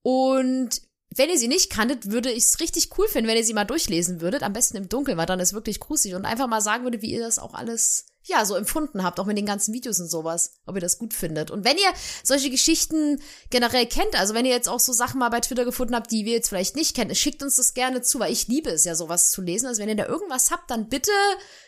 Und 0.00 0.80
wenn 1.14 1.28
ihr 1.28 1.36
sie 1.36 1.48
nicht 1.48 1.70
kanntet, 1.70 2.10
würde 2.10 2.30
ich 2.30 2.44
es 2.44 2.60
richtig 2.60 2.96
cool 2.96 3.08
finden, 3.08 3.28
wenn 3.28 3.36
ihr 3.36 3.44
sie 3.44 3.52
mal 3.52 3.66
durchlesen 3.66 4.22
würdet. 4.22 4.42
Am 4.42 4.54
besten 4.54 4.78
im 4.78 4.88
Dunkeln, 4.88 5.18
weil 5.18 5.26
dann 5.26 5.40
ist 5.40 5.52
wirklich 5.52 5.78
gruselig. 5.78 6.14
Und 6.14 6.24
einfach 6.24 6.46
mal 6.46 6.62
sagen 6.62 6.84
würdet, 6.84 7.02
wie 7.02 7.12
ihr 7.12 7.20
das 7.20 7.38
auch 7.38 7.52
alles, 7.52 8.06
ja, 8.28 8.44
so 8.44 8.54
empfunden 8.54 9.02
habt, 9.02 9.18
auch 9.20 9.26
mit 9.26 9.36
den 9.36 9.46
ganzen 9.46 9.72
Videos 9.74 9.98
und 10.00 10.08
sowas. 10.08 10.52
Ob 10.66 10.74
ihr 10.76 10.80
das 10.80 10.98
gut 10.98 11.14
findet. 11.14 11.50
Und 11.50 11.64
wenn 11.64 11.76
ihr 11.76 11.92
solche 12.22 12.50
Geschichten 12.50 13.20
generell 13.50 13.86
kennt, 13.86 14.18
also 14.18 14.34
wenn 14.34 14.44
ihr 14.44 14.52
jetzt 14.52 14.68
auch 14.68 14.80
so 14.80 14.92
Sachen 14.92 15.18
mal 15.18 15.28
bei 15.30 15.40
Twitter 15.40 15.64
gefunden 15.64 15.94
habt, 15.94 16.10
die 16.10 16.24
wir 16.24 16.32
jetzt 16.32 16.48
vielleicht 16.48 16.76
nicht 16.76 16.94
kennen, 16.94 17.14
schickt 17.14 17.42
uns 17.42 17.56
das 17.56 17.74
gerne 17.74 18.02
zu, 18.02 18.18
weil 18.20 18.32
ich 18.32 18.46
liebe 18.48 18.70
es 18.70 18.84
ja, 18.84 18.94
sowas 18.94 19.30
zu 19.30 19.42
lesen. 19.42 19.66
Also 19.66 19.80
wenn 19.82 19.88
ihr 19.88 19.96
da 19.96 20.06
irgendwas 20.06 20.50
habt, 20.50 20.70
dann 20.70 20.88
bitte 20.88 21.10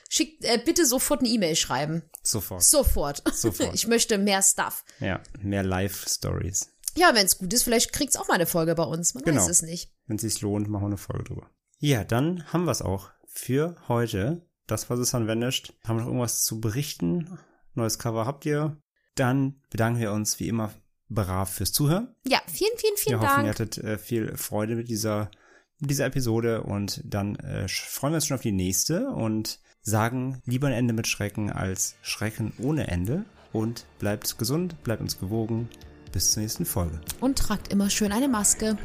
schickt, 0.09 0.45
äh, 0.45 0.61
bitte 0.65 0.87
sofort 0.87 1.21
eine 1.21 1.29
E-Mail 1.29 1.57
schreiben. 1.57 2.03
Sofort. 2.23 2.63
Sofort. 2.63 3.23
Sofort. 3.35 3.75
Ich 3.75 3.87
möchte 3.87 4.19
mehr 4.19 4.43
Stuff. 4.43 4.85
Ja, 5.01 5.23
mehr 5.41 5.63
Live-Stories. 5.63 6.69
Ja, 6.97 7.15
wenn 7.15 7.25
es 7.27 7.39
gut 7.39 7.53
ist, 7.53 7.63
vielleicht 7.63 7.93
kriegt's 7.93 8.17
auch 8.17 8.29
mal 8.29 8.35
eine 8.35 8.47
Folge 8.47 8.75
bei 8.75 8.83
uns. 8.83 9.15
Man 9.15 9.23
Genau. 9.23 9.41
weiß 9.41 9.49
es 9.49 9.63
nicht. 9.63 9.93
Wenn 10.07 10.17
es 10.17 10.23
sich 10.23 10.41
lohnt, 10.41 10.69
machen 10.69 10.83
wir 10.83 10.87
eine 10.89 10.97
Folge 10.99 11.25
drüber. 11.25 11.51
Ja, 11.79 12.05
dann 12.05 12.45
haben 12.53 12.65
wir 12.65 12.73
es 12.73 12.83
auch 12.83 13.11
für 13.27 13.77
heute. 13.89 14.43
Das 14.71 14.89
war 14.89 14.97
Susan 14.97 15.27
Vanished. 15.27 15.75
Haben 15.85 15.97
wir 15.97 16.03
noch 16.03 16.09
irgendwas 16.09 16.45
zu 16.45 16.61
berichten? 16.61 17.39
Neues 17.75 17.99
Cover 17.99 18.25
habt 18.25 18.47
ihr? 18.47 18.77
Dann 19.17 19.61
bedanken 19.69 19.99
wir 19.99 20.13
uns 20.13 20.39
wie 20.39 20.47
immer 20.47 20.73
brav 21.09 21.53
fürs 21.53 21.73
Zuhören. 21.73 22.15
Ja, 22.25 22.39
vielen, 22.47 22.71
vielen, 22.77 22.97
vielen 22.97 23.21
wir 23.21 23.29
hoffen, 23.29 23.41
ihr 23.41 23.53
Dank. 23.53 23.61
hattet 23.61 23.79
äh, 23.79 23.99
viel 23.99 24.37
Freude 24.37 24.77
mit 24.77 24.89
dieser, 24.89 25.33
mit 25.81 25.91
dieser 25.91 26.07
Episode 26.07 26.63
und 26.63 27.03
dann 27.05 27.35
äh, 27.37 27.67
freuen 27.67 28.13
wir 28.13 28.17
uns 28.17 28.27
schon 28.29 28.37
auf 28.37 28.43
die 28.43 28.53
nächste 28.53 29.09
und 29.09 29.59
sagen 29.83 30.41
lieber 30.45 30.69
ein 30.69 30.73
Ende 30.73 30.95
mit 30.95 31.09
Schrecken 31.09 31.51
als 31.51 31.97
Schrecken 32.03 32.53
ohne 32.59 32.87
Ende 32.87 33.25
und 33.53 33.87
bleibt 33.99 34.39
gesund, 34.39 34.81
bleibt 34.85 35.03
uns 35.03 35.19
gewogen. 35.19 35.69
Bis 36.13 36.33
zur 36.33 36.43
nächsten 36.43 36.65
Folge. 36.65 37.01
Und 37.21 37.39
tragt 37.39 37.73
immer 37.73 37.89
schön 37.89 38.11
eine 38.11 38.29
Maske. 38.29 38.77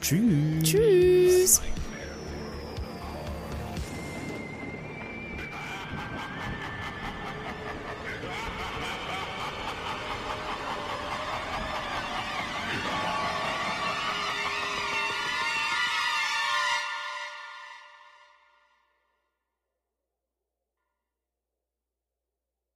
Tschüss. 0.00 0.62
Tschüss. 0.62 1.60